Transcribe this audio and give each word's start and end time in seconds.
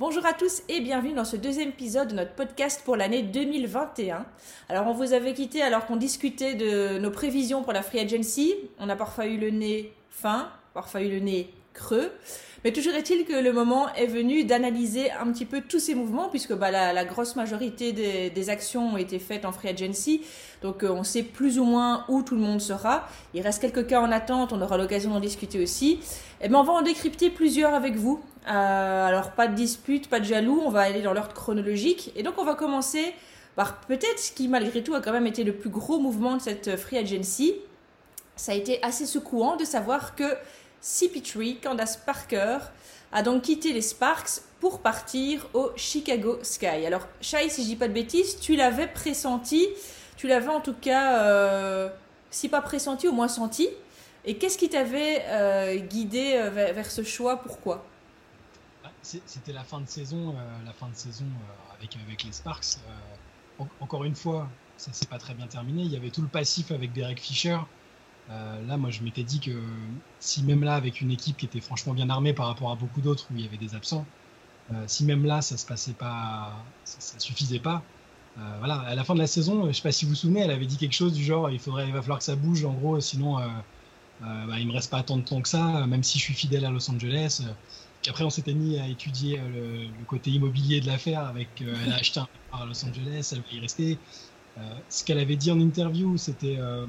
Bonjour 0.00 0.24
à 0.26 0.32
tous 0.32 0.62
et 0.68 0.80
bienvenue 0.80 1.12
dans 1.12 1.24
ce 1.24 1.34
deuxième 1.34 1.70
épisode 1.70 2.06
de 2.06 2.14
notre 2.14 2.30
podcast 2.30 2.82
pour 2.84 2.94
l'année 2.94 3.24
2021. 3.24 4.24
Alors 4.68 4.86
on 4.86 4.92
vous 4.92 5.12
avait 5.12 5.34
quitté 5.34 5.60
alors 5.60 5.86
qu'on 5.86 5.96
discutait 5.96 6.54
de 6.54 6.98
nos 6.98 7.10
prévisions 7.10 7.64
pour 7.64 7.72
la 7.72 7.82
Free 7.82 7.98
Agency. 7.98 8.54
On 8.78 8.88
a 8.88 8.94
parfois 8.94 9.26
eu 9.26 9.38
le 9.38 9.50
nez 9.50 9.92
fin, 10.08 10.50
parfois 10.72 11.02
eu 11.02 11.10
le 11.10 11.18
nez 11.18 11.52
creux. 11.74 12.12
Mais 12.64 12.72
toujours 12.72 12.94
est-il 12.94 13.24
que 13.24 13.32
le 13.32 13.52
moment 13.52 13.92
est 13.94 14.06
venu 14.06 14.44
d'analyser 14.44 15.10
un 15.12 15.32
petit 15.32 15.44
peu 15.44 15.60
tous 15.60 15.78
ces 15.78 15.94
mouvements, 15.94 16.28
puisque 16.28 16.52
bah, 16.52 16.70
la, 16.70 17.04
grosse 17.04 17.36
majorité 17.36 17.92
des, 17.92 18.50
actions 18.50 18.94
ont 18.94 18.96
été 18.96 19.18
faites 19.18 19.44
en 19.44 19.52
free 19.52 19.68
agency. 19.68 20.22
Donc 20.62 20.82
euh, 20.82 20.90
on 20.90 21.04
sait 21.04 21.22
plus 21.22 21.58
ou 21.58 21.64
moins 21.64 22.04
où 22.08 22.22
tout 22.22 22.34
le 22.34 22.40
monde 22.40 22.60
sera. 22.60 23.08
Il 23.34 23.42
reste 23.42 23.60
quelques 23.60 23.86
cas 23.86 24.00
en 24.00 24.10
attente, 24.10 24.52
on 24.52 24.60
aura 24.60 24.76
l'occasion 24.76 25.10
d'en 25.10 25.20
discuter 25.20 25.62
aussi. 25.62 25.92
Et 26.40 26.44
eh 26.44 26.48
bien 26.48 26.58
on 26.58 26.64
va 26.64 26.72
en 26.72 26.82
décrypter 26.82 27.30
plusieurs 27.30 27.74
avec 27.74 27.96
vous. 27.96 28.20
Euh, 28.48 29.06
alors 29.06 29.32
pas 29.32 29.46
de 29.46 29.54
dispute, 29.54 30.08
pas 30.08 30.20
de 30.20 30.24
jaloux, 30.24 30.60
on 30.64 30.70
va 30.70 30.80
aller 30.80 31.02
dans 31.02 31.12
l'ordre 31.12 31.34
chronologique. 31.34 32.12
Et 32.16 32.22
donc 32.22 32.34
on 32.38 32.44
va 32.44 32.54
commencer 32.54 33.14
par 33.56 33.80
peut-être 33.80 34.18
ce 34.18 34.32
qui 34.32 34.48
malgré 34.48 34.82
tout 34.82 34.94
a 34.94 35.00
quand 35.00 35.12
même 35.12 35.26
été 35.26 35.44
le 35.44 35.52
plus 35.52 35.70
gros 35.70 35.98
mouvement 35.98 36.36
de 36.36 36.42
cette 36.42 36.76
free 36.76 36.98
agency. 36.98 37.54
Ça 38.36 38.52
a 38.52 38.54
été 38.54 38.82
assez 38.82 39.04
secouant 39.04 39.56
de 39.56 39.64
savoir 39.64 40.14
que 40.14 40.36
CP3, 40.82 41.60
Candace 41.60 41.96
Parker, 41.96 42.58
a 43.12 43.22
donc 43.22 43.42
quitté 43.42 43.72
les 43.72 43.80
Sparks 43.80 44.42
pour 44.60 44.80
partir 44.80 45.48
au 45.54 45.70
Chicago 45.76 46.38
Sky. 46.42 46.86
Alors, 46.86 47.06
Shai, 47.20 47.48
si 47.48 47.62
je 47.62 47.68
dis 47.68 47.76
pas 47.76 47.88
de 47.88 47.92
bêtises, 47.92 48.38
tu 48.40 48.56
l'avais 48.56 48.86
pressenti, 48.86 49.66
tu 50.16 50.26
l'avais 50.26 50.48
en 50.48 50.60
tout 50.60 50.74
cas, 50.74 51.22
euh, 51.22 51.88
si 52.30 52.48
pas 52.48 52.60
pressenti, 52.60 53.08
au 53.08 53.12
moins 53.12 53.28
senti. 53.28 53.68
Et 54.24 54.36
qu'est-ce 54.36 54.58
qui 54.58 54.68
t'avait 54.68 55.22
euh, 55.28 55.76
guidé 55.76 56.32
euh, 56.34 56.50
vers, 56.50 56.90
ce 56.90 57.02
choix? 57.02 57.36
Pourquoi? 57.36 57.84
C'était 59.26 59.52
la 59.52 59.64
fin 59.64 59.80
de 59.80 59.88
saison, 59.88 60.34
la 60.64 60.72
fin 60.72 60.88
de 60.88 60.94
saison 60.94 61.24
avec, 61.78 61.96
avec 61.96 62.24
les 62.24 62.32
Sparks. 62.32 62.78
encore 63.80 64.04
une 64.04 64.14
fois, 64.14 64.48
ça 64.76 64.92
s'est 64.92 65.06
pas 65.06 65.18
très 65.18 65.34
bien 65.34 65.46
terminé. 65.46 65.82
Il 65.82 65.90
y 65.90 65.96
avait 65.96 66.10
tout 66.10 66.22
le 66.22 66.28
passif 66.28 66.70
avec 66.70 66.92
Derek 66.92 67.20
Fisher. 67.20 67.58
Euh, 68.30 68.66
là, 68.66 68.76
moi, 68.76 68.90
je 68.90 69.02
m'étais 69.02 69.22
dit 69.22 69.40
que 69.40 69.62
si 70.20 70.42
même 70.42 70.62
là, 70.62 70.74
avec 70.74 71.00
une 71.00 71.10
équipe 71.10 71.36
qui 71.36 71.46
était 71.46 71.60
franchement 71.60 71.94
bien 71.94 72.10
armée 72.10 72.32
par 72.32 72.46
rapport 72.46 72.70
à 72.70 72.76
beaucoup 72.76 73.00
d'autres 73.00 73.26
où 73.30 73.36
il 73.36 73.42
y 73.42 73.46
avait 73.46 73.56
des 73.56 73.74
absents, 73.74 74.06
euh, 74.72 74.84
si 74.86 75.04
même 75.04 75.24
là, 75.24 75.42
ça 75.42 75.56
se 75.56 75.66
passait 75.66 75.94
pas, 75.94 76.52
ça, 76.84 77.18
suffisait 77.18 77.58
pas. 77.58 77.82
Euh, 78.38 78.56
voilà, 78.58 78.80
à 78.80 78.94
la 78.94 79.04
fin 79.04 79.14
de 79.14 79.20
la 79.20 79.26
saison, 79.26 79.66
je 79.66 79.72
sais 79.72 79.82
pas 79.82 79.92
si 79.92 80.04
vous 80.04 80.10
vous 80.10 80.16
souvenez, 80.16 80.40
elle 80.40 80.50
avait 80.50 80.66
dit 80.66 80.76
quelque 80.76 80.92
chose 80.94 81.14
du 81.14 81.24
genre, 81.24 81.50
il 81.50 81.58
faudrait, 81.58 81.86
il 81.88 81.92
va 81.92 82.02
falloir 82.02 82.18
que 82.18 82.24
ça 82.24 82.36
bouge, 82.36 82.64
en 82.64 82.72
gros, 82.74 83.00
sinon, 83.00 83.38
bah, 84.20 84.58
il 84.58 84.66
me 84.66 84.72
reste 84.72 84.90
pas 84.90 85.02
tant 85.02 85.16
de 85.16 85.22
temps 85.22 85.40
que 85.40 85.48
ça, 85.48 85.86
même 85.86 86.02
si 86.02 86.18
je 86.18 86.24
suis 86.24 86.34
fidèle 86.34 86.64
à 86.64 86.70
Los 86.70 86.90
Angeles. 86.90 87.42
Après, 88.06 88.24
on 88.24 88.30
s'était 88.30 88.54
mis 88.54 88.78
à 88.78 88.86
étudier 88.86 89.38
le, 89.38 89.88
côté 90.06 90.30
immobilier 90.30 90.80
de 90.80 90.86
l'affaire 90.86 91.20
avec, 91.20 91.48
elle 91.60 91.92
a 91.92 91.96
acheté 92.00 92.20
un 92.20 92.28
à 92.52 92.64
Los 92.64 92.84
Angeles, 92.84 93.30
elle 93.32 93.40
va 93.40 93.52
y 93.52 93.60
rester. 93.60 93.98
Euh, 94.58 94.74
ce 94.88 95.04
qu'elle 95.04 95.18
avait 95.18 95.36
dit 95.36 95.50
en 95.50 95.60
interview, 95.60 96.16
c'était 96.16 96.56
euh, 96.58 96.86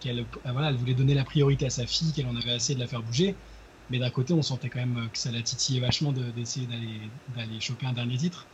qu'elle 0.00 0.20
euh, 0.20 0.52
voilà, 0.52 0.68
elle 0.68 0.76
voulait 0.76 0.94
donner 0.94 1.14
la 1.14 1.24
priorité 1.24 1.66
à 1.66 1.70
sa 1.70 1.86
fille, 1.86 2.12
qu'elle 2.12 2.26
en 2.26 2.36
avait 2.36 2.52
assez 2.52 2.74
de 2.74 2.80
la 2.80 2.86
faire 2.86 3.02
bouger. 3.02 3.34
Mais 3.90 3.98
d'un 3.98 4.10
côté, 4.10 4.34
on 4.34 4.42
sentait 4.42 4.68
quand 4.68 4.80
même 4.80 5.08
que 5.10 5.18
ça 5.18 5.32
la 5.32 5.40
titillait 5.40 5.80
vachement 5.80 6.12
d'essayer 6.12 6.66
d'aller, 6.66 7.00
d'aller 7.34 7.60
choper 7.60 7.86
un 7.86 7.94
dernier 7.94 8.18
titre. 8.18 8.46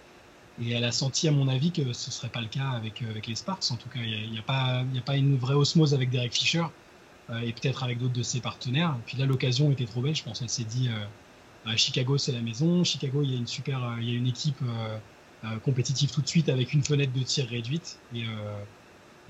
Et 0.62 0.70
elle 0.70 0.84
a 0.84 0.92
senti, 0.92 1.26
à 1.26 1.32
mon 1.32 1.48
avis, 1.48 1.72
que 1.72 1.92
ce 1.92 2.08
ne 2.08 2.12
serait 2.12 2.28
pas 2.28 2.40
le 2.40 2.46
cas 2.46 2.68
avec, 2.68 3.02
avec 3.02 3.26
les 3.26 3.34
Sparks. 3.34 3.72
En 3.72 3.76
tout 3.76 3.88
cas, 3.88 3.98
il 4.00 4.30
n'y 4.30 4.38
a, 4.38 4.40
a, 4.40 4.44
pas, 4.44 4.80
a 4.80 5.00
pas 5.04 5.16
une 5.16 5.36
vraie 5.36 5.54
osmose 5.54 5.92
avec 5.92 6.10
Derek 6.10 6.32
Fisher 6.32 6.64
et 7.42 7.52
peut-être 7.52 7.82
avec 7.82 7.98
d'autres 7.98 8.12
de 8.12 8.22
ses 8.22 8.40
partenaires. 8.40 8.94
Et 8.96 9.02
puis 9.06 9.18
là, 9.18 9.26
l'occasion 9.26 9.72
était 9.72 9.86
trop 9.86 10.02
belle. 10.02 10.14
Je 10.14 10.22
pense 10.22 10.38
qu'elle 10.38 10.48
s'est 10.48 10.62
dit 10.62 10.88
Chicago, 11.76 12.18
c'est 12.18 12.32
la 12.32 12.42
maison. 12.42 12.84
Chicago, 12.84 13.22
il 13.22 13.30
y 13.30 13.34
a 13.34 13.38
une 13.38 13.46
super, 13.46 13.96
il 14.00 14.08
y 14.08 14.12
a 14.12 14.18
une 14.18 14.26
équipe 14.26 14.60
euh, 15.44 15.58
compétitif 15.58 16.10
tout 16.12 16.22
de 16.22 16.26
suite 16.26 16.48
avec 16.48 16.72
une 16.72 16.82
fenêtre 16.82 17.12
de 17.12 17.22
tir 17.22 17.46
réduite. 17.48 17.98
Euh, 18.14 18.64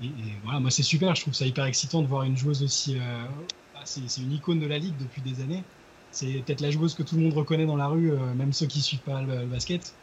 et, 0.01 0.09
voilà, 0.43 0.59
moi 0.59 0.71
c'est 0.71 0.83
super, 0.83 1.13
je 1.15 1.21
trouve 1.21 1.33
ça 1.33 1.45
hyper 1.45 1.65
excitant 1.65 2.01
de 2.01 2.07
voir 2.07 2.23
une 2.23 2.37
joueuse 2.37 2.63
aussi. 2.63 2.97
Euh, 2.97 3.25
bah, 3.73 3.81
c'est 3.83 4.21
une 4.21 4.31
icône 4.31 4.59
de 4.59 4.67
la 4.67 4.77
ligue 4.77 4.95
depuis 4.97 5.21
des 5.21 5.41
années. 5.41 5.63
C'est 6.11 6.31
peut-être 6.45 6.61
la 6.61 6.71
joueuse 6.71 6.93
que 6.93 7.03
tout 7.03 7.15
le 7.17 7.23
monde 7.23 7.33
reconnaît 7.33 7.65
dans 7.65 7.75
la 7.75 7.87
rue, 7.87 8.11
même 8.35 8.53
ceux 8.53 8.67
qui 8.67 8.81
suivent 8.81 9.01
pas 9.01 9.21
le, 9.21 9.45
basket. 9.45 9.93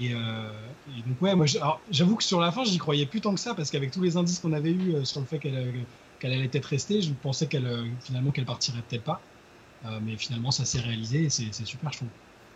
Et, 0.00 0.12
donc 0.12 1.20
ouais, 1.20 1.36
moi 1.36 1.46
j'avoue 1.90 2.16
que 2.16 2.24
sur 2.24 2.40
la 2.40 2.50
fin 2.50 2.64
j'y 2.64 2.78
croyais 2.78 3.06
plus 3.06 3.20
tant 3.20 3.34
que 3.34 3.40
ça 3.40 3.54
parce 3.54 3.70
qu'avec 3.70 3.92
tous 3.92 4.02
les 4.02 4.16
indices 4.16 4.40
qu'on 4.40 4.52
avait 4.52 4.72
eu 4.72 5.04
sur 5.04 5.20
le 5.20 5.26
fait 5.26 5.38
qu'elle 5.38 5.86
qu'elle 6.18 6.32
allait 6.32 6.48
peut-être 6.48 6.66
rester, 6.66 7.02
je 7.02 7.12
pensais 7.12 7.46
qu'elle 7.46 7.68
finalement 8.00 8.32
qu'elle 8.32 8.46
partirait 8.46 8.82
peut-être 8.82 9.04
pas. 9.04 9.22
Mais 10.02 10.16
finalement 10.16 10.50
ça 10.50 10.64
s'est 10.64 10.80
réalisé 10.80 11.24
et 11.24 11.30
c'est 11.30 11.52
super 11.64 11.92
je 11.92 11.98
trouve. 11.98 12.08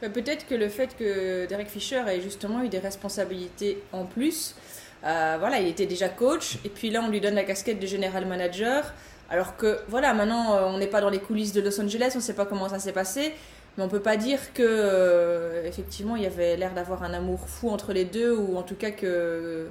Peut-être 0.08 0.46
que 0.48 0.56
le 0.56 0.68
fait 0.68 0.96
que 0.96 1.46
Derek 1.46 1.68
Fisher 1.68 2.02
ait 2.08 2.20
justement 2.20 2.64
eu 2.64 2.68
des 2.68 2.80
responsabilités 2.80 3.80
en 3.92 4.04
plus, 4.04 4.56
euh, 5.04 5.36
voilà, 5.38 5.60
il 5.60 5.68
était 5.68 5.86
déjà 5.86 6.08
coach, 6.08 6.58
et 6.64 6.68
puis 6.68 6.90
là 6.90 7.02
on 7.04 7.08
lui 7.08 7.20
donne 7.20 7.36
la 7.36 7.44
casquette 7.44 7.78
de 7.78 7.86
general 7.86 8.26
manager, 8.26 8.92
alors 9.30 9.56
que 9.56 9.78
voilà, 9.88 10.12
maintenant 10.12 10.56
euh, 10.56 10.64
on 10.66 10.78
n'est 10.78 10.88
pas 10.88 11.00
dans 11.00 11.08
les 11.10 11.20
coulisses 11.20 11.52
de 11.52 11.60
Los 11.60 11.80
Angeles, 11.80 12.12
on 12.14 12.18
ne 12.18 12.22
sait 12.22 12.34
pas 12.34 12.46
comment 12.46 12.68
ça 12.68 12.80
s'est 12.80 12.92
passé, 12.92 13.32
mais 13.76 13.84
on 13.84 13.88
peut 13.88 14.02
pas 14.02 14.16
dire 14.16 14.52
que 14.54 14.62
euh, 14.64 15.68
effectivement 15.68 16.16
il 16.16 16.24
y 16.24 16.26
avait 16.26 16.56
l'air 16.56 16.74
d'avoir 16.74 17.04
un 17.04 17.14
amour 17.14 17.48
fou 17.48 17.70
entre 17.70 17.92
les 17.92 18.04
deux, 18.04 18.34
ou 18.36 18.56
en 18.56 18.62
tout 18.62 18.76
cas 18.76 18.90
que 18.90 19.68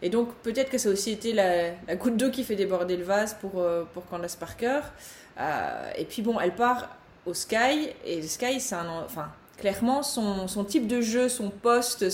et 0.00 0.10
donc 0.10 0.32
peut-être 0.44 0.70
que 0.70 0.78
ça 0.78 0.88
a 0.88 0.92
aussi 0.92 1.10
été 1.10 1.32
la, 1.32 1.70
la 1.88 1.96
goutte 1.96 2.16
d'eau 2.16 2.30
qui 2.30 2.44
fait 2.44 2.56
déborder 2.56 2.96
le 2.96 3.04
vase 3.04 3.34
pour 3.40 3.64
pour 3.94 4.06
Candace 4.06 4.36
Parker. 4.36 4.80
Et 5.38 6.04
puis 6.04 6.22
bon, 6.22 6.38
elle 6.40 6.54
part 6.54 6.88
au 7.26 7.34
Sky 7.34 7.90
et 8.04 8.22
Sky 8.22 8.60
c'est 8.60 8.74
un 8.74 8.88
enfin 9.04 9.30
clairement, 9.62 10.02
son, 10.02 10.48
son, 10.48 10.64
type 10.64 10.88
de 10.88 11.00
jeu, 11.00 11.28
son 11.28 11.48
poste, 11.48 12.04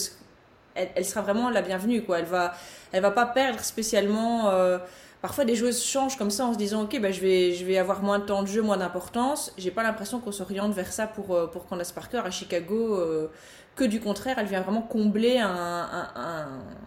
elle, 0.74 1.04
sera 1.04 1.22
vraiment 1.22 1.48
la 1.48 1.62
bienvenue. 1.62 2.02
Quoi. 2.02 2.20
Elle 2.20 2.26
va, 2.26 2.54
elle 2.92 3.02
va 3.02 3.10
pas 3.10 3.24
perdre 3.24 3.60
spécialement. 3.60 4.50
Euh, 4.50 4.78
parfois, 5.22 5.46
des 5.46 5.56
joueuses 5.56 5.82
changent 5.82 6.16
comme 6.18 6.30
ça 6.30 6.44
en 6.44 6.52
se 6.52 6.58
disant 6.58 6.82
Ok, 6.82 7.00
bah, 7.00 7.10
je, 7.10 7.20
vais, 7.20 7.54
je 7.54 7.64
vais 7.64 7.78
avoir 7.78 8.02
moins 8.02 8.18
de 8.18 8.24
temps 8.24 8.42
de 8.42 8.48
jeu, 8.48 8.60
moins 8.60 8.76
d'importance. 8.76 9.52
J'ai 9.56 9.70
pas 9.70 9.82
l'impression 9.82 10.20
qu'on 10.20 10.30
s'oriente 10.30 10.74
vers 10.74 10.92
ça 10.92 11.06
pour, 11.06 11.34
euh, 11.34 11.46
pour 11.46 11.66
Candace 11.66 11.90
Parker 11.90 12.22
à 12.24 12.30
Chicago. 12.30 12.96
Euh, 12.96 13.28
que 13.76 13.84
du 13.84 14.00
contraire, 14.00 14.36
elle 14.38 14.46
vient 14.46 14.60
vraiment 14.60 14.82
combler 14.82 15.38
un, 15.38 16.08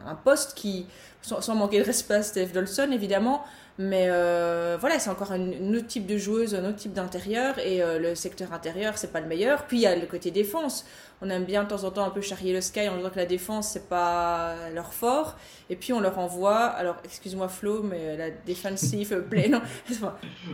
un, 0.06 0.16
poste 0.25 0.56
qui, 0.56 0.88
sans, 1.22 1.56
manquer 1.56 1.80
de 1.80 1.86
respect 1.86 2.16
à 2.16 2.22
Steph 2.22 2.47
Dolson 2.47 2.91
évidemment, 2.91 3.46
mais 3.81 4.08
euh, 4.09 4.78
voilà, 4.80 5.00
c'est 5.00 5.09
encore 5.09 5.31
un, 5.31 5.74
autre 5.74 5.88
type 5.88 6.06
de 6.06 6.18
joueuse, 6.18 6.56
un 6.56 6.64
autre 6.66 6.78
type 6.78 6.94
d'intérieur, 6.94 7.58
et 7.59 7.81
euh, 7.81 8.00
le 8.00 8.16
secteur 8.16 8.53
intérieur, 8.53 8.97
c'est 8.97 9.12
pas 9.12 9.19
le 9.19 9.28
meilleur. 9.28 9.66
Puis 9.66 9.78
il 9.78 9.81
y 9.81 9.88
a 9.88 9.96
le 9.96 10.06
côté 10.06 10.30
défense. 10.31 10.86
On 11.22 11.30
aime 11.30 11.46
bien 11.46 11.64
de 11.64 11.69
temps 11.69 11.84
en 11.84 11.91
temps 11.91 12.03
un 12.03 12.09
peu 12.09 12.22
charrier 12.22 12.53
le 12.53 12.62
sky 12.62 12.88
en 12.90 12.97
disant 12.97 13.09
que 13.09 13.18
la 13.18 13.25
défense, 13.25 13.70
c'est 13.70 13.90
pas 13.90 14.70
leur 14.74 14.94
fort. 14.94 15.38
Et 15.70 15.75
puis 15.75 15.94
on 15.94 16.00
leur 16.00 16.20
envoie, 16.20 16.66
alors 16.66 16.97
excuse-moi 17.03 17.47
Flo, 17.47 17.84
mais 17.84 18.18
la 18.18 18.30
defensive 18.31 19.22
play, 19.30 19.47
non, 19.47 19.62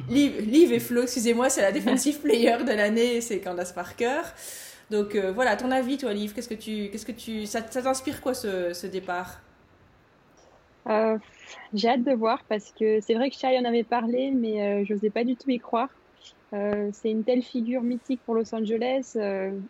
Liv, 0.09 0.71
et 0.71 0.79
Flo, 0.79 1.03
excusez-moi, 1.03 1.49
c'est 1.49 1.61
la 1.61 1.71
defensive 1.71 2.19
player 2.19 2.57
de 2.63 2.73
l'année, 2.73 3.21
c'est 3.21 3.39
Candace 3.39 3.73
Parker. 3.73 4.21
Donc 4.89 5.16
euh, 5.16 5.31
voilà, 5.31 5.55
ton 5.57 5.71
avis, 5.71 5.97
toi, 5.97 6.13
Liv, 6.13 6.33
qu'est-ce 6.33 6.49
que 6.49 6.53
tu, 6.53 6.89
qu'est-ce 6.89 7.05
que 7.05 7.11
tu, 7.11 7.45
ça, 7.45 7.61
t'inspire 7.61 8.21
quoi 8.21 8.33
ce, 8.33 8.73
ce 8.73 8.87
départ? 8.87 9.39
Euh, 10.87 11.17
j'ai 11.74 11.90
hâte 11.90 12.03
de 12.03 12.13
voir 12.13 12.44
parce 12.50 12.72
que 12.72 13.00
c'est 13.02 13.13
vrai 13.13 13.30
que 13.30 13.35
Shai 13.35 13.58
en 13.58 13.66
avait 13.66 13.84
parlé, 13.84 14.31
mais 14.31 14.62
euh, 14.62 14.85
je 14.85 14.94
n'osais 14.94 15.09
pas 15.09 15.24
du 15.24 15.35
tout 15.35 15.50
y 15.50 15.59
croire. 15.59 15.90
Euh, 16.53 16.90
c'est 16.94 17.12
une 17.12 17.24
telle 17.24 17.44
figure 17.44 17.81
mythique 17.81 18.22
pour 18.25 18.35
Los 18.35 18.53
Angeles, 18.56 19.18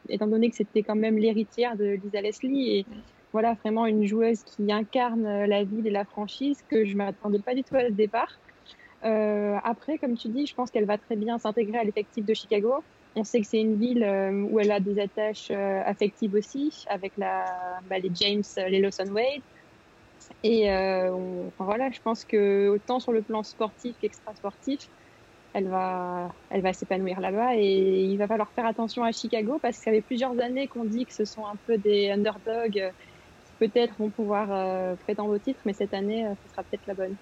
étant 0.10 0.28
donné 0.28 0.50
que 0.50 0.56
c'était 0.56 0.84
quand 0.84 0.96
même 0.96 1.18
l'héritière 1.18 1.76
de 1.76 2.00
Lisa 2.04 2.22
Leslie 2.22 2.78
et 2.78 2.86
voilà 3.34 3.56
vraiment 3.56 3.86
une 3.86 4.06
joueuse 4.06 4.44
qui 4.44 4.72
incarne 4.72 5.46
la 5.46 5.64
ville 5.64 5.86
et 5.88 5.92
la 5.92 6.06
franchise 6.06 6.64
que 6.70 6.86
je 6.86 6.96
m'attendais 6.96 7.40
pas 7.40 7.56
du 7.56 7.64
tout 7.64 7.76
à 7.76 7.88
ce 7.88 7.94
départ. 7.94 8.40
après, 9.02 9.97
comme 9.97 10.16
tu 10.16 10.30
dis, 10.30 10.46
je 10.46 10.53
pense 10.53 10.70
qu'elle 10.70 10.85
va 10.85 10.97
très 10.97 11.16
bien 11.16 11.40
s'intégrer 11.40 11.80
à 11.80 11.84
l'effectif 11.84 12.26
de 12.26 12.34
Chicago. 12.34 12.76
On 13.16 13.23
sait 13.23 13.41
que 13.41 13.47
c'est 13.47 13.59
une 13.59 13.76
ville 13.76 14.03
où 14.52 14.59
elle 14.59 14.72
a 14.72 14.80
des 14.80 15.00
attaches 15.00 15.50
affectives 15.52 16.35
aussi, 16.35 16.85
avec 16.88 17.14
bah, 17.18 17.44
les 17.91 18.12
James, 18.14 18.44
les 18.70 18.80
Lawson 18.80 19.12
Wade. 19.12 19.41
Et 20.44 20.72
euh, 20.72 21.50
voilà, 21.59 21.90
je 21.91 22.00
pense 22.02 22.26
que 22.26 22.70
autant 22.70 23.00
sur 23.00 23.12
le 23.12 23.24
plan 23.24 23.44
sportif 23.44 23.97
qu'extra 23.97 24.35
sportif, 24.35 24.90
elle 25.53 25.70
va, 25.70 26.35
elle 26.50 26.62
va 26.62 26.74
s'épanouir 26.74 27.20
là-bas 27.22 27.56
et 27.58 28.03
il 28.06 28.18
va 28.18 28.28
falloir 28.28 28.53
faire 28.53 28.66
attention 28.66 29.03
à 29.03 29.12
Chicago 29.12 29.59
parce 29.59 29.78
que 29.78 29.84
ça 29.84 29.91
fait 29.91 30.02
plusieurs 30.02 30.40
années 30.41 30.68
qu'on 30.68 30.85
dit 30.85 31.06
que 31.06 31.14
ce 31.14 31.26
sont 31.26 31.46
un 31.46 31.58
peu 31.68 31.78
des 31.78 32.12
underdogs 32.12 32.94
qui 33.46 33.53
peut-être 33.59 33.97
vont 33.97 34.12
pouvoir 34.12 34.52
euh, 34.52 34.96
prétendre 34.97 35.32
au 35.35 35.40
titre, 35.40 35.62
mais 35.66 35.74
cette 35.74 35.94
année, 35.94 36.28
euh, 36.28 36.35
ce 36.44 36.50
sera 36.50 36.64
peut-être 36.64 36.88
la 36.88 36.96
bonne. 36.96 37.18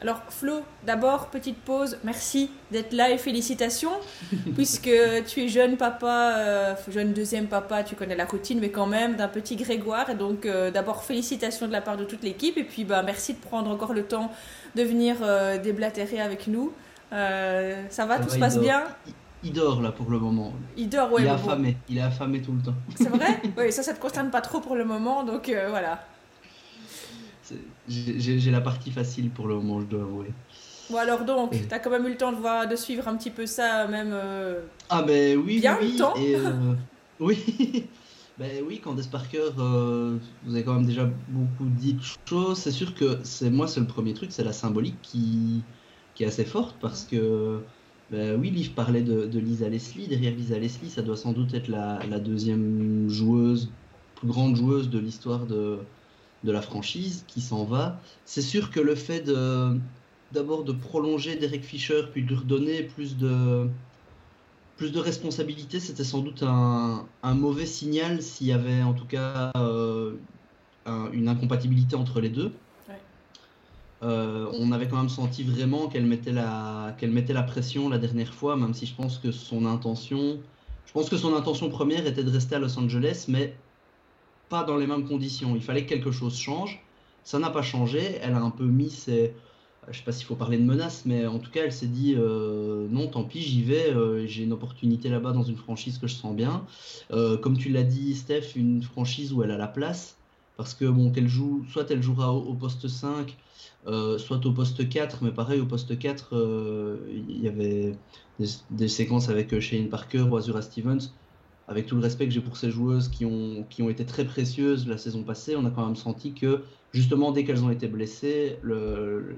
Alors 0.00 0.20
Flo, 0.28 0.60
d'abord, 0.86 1.28
petite 1.28 1.56
pause, 1.56 1.98
merci 2.04 2.50
d'être 2.70 2.92
là 2.92 3.10
et 3.10 3.18
félicitations, 3.18 3.92
puisque 4.54 4.90
tu 5.26 5.44
es 5.44 5.48
jeune 5.48 5.76
papa, 5.76 6.34
euh, 6.36 6.74
jeune 6.88 7.12
deuxième 7.12 7.46
papa, 7.46 7.84
tu 7.84 7.94
connais 7.94 8.16
la 8.16 8.26
routine, 8.26 8.58
mais 8.60 8.70
quand 8.70 8.86
même 8.86 9.16
d'un 9.16 9.28
petit 9.28 9.56
Grégoire. 9.56 10.10
Et 10.10 10.14
donc 10.14 10.46
euh, 10.46 10.70
d'abord 10.70 11.04
félicitations 11.04 11.66
de 11.66 11.72
la 11.72 11.80
part 11.80 11.96
de 11.96 12.04
toute 12.04 12.22
l'équipe, 12.22 12.58
et 12.58 12.64
puis 12.64 12.84
bah, 12.84 13.02
merci 13.02 13.34
de 13.34 13.38
prendre 13.38 13.70
encore 13.70 13.94
le 13.94 14.02
temps 14.02 14.30
de 14.74 14.82
venir 14.82 15.16
euh, 15.22 15.58
déblatérer 15.58 16.20
avec 16.20 16.48
nous. 16.48 16.72
ça 17.10 18.06
va, 18.06 18.18
tout 18.18 18.30
se 18.30 18.38
passe 18.38 18.58
bien 18.58 18.84
il 19.44 19.52
dort 19.52 19.82
là 19.82 19.92
pour 19.92 20.10
le 20.10 20.18
moment. 20.18 20.52
Il 20.76 20.88
dort, 20.88 21.12
ouais. 21.12 21.22
Il 21.22 21.26
est 21.26 21.30
affamé, 21.30 21.76
il 21.88 21.98
est 21.98 22.02
affamé 22.02 22.40
tout 22.40 22.52
le 22.52 22.62
temps. 22.62 22.74
C'est 22.96 23.10
vrai? 23.10 23.40
Oui, 23.58 23.70
ça, 23.70 23.82
ça 23.82 23.92
te 23.92 24.00
concerne 24.00 24.30
pas 24.30 24.40
trop 24.40 24.60
pour 24.60 24.74
le 24.74 24.84
moment, 24.84 25.22
donc 25.22 25.48
euh, 25.48 25.66
voilà. 25.68 26.02
J'ai 27.88 28.50
la 28.50 28.60
partie 28.60 28.90
facile 28.90 29.30
pour 29.30 29.46
le 29.46 29.56
moment, 29.56 29.80
je 29.80 29.86
dois 29.86 30.02
avouer. 30.02 30.32
Bon 30.90 30.98
alors 30.98 31.24
donc, 31.24 31.52
tu 31.52 31.74
as 31.74 31.78
quand 31.78 31.90
même 31.90 32.06
eu 32.06 32.10
le 32.10 32.16
temps 32.16 32.32
de, 32.32 32.36
voir, 32.36 32.68
de 32.68 32.76
suivre 32.76 33.08
un 33.08 33.16
petit 33.16 33.30
peu 33.30 33.46
ça, 33.46 33.86
même... 33.86 34.10
Euh, 34.12 34.60
ah 34.90 35.02
ben 35.02 35.38
oui, 35.38 35.60
bien 35.60 35.78
oui, 35.80 35.92
le 35.92 35.98
temps 35.98 36.14
euh, 36.18 36.74
Oui 37.20 37.38
Ben 38.38 38.64
oui, 38.66 38.80
Candace 38.80 39.06
Parker, 39.06 39.50
vous 39.56 40.54
avez 40.54 40.64
quand 40.64 40.74
même 40.74 40.86
déjà 40.86 41.08
beaucoup 41.28 41.68
dit 41.68 41.94
de 41.94 42.02
choses. 42.28 42.58
C'est 42.58 42.72
sûr 42.72 42.92
que 42.94 43.18
c'est 43.22 43.48
moi, 43.48 43.68
c'est 43.68 43.78
le 43.78 43.86
premier 43.86 44.12
truc, 44.12 44.32
c'est 44.32 44.42
la 44.42 44.52
symbolique 44.52 45.00
qui, 45.02 45.62
qui 46.16 46.24
est 46.24 46.26
assez 46.26 46.44
forte 46.44 46.74
parce 46.80 47.04
que 47.04 47.60
ben 48.10 48.38
oui, 48.40 48.50
Liv 48.50 48.72
parlait 48.72 49.02
de, 49.02 49.38
Lisa 49.38 49.68
Leslie. 49.68 50.08
Derrière 50.08 50.34
Lisa 50.34 50.58
Leslie, 50.58 50.90
ça 50.90 51.02
doit 51.02 51.16
sans 51.16 51.32
doute 51.32 51.54
être 51.54 51.68
la, 51.68 51.98
deuxième 52.18 53.08
joueuse, 53.08 53.70
plus 54.16 54.28
grande 54.28 54.56
joueuse 54.56 54.90
de 54.90 54.98
l'histoire 54.98 55.46
de, 55.46 55.78
de 56.44 56.52
la 56.52 56.62
franchise 56.62 57.24
qui 57.26 57.40
s'en 57.40 57.64
va. 57.64 58.00
C'est 58.24 58.42
sûr 58.42 58.70
que 58.70 58.80
le 58.80 58.94
fait 58.94 59.20
de 59.20 59.78
d'abord 60.32 60.64
de 60.64 60.72
prolonger 60.72 61.36
Derek 61.36 61.64
Fisher, 61.64 62.02
puis 62.12 62.22
de 62.22 62.28
lui 62.28 62.36
redonner 62.36 62.82
plus 62.82 63.16
de 63.16 63.68
plus 64.76 64.90
de 64.90 64.98
responsabilité, 64.98 65.78
c'était 65.78 66.04
sans 66.04 66.20
doute 66.20 66.42
un, 66.42 67.06
mauvais 67.22 67.66
signal 67.66 68.22
s'il 68.22 68.48
y 68.48 68.52
avait 68.52 68.82
en 68.82 68.92
tout 68.92 69.06
cas 69.06 69.52
euh, 69.56 70.14
une 71.12 71.28
incompatibilité 71.28 71.94
entre 71.96 72.20
les 72.20 72.28
deux. 72.28 72.52
Euh, 74.02 74.50
on 74.52 74.72
avait 74.72 74.86
quand 74.86 74.98
même 74.98 75.08
senti 75.08 75.44
vraiment 75.44 75.88
qu'elle 75.88 76.04
mettait 76.04 76.32
la 76.32 76.94
qu'elle 76.98 77.12
mettait 77.12 77.32
la 77.32 77.42
pression 77.42 77.88
la 77.88 77.98
dernière 77.98 78.34
fois, 78.34 78.56
même 78.56 78.74
si 78.74 78.84
je 78.84 78.94
pense 78.94 79.18
que 79.18 79.30
son 79.30 79.64
intention, 79.64 80.38
je 80.84 80.92
pense 80.92 81.08
que 81.08 81.16
son 81.16 81.34
intention 81.34 81.70
première 81.70 82.06
était 82.06 82.24
de 82.24 82.30
rester 82.30 82.56
à 82.56 82.58
Los 82.58 82.78
Angeles, 82.78 83.26
mais 83.28 83.54
pas 84.48 84.64
dans 84.64 84.76
les 84.76 84.86
mêmes 84.86 85.06
conditions. 85.06 85.54
Il 85.56 85.62
fallait 85.62 85.84
que 85.84 85.88
quelque 85.88 86.10
chose 86.10 86.36
change. 86.36 86.82
Ça 87.22 87.38
n'a 87.38 87.50
pas 87.50 87.62
changé. 87.62 88.18
Elle 88.22 88.34
a 88.34 88.40
un 88.40 88.50
peu 88.50 88.64
mis 88.64 88.90
ses, 88.90 89.34
je 89.90 89.98
sais 89.98 90.04
pas 90.04 90.12
s'il 90.12 90.26
faut 90.26 90.34
parler 90.34 90.58
de 90.58 90.64
menaces, 90.64 91.04
mais 91.06 91.26
en 91.26 91.38
tout 91.38 91.50
cas, 91.50 91.62
elle 91.64 91.72
s'est 91.72 91.86
dit 91.86 92.14
euh, 92.16 92.86
non, 92.90 93.08
tant 93.08 93.24
pis, 93.24 93.40
j'y 93.40 93.62
vais. 93.62 93.90
Euh, 93.90 94.26
j'ai 94.26 94.44
une 94.44 94.52
opportunité 94.52 95.08
là-bas 95.08 95.32
dans 95.32 95.42
une 95.42 95.56
franchise 95.56 95.98
que 95.98 96.06
je 96.06 96.14
sens 96.14 96.34
bien. 96.34 96.64
comme 97.10 97.56
tu 97.56 97.70
l'as 97.70 97.82
dit, 97.84 98.14
Steph, 98.14 98.56
une 98.56 98.82
franchise 98.82 99.32
où 99.32 99.42
elle 99.42 99.50
a 99.50 99.58
la 99.58 99.68
place. 99.68 100.16
Parce 100.56 100.74
que 100.74 100.84
bon, 100.84 101.12
joue, 101.26 101.64
soit 101.68 101.90
elle 101.90 102.02
jouera 102.02 102.32
au 102.32 102.54
poste 102.54 102.86
5, 102.86 103.36
euh, 103.86 104.18
soit 104.18 104.44
au 104.46 104.52
poste 104.52 104.88
4, 104.88 105.22
mais 105.22 105.30
pareil, 105.30 105.60
au 105.60 105.66
poste 105.66 105.98
4, 105.98 106.28
il 106.32 106.38
euh, 106.38 106.96
y 107.28 107.48
avait 107.48 107.96
des, 108.70 108.88
séquences 108.88 109.28
avec 109.28 109.52
euh, 109.52 109.60
Shane 109.60 109.88
Parker 109.88 110.22
ou 110.22 110.36
Azura 110.36 110.62
Stevens. 110.62 111.12
Avec 111.66 111.86
tout 111.86 111.96
le 111.96 112.02
respect 112.02 112.26
que 112.26 112.32
j'ai 112.32 112.40
pour 112.40 112.56
ces 112.56 112.70
joueuses 112.70 113.08
qui 113.08 113.24
ont, 113.24 113.64
qui 113.70 113.82
ont 113.82 113.88
été 113.88 114.04
très 114.04 114.24
précieuses 114.24 114.86
la 114.86 114.98
saison 114.98 115.22
passée, 115.22 115.56
on 115.56 115.64
a 115.64 115.70
quand 115.70 115.86
même 115.86 115.96
senti 115.96 116.34
que, 116.34 116.62
justement, 116.92 117.32
dès 117.32 117.44
qu'elles 117.44 117.64
ont 117.64 117.70
été 117.70 117.88
blessées, 117.88 118.58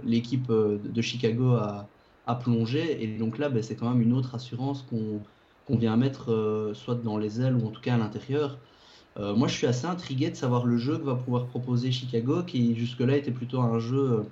l'équipe 0.05 0.51
de 0.51 1.03
Chicago 1.03 1.53
a, 1.53 1.89
plongé. 2.41 3.03
Et 3.05 3.19
donc 3.19 3.39
là, 3.39 3.49
ben, 3.49 3.63
c'est 3.63 3.77
quand 3.77 3.89
même 3.89 4.03
une 4.03 4.13
autre 4.13 4.35
assurance 4.35 4.85
qu'on 4.91 5.77
vient 5.77 5.97
mettre 5.97 6.73
soit 6.75 6.97
dans 6.97 7.19
les 7.19 7.41
ailes 7.41 7.55
ou 7.55 7.67
en 7.67 7.71
tout 7.71 7.81
cas 7.81 7.95
à 7.95 7.99
l'intérieur. 7.99 8.59
Euh, 9.19 9.35
moi, 9.35 9.49
je 9.49 9.55
suis 9.55 9.67
assez 9.67 9.87
intrigué 9.87 10.31
de 10.31 10.37
savoir 10.37 10.67
le 10.67 10.77
jeu 10.77 10.99
que 10.99 11.05
va 11.05 11.15
pouvoir 11.15 11.47
proposer 11.47 11.91
Chicago, 11.91 12.43
qui 12.43 12.77
jusque-là 12.77 13.17
était 13.17 13.31
plutôt 13.31 13.61
un 13.61 13.79
jeu 13.79 13.99
euh, 13.99 14.23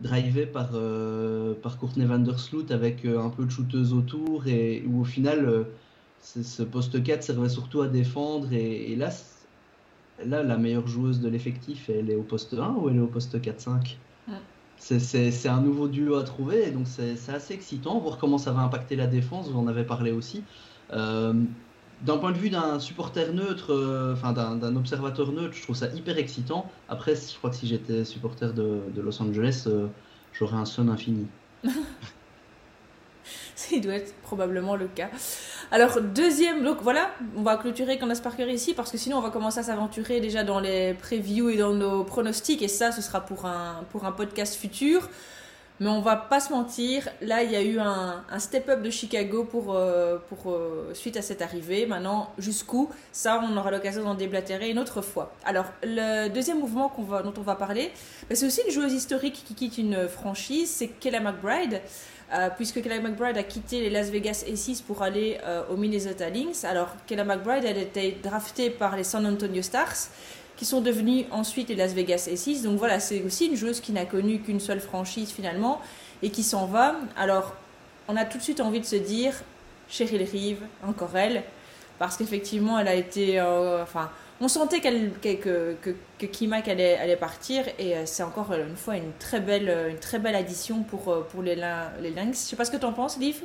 drivé 0.00 0.46
par, 0.46 0.70
euh, 0.74 1.54
par 1.54 1.78
Courtney 1.78 2.04
Vandersloot 2.04 2.70
avec 2.72 3.04
un 3.04 3.30
peu 3.30 3.44
de 3.44 3.50
shooteuse 3.50 3.92
autour, 3.92 4.46
et 4.48 4.84
où 4.86 5.00
au 5.02 5.04
final, 5.04 5.66
ce 6.20 6.62
poste 6.62 7.02
4 7.02 7.22
servait 7.22 7.48
surtout 7.48 7.82
à 7.82 7.88
défendre. 7.88 8.52
Et, 8.52 8.96
là, 8.96 9.10
là, 10.24 10.42
la 10.42 10.56
meilleure 10.56 10.86
joueuse 10.86 11.20
de 11.20 11.28
l'effectif, 11.28 11.88
elle 11.88 12.10
est 12.10 12.16
au 12.16 12.22
poste 12.22 12.54
1 12.54 12.74
ou 12.74 12.88
elle 12.88 12.96
est 12.96 13.00
au 13.00 13.06
poste 13.06 13.40
4-5 13.40 13.96
C'est 14.78 15.48
un 15.48 15.60
nouveau 15.60 15.88
duo 15.88 16.16
à 16.16 16.24
trouver, 16.24 16.68
et 16.68 16.70
donc 16.70 16.86
c'est 16.86 17.32
assez 17.32 17.54
excitant, 17.54 17.98
voir 17.98 18.18
comment 18.18 18.38
ça 18.38 18.52
va 18.52 18.60
impacter 18.60 18.96
la 18.96 19.06
défense, 19.06 19.48
vous 19.48 19.58
en 19.58 19.66
avez 19.66 19.84
parlé 19.84 20.12
aussi 20.12 20.44
d'un 22.02 22.18
point 22.18 22.32
de 22.32 22.38
vue 22.38 22.50
d'un 22.50 22.78
supporter 22.78 23.32
neutre, 23.32 23.72
euh, 23.72 24.12
enfin 24.12 24.32
d'un 24.32 24.76
observateur 24.76 25.32
neutre, 25.32 25.54
je 25.54 25.62
trouve 25.62 25.76
ça 25.76 25.88
hyper 25.88 26.18
excitant. 26.18 26.70
Après, 26.88 27.14
je 27.14 27.36
crois 27.36 27.50
que 27.50 27.56
si 27.56 27.66
j'étais 27.66 28.04
supporter 28.04 28.52
de, 28.54 28.80
Los 28.96 29.20
Angeles, 29.20 29.64
euh, 29.66 29.88
j'aurais 30.32 30.56
un 30.56 30.64
son 30.64 30.88
infini. 30.88 31.26
Il 33.72 33.80
doit 33.80 33.94
être 33.94 34.14
probablement 34.22 34.76
le 34.76 34.88
cas. 34.88 35.08
Alors, 35.70 36.00
deuxième, 36.00 36.64
donc 36.64 36.78
voilà, 36.82 37.10
on 37.36 37.42
va 37.42 37.56
clôturer 37.56 37.98
Candace 37.98 38.20
Parker 38.20 38.50
ici 38.50 38.74
parce 38.74 38.90
que 38.90 38.98
sinon 38.98 39.18
on 39.18 39.20
va 39.20 39.30
commencer 39.30 39.58
à 39.58 39.62
s'aventurer 39.62 40.20
déjà 40.20 40.44
dans 40.44 40.60
les 40.60 40.94
previews 40.94 41.50
et 41.50 41.56
dans 41.56 41.74
nos 41.74 42.04
pronostics 42.04 42.62
et 42.62 42.68
ça, 42.68 42.92
ce 42.92 43.02
sera 43.02 43.20
pour 43.20 43.46
un, 43.46 43.84
pour 43.90 44.04
un 44.04 44.12
podcast 44.12 44.54
futur. 44.54 45.08
Mais 45.80 45.88
on 45.88 46.00
va 46.00 46.16
pas 46.16 46.40
se 46.40 46.52
mentir, 46.52 47.08
là 47.20 47.44
il 47.44 47.52
y 47.52 47.56
a 47.56 47.62
eu 47.62 47.78
un, 47.78 48.24
step-up 48.38 48.82
de 48.82 48.90
Chicago 48.90 49.44
pour, 49.44 49.76
euh, 49.76 50.18
pour 50.28 50.52
euh, 50.52 50.92
suite 50.92 51.16
à 51.16 51.22
cette 51.22 51.40
arrivée. 51.40 51.86
Maintenant, 51.86 52.32
jusqu'où 52.36 52.90
Ça, 53.12 53.40
on 53.48 53.56
aura 53.56 53.70
l'occasion 53.70 54.02
d'en 54.02 54.14
déblatérer 54.14 54.70
une 54.70 54.80
autre 54.80 55.02
fois. 55.02 55.32
Alors, 55.44 55.66
le 55.84 56.28
deuxième 56.30 56.58
mouvement 56.58 56.92
va, 56.98 57.22
dont 57.22 57.34
on 57.38 57.42
va 57.42 57.54
parler, 57.54 57.92
bah, 58.28 58.34
c'est 58.34 58.46
aussi 58.46 58.60
une 58.66 58.72
joueuse 58.72 58.92
historique 58.92 59.44
qui 59.46 59.54
quitte 59.54 59.78
une 59.78 60.08
franchise, 60.08 60.68
c'est 60.68 60.88
Kella 60.88 61.20
McBride. 61.20 61.80
Euh, 62.30 62.50
puisque 62.54 62.82
Kella 62.82 63.00
McBride 63.00 63.38
a 63.38 63.42
quitté 63.42 63.80
les 63.80 63.88
Las 63.88 64.10
Vegas 64.10 64.44
Aces 64.46 64.82
pour 64.82 65.02
aller 65.02 65.38
au 65.70 65.76
Minnesota 65.76 66.28
Lynx. 66.28 66.64
Alors, 66.64 66.88
Kella 67.06 67.24
McBride, 67.24 67.64
elle 67.64 67.78
été 67.78 68.18
draftée 68.22 68.68
par 68.68 68.96
les 68.96 69.04
San 69.04 69.24
Antonio 69.24 69.62
Stars 69.62 70.10
qui 70.58 70.64
sont 70.64 70.80
devenus 70.80 71.24
ensuite 71.30 71.68
les 71.68 71.76
Las 71.76 71.94
Vegas 71.94 72.28
Aces. 72.30 72.62
Donc 72.62 72.78
voilà, 72.78 72.98
c'est 73.00 73.22
aussi 73.22 73.46
une 73.46 73.56
joueuse 73.56 73.80
qui 73.80 73.92
n'a 73.92 74.04
connu 74.04 74.40
qu'une 74.40 74.60
seule 74.60 74.80
franchise 74.80 75.30
finalement 75.30 75.80
et 76.20 76.30
qui 76.30 76.42
s'en 76.42 76.66
va. 76.66 76.96
Alors, 77.16 77.54
on 78.08 78.16
a 78.16 78.24
tout 78.24 78.38
de 78.38 78.42
suite 78.42 78.60
envie 78.60 78.80
de 78.80 78.84
se 78.84 78.96
dire, 78.96 79.32
Cheryl 79.88 80.22
Reeve, 80.22 80.60
encore 80.86 81.16
elle, 81.16 81.44
parce 81.98 82.16
qu'effectivement, 82.16 82.78
elle 82.78 82.88
a 82.88 82.94
été... 82.94 83.38
Euh, 83.38 83.82
enfin, 83.82 84.10
on 84.40 84.48
sentait 84.48 84.80
que, 84.80 85.74
que, 85.74 85.94
que 86.18 86.26
Kimak 86.26 86.68
allait, 86.68 86.96
allait 86.96 87.16
partir 87.16 87.64
et 87.78 87.96
euh, 87.96 88.06
c'est 88.06 88.22
encore 88.22 88.52
une 88.52 88.76
fois 88.76 88.96
une 88.96 89.12
très 89.18 89.40
belle, 89.40 89.90
une 89.90 89.98
très 89.98 90.18
belle 90.18 90.36
addition 90.36 90.82
pour, 90.82 91.08
euh, 91.08 91.26
pour 91.30 91.42
les, 91.42 91.56
les 92.00 92.10
Lynx. 92.10 92.44
Je 92.44 92.50
sais 92.50 92.56
pas 92.56 92.64
ce 92.64 92.70
que 92.70 92.76
tu 92.76 92.86
en 92.86 92.92
penses, 92.92 93.18
Liv 93.18 93.42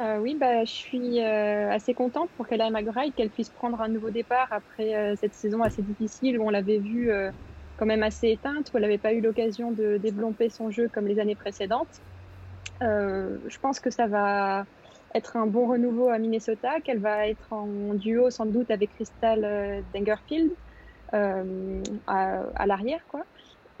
euh, 0.00 0.18
oui, 0.18 0.34
bah, 0.34 0.64
je 0.64 0.70
suis 0.70 1.20
euh, 1.20 1.70
assez 1.70 1.92
contente 1.92 2.30
pour 2.36 2.48
qu'elle 2.48 2.62
McBride, 2.72 3.14
qu'elle 3.14 3.28
puisse 3.28 3.50
prendre 3.50 3.82
un 3.82 3.88
nouveau 3.88 4.08
départ 4.08 4.48
après 4.50 4.94
euh, 4.94 5.14
cette 5.20 5.34
saison 5.34 5.62
assez 5.62 5.82
difficile 5.82 6.38
où 6.38 6.46
on 6.46 6.50
l'avait 6.50 6.78
vue 6.78 7.10
quand 7.76 7.84
même 7.86 8.02
assez 8.02 8.30
éteinte, 8.30 8.70
où 8.72 8.78
elle 8.78 8.82
n'avait 8.82 8.98
pas 8.98 9.12
eu 9.12 9.20
l'occasion 9.20 9.72
de 9.72 9.98
développer 9.98 10.48
son 10.48 10.70
jeu 10.70 10.88
comme 10.92 11.06
les 11.06 11.18
années 11.18 11.34
précédentes. 11.34 12.00
je 12.80 13.58
pense 13.60 13.78
que 13.80 13.90
ça 13.90 14.06
va 14.06 14.64
être 15.14 15.36
un 15.36 15.46
bon 15.46 15.68
renouveau 15.68 16.08
à 16.08 16.18
Minnesota, 16.18 16.80
qu'elle 16.80 17.00
va 17.00 17.28
être 17.28 17.52
en 17.52 17.94
duo 17.94 18.30
sans 18.30 18.46
doute 18.46 18.70
avec 18.70 18.94
Crystal 18.94 19.84
Dangerfield 19.92 20.52
à, 21.12 21.42
à 22.06 22.66
l'arrière, 22.66 23.04
quoi 23.08 23.24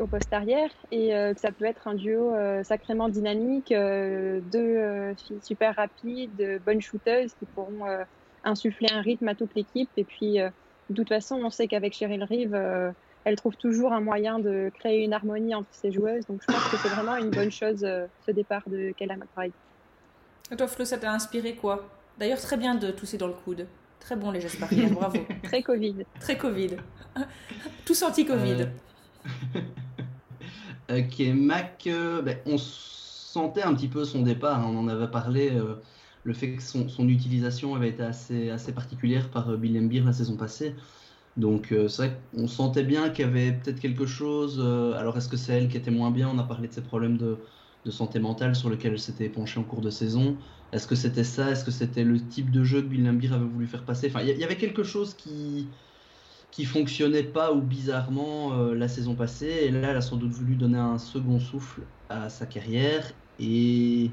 au 0.00 0.06
poste 0.06 0.32
arrière 0.32 0.70
et 0.90 1.14
euh, 1.14 1.34
que 1.34 1.40
ça 1.40 1.52
peut 1.52 1.64
être 1.64 1.86
un 1.86 1.94
duo 1.94 2.34
euh, 2.34 2.64
sacrément 2.64 3.08
dynamique, 3.08 3.70
euh, 3.72 4.40
deux 4.40 5.14
filles 5.16 5.40
super 5.42 5.76
rapides, 5.76 6.60
bonnes 6.64 6.80
shooteuses 6.80 7.34
qui 7.34 7.46
pourront 7.46 7.84
insuffler 8.42 8.88
un 8.90 9.02
rythme 9.02 9.28
à 9.28 9.34
toute 9.34 9.54
l'équipe. 9.54 9.90
Et 9.96 10.04
puis, 10.04 10.38
de 10.38 10.94
toute 10.94 11.08
façon, 11.08 11.36
on 11.36 11.50
sait 11.50 11.68
qu'avec 11.68 11.94
Cheryl 11.94 12.24
Reeve, 12.24 12.94
elle 13.24 13.36
trouve 13.36 13.56
toujours 13.56 13.92
un 13.92 14.00
moyen 14.00 14.38
de 14.38 14.70
créer 14.74 15.04
une 15.04 15.12
harmonie 15.12 15.54
entre 15.54 15.68
ses 15.72 15.92
joueuses. 15.92 16.26
Donc, 16.26 16.40
je 16.42 16.52
pense 16.52 16.68
que 16.68 16.76
c'est 16.76 16.88
vraiment 16.88 17.16
une 17.16 17.30
bonne 17.30 17.50
chose, 17.50 17.80
ce 17.80 18.30
départ 18.30 18.62
de 18.66 18.92
Kayla 18.92 19.16
McBride. 19.16 19.52
Et 20.52 20.56
toi, 20.56 20.66
Flo, 20.66 20.84
ça 20.84 20.98
t'a 20.98 21.12
inspiré 21.12 21.54
quoi? 21.54 21.88
D'ailleurs, 22.18 22.40
très 22.40 22.56
bien 22.56 22.74
de 22.74 22.90
tousser 22.90 23.18
dans 23.18 23.28
le 23.28 23.32
coude. 23.32 23.66
Très 24.00 24.16
bon 24.16 24.30
les 24.30 24.40
gestes 24.40 24.58
barrières, 24.58 24.90
bravo. 24.90 25.18
Très 25.44 25.62
Covid. 25.62 26.04
Très 26.18 26.36
Covid. 26.36 26.76
Tous 27.84 28.02
anti-Covid. 28.02 28.68
Ok, 30.92 31.20
Mac, 31.34 31.84
euh, 31.86 32.20
ben, 32.20 32.38
on 32.46 32.58
sentait 32.58 33.62
un 33.62 33.74
petit 33.74 33.86
peu 33.86 34.04
son 34.04 34.22
départ, 34.22 34.58
hein, 34.58 34.66
on 34.68 34.76
en 34.76 34.88
avait 34.88 35.06
parlé, 35.06 35.50
euh, 35.52 35.76
le 36.24 36.32
fait 36.32 36.56
que 36.56 36.62
son, 36.62 37.08
utilisation 37.08 37.76
avait 37.76 37.90
été 37.90 38.02
assez, 38.02 38.50
assez 38.50 38.72
particulière 38.72 39.30
par 39.30 39.50
euh, 39.50 39.56
Bill 39.56 39.78
Embiid 39.78 40.04
la 40.04 40.12
saison 40.12 40.36
passée. 40.36 40.74
Donc 41.36 41.68
c'est 41.70 41.96
vrai 41.96 42.18
qu'on 42.34 42.48
sentait 42.48 42.82
bien 42.82 43.10
qu'il 43.10 43.24
y 43.24 43.28
avait 43.28 43.52
peut-être 43.52 43.78
quelque 43.78 44.04
chose. 44.04 44.60
alors 44.98 45.16
est-ce 45.16 45.28
que 45.28 45.36
c'est 45.36 45.52
elle 45.52 45.68
qui 45.68 45.76
était 45.76 45.92
moins 45.92 46.10
bien? 46.10 46.28
On 46.28 46.38
a 46.40 46.42
parlé 46.42 46.66
de 46.66 46.72
ses 46.72 46.82
problèmes 46.82 47.16
de, 47.18 47.38
santé 47.90 48.18
mentale 48.18 48.54
sur 48.54 48.68
lesquels 48.68 48.92
elle 48.92 48.98
s'était 48.98 49.28
penchée 49.30 49.58
en 49.58 49.64
cours 49.64 49.80
de 49.80 49.90
saison. 49.90 50.38
Est-ce 50.72 50.86
que 50.86 50.94
c'était 50.94 51.24
ça? 51.24 51.50
Est-ce 51.50 51.64
que 51.64 51.70
c'était 51.70 52.04
le 52.04 52.26
type 52.28 52.50
de 52.50 52.62
jeu 52.64 52.82
que 52.82 52.86
Bill 52.88 53.08
Embiid 53.08 53.32
avait 53.32 53.44
voulu 53.46 53.66
faire 53.66 53.84
passer? 53.84 54.08
Enfin, 54.08 54.20
il 54.22 54.28
y, 54.38 54.44
avait 54.44 54.56
quelque 54.58 54.82
chose 54.84 55.14
qui, 55.14 55.72
qui 56.50 56.64
fonctionnait 56.64 57.24
pas 57.24 57.52
ou 57.54 57.62
bizarrement 57.62 58.54
euh, 58.54 58.74
la 58.74 58.88
saison 58.88 59.16
passée. 59.16 59.46
Et 59.46 59.70
là, 59.70 59.90
elle 59.90 59.96
a 59.96 60.00
sans 60.02 60.16
doute 60.16 60.32
voulu 60.32 60.56
donner 60.56 60.78
un 60.78 60.98
second 60.98 61.38
souffle 61.40 61.88
à 62.08 62.28
sa 62.30 62.46
carrière. 62.46 63.12
Et, 63.38 64.12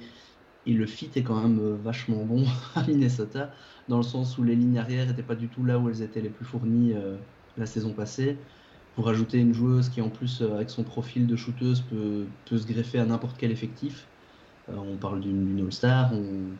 Et 0.66 0.74
le 0.74 0.88
fit 0.88 1.12
est 1.16 1.24
quand 1.24 1.42
même 1.42 1.60
vachement 1.78 2.26
bon 2.26 2.46
à 2.76 2.84
Minnesota, 2.86 3.54
dans 3.88 3.98
le 3.98 4.04
sens 4.04 4.38
où 4.38 4.44
les 4.44 4.56
lignes 4.56 4.78
arrière 4.80 5.08
n'étaient 5.08 5.24
pas 5.24 5.36
du 5.36 5.50
tout 5.50 5.64
là 5.66 5.80
où 5.80 5.90
elles 5.90 6.02
étaient 6.04 6.22
les 6.22 6.32
plus 6.32 6.46
fournies 6.46 6.94
la 7.58 7.66
saison 7.66 7.94
passée. 7.94 8.46
Pour 8.98 9.08
ajouter 9.08 9.38
une 9.38 9.54
joueuse 9.54 9.88
qui, 9.88 10.02
en 10.02 10.10
plus, 10.10 10.42
avec 10.42 10.70
son 10.70 10.84
profil 10.84 11.26
de 11.28 11.38
shooteuse, 11.38 11.82
peut, 11.90 12.26
se 12.58 12.68
greffer 12.68 13.00
à 13.00 13.06
n'importe 13.06 13.38
quel 13.38 13.52
effectif. 13.52 14.08
on 14.68 14.98
parle 14.98 15.22
d'une 15.22 15.64
All-Star, 15.66 16.12
on, 16.14 16.52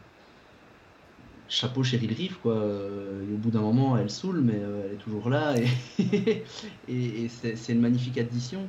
chapeau 1.50 1.84
Cheryl 1.84 2.14
Reeve 2.14 2.38
quoi. 2.42 2.56
Et 2.56 3.34
au 3.34 3.38
bout 3.38 3.52
d'un 3.52 3.62
moment, 3.62 3.98
elle 3.98 4.10
saoule, 4.10 4.42
mais 4.42 4.56
euh, 4.56 4.84
elle 4.86 4.94
est 4.94 4.98
toujours 4.98 5.30
là 5.30 5.56
et, 5.58 7.24
c'est 7.28 7.74
une 7.74 7.82
magnifique 7.82 8.18
addition. 8.18 8.68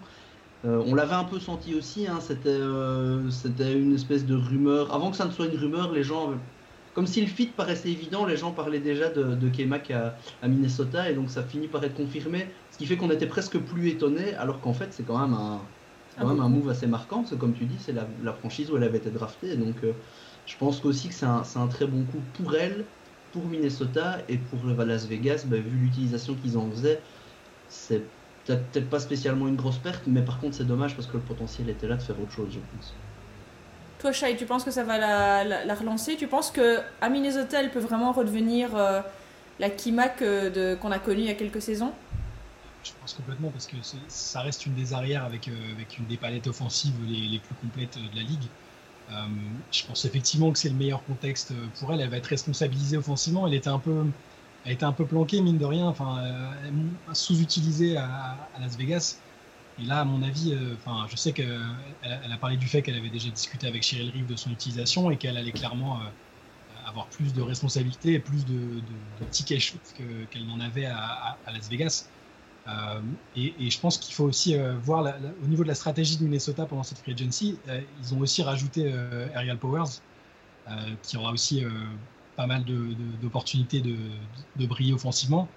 Euh, 0.64 0.82
on 0.86 0.94
l'avait 0.94 1.14
un 1.14 1.24
peu 1.24 1.38
senti 1.38 1.74
aussi, 1.74 2.08
hein, 2.08 2.18
euh, 2.46 3.30
c'était 3.30 3.78
une 3.78 3.94
espèce 3.94 4.26
de 4.26 4.34
rumeur. 4.34 4.92
Avant 4.92 5.10
que 5.10 5.16
ça 5.16 5.24
ne 5.26 5.30
soit 5.30 5.46
une 5.46 5.56
rumeur, 5.56 5.92
les 5.92 6.02
gens, 6.02 6.32
comme 6.98 7.06
si 7.06 7.20
le 7.20 7.28
fit 7.28 7.46
paraissait 7.46 7.92
évident, 7.92 8.26
les 8.26 8.36
gens 8.36 8.50
parlaient 8.50 8.80
déjà 8.80 9.08
de, 9.08 9.36
de 9.36 9.48
K-Mac 9.48 9.92
à, 9.92 10.18
Minnesota 10.42 11.08
et 11.08 11.14
donc 11.14 11.30
ça 11.30 11.44
finit 11.44 11.68
par 11.68 11.84
être 11.84 11.94
confirmé, 11.94 12.48
ce 12.72 12.78
qui 12.78 12.86
fait 12.86 12.96
qu'on 12.96 13.12
était 13.12 13.28
presque 13.28 13.56
plus 13.56 13.88
étonné, 13.88 14.34
alors 14.34 14.60
qu'en 14.60 14.72
fait 14.72 14.92
c'est 14.92 15.04
quand 15.04 15.16
même 15.16 15.32
un, 15.32 15.62
quand 16.18 16.26
même 16.26 16.40
un 16.40 16.48
move 16.48 16.68
assez 16.68 16.88
marquant, 16.88 17.18
parce 17.18 17.30
que 17.30 17.36
comme 17.36 17.54
tu 17.54 17.66
dis, 17.66 17.78
c'est 17.78 17.92
la, 17.92 18.08
la, 18.20 18.32
franchise 18.32 18.72
où 18.72 18.76
elle 18.76 18.82
avait 18.82 18.98
été 18.98 19.12
draftée, 19.12 19.56
donc 19.56 19.76
je 20.44 20.56
pense 20.56 20.84
aussi 20.84 21.08
que 21.08 21.14
c'est 21.14 21.24
un, 21.24 21.68
très 21.68 21.86
bon 21.86 22.04
coup 22.04 22.20
pour 22.32 22.56
elle, 22.56 22.88
pour 23.30 23.46
Minnesota 23.46 24.24
et 24.26 24.38
pour 24.38 24.66
Las 24.66 25.06
Vegas, 25.06 25.44
bah, 25.46 25.58
vu 25.58 25.78
l'utilisation 25.78 26.34
qu'ils 26.34 26.58
en 26.58 26.68
faisaient. 26.68 27.00
C'est 27.68 28.10
peut-être 28.44 28.90
pas 28.90 28.98
spécialement 28.98 29.46
une 29.46 29.54
grosse 29.54 29.78
perte, 29.78 30.08
mais 30.08 30.24
par 30.24 30.40
contre 30.40 30.56
c'est 30.56 30.66
dommage 30.66 30.96
parce 30.96 31.06
que 31.06 31.16
le 31.16 31.24
potentiel 31.24 31.68
était 31.70 31.86
là 31.86 31.96
de 31.96 32.02
faire 32.02 32.18
autre 32.20 32.32
chose, 32.32 32.52
je 32.52 32.58
pense. 32.58 33.07
Toi, 33.98 34.12
Shai, 34.12 34.36
tu 34.36 34.46
penses 34.46 34.62
que 34.62 34.70
ça 34.70 34.84
va 34.84 34.98
la, 34.98 35.74
relancer? 35.74 36.16
Tu 36.16 36.28
penses 36.28 36.50
que 36.50 36.78
Minnesota, 37.10 37.60
elle 37.60 37.70
peut 37.70 37.80
vraiment 37.80 38.12
redevenir 38.12 38.76
euh, 38.76 39.00
la 39.58 39.70
Kimak 39.70 40.22
euh, 40.22 40.76
qu'on 40.76 40.92
a 40.92 41.00
connue 41.00 41.22
il 41.22 41.26
y 41.26 41.30
a 41.30 41.34
quelques 41.34 41.60
saisons? 41.60 41.92
Je 42.84 42.92
pense 43.00 43.14
complètement 43.14 43.50
parce 43.50 43.66
que 43.66 43.76
ça 44.06 44.40
reste 44.40 44.66
une 44.66 44.74
des 44.74 44.94
arrières 44.94 45.24
avec, 45.24 45.48
euh, 45.48 45.52
une 45.98 46.06
des 46.06 46.16
palettes 46.16 46.46
offensives 46.46 46.94
les, 47.08 47.40
plus 47.40 47.56
complètes 47.56 47.98
de 47.98 48.16
la 48.16 48.22
ligue. 48.22 48.46
Je 49.72 49.84
pense 49.86 50.04
effectivement 50.04 50.52
que 50.52 50.58
c'est 50.58 50.68
le 50.68 50.76
meilleur 50.76 51.02
contexte 51.04 51.52
pour 51.80 51.92
elle. 51.92 52.00
Elle 52.00 52.10
va 52.10 52.18
être 52.18 52.26
responsabilisée 52.26 52.98
offensivement. 52.98 53.48
Elle 53.48 53.54
était 53.54 53.68
un 53.68 53.78
peu, 53.78 54.04
elle 54.64 54.72
était 54.72 54.84
un 54.84 54.92
peu 54.92 55.06
planquée 55.06 55.40
mine 55.40 55.58
de 55.58 55.64
rien, 55.64 55.86
enfin 55.86 56.22
sous-utilisée 57.14 57.96
à, 57.96 58.36
Las 58.60 58.76
Vegas. 58.76 59.18
Et 59.80 59.84
là, 59.84 60.00
à 60.00 60.04
mon 60.04 60.22
avis, 60.22 60.52
euh, 60.52 60.74
enfin, 60.74 61.06
je 61.08 61.16
sais 61.16 61.32
qu'elle 61.32 61.60
elle 62.02 62.32
a 62.32 62.36
parlé 62.36 62.56
du 62.56 62.66
fait 62.66 62.82
qu'elle 62.82 62.96
avait 62.96 63.10
déjà 63.10 63.30
discuté 63.30 63.66
avec 63.66 63.82
Cheryl 63.82 64.10
Reeve 64.12 64.26
de 64.26 64.36
son 64.36 64.50
utilisation 64.50 65.10
et 65.10 65.16
qu'elle 65.16 65.36
allait 65.36 65.52
clairement 65.52 66.00
avoir 66.88 67.06
plus 67.06 67.32
de 67.34 67.42
responsabilités 67.42 68.14
et 68.14 68.18
plus 68.18 68.44
de, 68.46 68.80
de, 68.80 69.24
tickets 69.30 69.60
shoot 69.60 69.80
qu'elle 70.30 70.46
n'en 70.46 70.60
avait 70.60 70.86
à, 70.86 71.36
Las 71.46 71.68
Vegas. 71.68 72.08
Euh, 72.66 73.00
et, 73.36 73.70
je 73.70 73.80
pense 73.80 73.98
qu'il 73.98 74.14
faut 74.14 74.24
aussi 74.24 74.56
euh, 74.56 74.74
voir 74.78 75.14
au 75.42 75.46
niveau 75.46 75.62
de 75.62 75.68
la 75.68 75.74
stratégie 75.74 76.16
de 76.18 76.24
Minnesota 76.24 76.66
pendant 76.66 76.82
cette 76.82 76.98
free 76.98 77.12
agency, 77.12 77.58
euh, 77.68 77.80
ils 78.02 78.14
ont 78.14 78.20
aussi 78.20 78.42
rajouté 78.42 78.92
Ariel 79.34 79.58
Powers, 79.58 80.00
qui 81.02 81.16
aura 81.16 81.32
aussi 81.32 81.64
pas 82.36 82.46
mal 82.46 82.64
d'opportunités 83.22 83.80
de, 83.80 83.96
de, 84.56 84.66
briller 84.66 84.92
offensivement. 84.92 85.48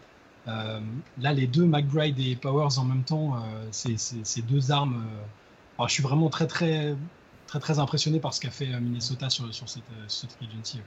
Là, 0.45 1.33
les 1.33 1.47
deux, 1.47 1.65
McBride 1.65 2.19
et 2.19 2.35
Powers 2.35 2.77
en 2.77 2.85
même 2.85 3.03
temps, 3.03 3.35
c'est 3.71 4.45
deux 4.47 4.71
armes. 4.71 5.05
je 5.79 5.93
suis 5.93 6.03
vraiment 6.03 6.29
très 6.29 6.47
très 6.47 6.95
très 7.47 7.59
très 7.59 7.79
impressionné 7.79 8.19
par 8.19 8.33
ce 8.33 8.39
qu'a 8.39 8.49
fait 8.49 8.67
Minnesota 8.79 9.29
sur, 9.29 9.45
cette, 9.67 9.83
cette 10.07 10.37
agency. 10.41 10.79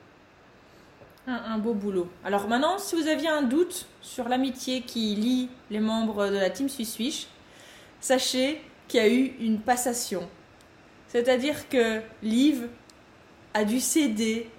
Un, 1.26 1.56
beau 1.56 1.72
boulot. 1.72 2.10
Alors 2.22 2.48
maintenant, 2.48 2.78
si 2.78 2.96
vous 2.96 3.08
aviez 3.08 3.28
un 3.28 3.42
doute 3.42 3.86
sur 4.02 4.28
l'amitié 4.28 4.82
qui 4.82 5.14
lie 5.14 5.48
les 5.70 5.80
membres 5.80 6.28
de 6.28 6.36
la 6.36 6.50
team 6.50 6.68
Swiss 6.68 7.28
sachez 7.98 8.60
qu'il 8.88 9.00
y 9.00 9.02
a 9.02 9.08
eu 9.08 9.34
une 9.40 9.58
passation. 9.58 10.28
C'est-à-dire 11.08 11.68
que 11.70 12.02
Liv 12.22 12.68
a 13.54 13.64
dû 13.64 13.80
céder 13.80 14.50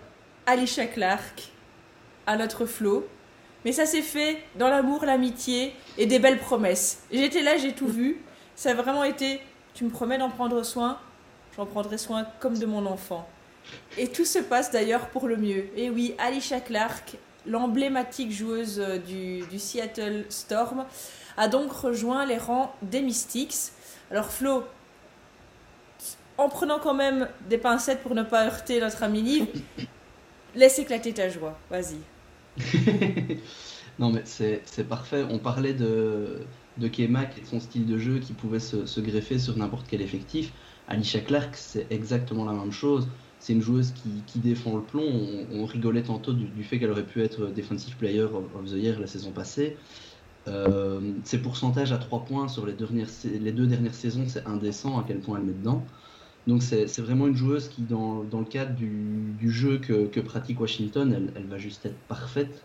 Alicia 0.48 0.88
Clark 0.88 1.52
à 2.26 2.36
notre 2.36 2.66
flot. 2.66 3.08
Mais 3.66 3.72
ça 3.72 3.88
s'est 3.88 4.04
fait 4.04 4.38
dans 4.56 4.70
l'amour, 4.70 5.04
l'amitié 5.06 5.74
et 5.98 6.06
des 6.06 6.20
belles 6.20 6.38
promesses. 6.38 7.02
J'étais 7.12 7.42
là, 7.42 7.58
j'ai 7.58 7.74
tout 7.74 7.88
vu. 7.88 8.22
Ça 8.56 8.70
a 8.72 8.74
vraiment 8.76 9.04
été, 9.04 9.42
tu 9.74 9.84
me 9.84 9.90
promets 9.90 10.20
d'en 10.20 10.30
prendre 10.30 10.62
soin, 10.64 11.00
j'en 11.58 11.66
prendrai 11.66 11.98
soin 11.98 12.28
comme 12.40 12.58
de 12.58 12.68
mon 12.68 12.86
enfant. 12.86 13.28
Et 13.98 14.08
tout 14.08 14.24
se 14.24 14.38
passe 14.38 14.72
d'ailleurs 14.72 15.10
pour 15.10 15.28
le 15.28 15.36
mieux. 15.36 15.68
Et 15.76 15.90
oui, 15.90 16.14
Alicia 16.20 16.60
Clark, 16.60 17.18
l'emblématique 17.48 18.32
joueuse 18.32 18.80
euh, 18.80 19.00
du, 19.00 19.60
Seattle 19.60 20.26
Storm, 20.30 20.86
a 21.36 21.48
donc 21.48 21.72
rejoint 21.72 22.26
les 22.26 22.38
rangs 22.38 22.72
des 22.84 23.02
Mystics. 23.02 23.72
Alors 24.12 24.30
Flo, 24.30 24.64
en 26.38 26.50
prenant 26.50 26.80
quand 26.80 26.94
même 26.94 27.28
des 27.50 27.58
pincettes 27.58 28.04
pour 28.04 28.14
ne 28.14 28.24
pas 28.24 28.46
heurter 28.46 28.80
notre 28.80 29.02
ami 29.02 29.24
Liv, 29.24 29.48
laisse 30.56 30.78
éclater 30.78 31.14
ta 31.14 31.30
joie. 31.30 31.58
Vas-y. 31.72 31.98
non 34.00 34.12
mais 34.12 34.22
c'est 34.26 34.88
parfait. 34.88 35.26
On 35.30 35.40
parlait 35.40 35.74
de, 35.74 36.40
de 36.78 36.88
Kemak 36.88 37.38
et 37.38 37.42
de 37.42 37.46
son 37.46 37.60
style 37.60 37.86
de 37.86 37.98
jeu 37.98 38.20
qui 38.20 38.34
pouvait 38.34 38.60
se, 38.60 39.00
greffer 39.00 39.40
sur 39.40 39.58
n'importe 39.58 39.88
quel 39.90 40.02
effectif. 40.02 40.54
Alicia 40.88 41.22
Clark, 41.22 41.56
c'est 41.56 41.88
exactement 41.92 42.46
la 42.46 42.54
même 42.54 42.72
chose 42.72 43.08
c'est 43.46 43.54
une 43.54 43.62
joueuse 43.62 43.94
qui, 44.26 44.40
défend 44.40 44.76
le 44.76 44.82
plomb. 44.82 45.46
On, 45.52 45.66
rigolait 45.66 46.02
tantôt 46.02 46.34
du, 46.34 46.64
fait 46.64 46.80
qu'elle 46.80 46.90
aurait 46.90 47.06
pu 47.06 47.22
être 47.22 47.48
Defensive 47.48 47.96
Player 47.96 48.24
of 48.24 48.72
the 48.72 48.76
Year 48.76 49.00
la 49.00 49.06
saison 49.06 49.32
passée. 49.32 49.78
Euh, 50.48 51.14
ses 51.24 51.40
pourcentages 51.40 51.92
à 51.92 51.98
3 51.98 52.26
points 52.26 52.48
sur 52.48 52.66
les, 52.66 52.74
dernières, 52.74 53.10
les 53.24 53.52
deux 53.52 53.68
dernières 53.68 53.94
saisons, 53.94 54.26
c'est 54.28 54.46
indécent 54.48 55.00
à 55.00 55.04
quel 55.08 55.20
point 55.20 55.38
elle 55.38 55.46
met 55.46 55.54
dedans. 55.54 55.86
Donc 56.48 56.62
c'est 56.62 57.00
vraiment 57.00 57.28
une 57.28 57.36
joueuse 57.36 57.70
qui, 57.70 57.82
dans, 57.82 58.24
le 58.32 58.46
cadre 58.46 58.76
du, 58.76 59.52
jeu 59.52 59.80
que, 59.80 60.20
pratique 60.20 60.60
Washington, 60.60 61.32
elle, 61.36 61.46
va 61.46 61.58
juste 61.58 61.86
être 61.86 61.98
parfaite. 62.08 62.64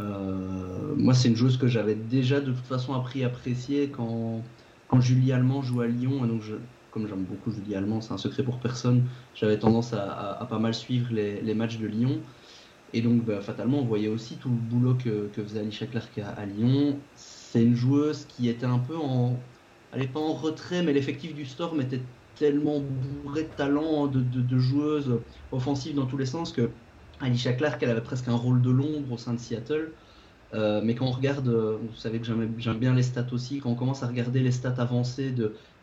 Euh, 0.00 0.94
moi, 0.96 1.14
c'est 1.14 1.28
une 1.28 1.36
joueuse 1.36 1.56
que 1.56 1.68
j'avais 1.68 1.94
déjà 1.94 2.40
de 2.40 2.52
toute 2.52 2.66
façon 2.66 2.94
appris 2.94 3.22
à 3.22 3.28
apprécier 3.28 3.88
quand, 3.88 4.42
quand 4.88 5.00
Julie 5.00 5.32
Allemand 5.32 5.62
joue 5.62 5.80
à 5.80 5.86
Lyon. 5.86 6.24
Et 6.24 6.28
donc 6.28 6.42
comme 6.96 7.06
j'aime 7.08 7.24
beaucoup 7.24 7.50
Julie 7.50 7.74
Allemand, 7.74 8.00
c'est 8.00 8.14
un 8.14 8.18
secret 8.18 8.42
pour 8.42 8.58
personne, 8.58 9.04
j'avais 9.34 9.58
tendance 9.58 9.92
à, 9.92 10.46
pas 10.48 10.58
mal 10.58 10.72
suivre 10.72 11.12
les, 11.12 11.54
matchs 11.54 11.76
de 11.76 11.86
Lyon. 11.86 12.20
Et 12.94 13.02
donc, 13.02 13.22
bah, 13.22 13.42
fatalement, 13.42 13.80
on 13.80 13.84
voyait 13.84 14.08
aussi 14.08 14.36
tout 14.36 14.48
le 14.48 14.54
boulot 14.54 14.94
que, 14.94 15.28
faisait 15.42 15.60
Alicia 15.60 15.86
Clark 15.86 16.18
à, 16.18 16.46
Lyon. 16.46 16.98
C'est 17.14 17.62
une 17.62 17.74
joueuse 17.74 18.24
qui 18.24 18.48
était 18.48 18.64
un 18.64 18.78
peu 18.78 18.96
en. 18.96 19.38
Elle 19.92 20.00
n'est 20.00 20.08
pas 20.08 20.20
en 20.20 20.32
retrait, 20.32 20.82
mais 20.82 20.94
l'effectif 20.94 21.34
du 21.34 21.44
Storm 21.44 21.82
était 21.82 22.00
tellement 22.36 22.80
bourré 22.80 23.44
de 23.44 23.48
talent, 23.54 24.06
de, 24.06 24.58
joueuses 24.58 25.24
offensives 25.50 25.96
dans 25.96 26.06
tous 26.06 26.18
les 26.18 26.26
sens 26.26 26.52
que 26.52 26.76
Alicia 27.20 27.54
Clark, 27.54 27.82
elle 27.82 27.90
avait 27.90 28.02
presque 28.02 28.28
un 28.28 28.36
rôle 28.36 28.62
de 28.62 28.70
l'ombre 28.70 29.12
au 29.12 29.18
sein 29.18 29.34
de 29.34 29.40
Seattle. 29.40 29.94
Euh, 30.54 30.80
mais 30.82 30.94
quand 30.94 31.06
on 31.06 31.10
regarde, 31.10 31.48
euh, 31.48 31.76
vous 31.80 31.96
savez 31.96 32.20
que 32.20 32.26
j'aime 32.26 32.78
bien 32.78 32.94
les 32.94 33.02
stats 33.02 33.26
aussi, 33.32 33.58
quand 33.58 33.70
on 33.70 33.74
commence 33.74 34.02
à 34.02 34.06
regarder 34.06 34.40
les 34.40 34.52
stats 34.52 34.74
avancées 34.78 35.34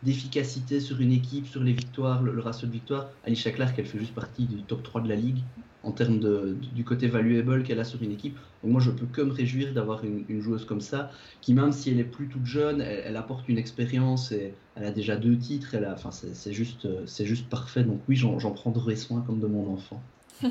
d'efficacité 0.02 0.80
sur 0.80 1.00
une 1.00 1.12
équipe, 1.12 1.46
sur 1.46 1.62
les 1.62 1.72
victoires, 1.72 2.22
le, 2.22 2.40
ratio 2.40 2.66
de 2.66 2.72
victoires, 2.72 3.08
Alicia 3.24 3.50
Clark, 3.50 3.74
elle 3.78 3.86
fait 3.86 3.98
juste 3.98 4.14
partie 4.14 4.46
du 4.46 4.62
top 4.62 4.82
3 4.82 5.02
de 5.02 5.08
la 5.08 5.16
ligue 5.16 5.42
en 5.82 5.92
termes 5.92 6.18
de, 6.18 6.56
du 6.74 6.82
côté 6.82 7.08
valuable 7.08 7.62
qu'elle 7.62 7.78
a 7.78 7.84
sur 7.84 8.02
une 8.02 8.12
équipe. 8.12 8.38
Donc 8.62 8.72
moi, 8.72 8.80
je 8.80 8.90
peux 8.90 9.04
que 9.04 9.20
me 9.20 9.32
réjouir 9.32 9.74
d'avoir 9.74 10.02
une, 10.02 10.40
joueuse 10.40 10.64
comme 10.64 10.80
ça, 10.80 11.10
qui 11.42 11.52
même 11.52 11.72
si 11.72 11.90
elle 11.90 12.00
est 12.00 12.04
plus 12.04 12.26
toute 12.28 12.46
jeune, 12.46 12.80
elle, 12.80 13.18
apporte 13.18 13.46
une 13.50 13.58
expérience 13.58 14.32
et 14.32 14.54
elle 14.76 14.86
a 14.86 14.90
déjà 14.90 15.16
deux 15.16 15.36
titres. 15.36 15.74
Elle 15.74 15.86
enfin, 15.86 16.10
c'est 16.10 16.54
juste, 16.54 16.88
c'est 17.04 17.26
juste 17.26 17.50
parfait. 17.50 17.84
Donc 17.84 18.00
oui, 18.08 18.16
j'en 18.16 18.50
prendrai 18.52 18.96
soin 18.96 19.20
comme 19.20 19.40
de 19.40 19.46
mon 19.46 19.74
enfant. 19.74 20.02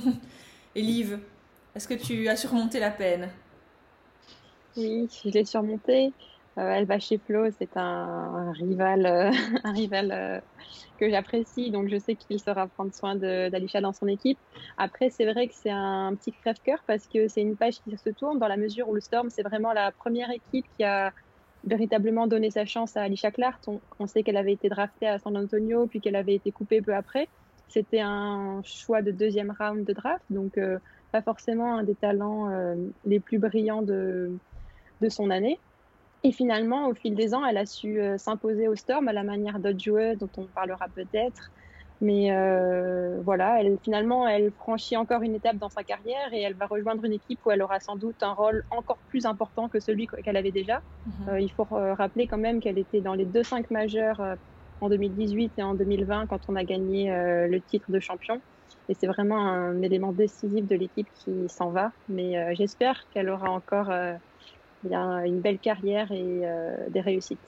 Elive, 0.76 1.18
est-ce 1.74 1.88
que 1.88 1.96
tu 1.96 2.28
as 2.28 2.36
surmonté 2.36 2.80
la 2.80 2.92
peine? 2.92 3.30
Oui, 4.78 5.08
je 5.24 5.30
l'ai 5.30 5.46
surmontée. 5.46 6.14
Euh, 6.60 6.70
elle 6.70 6.86
va 6.86 7.00
chez 7.00 7.18
Flo, 7.18 7.50
c'est 7.58 7.78
un, 7.78 8.52
rival, 8.52 9.06
euh, 9.06 9.32
un 9.64 9.72
rival 9.72 10.12
euh, 10.12 10.40
que 11.00 11.10
j'apprécie, 11.10 11.72
donc 11.72 11.90
je 11.90 11.98
sais 11.98 12.16
qu'il 12.16 12.40
saura 12.40 12.68
prendre 12.68 12.94
soin 12.94 13.16
d'Alicia 13.16 13.82
dans 13.82 13.94
son 13.94 14.08
équipe. 14.08 14.38
Après, 14.78 15.10
c'est 15.10 15.26
vrai 15.26 15.48
que 15.48 15.56
c'est 15.56 15.72
un 15.72 16.14
petit 16.16 16.32
crève-cœur 16.32 16.84
parce 16.86 17.08
que 17.08 17.28
c'est 17.28 17.42
une 17.42 17.56
page 17.56 17.80
qui 17.82 17.98
se 17.98 18.10
tourne 18.12 18.38
dans 18.38 18.48
la 18.48 18.58
mesure 18.58 18.88
où 18.88 18.94
le 18.94 19.02
Storm, 19.02 19.30
c'est 19.32 19.42
vraiment 19.42 19.74
la 19.74 19.92
première 19.92 20.30
équipe 20.30 20.66
qui 20.78 20.84
a 20.84 21.12
véritablement 21.64 22.28
donné 22.28 22.52
sa 22.52 22.66
chance 22.66 22.96
à 22.98 23.04
Alicia 23.04 23.32
Clark. 23.32 23.64
On, 24.00 24.06
sait 24.06 24.22
qu'elle 24.22 24.38
avait 24.38 24.54
été 24.54 24.70
draftée 24.70 25.08
à 25.08 25.18
San 25.18 25.36
Antonio, 25.36 25.88
puis 25.88 26.02
qu'elle 26.02 26.16
avait 26.16 26.36
été 26.36 26.52
coupée 26.52 26.82
peu 26.82 26.94
après. 26.94 27.30
C'était 27.68 28.02
un 28.02 28.62
choix 28.64 29.02
de 29.02 29.10
deuxième 29.12 29.56
round 29.58 29.86
de 29.86 29.94
draft, 29.94 30.24
donc 30.30 30.60
pas 31.12 31.22
forcément 31.22 31.78
un 31.78 31.84
des 31.84 31.96
talents 31.96 32.52
les 33.06 33.20
plus 33.20 33.40
brillants 33.40 33.82
de, 33.82 34.38
de 35.04 35.10
son 35.10 35.30
année. 35.30 35.62
Et 36.24 36.32
finalement, 36.32 36.88
au 36.88 36.94
fil 36.94 37.16
des 37.16 37.34
ans, 37.34 37.46
elle 37.46 37.58
a 37.58 37.66
su 37.66 38.00
euh, 38.00 38.18
s'imposer 38.18 38.68
au 38.70 38.76
Storm 38.76 39.08
à 39.10 39.14
la 39.14 39.24
manière 39.24 39.60
d'autres 39.60 39.84
joueurs 39.84 40.16
dont 40.16 40.30
on 40.38 40.48
parlera 40.48 40.88
peut-être. 40.96 41.50
Mais 42.00 42.32
euh, 42.32 43.22
voilà, 43.24 43.62
elle, 43.62 43.78
finalement, 43.84 44.28
elle 44.28 44.52
franchit 44.54 44.98
encore 44.98 45.22
une 45.22 45.36
étape 45.36 45.58
dans 45.58 45.70
sa 45.70 45.84
carrière 45.84 46.34
et 46.34 46.42
elle 46.42 46.56
va 46.56 46.66
rejoindre 46.66 47.04
une 47.04 47.14
équipe 47.14 47.40
où 47.46 47.52
elle 47.52 47.62
aura 47.62 47.80
sans 47.80 47.98
doute 47.98 48.24
un 48.24 48.34
rôle 48.34 48.64
encore 48.72 49.00
plus 49.08 49.26
important 49.26 49.70
que 49.70 49.80
celui 49.80 50.08
qu'elle 50.08 50.38
avait 50.38 50.52
déjà. 50.52 50.82
Mhm. 51.06 51.30
Euh, 51.30 51.40
il 51.40 51.52
faut 51.52 51.66
rappeler 51.70 52.28
quand 52.28 52.38
même 52.38 52.60
qu'elle 52.62 52.78
était 52.80 53.02
dans 53.02 53.14
les 53.14 53.26
deux 53.26 53.44
5 53.44 53.70
majeurs 53.70 54.22
en 54.82 54.90
2018 54.90 55.54
et 55.58 55.64
en 55.64 55.76
2020 55.76 56.28
quand 56.28 56.42
on 56.48 56.56
a 56.56 56.64
gagné 56.64 57.10
le 57.10 57.62
titre 57.62 57.92
de 57.92 58.00
champion. 58.00 58.42
Et 58.90 58.96
c'est 58.96 59.08
vraiment 59.08 59.38
un 59.38 59.82
élément 59.82 60.12
décisif 60.12 60.66
de 60.68 60.76
l'équipe 60.76 61.08
qui 61.14 61.48
s'en 61.48 61.72
va. 61.72 61.92
Mais 62.10 62.54
j'espère 62.56 63.08
qu'elle 63.12 63.30
aura 63.30 63.50
encore 63.50 63.92
une 64.92 65.40
belle 65.40 65.60
carrière 65.60 66.12
et 66.12 66.42
des 66.90 67.02
réussites. 67.02 67.40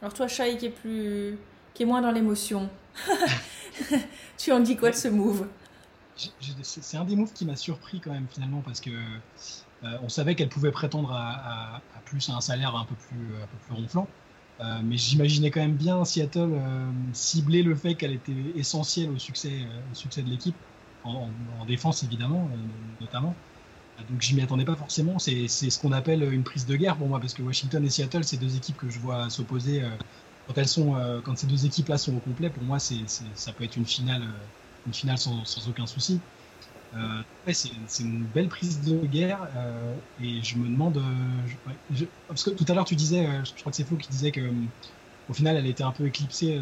Alors 0.00 0.14
toi, 0.14 0.28
Shai, 0.28 0.56
qui 0.56 0.66
est 0.66 0.70
plus 0.70 1.38
qui 1.78 1.84
est 1.84 1.86
moins 1.86 2.02
dans 2.02 2.10
l'émotion. 2.10 2.68
tu 4.36 4.50
en 4.50 4.58
dis 4.58 4.76
quoi 4.76 4.90
de 4.90 4.96
ce 4.96 5.06
move? 5.06 5.46
C'est 6.62 6.96
un 6.96 7.04
des 7.04 7.14
moves 7.14 7.32
qui 7.32 7.46
m'a 7.46 7.54
surpris 7.54 8.00
quand 8.00 8.10
même 8.10 8.26
finalement 8.28 8.62
parce 8.62 8.80
que 8.80 8.90
euh, 8.90 9.96
on 10.02 10.08
savait 10.08 10.34
qu'elle 10.34 10.48
pouvait 10.48 10.72
prétendre 10.72 11.12
à, 11.12 11.80
plus 12.04 12.28
à 12.30 12.32
un 12.34 12.40
salaire 12.40 12.74
un 12.74 12.84
peu 12.84 12.96
plus, 12.96 13.26
un 13.36 13.46
peu 13.46 13.56
plus 13.64 13.74
ronflant. 13.74 14.08
Euh, 14.60 14.80
mais 14.82 14.96
j'imaginais 14.96 15.52
quand 15.52 15.60
même 15.60 15.76
bien 15.76 16.04
Seattle 16.04 16.50
euh, 16.52 16.90
cibler 17.12 17.62
le 17.62 17.76
fait 17.76 17.94
qu'elle 17.94 18.12
était 18.12 18.32
essentielle 18.56 19.10
au 19.10 19.18
succès, 19.18 19.52
au 19.92 19.94
succès 19.94 20.22
de 20.22 20.28
l'équipe, 20.28 20.56
en, 21.04 21.28
défense 21.68 22.02
évidemment, 22.02 22.50
notamment. 23.00 23.36
Donc 24.08 24.22
j'y 24.22 24.34
m'y 24.34 24.42
attendais 24.42 24.64
pas 24.64 24.76
forcément. 24.76 25.18
C'est 25.18 25.48
ce 25.48 25.78
qu'on 25.78 25.92
appelle 25.92 26.22
une 26.32 26.44
prise 26.44 26.66
de 26.66 26.76
guerre 26.76 26.96
pour 26.96 27.08
moi, 27.08 27.20
parce 27.20 27.34
que 27.34 27.42
Washington 27.42 27.84
et 27.84 27.90
Seattle, 27.90 28.24
c'est 28.24 28.36
deux 28.36 28.56
équipes 28.56 28.76
que 28.76 28.90
je 28.90 28.98
vois 28.98 29.30
s'opposer 29.30 29.82
sont, 30.66 30.96
euh, 30.96 31.20
quand 31.20 31.36
ces 31.36 31.46
deux 31.46 31.66
équipes-là 31.66 31.98
sont 31.98 32.16
au 32.16 32.20
complet, 32.20 32.50
pour 32.50 32.62
moi, 32.62 32.78
ça 32.78 33.52
peut 33.52 33.64
être 33.64 33.76
une 33.76 33.86
finale, 33.86 34.22
euh, 34.22 35.16
sans, 35.16 35.68
aucun 35.68 35.86
souci. 35.86 36.20
Euh, 36.94 37.22
c'est, 37.52 37.70
une 38.00 38.24
belle 38.24 38.48
prise 38.48 38.80
de 38.80 39.06
guerre 39.06 39.46
et 40.22 40.42
je 40.42 40.56
me 40.56 40.68
demande, 40.68 41.02
parce 42.26 42.42
que 42.42 42.50
tout 42.50 42.64
à 42.68 42.74
l'heure 42.74 42.86
tu 42.86 42.94
disais, 42.94 43.26
je 43.44 43.60
crois 43.60 43.70
que 43.70 43.76
c'est 43.76 43.84
Flo 43.84 43.96
qui 43.96 44.08
disait 44.08 44.32
que 44.32 44.50
au 45.28 45.34
final 45.34 45.56
elle 45.56 45.66
était 45.66 45.82
un 45.82 45.92
peu 45.92 46.06
éclipsée 46.06 46.58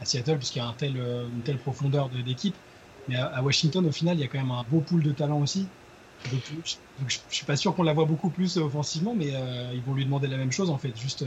à 0.00 0.06
Seattle 0.06 0.38
puisqu'il 0.38 0.60
y 0.60 0.62
a 0.62 0.74
une 0.80 1.42
telle 1.44 1.58
profondeur 1.58 2.08
d'équipe, 2.08 2.56
mais 3.08 3.16
à, 3.16 3.42
Washington 3.42 3.84
au 3.84 3.92
final 3.92 4.16
il 4.16 4.20
y 4.20 4.24
a 4.24 4.28
quand 4.28 4.38
même 4.38 4.50
un 4.50 4.64
beau 4.70 4.80
pool 4.80 5.02
de 5.02 5.12
talent 5.12 5.40
aussi. 5.40 5.66
Je, 6.32 7.06
je, 7.06 7.18
suis 7.30 7.46
pas 7.46 7.56
sûr 7.56 7.74
qu'on 7.74 7.82
la 7.82 7.92
voit 7.92 8.04
beaucoup 8.04 8.30
plus 8.30 8.56
offensivement, 8.56 9.14
mais 9.14 9.32
ils 9.74 9.82
vont 9.82 9.94
lui 9.94 10.04
demander 10.04 10.28
la 10.28 10.36
même 10.36 10.52
chose 10.52 10.70
en 10.70 10.78
fait, 10.78 10.96
juste 10.96 11.24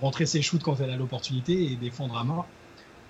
rentrer 0.00 0.26
ses 0.26 0.42
shoots 0.42 0.62
quand 0.62 0.80
elle 0.80 0.90
a 0.90 0.96
l'opportunité 0.96 1.72
et 1.72 1.76
défendre 1.76 2.16
à 2.16 2.24
mort. 2.24 2.46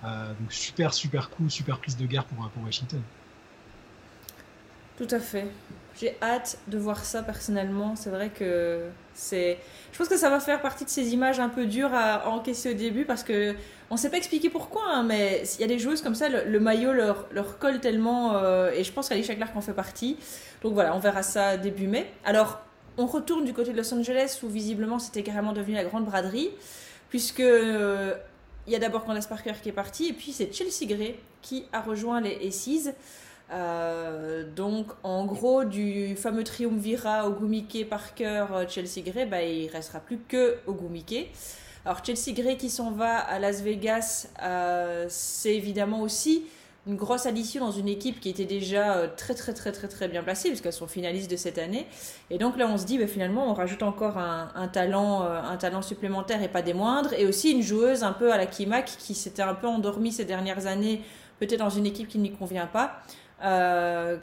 Euh, 0.04 0.34
super, 0.50 0.92
super 0.92 1.30
coup, 1.30 1.48
super 1.48 1.78
prise 1.78 1.96
de 1.96 2.06
guerre 2.06 2.26
pour 2.26 2.38
Washington. 2.62 3.00
Tout 5.02 5.14
à 5.16 5.18
fait. 5.18 5.46
J'ai 6.00 6.16
hâte 6.22 6.58
de 6.68 6.78
voir 6.78 7.04
ça 7.04 7.24
personnellement. 7.24 7.96
C'est 7.96 8.10
vrai 8.10 8.28
que 8.28 8.82
c'est. 9.14 9.58
Je 9.92 9.98
pense 9.98 10.06
que 10.06 10.16
ça 10.16 10.30
va 10.30 10.38
faire 10.38 10.62
partie 10.62 10.84
de 10.84 10.90
ces 10.90 11.12
images 11.12 11.40
un 11.40 11.48
peu 11.48 11.66
dures 11.66 11.92
à 11.92 12.28
encaisser 12.28 12.70
au 12.70 12.74
début 12.74 13.04
parce 13.04 13.24
que 13.24 13.54
on 13.90 13.96
ne 13.96 13.98
sait 13.98 14.10
pas 14.10 14.16
expliquer 14.16 14.48
pourquoi, 14.48 14.82
hein, 14.86 15.02
mais 15.02 15.42
il 15.56 15.60
y 15.60 15.64
a 15.64 15.66
des 15.66 15.80
joueuses 15.80 16.02
comme 16.02 16.14
ça, 16.14 16.28
le, 16.28 16.60
maillot 16.60 16.92
leur, 16.92 17.58
colle 17.58 17.80
tellement. 17.80 18.36
Euh, 18.36 18.70
et 18.70 18.84
je 18.84 18.92
pense 18.92 19.08
qu'Alicia 19.08 19.34
Clark 19.34 19.56
en 19.56 19.60
fait 19.60 19.72
partie. 19.72 20.16
Donc 20.62 20.74
voilà, 20.74 20.94
on 20.94 21.00
verra 21.00 21.24
ça 21.24 21.56
début 21.56 21.88
mai. 21.88 22.08
Alors, 22.24 22.60
on 22.96 23.06
retourne 23.06 23.44
du 23.44 23.52
côté 23.52 23.72
de 23.72 23.76
Los 23.76 23.92
Angeles 23.92 24.38
où 24.44 24.48
visiblement 24.48 25.00
c'était 25.00 25.24
carrément 25.24 25.52
devenu 25.52 25.74
la 25.74 25.84
grande 25.84 26.04
braderie 26.04 26.50
puisque 27.10 27.40
euh, 27.40 28.14
il 28.68 28.72
y 28.72 28.76
a 28.76 28.78
d'abord 28.78 29.04
Candace 29.04 29.26
Parker 29.26 29.54
qui 29.60 29.68
est 29.68 29.72
partie, 29.72 30.08
et 30.08 30.12
puis 30.12 30.30
c'est 30.32 30.52
Chelsea 30.54 30.86
Gray 30.86 31.16
qui 31.42 31.64
a 31.72 31.80
rejoint 31.80 32.20
les 32.20 32.46
Aces. 32.46 32.94
Euh, 33.50 34.44
donc, 34.54 34.86
en 35.02 35.24
gros, 35.26 35.64
du 35.64 36.16
fameux 36.16 36.44
triumvirat 36.44 37.28
Ogumike 37.28 37.88
Parker 37.88 38.46
Chelsea 38.68 39.02
Gray, 39.04 39.26
bah, 39.26 39.42
il 39.42 39.68
restera 39.68 40.00
plus 40.00 40.18
que 40.28 40.58
Ogumike. 40.66 41.30
Alors, 41.84 42.04
Chelsea 42.04 42.32
Gray 42.32 42.56
qui 42.56 42.70
s'en 42.70 42.92
va 42.92 43.16
à 43.16 43.38
Las 43.40 43.60
Vegas, 43.60 44.28
euh, 44.42 45.06
c'est 45.08 45.56
évidemment 45.56 46.00
aussi 46.00 46.44
une 46.86 46.96
grosse 46.96 47.26
addition 47.26 47.64
dans 47.64 47.72
une 47.72 47.88
équipe 47.88 48.20
qui 48.20 48.28
était 48.28 48.44
déjà 48.44 48.94
euh, 48.94 49.08
très 49.16 49.34
très 49.34 49.52
très 49.52 49.70
très 49.70 49.86
très 49.86 50.08
bien 50.08 50.22
placée 50.22 50.48
puisqu'elles 50.48 50.72
sont 50.72 50.88
finalistes 50.88 51.30
de 51.30 51.36
cette 51.36 51.58
année. 51.58 51.86
Et 52.30 52.38
donc 52.38 52.56
là 52.56 52.66
on 52.68 52.76
se 52.76 52.84
dit 52.84 52.98
bah, 52.98 53.06
finalement 53.06 53.50
on 53.50 53.54
rajoute 53.54 53.82
encore 53.82 54.18
un, 54.18 54.68
talent 54.68 55.22
euh, 55.22 55.40
un 55.40 55.56
talent 55.56 55.82
supplémentaire 55.82 56.42
et 56.42 56.48
pas 56.48 56.62
des 56.62 56.74
moindres 56.74 57.12
et 57.14 57.26
aussi 57.26 57.52
une 57.52 57.62
joueuse 57.62 58.02
un 58.02 58.12
peu 58.12 58.32
à 58.32 58.36
la 58.36 58.46
Kimak 58.46 58.86
qui 58.98 59.14
s'était 59.14 59.42
un 59.42 59.54
peu 59.54 59.68
endormie 59.68 60.10
ces 60.10 60.24
dernières 60.24 60.66
années 60.66 61.02
peut-être 61.38 61.60
dans 61.60 61.70
une 61.70 61.86
équipe 61.86 62.08
qui 62.08 62.18
lui 62.18 62.32
convient 62.32 62.66
pas. 62.66 63.00
Euh, 63.42 64.16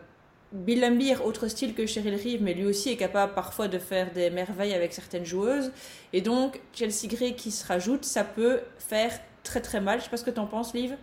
Bill 0.51 0.81
Lambier, 0.81 1.17
autre 1.17 1.47
style 1.47 1.75
que 1.75 1.85
Cheryl 1.85 2.15
Reeve, 2.15 2.41
mais 2.41 2.55
lui 2.55 2.65
aussi 2.65 2.89
est 2.89 2.97
capable 2.97 3.33
parfois 3.33 3.67
de 3.67 3.77
faire 3.77 4.11
des 4.11 4.31
merveilles 4.31 4.73
avec 4.73 4.93
certaines 4.93 5.25
joueuses. 5.25 5.71
Et 6.11 6.21
donc, 6.21 6.59
Chelsea 6.73 7.07
Gray 7.07 7.35
qui 7.35 7.51
se 7.51 7.67
rajoute, 7.67 8.03
ça 8.03 8.23
peut 8.23 8.61
faire 8.79 9.11
très 9.43 9.61
très 9.61 9.79
mal. 9.79 9.99
Je 9.99 10.05
sais 10.05 10.09
pas 10.09 10.17
ce 10.17 10.23
que 10.23 10.31
tu 10.31 10.39
en 10.39 10.47
penses, 10.47 10.73
Liv 10.73 10.97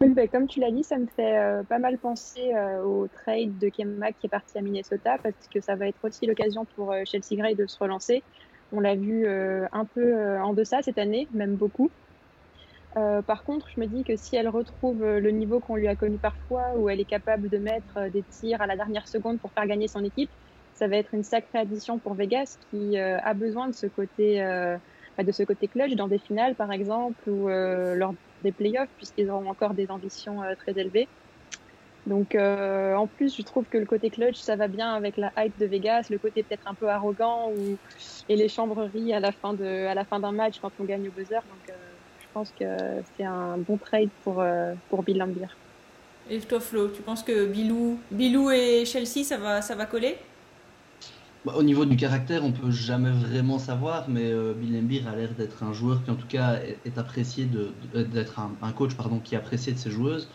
ben, 0.00 0.26
comme 0.28 0.46
tu 0.46 0.60
l'as 0.60 0.70
dit, 0.70 0.82
ça 0.82 0.96
me 0.96 1.04
fait 1.04 1.36
euh, 1.36 1.62
pas 1.62 1.78
mal 1.78 1.98
penser 1.98 2.54
euh, 2.54 2.82
au 2.82 3.06
trade 3.06 3.58
de 3.58 3.68
Kemba 3.68 4.12
qui 4.12 4.26
est 4.26 4.30
parti 4.30 4.56
à 4.56 4.62
Minnesota 4.62 5.18
parce 5.22 5.46
que 5.52 5.60
ça 5.60 5.76
va 5.76 5.88
être 5.88 6.02
aussi 6.02 6.24
l'occasion 6.24 6.64
pour 6.74 6.94
Chelsea 7.04 7.36
Gray 7.36 7.54
de 7.54 7.66
se 7.66 7.78
relancer. 7.78 8.22
On 8.72 8.80
l'a 8.80 8.94
vu 8.94 9.26
un 9.26 9.84
peu 9.84 10.38
en 10.38 10.54
deçà 10.54 10.80
cette 10.80 10.96
année, 10.96 11.28
même 11.34 11.56
beaucoup. 11.56 11.90
Par 12.94 13.44
contre, 13.44 13.68
je 13.74 13.80
me 13.80 13.86
dis 13.86 14.04
que 14.04 14.16
si 14.16 14.36
elle 14.36 14.48
retrouve 14.48 15.04
le 15.04 15.30
niveau 15.30 15.60
qu'on 15.60 15.76
lui 15.76 15.88
a 15.88 15.96
connu 15.96 16.18
parfois, 16.18 16.76
où 16.76 16.88
elle 16.88 17.00
est 17.00 17.04
capable 17.04 17.48
de 17.48 17.58
mettre 17.58 18.08
des 18.10 18.24
tirs 18.24 18.60
à 18.60 18.66
la 18.66 18.76
dernière 18.76 19.08
seconde 19.08 19.40
pour 19.40 19.52
faire 19.52 19.66
gagner 19.66 19.88
son 19.88 20.02
équipe, 20.04 20.30
ça 20.74 20.88
va 20.88 20.96
être 20.96 21.14
une 21.14 21.22
sacrée 21.22 21.58
addition 21.58 21.98
pour 21.98 22.14
Vegas 22.14 22.56
qui 22.70 22.96
a 22.98 23.34
besoin 23.34 23.68
de 23.68 23.74
ce 23.74 23.86
côté, 23.86 24.40
bah, 25.16 25.24
de 25.24 25.32
ce 25.32 25.42
côté 25.44 25.68
clutch 25.68 25.94
dans 25.94 26.08
des 26.08 26.18
finales 26.18 26.56
par 26.56 26.72
exemple 26.72 27.28
ou 27.30 27.48
lors 27.48 28.14
des 28.42 28.52
playoffs 28.52 28.90
puisqu'ils 28.96 29.30
auront 29.30 29.48
encore 29.48 29.74
des 29.74 29.90
ambitions 29.90 30.42
euh, 30.42 30.54
très 30.56 30.72
élevées. 30.78 31.10
Donc 32.06 32.34
euh, 32.34 32.94
en 32.94 33.06
plus, 33.06 33.36
je 33.36 33.42
trouve 33.42 33.68
que 33.68 33.76
le 33.76 33.84
côté 33.86 34.10
clutch, 34.10 34.40
ça 34.40 34.56
va 34.56 34.68
bien 34.68 34.94
avec 34.94 35.16
la 35.18 35.32
hype 35.36 35.58
de 35.58 35.66
Vegas, 35.66 36.06
le 36.10 36.18
côté 36.18 36.42
peut-être 36.42 36.66
un 36.66 36.74
peu 36.74 36.88
arrogant 36.88 37.50
ou, 37.52 37.78
et 38.28 38.36
les 38.36 38.48
chambreries 38.48 39.12
à 39.12 39.20
la 39.20 39.32
fin 39.32 39.52
de 39.54 39.86
à 39.86 39.94
la 39.94 40.04
fin 40.06 40.18
d'un 40.18 40.32
match 40.32 40.58
quand 40.60 40.72
on 40.78 40.84
gagne 40.84 41.08
au 41.10 41.12
buzzer. 41.12 41.40
Donc 41.48 41.68
euh, 41.68 41.79
pense 42.40 42.54
que 42.58 42.64
c'est 43.16 43.24
un 43.24 43.58
bon 43.58 43.76
trade 43.76 44.08
pour 44.24 44.42
pour 44.88 45.02
Bill 45.02 45.18
Lambier. 45.18 45.48
Et 46.30 46.38
toi 46.40 46.60
Flo, 46.60 46.88
tu 46.88 47.02
penses 47.02 47.22
que 47.22 47.46
Bilou, 47.46 47.98
Bilou 48.10 48.50
et 48.50 48.84
Chelsea, 48.86 49.24
ça 49.24 49.36
va 49.36 49.60
ça 49.60 49.74
va 49.74 49.84
coller? 49.84 50.16
Bah, 51.44 51.54
au 51.56 51.62
niveau 51.62 51.84
du 51.86 51.96
caractère, 51.96 52.44
on 52.44 52.52
peut 52.52 52.70
jamais 52.70 53.10
vraiment 53.10 53.58
savoir, 53.58 54.08
mais 54.08 54.30
euh, 54.30 54.52
Bill 54.54 54.78
Embiid 54.78 55.06
a 55.06 55.16
l'air 55.16 55.30
d'être 55.32 55.62
un 55.62 55.72
joueur 55.72 56.04
qui, 56.04 56.10
en 56.10 56.14
tout 56.14 56.26
cas, 56.26 56.60
est, 56.84 56.98
apprécié 56.98 57.48
d'être 57.94 58.38
un, 58.38 58.72
coach 58.72 58.94
pardon, 58.94 59.20
qui 59.20 59.34
est 59.34 59.38
apprécié 59.38 59.72
de 59.72 59.78
ses 59.78 59.90
joueuses. 59.90 60.28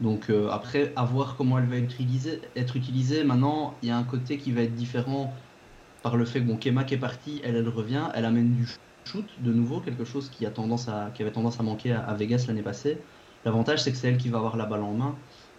Donc 0.00 0.30
euh, 0.30 0.48
après, 0.50 0.92
à 0.94 1.04
voir 1.04 1.36
comment 1.36 1.58
elle 1.58 1.66
va 1.66 1.76
être 1.76 1.92
utilisée, 1.94 2.40
être 2.54 2.76
utilisée. 2.76 3.24
Maintenant, 3.24 3.74
il 3.82 3.88
y 3.88 3.92
a 3.92 3.96
un 3.96 4.04
côté 4.04 4.38
qui 4.38 4.52
va 4.52 4.62
être 4.62 4.74
différent 4.74 5.34
par 6.02 6.16
le 6.16 6.24
fait 6.24 6.40
que 6.40 6.46
bon, 6.46 6.56
Kema 6.56 6.84
qui 6.84 6.94
est 6.94 6.98
partie, 6.98 7.40
elle, 7.44 7.56
elle 7.56 7.68
revient, 7.68 8.08
elle 8.14 8.24
amène 8.24 8.54
du 8.54 8.66
shoot 9.06 9.26
de 9.40 9.52
nouveau, 9.52 9.80
quelque 9.80 10.04
chose 10.04 10.28
qui, 10.28 10.44
avait 10.44 10.54
tendance 10.54 10.88
à 10.88 11.62
manquer 11.62 11.92
à 11.92 12.14
Vegas 12.14 12.44
l'année 12.48 12.62
passée. 12.62 12.98
L'avantage, 13.44 13.82
c'est 13.82 13.92
que 13.92 13.96
c'est 13.96 14.08
elle 14.08 14.16
qui 14.16 14.28
va 14.28 14.38
avoir 14.38 14.56
la 14.56 14.66
balle 14.66 14.82
en 14.82 14.92
main 14.92 15.14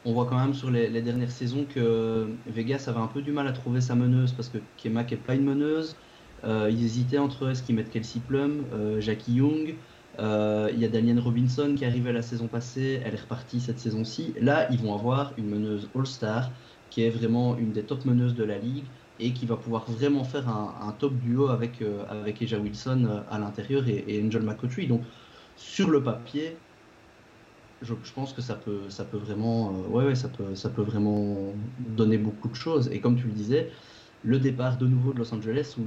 on 0.07 0.13
voit 0.13 0.25
quand 0.25 0.39
même 0.39 0.53
sur 0.53 0.71
les, 0.71 1.01
dernières 1.01 1.31
saisons 1.31 1.65
que 1.65 2.29
Vegas 2.45 2.85
avait 2.87 2.99
un 2.99 3.07
peu 3.07 3.21
du 3.21 3.33
mal 3.33 3.45
à 3.45 3.51
trouver 3.51 3.81
sa 3.81 3.93
meneuse 3.93 4.31
parce 4.31 4.47
que 4.47 4.57
Kemak 4.77 5.11
n'est 5.11 5.17
pas 5.17 5.35
une 5.35 5.43
meneuse. 5.43 5.97
Euh, 6.45 6.69
ils 6.71 6.85
hésitaient 6.85 7.17
entre 7.17 7.49
est-ce 7.49 7.61
qu'ils 7.61 7.75
mettent 7.75 7.89
Kelsey 7.89 8.21
Plum, 8.25 8.63
euh, 8.73 9.01
Jackie 9.01 9.33
Young. 9.33 9.75
Euh, 10.19 10.69
il 10.73 10.79
y 10.79 10.85
a 10.85 10.87
Dalian 10.87 11.21
Robinson 11.21 11.73
qui 11.77 11.83
arrivait 11.83 12.13
la 12.13 12.21
saison 12.21 12.47
passée, 12.47 13.01
elle 13.03 13.13
est 13.13 13.21
repartie 13.21 13.59
cette 13.59 13.79
saison-ci. 13.79 14.33
Là, 14.39 14.67
ils 14.71 14.79
vont 14.79 14.95
avoir 14.95 15.33
une 15.37 15.49
meneuse 15.49 15.89
All-Star 15.93 16.51
qui 16.89 17.03
est 17.03 17.09
vraiment 17.09 17.57
une 17.57 17.73
des 17.73 17.83
top 17.83 18.05
meneuses 18.05 18.33
de 18.33 18.45
la 18.45 18.57
ligue 18.57 18.85
et 19.19 19.31
qui 19.31 19.45
va 19.45 19.55
pouvoir 19.55 19.89
vraiment 19.89 20.23
faire 20.23 20.47
un, 20.47 20.93
top 20.99 21.13
duo 21.15 21.47
avec, 21.47 21.83
avec 22.09 22.41
Eja 22.41 22.59
Wilson 22.59 23.23
à 23.29 23.39
l'intérieur 23.39 23.87
et, 23.87 24.21
Angel 24.23 24.43
McCautry. 24.43 24.87
Donc, 24.87 25.01
sur 25.55 25.89
le 25.89 26.03
papier, 26.03 26.55
je, 27.81 27.93
pense 28.15 28.33
que 28.33 28.41
ça 28.41 28.55
peut, 28.55 28.89
ça 28.89 29.03
peut 29.03 29.17
vraiment, 29.17 29.71
euh, 29.71 29.89
ouais, 29.89 30.15
ça 30.15 30.29
peut, 30.29 30.55
ça 30.55 30.69
peut 30.69 30.81
vraiment 30.81 31.53
donner 31.79 32.17
beaucoup 32.17 32.47
de 32.47 32.55
choses. 32.55 32.89
Et 32.91 32.99
comme 32.99 33.15
tu 33.15 33.27
le 33.27 33.33
disais, 33.33 33.71
le 34.23 34.39
départ 34.39 34.77
de 34.77 34.87
nouveau 34.87 35.13
de 35.13 35.19
Los 35.19 35.33
Angeles, 35.33 35.75
où, 35.77 35.83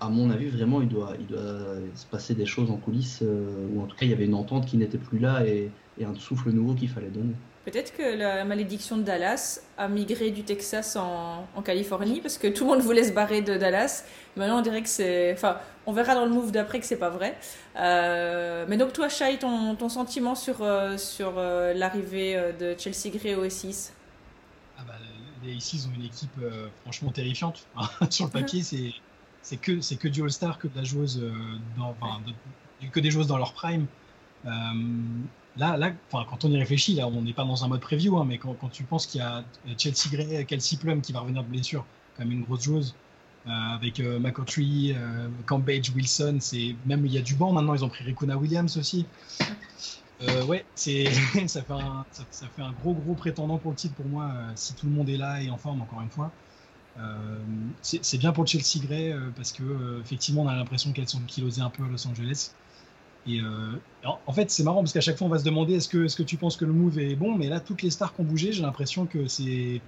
à 0.00 0.08
mon 0.10 0.30
avis, 0.30 0.48
vraiment, 0.48 0.82
il 0.82 0.88
doit, 0.88 1.14
il 1.18 1.26
doit 1.26 1.76
se 1.94 2.06
passer 2.06 2.34
des 2.34 2.46
choses 2.46 2.70
en 2.70 2.76
coulisses, 2.76 3.22
euh, 3.22 3.66
ou 3.72 3.82
en 3.82 3.86
tout 3.86 3.96
cas, 3.96 4.06
il 4.06 4.10
y 4.10 4.14
avait 4.14 4.26
une 4.26 4.34
entente 4.34 4.66
qui 4.66 4.76
n'était 4.76 4.98
plus 4.98 5.18
là, 5.18 5.46
et 5.46 5.70
un 6.02 6.14
souffle 6.14 6.50
nouveau 6.50 6.74
qu'il 6.74 6.88
fallait 6.88 7.10
donner. 7.10 7.34
Peut-être 7.66 7.94
que 7.94 8.16
la 8.16 8.44
malédiction 8.44 8.96
de 8.96 9.02
Dallas 9.02 9.60
a 9.76 9.86
migré 9.86 10.30
du 10.30 10.44
Texas 10.44 10.96
en, 10.96 11.46
Californie 11.62 12.22
parce 12.22 12.38
que 12.38 12.46
tout 12.46 12.64
le 12.64 12.70
monde 12.70 12.80
voulait 12.80 13.04
se 13.04 13.12
barrer 13.12 13.42
de 13.42 13.58
Dallas. 13.58 14.04
Maintenant, 14.36 14.60
on 14.60 14.62
dirait 14.62 14.82
que 14.82 14.88
c'est. 14.88 15.34
Enfin, 15.34 15.58
on 15.84 15.92
verra 15.92 16.14
dans 16.14 16.24
le 16.24 16.30
move 16.30 16.52
d'après 16.52 16.80
que 16.80 16.86
c'est 16.86 16.96
pas 16.96 17.10
vrai. 17.10 17.38
Euh, 17.76 18.64
mais 18.66 18.78
donc, 18.78 18.94
toi, 18.94 19.10
Shai, 19.10 19.38
ton, 19.38 19.74
ton 19.74 19.90
sentiment 19.90 20.34
sur, 20.34 20.62
euh, 20.62 20.96
sur 20.96 21.34
euh, 21.36 21.74
l'arrivée 21.74 22.54
de 22.58 22.74
Chelsea 22.78 23.14
Gray 23.14 23.34
au 23.34 23.44
S6 23.44 23.92
ah 24.78 24.82
bah, 24.86 24.94
Les 25.44 25.56
A6 25.56 25.86
ont 25.86 25.94
une 25.94 26.06
équipe 26.06 26.40
franchement 26.82 27.10
terrifiante. 27.10 27.66
sur 28.10 28.24
le 28.24 28.30
papier, 28.30 28.62
c'est. 28.62 29.56
Que, 29.58 29.96
que 29.96 30.08
du 30.08 30.22
All-Star, 30.22 30.58
que 30.58 30.66
de, 30.68 30.80
que 32.90 33.00
des 33.00 33.10
joueuses 33.10 33.26
dans 33.26 33.38
leur 33.38 33.52
prime. 33.52 33.86
Là, 35.56 35.92
quand 36.10 36.44
on 36.44 36.50
y 36.50 36.58
réfléchit, 36.58 36.94
là, 36.94 37.08
on 37.08 37.22
n'est 37.22 37.32
pas 37.32 37.44
dans 37.44 37.64
un 37.64 37.68
mode 37.68 37.80
preview, 37.80 38.16
hein, 38.18 38.24
mais 38.26 38.38
quand, 38.38 38.54
quand, 38.54 38.68
tu 38.68 38.84
penses 38.84 39.06
qu'il 39.06 39.20
y 39.20 39.24
a 39.24 39.44
Chelsea 39.76 40.08
Gray, 40.10 40.46
Kelsey 40.46 40.76
Plum 40.76 41.00
qui 41.00 41.12
va 41.12 41.20
revenir 41.20 41.42
de 41.42 41.48
blessure, 41.48 41.84
comme 42.16 42.30
une 42.30 42.42
grosse 42.42 42.64
joueuse, 42.64 42.94
euh, 43.46 43.50
avec 43.50 44.00
euh, 44.00 44.18
McCautry, 44.18 44.94
euh, 44.94 45.28
Wilson, 45.94 46.38
c'est 46.40 46.76
même 46.84 47.06
il 47.06 47.12
y 47.12 47.18
a 47.18 47.22
du 47.22 47.34
banc 47.34 47.52
maintenant, 47.52 47.74
ils 47.74 47.84
ont 47.84 47.88
pris 47.88 48.04
Rikuna 48.04 48.36
Williams 48.36 48.76
aussi. 48.76 49.06
ouais, 50.46 50.66
c'est 50.74 51.06
ça, 51.46 51.62
fait 51.62 51.72
un, 51.72 52.04
ça, 52.10 52.24
ça, 52.30 52.46
fait 52.54 52.60
un 52.60 52.72
gros 52.72 52.92
gros 52.92 53.14
prétendant 53.14 53.56
pour 53.56 53.70
le 53.70 53.76
titre 53.76 53.94
pour 53.94 54.04
moi 54.04 54.30
si 54.56 54.74
tout 54.74 54.86
le 54.86 54.92
monde 54.92 55.08
est 55.08 55.16
là 55.16 55.42
et 55.42 55.48
en 55.48 55.56
forme 55.56 55.80
encore 55.80 56.02
une 56.02 56.10
fois. 56.10 56.30
c'est 57.80 58.18
bien 58.18 58.32
pour 58.32 58.46
Chelsea 58.46 58.84
Gray 58.84 59.14
parce 59.34 59.52
que 59.52 60.00
effectivement 60.00 60.42
on 60.42 60.48
a 60.48 60.54
l'impression 60.54 60.92
qu'elles 60.92 61.08
sont 61.08 61.22
kilosées 61.26 61.62
un 61.62 61.70
peu 61.70 61.84
à 61.84 61.88
Los 61.88 62.06
Angeles. 62.06 62.50
Et 63.26 63.40
en 64.04 64.32
fait, 64.32 64.50
c'est 64.50 64.62
marrant 64.62 64.80
parce 64.80 64.92
qu'à 64.92 65.00
chaque 65.00 65.18
fois, 65.18 65.26
on 65.26 65.30
va 65.30 65.38
se 65.38 65.44
demander 65.44 65.74
est-ce 65.74 65.88
que, 65.88 66.06
est 66.06 66.16
que 66.16 66.22
tu 66.22 66.36
penses 66.36 66.56
que 66.56 66.64
le 66.64 66.72
move 66.72 66.98
est 66.98 67.16
bon? 67.16 67.34
Mais 67.36 67.48
là, 67.48 67.60
toutes 67.60 67.82
les 67.82 67.90
stars 67.90 68.14
qui 68.14 68.20
ont 68.22 68.24
bougé, 68.24 68.52
j'ai 68.52 68.62
l'impression 68.62 69.06
que 69.06 69.26
c'est 69.26 69.80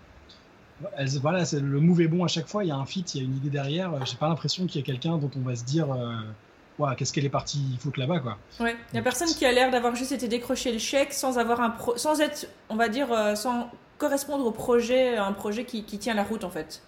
voilà, 1.21 1.45
le 1.53 1.81
move 1.81 2.01
est 2.01 2.09
bon 2.09 2.25
à 2.25 2.29
chaque 2.29 2.49
fois. 2.49 2.65
Il 2.65 2.69
y 2.69 2.71
a 2.73 2.77
un 2.77 2.85
fit, 2.85 3.05
il 3.15 3.21
y 3.21 3.21
a 3.21 3.25
une 3.25 3.37
idée 3.37 3.51
derrière. 3.51 4.05
J'ai 4.05 4.17
pas 4.17 4.29
l'impression 4.29 4.67
qu'il 4.67 4.81
y 4.81 4.85
a 4.85 4.87
quelqu'un 4.87 5.17
dont 5.17 5.31
on 5.37 5.41
va 5.41 5.57
se 5.57 5.65
dire, 5.65 5.93
euh, 5.93 6.95
qu'est-ce 6.97 7.13
qu'elle 7.13 7.25
est 7.25 7.31
partie 7.31 7.77
foutre 7.79 7.99
là-bas, 8.01 8.21
quoi. 8.21 8.39
Ouais, 8.61 8.77
il 8.93 8.97
y 8.97 8.99
a 8.99 9.03
personne 9.03 9.29
qui 9.29 9.47
a 9.47 9.53
l'air 9.53 9.71
d'avoir 9.71 9.95
juste 9.95 10.13
été 10.13 10.29
décroché 10.29 10.73
le 10.73 10.79
chèque 10.79 11.13
sans 11.13 11.39
avoir 11.39 11.61
un 11.61 11.71
pro... 11.71 11.97
sans 11.97 12.21
être, 12.21 12.49
on 12.69 12.77
va 12.77 12.89
dire, 12.89 13.13
euh, 13.13 13.35
sans 13.35 13.71
correspondre 13.99 14.45
au 14.45 14.51
projet, 14.51 15.17
un 15.17 15.33
projet 15.33 15.65
qui 15.65 15.85
tient 15.85 16.15
la 16.15 16.25
route 16.25 16.43
en 16.45 16.51
fait. 16.51 16.83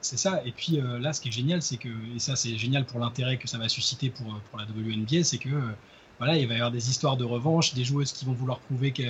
C'est 0.00 0.16
ça. 0.16 0.42
Et 0.44 0.52
puis 0.52 0.80
euh, 0.80 0.98
là, 0.98 1.12
ce 1.12 1.20
qui 1.20 1.28
est 1.28 1.32
génial, 1.32 1.62
c'est 1.62 1.76
que, 1.76 1.88
et 2.14 2.18
ça 2.18 2.36
c'est 2.36 2.56
génial 2.56 2.84
pour 2.84 3.00
l'intérêt 3.00 3.36
que 3.36 3.48
ça 3.48 3.58
va 3.58 3.68
susciter 3.68 4.10
pour, 4.10 4.26
pour 4.50 4.58
la 4.58 4.64
WNBA, 4.64 5.24
c'est 5.24 5.38
que 5.38 5.50
voilà, 6.18 6.36
il 6.36 6.46
va 6.48 6.54
y 6.54 6.56
avoir 6.56 6.70
des 6.70 6.90
histoires 6.90 7.16
de 7.16 7.24
revanche, 7.24 7.74
des 7.74 7.84
joueuses 7.84 8.12
qui 8.12 8.24
vont 8.24 8.32
vouloir 8.32 8.58
prouver 8.60 8.92
que 8.92 9.02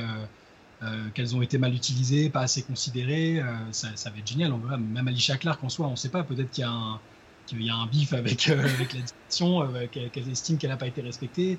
euh, 0.83 1.09
qu'elles 1.15 1.35
ont 1.35 1.41
été 1.41 1.57
mal 1.57 1.75
utilisées, 1.75 2.29
pas 2.29 2.41
assez 2.41 2.63
considérées. 2.63 3.41
Euh, 3.41 3.73
ça, 3.73 4.11
va 4.11 4.19
être 4.19 4.27
génial. 4.27 4.53
On 4.53 4.59
verra. 4.59 4.77
Même 4.77 5.09
Alicia 5.09 5.37
Clark 5.37 5.63
en 5.65 5.69
soi, 5.69 5.87
on 5.87 5.93
ne 5.93 5.97
sait 5.97 6.11
pas. 6.11 6.25
Peut-être 6.25 6.51
qu'il 6.51 6.63
y 6.63 6.67
a 6.67 6.71
un, 6.71 7.01
qu'il 7.47 7.63
y 7.63 7.71
a 7.71 7.75
un 7.75 7.87
bif 7.87 8.13
avec, 8.13 8.49
euh, 8.49 8.59
avec 8.75 8.93
la 8.93 9.01
direction, 9.01 9.69
qu'elle 9.93 10.29
estime 10.29 10.59
qu'elle 10.59 10.71
n'a 10.71 10.77
pas 10.77 10.87
été 10.87 11.01
respectée. 11.01 11.59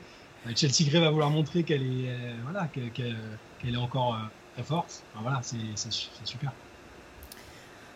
Chelsea 0.56 0.88
Gray 0.88 1.02
va 1.02 1.10
vouloir 1.10 1.32
montrer 1.32 1.64
qu'elle 1.64 1.82
est, 1.82 2.36
voilà, 2.44 2.68
qu'elle 2.68 3.74
est 3.74 3.78
encore 3.78 4.16
très 4.54 4.64
forte. 4.64 5.04
Enfin, 5.14 5.24
voilà, 5.24 5.42
c'est 5.42 5.92
super. 6.24 6.52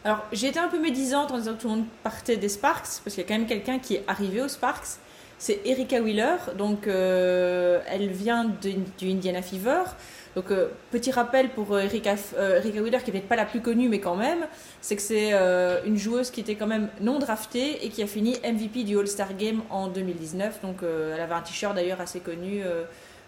Alors, 0.06 0.26
j'ai 0.32 0.48
été 0.48 0.60
un 0.60 0.70
peu 0.70 0.80
médisante 0.80 1.32
en 1.32 1.38
disant 1.38 1.56
que 1.56 1.62
tout 1.62 1.68
le 1.68 1.76
monde 1.76 1.86
partait 2.04 2.38
des 2.38 2.50
Sparks, 2.50 3.02
parce 3.04 3.16
qu'il 3.16 3.24
y 3.24 3.26
a 3.26 3.28
quand 3.28 3.38
même 3.38 3.48
quelqu'un 3.48 3.80
qui 3.80 3.96
est 3.96 4.04
arrivé 4.08 4.42
aux 4.42 4.48
Sparks. 4.48 5.00
C'est 5.38 5.62
Erika 5.66 6.02
Wheeler. 6.02 6.36
Donc, 6.58 6.88
elle 6.88 8.10
vient 8.10 8.46
du 8.46 9.10
Indiana 9.10 9.42
Fever. 9.42 9.84
Donc, 10.36 10.52
euh, 10.52 10.70
petit 10.92 11.12
rappel 11.12 11.50
pour 11.50 11.74
euh, 11.74 11.82
Erika, 11.82 12.16
euh, 12.38 12.58
Erika 12.60 12.82
Wheeler, 12.82 13.00
qui 13.00 13.12
n'est 13.12 13.20
peut-être 13.20 13.28
pas 13.28 13.36
la 13.36 13.46
plus 13.46 13.62
connue, 13.62 13.90
mais 13.90 14.00
quand 14.00 14.16
même, 14.16 14.46
c'est 14.80 14.96
que 14.96 15.02
c'est 15.02 15.32
une 15.86 15.98
joueuse 15.98 16.30
qui 16.32 16.42
était 16.42 16.56
quand 16.56 16.68
même 16.68 16.90
non 17.02 17.20
draftée 17.20 17.86
et 17.86 17.90
qui 17.90 18.04
a 18.04 18.08
fini 18.08 18.38
MVP 18.44 18.84
du 18.84 18.98
All-Star 18.98 19.36
Game 19.36 19.62
en 19.70 19.88
2019. 19.88 20.62
Donc, 20.62 20.78
elle 20.84 21.20
avait 21.20 21.34
un 21.34 21.42
t-shirt 21.42 21.76
d'ailleurs 21.76 22.02
assez 22.02 22.20
connu. 22.20 22.62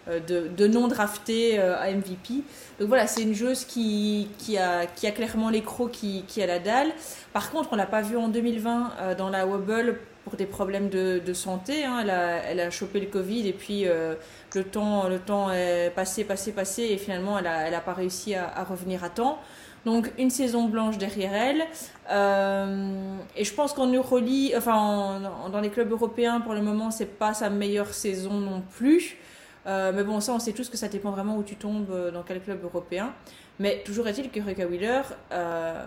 De, 0.08 0.48
de, 0.48 0.66
non 0.66 0.88
drafté 0.88 1.60
à 1.60 1.88
MVP. 1.92 2.42
Donc 2.80 2.88
voilà, 2.88 3.06
c'est 3.06 3.22
une 3.22 3.34
joueuse 3.34 3.64
qui, 3.64 4.28
qui, 4.36 4.58
a, 4.58 4.86
qui 4.86 5.06
a 5.06 5.12
clairement 5.12 5.48
les 5.48 5.62
crocs 5.62 5.92
qui, 5.92 6.24
qui 6.26 6.42
a 6.42 6.46
la 6.48 6.58
dalle. 6.58 6.88
Par 7.32 7.52
contre, 7.52 7.68
on 7.72 7.76
l'a 7.76 7.86
pas 7.86 8.02
vue 8.02 8.16
en 8.16 8.26
2020 8.26 9.14
dans 9.16 9.30
la 9.30 9.46
Wobble 9.46 9.96
pour 10.24 10.36
des 10.36 10.46
problèmes 10.46 10.88
de, 10.88 11.20
de 11.24 11.32
santé. 11.32 11.84
Hein. 11.84 11.98
Elle, 12.02 12.10
a, 12.10 12.36
elle, 12.44 12.60
a, 12.60 12.70
chopé 12.70 13.00
le 13.00 13.06
Covid 13.06 13.46
et 13.48 13.52
puis 13.52 13.86
euh, 13.86 14.14
le, 14.54 14.64
temps, 14.64 15.08
le 15.08 15.18
temps 15.18 15.50
est 15.50 15.92
passé, 15.94 16.24
passé, 16.24 16.52
passé 16.52 16.82
et 16.82 16.96
finalement 16.96 17.38
elle 17.38 17.44
n'a 17.44 17.68
elle 17.68 17.74
a 17.74 17.80
pas 17.80 17.94
réussi 17.94 18.34
à, 18.34 18.48
à, 18.54 18.64
revenir 18.64 19.02
à 19.04 19.08
temps. 19.08 19.38
Donc 19.84 20.12
une 20.16 20.30
saison 20.30 20.68
blanche 20.68 20.98
derrière 20.98 21.34
elle. 21.34 21.62
Euh, 22.10 23.16
et 23.36 23.44
je 23.44 23.52
pense 23.52 23.72
qu'en 23.72 23.88
Euroleague, 23.88 24.54
enfin 24.56 24.76
en, 24.76 25.48
dans 25.48 25.60
les 25.60 25.70
clubs 25.70 25.90
européens 25.90 26.40
pour 26.40 26.54
le 26.54 26.62
moment 26.62 26.90
c'est 26.90 27.18
pas 27.18 27.34
sa 27.34 27.50
meilleure 27.50 27.92
saison 27.92 28.34
non 28.34 28.62
plus. 28.76 29.18
Euh, 29.66 29.92
mais 29.94 30.02
bon 30.02 30.20
ça 30.20 30.32
on 30.32 30.40
sait 30.40 30.52
tous 30.52 30.68
que 30.68 30.76
ça 30.76 30.88
dépend 30.88 31.12
vraiment 31.12 31.36
où 31.36 31.44
tu 31.44 31.54
tombes 31.54 31.90
euh, 31.90 32.10
dans 32.10 32.22
quel 32.22 32.40
club 32.40 32.62
européen. 32.64 33.14
Mais 33.58 33.82
toujours 33.84 34.08
est-il 34.08 34.30
que 34.30 34.40
Reka 34.40 34.66
Wheeler 34.66 35.02
euh, 35.32 35.84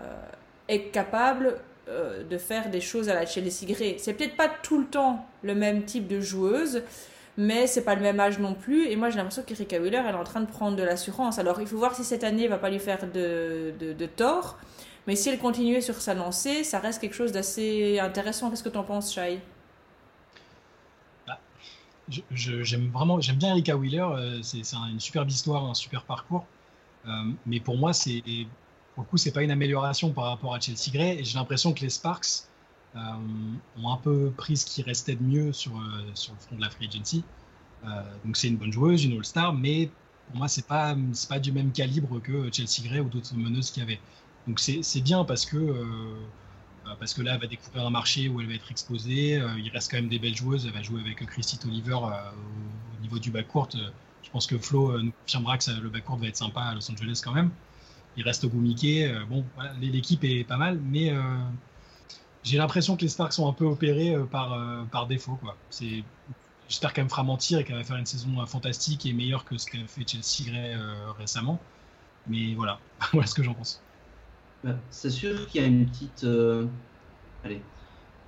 est 0.68 0.92
capable 0.92 1.58
de 1.88 2.40
faire 2.40 2.72
des 2.72 2.82
choses 2.82 3.10
à 3.10 3.14
la 3.14 3.28
Chelsea 3.28 3.68
Gray. 3.68 4.00
C'est 4.00 4.14
peut-être 4.14 4.36
pas 4.36 4.50
tout 4.64 4.80
le 4.80 4.86
temps 4.86 5.24
le 5.44 5.54
même 5.54 5.84
type 5.84 6.08
de 6.08 6.20
joueuse, 6.20 6.82
mais 7.38 7.68
c'est 7.68 7.84
pas 7.84 7.94
le 7.94 8.02
même 8.02 8.20
âge 8.20 8.40
non 8.40 8.56
plus. 8.56 8.88
Et 8.88 8.96
moi, 8.96 9.12
j'ai 9.12 9.18
l'impression 9.18 9.44
qu'Erika 9.44 9.80
Wheeler, 9.80 10.02
elle 10.04 10.16
est 10.16 10.18
en 10.18 10.24
train 10.24 10.42
de 10.42 10.48
prendre 10.48 10.76
de 10.76 10.82
l'assurance. 10.82 11.38
Alors, 11.38 11.62
il 11.62 11.68
faut 11.68 11.78
voir 11.78 11.96
si 11.96 12.04
cette 12.04 12.24
année 12.24 12.48
va 12.48 12.58
pas 12.58 12.72
lui 12.72 12.80
faire 12.80 13.06
de, 13.14 13.72
de, 13.78 14.06
tort. 14.08 14.58
Mais 15.06 15.16
si 15.16 15.30
elle 15.30 15.38
continuait 15.38 15.82
sur 15.82 16.02
sa 16.02 16.16
lancée, 16.16 16.64
ça 16.64 16.80
reste 16.80 17.00
quelque 17.00 17.14
chose 17.14 17.32
d'assez 17.32 18.00
intéressant. 18.00 18.50
Qu'est-ce 18.50 18.64
que 18.64 18.70
tu 18.70 18.78
en 18.78 18.84
penses, 18.84 19.14
Shai? 19.14 19.40
J'aime 22.10 22.90
vraiment, 22.92 23.20
j'aime 23.20 23.38
bien 23.38 23.50
Erika 23.52 23.76
Wheeler. 23.76 24.02
Euh, 24.02 24.42
c'est 24.44 24.62
une 24.74 25.00
superbe 25.00 25.30
histoire, 25.30 25.66
un 25.66 25.74
super 25.74 26.04
parcours. 26.04 26.46
Euh, 27.08 27.32
mais 27.46 27.60
pour 27.60 27.78
moi, 27.78 27.94
c'est 27.94 28.22
pour 28.94 29.04
le 29.04 29.10
coup, 29.10 29.18
c'est 29.18 29.32
pas 29.32 29.44
une 29.44 29.52
amélioration 29.52 30.12
par 30.12 30.26
rapport 30.26 30.54
à 30.54 30.60
Chelsea 30.60 30.92
Gray. 30.92 31.20
Et 31.20 31.24
j'ai 31.24 31.38
l'impression 31.38 31.74
que 31.74 31.82
les 31.82 31.90
Sparks 31.90 32.46
euh, 32.96 33.00
ont 33.78 33.92
un 33.92 33.98
peu 33.98 34.32
pris 34.38 34.58
ce 34.58 34.66
qui 34.66 34.84
restait 34.84 35.16
de 35.16 35.24
mieux 35.24 35.52
sur, 35.52 35.72
sur 36.14 36.34
le 36.34 36.40
front 36.40 36.56
de 36.56 36.62
la 36.62 36.70
free 36.70 36.88
agency. 36.88 37.24
Donc 38.24 38.36
c'est 38.36 38.48
une 38.48 38.58
bonne 38.58 38.72
joueuse, 38.72 39.04
une 39.06 39.18
All-Star, 39.18 39.54
mais 39.54 39.92
pour 40.28 40.38
moi, 40.38 40.48
c'est 40.48 40.66
pas, 40.66 40.96
pas 41.30 41.40
du 41.40 41.52
même 41.52 41.72
calibre 41.72 42.20
que 42.20 42.50
Chelsea 42.52 42.88
Gray 42.88 43.00
ou 43.00 43.10
d'autres 43.10 43.36
meneuses 43.36 43.70
qu'il 43.70 43.84
y 43.84 43.86
avait. 43.86 44.00
Donc 44.48 44.60
c'est 44.60 45.02
bien 45.02 45.24
parce 45.24 45.46
que, 45.46 45.58
parce 47.00 47.14
que 47.14 47.22
là, 47.22 47.34
elle 47.36 47.42
va 47.42 47.48
découvrir 47.48 47.86
un 47.86 47.90
marché 47.90 48.30
où 48.30 48.42
elle 48.42 48.48
va 48.48 48.54
être 48.54 48.72
exposée. 48.72 49.42
il 49.58 49.70
reste 49.70 49.92
quand 49.92 49.98
même 49.98 50.10
des 50.10 50.20
belles 50.20 50.36
joueuses. 50.36 50.66
Elle 50.66 50.74
va 50.74 50.82
jouer 50.82 51.02
avec 51.02 51.26
Christy 51.26 51.60
Oliver 51.66 51.94
au, 51.94 52.08
au, 52.08 53.02
niveau 53.02 53.20
du 53.20 53.32
backcourt. 53.32 53.70
je 54.24 54.30
pense 54.30 54.48
que 54.48 54.58
Flo 54.58 55.02
nous 55.02 55.12
confirmera 55.24 55.58
que 55.58 55.72
le 55.82 55.90
backcourt 55.90 56.18
va 56.18 56.28
être 56.28 56.38
sympa 56.38 56.62
à 56.62 56.74
Los 56.76 56.90
Angeles 56.92 57.22
quand 57.24 57.34
même 57.34 57.52
il 58.18 58.24
reste 58.24 58.46
Mickey. 58.52 59.08
Euh, 59.08 59.26
bon, 59.26 59.46
voilà, 59.56 59.74
l'équipe 59.80 60.24
est 60.24 60.44
pas 60.44 60.58
mal, 60.58 60.80
mais 60.80 61.12
euh, 61.12 61.22
j'ai 62.44 62.58
l'impression 62.58 62.96
que 62.96 63.02
les 63.02 63.10
Sparks 63.10 63.34
sont 63.34 63.48
un 63.48 63.54
peu 63.54 63.66
opérés 63.66 64.16
euh, 64.16 64.26
par, 64.26 64.58
par 64.92 65.08
défaut. 65.08 65.40
J'espère 66.68 66.94
qu'elle 66.94 67.04
me 67.04 67.10
fera 67.10 67.24
mentir 67.24 67.60
et 67.60 67.64
qu'elle 67.64 67.76
va 67.76 67.84
faire 67.84 67.98
une 67.98 68.08
saison 68.08 68.44
fantastique 68.48 69.06
et 69.06 69.14
meilleure 69.14 69.46
que 69.46 69.58
ce 69.58 69.68
qu'a 69.68 69.78
fait 69.88 70.08
Chelsea 70.08 70.50
Gray 70.50 70.76
récemment. 71.18 71.60
Mais 72.28 72.56
voilà, 72.56 72.80
voilà 73.14 73.28
ce 73.28 73.36
que 73.36 73.44
j'en 73.44 73.54
pense. 73.54 73.82
C'est 74.90 75.10
sûr 75.10 75.48
qu'il 75.48 75.62
y 75.62 75.64
a 75.64 75.68
une 75.68 75.86
petite, 75.86 76.26
allez, 77.44 77.62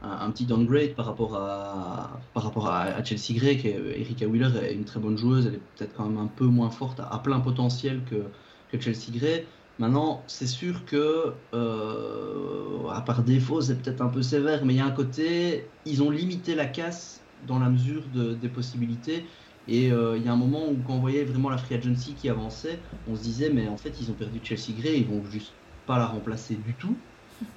un, 0.02 0.32
petit 0.32 0.46
downgrade 0.46 0.94
par 0.94 1.06
rapport 1.06 1.36
à, 1.36 2.22
par 2.34 2.44
rapport 2.44 2.68
à, 2.68 3.04
Chelsea 3.04 3.34
Gray. 3.38 3.58
Erika 3.68 4.28
Wheeler 4.28 4.52
est 4.64 4.74
une 4.74 4.86
très 4.86 5.00
bonne 5.00 5.18
joueuse, 5.18 5.48
elle 5.48 5.56
est 5.56 5.62
peut-être 5.76 5.94
quand 5.96 6.06
même 6.06 6.18
un 6.18 6.28
peu 6.28 6.46
moins 6.46 6.70
forte, 6.70 7.00
à, 7.00 7.20
plein 7.20 7.40
potentiel 7.40 8.02
que, 8.10 8.80
Chelsea 8.80 9.12
Gray. 9.12 9.46
Maintenant, 9.80 10.24
c'est 10.28 10.48
sûr 10.48 10.86
que, 10.86 11.34
euh, 11.54 12.88
à 12.90 13.02
part 13.02 13.24
défaut, 13.24 13.62
c'est 13.62 13.82
peut-être 13.82 14.02
un 14.02 14.10
peu 14.10 14.22
sévère, 14.22 14.66
mais 14.66 14.74
il 14.74 14.78
y 14.78 14.80
a 14.80 14.86
un 14.86 14.92
côté, 14.92 15.66
ils 15.86 16.02
ont 16.02 16.10
limité 16.10 16.56
la 16.56 16.66
casse 16.66 17.22
dans 17.46 17.60
la 17.60 17.70
mesure 17.70 18.04
de, 18.14 18.34
des 18.34 18.50
possibilités. 18.50 19.26
Et 19.68 19.92
euh, 19.92 20.18
il 20.18 20.26
y 20.26 20.30
a 20.30 20.34
un 20.34 20.38
moment 20.38 20.70
où, 20.70 20.78
quand 20.86 20.94
on 20.94 21.00
voyait 21.00 21.26
vraiment 21.26 21.50
la 21.50 21.58
free 21.58 21.76
agency 21.76 22.14
qui 22.14 22.30
avançait, 22.30 22.80
on 23.08 23.16
se 23.16 23.22
disait, 23.22 23.50
mais 23.50 23.68
en 23.68 23.78
fait, 23.78 23.94
ils 24.02 24.10
ont 24.10 24.16
perdu 24.16 24.40
Chelsea 24.42 24.74
Gray, 24.80 25.00
ils 25.00 25.08
vont 25.08 25.24
juste 25.30 25.54
pas 25.88 25.98
la 25.98 26.06
remplacer 26.06 26.56
du 26.56 26.74
tout. 26.74 26.96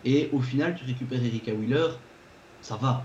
Et 0.04 0.30
au 0.32 0.40
final, 0.40 0.74
tu 0.74 0.84
récupères 0.84 1.22
Erika 1.22 1.52
Wheeler, 1.52 1.88
ça 2.62 2.76
va. 2.76 3.04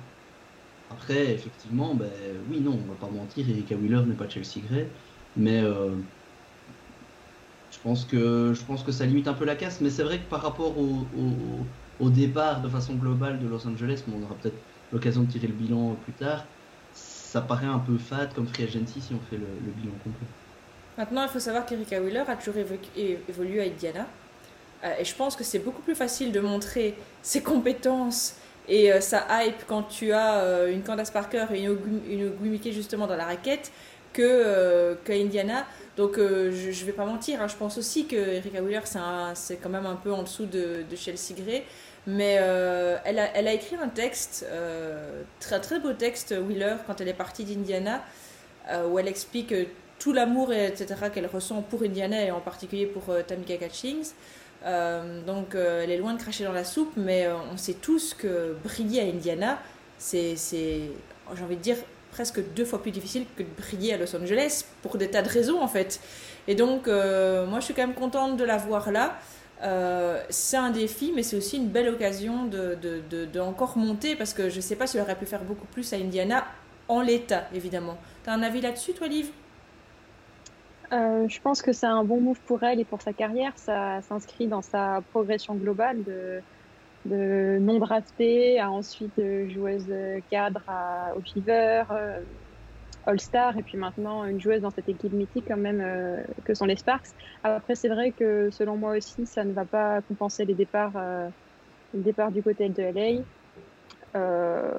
Après, 0.91 1.33
effectivement, 1.33 1.95
ben, 1.95 2.09
oui, 2.49 2.61
non, 2.61 2.79
on 2.83 2.87
va 2.89 2.95
pas 2.95 3.11
mentir, 3.11 3.49
Erika 3.49 3.75
Wheeler 3.75 4.01
n'est 4.05 4.15
pas 4.15 4.29
Chelsea 4.29 4.61
Gray, 4.69 4.87
mais. 5.35 5.61
Euh, 5.61 5.95
je 7.71 7.79
pense 7.79 8.05
que, 8.05 8.53
je 8.53 8.63
pense 8.63 8.83
que 8.83 8.91
ça 8.91 9.05
limite 9.05 9.27
un 9.27 9.33
peu 9.33 9.45
la 9.45 9.55
casse, 9.55 9.81
mais 9.81 9.89
c'est 9.89 10.03
vrai 10.03 10.19
que 10.19 10.29
par 10.29 10.41
rapport 10.41 10.75
au, 10.77 12.09
départ 12.09 12.61
de 12.61 12.69
façon 12.69 12.95
globale 12.95 13.39
de 13.39 13.47
Los 13.47 13.67
Angeles, 13.67 14.03
on 14.07 14.23
aura 14.23 14.33
peut-être 14.35 14.57
l'occasion 14.93 15.23
de 15.23 15.31
tirer 15.31 15.47
le 15.47 15.53
bilan 15.53 15.95
plus 16.03 16.13
tard, 16.13 16.45
ça 16.93 17.41
paraît 17.41 17.67
un 17.67 17.79
peu 17.79 17.97
fade 17.97 18.33
comme 18.33 18.47
free 18.47 18.63
agency 18.63 19.01
si 19.01 19.13
on 19.13 19.19
fait 19.29 19.37
le, 19.37 19.47
le 19.65 19.71
bilan 19.71 19.93
complet. 20.03 20.27
Maintenant, 20.97 21.23
il 21.23 21.29
faut 21.29 21.39
savoir 21.39 21.65
qu'Erika 21.65 22.01
Wheeler 22.01 22.23
a 22.25 22.35
toujours 22.35 22.55
évolué 22.57 23.61
à 23.61 23.65
Indiana. 23.65 24.07
Euh, 24.83 24.93
et 24.99 25.05
je 25.05 25.15
pense 25.15 25.35
que 25.35 25.43
c'est 25.43 25.59
beaucoup 25.59 25.81
plus 25.81 25.95
facile 25.95 26.31
de 26.31 26.39
montrer 26.39 26.95
ses 27.21 27.41
compétences 27.41 28.35
et 28.67 28.91
euh, 28.91 28.99
sa 28.99 29.25
hype 29.43 29.65
quand 29.67 29.83
tu 29.83 30.11
as 30.11 30.39
euh, 30.39 30.71
une 30.71 30.83
Candace 30.83 31.11
Parker 31.11 31.45
et 31.53 31.63
une, 31.63 32.31
une 32.41 32.73
justement 32.73 33.07
dans 33.07 33.15
la 33.15 33.25
raquette 33.25 33.71
que 34.13 34.97
qu'à 35.03 35.13
Indiana. 35.13 35.65
Donc 35.97 36.15
je 36.17 36.21
ne 36.21 36.85
vais 36.85 36.93
pas 36.93 37.05
mentir, 37.05 37.41
hein, 37.41 37.47
je 37.49 37.55
pense 37.55 37.77
aussi 37.77 38.05
que 38.05 38.15
Erika 38.15 38.61
Wheeler 38.61 38.81
c'est 39.33 39.57
quand 39.57 39.69
même 39.69 39.85
un 39.85 39.95
peu 39.95 40.11
en 40.13 40.23
dessous 40.23 40.45
de, 40.45 40.85
de 40.89 40.95
Chelsea 40.95 41.35
Gray. 41.37 41.63
Mais 42.07 42.35
elle, 43.03 43.19
a, 43.19 43.35
elle, 43.35 43.47
a, 43.47 43.53
écrit 43.53 43.75
un 43.75 43.89
texte, 43.89 44.45
très 45.41 45.59
très 45.59 45.79
beau 45.79 45.91
texte, 45.91 46.33
Wheeler, 46.47 46.75
quand 46.87 47.01
elle 47.01 47.09
est 47.09 47.13
partie 47.13 47.43
d'Indiana, 47.43 48.03
où 48.89 48.97
elle 48.99 49.09
explique 49.09 49.53
tout 49.99 50.13
l'amour 50.13 50.53
etc 50.53 50.95
qu'elle 51.13 51.27
ressent 51.27 51.61
pour 51.61 51.83
Indiana 51.83 52.23
et 52.23 52.31
en 52.31 52.39
particulier 52.39 52.85
pour 52.85 53.03
Tamika 53.27 53.57
Catchings. 53.57 54.13
Euh, 54.65 55.21
donc 55.21 55.53
euh, 55.53 55.83
elle 55.83 55.91
est 55.91 55.97
loin 55.97 56.13
de 56.13 56.19
cracher 56.19 56.43
dans 56.43 56.51
la 56.51 56.63
soupe, 56.63 56.91
mais 56.95 57.25
euh, 57.25 57.35
on 57.53 57.57
sait 57.57 57.73
tous 57.73 58.13
que 58.13 58.55
briller 58.63 59.01
à 59.01 59.03
Indiana, 59.03 59.59
c'est, 59.97 60.35
j'ai 60.35 61.43
envie 61.43 61.55
de 61.55 61.61
dire, 61.61 61.77
presque 62.11 62.41
deux 62.55 62.65
fois 62.65 62.81
plus 62.81 62.91
difficile 62.91 63.25
que 63.35 63.43
de 63.43 63.47
briller 63.57 63.93
à 63.93 63.97
Los 63.97 64.15
Angeles, 64.15 64.65
pour 64.81 64.97
des 64.97 65.09
tas 65.09 65.21
de 65.21 65.29
raisons 65.29 65.61
en 65.61 65.67
fait. 65.67 65.99
Et 66.47 66.55
donc 66.55 66.87
moi 66.87 67.59
je 67.59 67.65
suis 67.65 67.73
quand 67.73 67.85
même 67.85 67.95
contente 67.95 68.37
de 68.37 68.43
la 68.43 68.57
voir 68.57 68.91
là. 68.91 69.17
c'est 70.29 70.57
un 70.57 70.71
défi, 70.71 71.11
mais 71.13 71.23
c'est 71.23 71.35
aussi 71.35 71.57
une 71.57 71.67
belle 71.67 71.89
occasion 71.89 72.45
de, 72.45 72.77
de, 72.81 73.25
de, 73.25 73.39
encore 73.39 73.77
monter, 73.77 74.15
parce 74.15 74.33
que 74.33 74.49
je 74.49 74.57
ne 74.57 74.61
sais 74.61 74.75
pas 74.75 74.87
si 74.87 74.97
elle 74.97 75.03
aurait 75.03 75.17
pu 75.17 75.25
faire 75.25 75.43
beaucoup 75.43 75.67
plus 75.67 75.91
à 75.93 75.97
Indiana, 75.97 76.45
en 76.87 77.01
l'état 77.01 77.47
évidemment. 77.53 77.97
Tu 78.23 78.29
as 78.29 78.33
un 78.33 78.41
avis 78.41 78.61
là-dessus 78.61 78.93
toi, 78.93 79.07
Liv? 79.07 79.29
Euh, 80.91 81.27
je 81.27 81.39
pense 81.41 81.61
que 81.61 81.71
c'est 81.73 81.85
un 81.85 82.03
bon 82.03 82.21
move 82.21 82.41
pour 82.41 82.63
elle 82.63 82.79
et 82.79 82.85
pour 82.85 83.01
sa 83.01 83.13
carrière. 83.13 83.57
Ça 83.57 84.01
s'inscrit 84.01 84.47
dans 84.47 84.61
sa 84.61 85.01
progression 85.11 85.55
globale 85.55 86.03
de, 86.03 86.41
de 87.05 87.79
draftée 87.79 88.59
à 88.59 88.71
ensuite 88.71 89.19
joueuse 89.49 89.91
cadre 90.29 90.63
au 91.15 91.21
Fever, 91.21 91.83
euh, 91.91 92.23
All-Star 93.05 93.57
et 93.57 93.63
puis 93.63 93.77
maintenant 93.77 94.25
une 94.25 94.39
joueuse 94.39 94.61
dans 94.61 94.71
cette 94.71 94.89
équipe 94.89 95.13
mythique 95.13 95.45
quand 95.47 95.57
même 95.57 95.81
euh, 95.81 96.23
que 96.43 96.53
sont 96.53 96.65
les 96.65 96.75
Sparks. 96.75 97.09
Après 97.43 97.75
c'est 97.75 97.89
vrai 97.89 98.11
que 98.11 98.49
selon 98.51 98.77
moi 98.77 98.97
aussi 98.97 99.25
ça 99.25 99.43
ne 99.43 99.53
va 99.53 99.65
pas 99.65 100.01
compenser 100.01 100.45
les 100.45 100.55
départs 100.55 100.93
du 102.31 102.43
côté 102.43 102.69
de 102.69 102.81
LA. 102.81 103.23
Euh, 104.15 104.71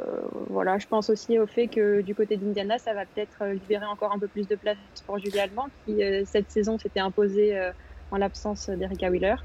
voilà, 0.49 0.79
je 0.79 0.87
pense 0.87 1.11
aussi 1.11 1.39
au 1.39 1.47
fait 1.47 1.69
que 1.69 2.01
du 2.01 2.15
côté 2.15 2.37
d'Indiana, 2.37 2.79
ça 2.79 2.95
va 2.95 3.05
peut-être 3.05 3.37
euh, 3.43 3.53
libérer 3.53 3.85
encore 3.85 4.13
un 4.13 4.19
peu 4.19 4.29
plus 4.29 4.49
de 4.49 4.57
place 4.57 4.79
pour 5.07 5.19
Julie 5.19 5.39
Allemand, 5.39 5.67
qui 5.85 6.03
euh, 6.03 6.23
cette 6.25 6.51
saison 6.51 6.79
s'était 6.79 7.01
imposée 7.01 7.71
en 8.11 8.17
l'absence 8.17 8.71
d'Erika 8.71 9.11
Wheeler. 9.11 9.37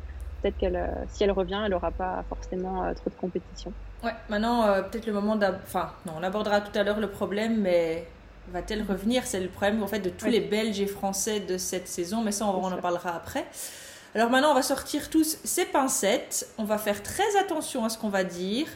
Peut-être 0.42 0.58
qu'elle, 0.58 0.90
si 1.10 1.24
elle 1.24 1.32
revient, 1.32 1.62
elle 1.66 1.72
n'aura 1.72 1.92
pas 1.92 2.24
forcément 2.30 2.94
trop 2.94 3.10
de 3.10 3.16
compétition. 3.16 3.74
Ouais, 4.04 4.14
maintenant, 4.30 4.82
peut-être 4.90 5.06
le 5.06 5.14
moment 5.14 5.36
d'ab... 5.36 5.60
Enfin, 5.64 5.92
non, 6.06 6.14
on 6.20 6.24
abordera 6.24 6.62
tout 6.62 6.78
à 6.78 6.84
l'heure 6.84 7.00
le 7.00 7.10
problème, 7.10 7.62
mais 7.62 8.08
va-t-elle 8.48 8.82
revenir? 8.82 9.24
C'est 9.26 9.40
le 9.40 9.50
problème 9.50 9.84
en 9.84 9.88
fait 9.88 10.00
de 10.00 10.10
tous 10.10 10.28
les 10.28 10.40
Belges 10.40 10.80
et 10.80 10.88
Français 10.88 11.42
de 11.42 11.58
cette 11.58 11.88
saison, 11.88 12.22
mais 12.24 12.32
ça, 12.32 12.46
on, 12.46 12.64
on 12.64 12.72
en 12.72 12.78
parlera 12.78 13.16
après. 13.16 13.46
Alors 14.16 14.30
maintenant, 14.30 14.52
on 14.52 14.56
va 14.56 14.64
sortir 14.64 15.10
tous 15.10 15.38
ces 15.44 15.66
pincettes. 15.66 16.50
On 16.58 16.64
va 16.64 16.78
faire 16.78 17.04
très 17.04 17.38
attention 17.40 17.86
à 17.86 17.90
ce 17.90 17.98
qu'on 17.98 18.10
va 18.10 18.24
dire 18.24 18.68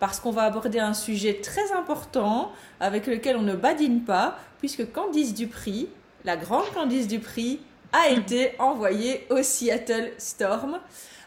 parce 0.00 0.20
qu'on 0.20 0.30
va 0.30 0.42
aborder 0.42 0.78
un 0.78 0.94
sujet 0.94 1.40
très 1.42 1.72
important 1.72 2.52
avec 2.80 3.06
lequel 3.06 3.36
on 3.36 3.42
ne 3.42 3.54
badine 3.54 4.02
pas, 4.02 4.38
puisque 4.58 4.90
Candice 4.92 5.34
Dupri, 5.34 5.88
la 6.24 6.36
grande 6.36 6.66
Candice 6.72 7.08
Dupri, 7.08 7.60
a 7.92 8.10
été 8.10 8.52
envoyée 8.58 9.26
au 9.30 9.42
Seattle 9.42 10.12
Storm. 10.18 10.78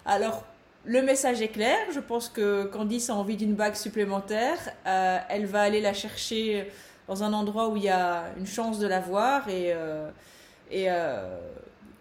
Alors, 0.05 0.43
le 0.85 1.01
message 1.01 1.41
est 1.41 1.49
clair. 1.49 1.77
Je 1.93 1.99
pense 1.99 2.29
que 2.29 2.65
Candice 2.65 3.09
a 3.09 3.15
envie 3.15 3.35
d'une 3.35 3.53
bague 3.53 3.75
supplémentaire. 3.75 4.57
Euh, 4.87 5.19
elle 5.29 5.45
va 5.45 5.61
aller 5.61 5.81
la 5.81 5.93
chercher 5.93 6.71
dans 7.07 7.23
un 7.23 7.33
endroit 7.33 7.69
où 7.69 7.77
il 7.77 7.83
y 7.83 7.89
a 7.89 8.25
une 8.37 8.47
chance 8.47 8.79
de 8.79 8.87
la 8.87 8.99
voir. 8.99 9.47
Et, 9.49 9.73
euh, 9.73 10.09
euh, 10.73 11.39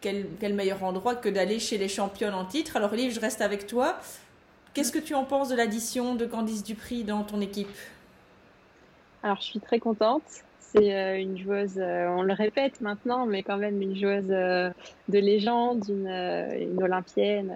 quel, 0.01 0.27
quel, 0.39 0.55
meilleur 0.55 0.83
endroit 0.83 1.15
que 1.15 1.29
d'aller 1.29 1.59
chez 1.59 1.77
les 1.77 1.89
championnes 1.89 2.35
en 2.35 2.45
titre. 2.45 2.77
Alors, 2.77 2.95
Liv, 2.95 3.13
je 3.13 3.21
reste 3.21 3.41
avec 3.41 3.67
toi. 3.67 3.97
Qu'est-ce 4.73 4.93
que 4.93 5.01
tu 5.01 5.15
en 5.15 5.25
penses 5.25 5.49
de 5.49 5.57
l'addition 5.57 6.15
de 6.15 6.27
Candice 6.27 6.63
Dupri 6.63 7.03
dans 7.03 7.25
ton 7.25 7.41
équipe? 7.41 7.77
Alors, 9.25 9.39
je 9.41 9.47
suis 9.47 9.61
très 9.61 9.81
contente. 9.81 10.23
C'est 10.61 10.95
euh, 10.95 11.19
une 11.19 11.37
joueuse, 11.37 11.79
euh, 11.79 12.07
on 12.07 12.23
le 12.23 12.33
répète 12.33 12.81
maintenant, 12.81 13.27
mais 13.27 13.43
quand 13.43 13.57
même 13.57 13.83
une 13.83 13.97
joueuse 13.97 14.31
euh, 14.31 14.71
de 15.09 15.19
légende, 15.19 15.85
une, 15.89 16.81
olympienne, 16.81 17.53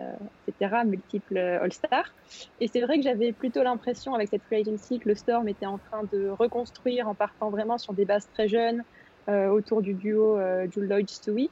etc., 0.48 0.82
multiple 0.84 1.38
All-Star. 1.38 2.12
Et 2.60 2.66
c'est 2.66 2.80
vrai 2.80 2.96
que 2.96 3.04
j'avais 3.04 3.30
plutôt 3.30 3.62
l'impression 3.62 4.14
avec 4.14 4.30
cette 4.30 4.42
free 4.42 4.62
agency 4.62 4.98
que 4.98 5.08
le 5.08 5.14
Storm 5.14 5.46
était 5.46 5.66
en 5.66 5.78
train 5.78 6.02
de 6.12 6.28
reconstruire 6.28 7.06
en 7.06 7.14
partant 7.14 7.48
vraiment 7.50 7.78
sur 7.78 7.92
des 7.92 8.04
bases 8.04 8.26
très 8.34 8.48
jeunes 8.48 8.82
autour 9.26 9.80
du 9.80 9.94
duo 9.94 10.38
Jules 10.70 10.86
Lloyd-Stewie 10.86 11.48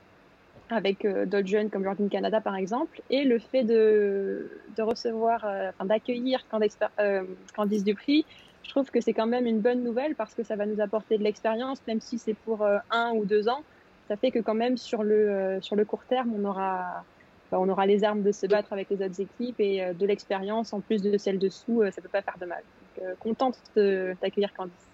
avec 0.73 1.05
euh, 1.05 1.27
d'autres 1.27 1.47
jeunes 1.47 1.71
comme 1.71 1.85
Jordan 1.85 2.09
Canada 2.09 2.41
par 2.41 2.57
exemple, 2.57 3.01
et 3.11 3.25
le 3.25 3.39
fait 3.39 3.65
de, 3.65 4.51
de 4.77 4.83
recevoir, 4.83 5.45
euh, 5.45 5.71
enfin, 5.71 5.85
d'accueillir 5.85 6.47
Candice, 6.49 6.79
euh, 6.99 7.23
Candice 7.55 7.85
Dupri, 7.85 8.25
je 8.63 8.71
trouve 8.71 8.91
que 8.91 9.01
c'est 9.01 9.13
quand 9.13 9.27
même 9.27 9.47
une 9.47 9.61
bonne 9.61 9.83
nouvelle 9.83 10.15
parce 10.15 10.35
que 10.35 10.43
ça 10.43 10.57
va 10.57 10.67
nous 10.67 10.81
apporter 10.81 11.19
de 11.19 11.25
l'expérience, 11.25 11.79
même 11.87 12.01
si 12.01 12.19
c'est 12.19 12.35
pour 12.35 12.65
un 12.91 13.11
ou 13.13 13.25
deux 13.25 13.49
ans. 13.49 13.65
Ça 14.07 14.17
fait 14.17 14.31
que 14.31 14.39
quand 14.39 14.55
même 14.55 14.77
sur 14.77 15.03
le, 15.03 15.59
sur 15.61 15.75
le 15.75 15.85
court 15.85 16.05
terme, 16.05 16.33
on 16.33 16.45
aura, 16.45 17.03
on 17.51 17.69
aura 17.69 17.87
les 17.87 18.05
armes 18.05 18.23
de 18.23 18.31
se 18.31 18.47
battre 18.47 18.73
avec 18.73 18.89
les 18.89 19.05
autres 19.05 19.21
équipes 19.21 19.59
et 19.59 19.93
de 19.93 20.07
l'expérience 20.07 20.73
en 20.73 20.81
plus 20.81 21.03
de 21.03 21.19
celle 21.19 21.41
dessous, 21.41 21.83
ça 21.91 22.01
peut 22.01 22.09
pas 22.09 22.23
faire 22.23 22.39
de 22.41 22.47
mal. 22.47 22.63
Donc, 22.97 23.19
contente 23.19 23.59
d'accueillir 23.75 24.55
Candice. 24.55 24.87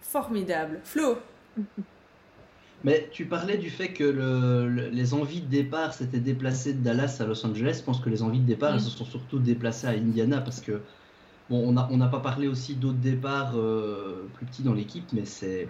Formidable. 0.00 0.78
Flo? 0.84 1.18
Mais 2.84 3.08
tu 3.12 3.26
parlais 3.26 3.58
du 3.58 3.70
fait 3.70 3.92
que 3.92 4.90
les 4.92 5.14
envies 5.14 5.40
de 5.40 5.46
départ 5.46 5.94
s'étaient 5.94 6.18
déplacées 6.18 6.74
de 6.74 6.82
Dallas 6.82 7.18
à 7.20 7.24
Los 7.24 7.46
Angeles. 7.46 7.76
Je 7.78 7.84
pense 7.84 8.00
que 8.00 8.10
les 8.10 8.22
envies 8.22 8.40
de 8.40 8.46
départ, 8.46 8.74
elles 8.74 8.80
se 8.80 8.90
sont 8.90 9.04
surtout 9.04 9.38
déplacées 9.38 9.86
à 9.86 9.90
Indiana 9.90 10.40
parce 10.40 10.60
que, 10.60 10.80
bon, 11.48 11.68
on 11.68 11.72
n'a 11.72 11.88
on 11.92 11.98
pas 12.10 12.20
parlé 12.20 12.48
aussi 12.48 12.74
d'autres 12.74 12.98
départs 12.98 13.52
euh, 13.56 14.26
plus 14.34 14.46
petits 14.46 14.62
dans 14.62 14.74
l'équipe, 14.74 15.06
mais 15.12 15.24
c'est. 15.24 15.68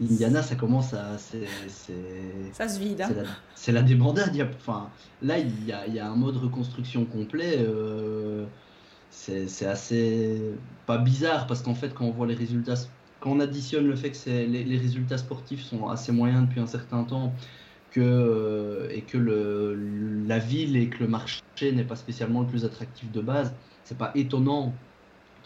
Indiana, 0.00 0.42
ça 0.42 0.54
commence 0.54 0.94
à. 0.94 1.18
Ça 1.18 2.68
se 2.68 2.78
vide. 2.78 3.02
Hein. 3.02 3.24
C'est 3.54 3.72
la, 3.72 3.82
débandade. 3.82 4.30
enfin, 4.56 4.88
là, 5.22 5.38
il 5.38 5.66
y, 5.66 5.72
a, 5.72 5.86
il 5.88 5.94
y, 5.94 5.98
a, 5.98 6.08
un 6.08 6.14
mode 6.14 6.36
reconstruction 6.36 7.04
complet. 7.04 7.56
Euh, 7.58 8.46
c'est 9.10 9.66
assez. 9.66 10.40
Pas 10.86 10.98
bizarre 10.98 11.46
parce 11.46 11.60
qu'en 11.60 11.74
fait, 11.74 11.92
quand 11.92 12.04
on 12.04 12.12
voit 12.12 12.26
les 12.26 12.36
résultats 12.36 12.76
on 13.28 13.40
additionne 13.40 13.86
le 13.86 13.96
fait 13.96 14.10
que 14.10 14.28
les, 14.28 14.78
résultats 14.78 15.18
sportifs 15.18 15.62
sont 15.62 15.88
assez 15.88 16.12
moyens 16.12 16.46
depuis 16.46 16.60
un 16.60 16.66
certain 16.66 17.04
temps 17.04 17.34
que, 17.90 18.00
euh, 18.00 18.88
et 18.90 19.02
que 19.02 19.18
la 20.26 20.38
ville 20.38 20.76
et 20.76 20.88
que 20.88 21.00
le 21.00 21.08
marché 21.08 21.42
n'est 21.72 21.84
pas 21.84 21.96
spécialement 21.96 22.42
le 22.42 22.46
plus 22.46 22.64
attractif 22.64 23.10
de 23.12 23.20
base, 23.20 23.54
c'est 23.84 23.98
pas 23.98 24.12
étonnant 24.14 24.74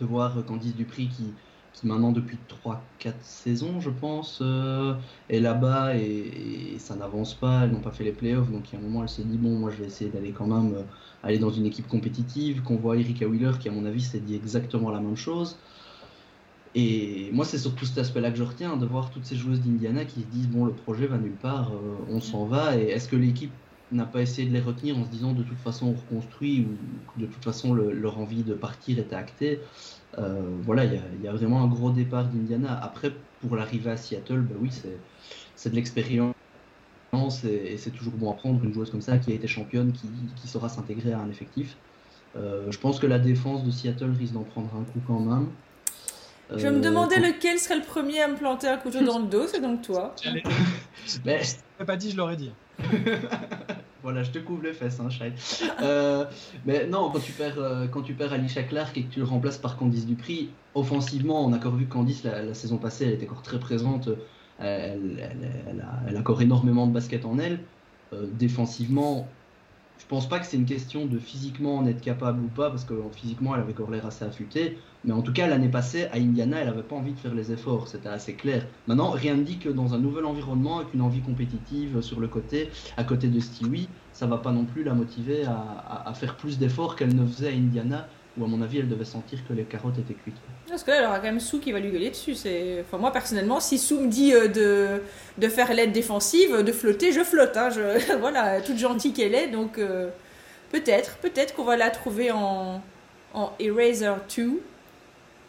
de 0.01 0.07
voir 0.07 0.45
Candice 0.47 0.75
Dupri 0.75 1.09
qui, 1.09 1.33
qui 1.73 1.87
maintenant 1.87 2.13
depuis 2.13 2.39
3-4 2.65 3.15
saisons, 3.23 3.81
je 3.81 3.91
pense, 3.91 4.41
euh, 4.43 4.95
est 5.29 5.41
là-bas 5.41 5.97
et, 5.97 6.77
ça 6.79 6.97
n'avance 6.97 7.35
pas, 7.35 7.63
elles 7.63 7.71
n'ont 7.71 7.81
pas 7.81 7.93
fait 7.93 8.05
les 8.05 8.13
playoffs, 8.13 8.51
donc 8.51 8.71
il 8.71 8.75
y 8.75 8.77
a 8.77 8.81
un 8.81 8.83
moment 8.83 9.03
elle 9.03 9.09
s'est 9.09 9.23
dit 9.23 9.39
bon 9.39 9.59
moi 9.59 9.71
je 9.71 9.77
vais 9.77 9.87
essayer 9.87 10.11
d'aller 10.11 10.33
quand 10.33 10.47
même 10.47 10.75
euh, 10.75 10.83
aller 11.23 11.39
dans 11.39 11.51
une 11.51 11.67
équipe 11.67 11.87
compétitive, 11.89 12.63
qu'on 12.63 12.77
voit 12.77 12.97
Erika 12.97 13.27
Wheeler 13.27 13.53
qui 13.61 13.69
à 13.69 13.73
mon 13.73 13.85
avis 13.87 14.01
s'est 14.01 14.21
dit 14.21 14.35
exactement 14.35 14.91
la 14.91 15.01
même 15.01 15.17
chose. 15.17 15.57
Et 16.75 17.31
moi, 17.33 17.45
c'est 17.45 17.59
surtout 17.59 17.85
cet 17.85 17.99
aspect-là 17.99 18.31
que 18.31 18.39
je 18.39 18.43
retiens, 18.43 18.77
de 18.79 18.87
voir 18.87 19.11
toutes 19.11 19.27
ces 19.27 19.37
joueuses 19.37 19.61
d'Indiana 19.61 20.05
qui 20.07 20.23
se 20.23 20.27
disent 20.29 20.49
bon, 20.49 20.65
le 20.65 20.75
projet 20.75 21.07
va 21.07 21.19
nulle 21.19 21.39
part, 21.39 21.75
euh, 21.75 22.05
on 22.09 22.21
s'en 22.21 22.47
va. 22.47 22.79
Et 22.79 22.85
est-ce 22.89 23.09
que 23.09 23.17
l'équipe 23.17 23.63
n'a 23.91 24.07
pas 24.07 24.23
essayé 24.23 24.49
de 24.49 24.55
les 24.55 24.61
retenir 24.61 24.97
en 24.97 25.05
se 25.05 25.11
disant 25.11 25.35
de 25.35 25.43
toute 25.43 25.61
façon 25.61 25.89
on 25.89 25.95
reconstruit 25.95 26.63
ou 26.63 27.05
de 27.17 27.27
toute 27.27 27.45
façon 27.45 27.75
leur 27.75 28.19
envie 28.19 28.43
de 28.45 28.55
partir 28.55 28.99
était 28.99 29.15
actée? 29.15 29.61
Euh, 30.19 30.59
Voilà, 30.63 30.85
il 30.87 31.21
y, 31.21 31.29
a 31.29 31.33
vraiment 31.33 31.63
un 31.63 31.69
gros 31.69 31.93
départ 31.93 32.31
d'Indiana. 32.31 32.75
Après, 32.79 33.13
pour 33.39 33.57
l'arrivée 33.57 33.91
à 33.91 33.97
Seattle, 33.99 34.43
bah 34.43 34.57
oui, 34.59 34.71
c'est 34.73 35.71
de 35.71 35.75
l'expérience. 35.75 36.35
Et, 37.45 37.77
c'est 37.79 37.93
toujours 37.93 38.17
bon 38.17 38.31
à 38.33 38.35
prendre 38.37 38.63
une 38.65 38.73
joueuse 38.73 38.91
comme 38.91 39.01
ça 39.03 39.19
qui 39.19 39.33
a 39.33 39.35
été 39.35 39.47
championne, 39.47 39.93
qui, 39.93 40.35
qui 40.35 40.49
saura 40.49 40.69
s'intégrer 40.69 41.13
à 41.13 41.21
un 41.21 41.29
effectif. 41.31 41.81
Euh, 42.37 42.71
je 42.71 42.79
pense 42.79 42.99
que 43.01 43.07
la 43.07 43.19
défense 43.19 43.65
de 43.65 43.71
Seattle 43.71 44.13
risque 44.13 44.35
d'en 44.35 44.45
prendre 44.45 44.75
un 44.77 44.85
coup 44.85 45.01
quand 45.03 45.21
même. 45.21 45.57
Je 46.57 46.69
me 46.69 46.81
demandais 46.81 47.19
euh, 47.19 47.29
lequel 47.29 47.59
serait 47.59 47.77
le 47.77 47.83
premier 47.83 48.21
à 48.21 48.29
me 48.29 48.37
planter 48.37 48.69
un 48.69 48.77
couteau 48.77 49.03
dans 49.03 49.19
le 49.19 49.27
dos, 49.27 49.47
c'est 49.47 49.61
donc 49.61 49.83
toi. 49.83 50.15
mais... 51.25 51.41
Je 51.79 51.85
pas 51.85 51.97
dit, 51.97 52.11
je 52.11 52.17
l'aurais 52.17 52.37
dit. 52.37 52.53
voilà, 54.03 54.23
je 54.23 54.31
te 54.31 54.39
couvre 54.39 54.63
les 54.63 54.73
fesses, 54.73 55.01
hein, 55.01 55.09
euh, 55.83 56.25
mais 56.65 56.87
non, 56.87 57.11
quand 57.11 57.21
tu 57.21 57.33
perds, 57.33 57.59
euh, 57.59 57.87
quand 57.87 58.03
tu 58.03 58.15
perds 58.15 58.33
Alicia 58.33 58.63
Clark 58.63 58.97
et 58.97 59.05
que 59.05 59.13
tu 59.13 59.19
le 59.21 59.25
remplaces 59.25 59.59
par 59.59 59.77
Candice 59.77 60.07
Dupri, 60.07 60.51
offensivement, 60.75 61.45
on 61.45 61.53
a 61.53 61.57
encore 61.57 61.75
vu 61.75 61.87
que 61.87 61.93
Candice 61.93 62.25
la, 62.25 62.55
saison 62.55 62.79
passée, 62.79 63.07
elle 63.07 63.15
était 63.15 63.29
encore 63.29 63.43
très 63.43 63.59
présente. 63.59 64.09
Elle, 64.59 65.83
a, 65.83 66.19
encore 66.19 66.41
énormément 66.41 66.87
de 66.87 66.93
basket 66.93 67.25
en 67.25 67.39
elle. 67.39 67.61
défensivement, 68.13 69.27
je 70.03 70.09
pense 70.09 70.29
pas 70.29 70.41
que 70.41 70.47
c'est 70.47 70.57
une 70.57 70.67
question 70.67 71.07
de 71.07 71.17
physiquement 71.17 71.77
en 71.77 71.87
être 71.87 72.01
capable 72.01 72.43
ou 72.43 72.49
pas, 72.49 72.71
parce 72.71 72.85
que 72.85 72.93
physiquement, 73.15 73.55
elle 73.55 73.61
avait 73.61 73.73
encore 73.73 73.91
l'air 73.91 74.05
assez 74.05 74.25
affûtée. 74.25 74.77
Mais 75.05 75.13
en 75.13 75.23
tout 75.23 75.33
cas, 75.33 75.47
l'année 75.47 75.69
passée, 75.69 76.07
à 76.07 76.17
Indiana, 76.17 76.59
elle 76.59 76.67
n'avait 76.67 76.83
pas 76.83 76.97
envie 76.97 77.13
de 77.13 77.19
faire 77.19 77.35
les 77.35 77.53
efforts. 77.53 77.87
C'était 77.87 78.09
assez 78.09 78.35
clair. 78.35 78.67
Maintenant, 78.89 79.11
rien 79.11 79.37
ne 79.37 79.45
dit 79.45 79.59
que 79.59 79.69
dans 79.69 79.95
un 79.95 79.99
nouvel 79.99 80.25
environnement, 80.25 80.79
avec 80.81 80.93
une 80.93 81.03
envie 81.03 81.21
compétitive 81.21 82.01
sur 82.01 82.19
le 82.19 82.27
côté, 82.27 82.69
à 82.97 83.05
côté 83.05 83.29
de 83.29 83.39
Stewie, 83.39 83.89
ça 84.13 84.27
va 84.27 84.39
pas 84.39 84.51
non 84.51 84.65
plus 84.65 84.83
la 84.83 84.93
motiver 84.93 85.45
à, 85.45 86.13
faire 86.15 86.37
plus 86.37 86.59
d'efforts 86.59 86.97
qu'elle 86.97 87.15
ne 87.15 87.25
faisait 87.25 87.49
à 87.49 87.53
Indiana, 87.53 88.09
où 88.39 88.45
à 88.45 88.49
mon 88.49 88.63
avis, 88.63 88.79
elle 88.79 88.89
devait 88.89 89.05
sentir 89.05 89.39
que 89.47 89.53
les 89.53 89.65
carottes 89.65 89.99
étaient 89.99 90.15
cuites. 90.15 90.37
Parce 90.69 90.83
que 90.85 90.91
là, 90.91 90.99
elle 90.99 91.05
aura 91.05 91.19
quand 91.19 91.25
même 91.25 91.41
Sou 91.41 91.61
qui 91.61 91.73
va 91.73 91.81
lui 91.81 91.91
gueuler 91.91 92.11
dessus. 92.11 92.35
Enfin, 92.81 92.99
moi, 92.99 93.13
personnellement, 93.13 93.61
si 93.61 93.79
Sou 93.79 94.01
me 94.01 94.09
dit 94.09 94.33
euh, 94.33 94.49
de, 94.49 95.03
de 95.39 95.49
faire 95.49 95.73
l'aide 95.75 95.93
défensive, 95.93 96.63
de 96.63 96.73
flotter, 96.73 97.13
je 97.13 97.23
flotte. 97.23 97.57
Hein. 97.57 97.69
Je... 97.71 98.17
voilà, 98.19 98.61
toute 98.63 98.79
gentille 98.79 99.13
qu'elle 99.13 99.35
est. 99.35 99.49
Donc, 99.49 99.79
euh, 99.79 100.09
peut-être, 100.71 101.17
peut-être 101.19 101.55
qu'on 101.55 101.65
va 101.65 101.77
la 101.77 101.91
trouver 101.91 102.31
en, 102.31 102.83
en 103.35 103.53
Eraser 103.59 104.15
2. 104.35 104.63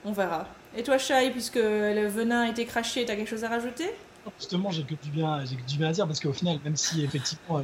On 0.05 0.11
verra. 0.11 0.47
Et 0.75 0.83
toi, 0.83 0.97
Shai, 0.97 1.29
puisque 1.31 1.55
le 1.55 2.07
venin 2.07 2.41
a 2.41 2.49
été 2.49 2.65
craché, 2.65 3.05
t'as 3.05 3.15
quelque 3.15 3.29
chose 3.29 3.45
à 3.45 3.49
rajouter? 3.49 3.89
Justement, 4.39 4.71
j'ai 4.71 4.83
que 4.83 4.95
du 4.95 5.09
bien, 5.09 5.45
j'ai 5.45 5.55
que 5.55 5.65
du 5.65 5.77
bien 5.77 5.89
à 5.89 5.91
dire 5.91 6.07
parce 6.07 6.19
qu'au 6.19 6.33
final, 6.33 6.57
même 6.65 6.75
si 6.75 7.03
effectivement, 7.03 7.59
euh, 7.59 7.63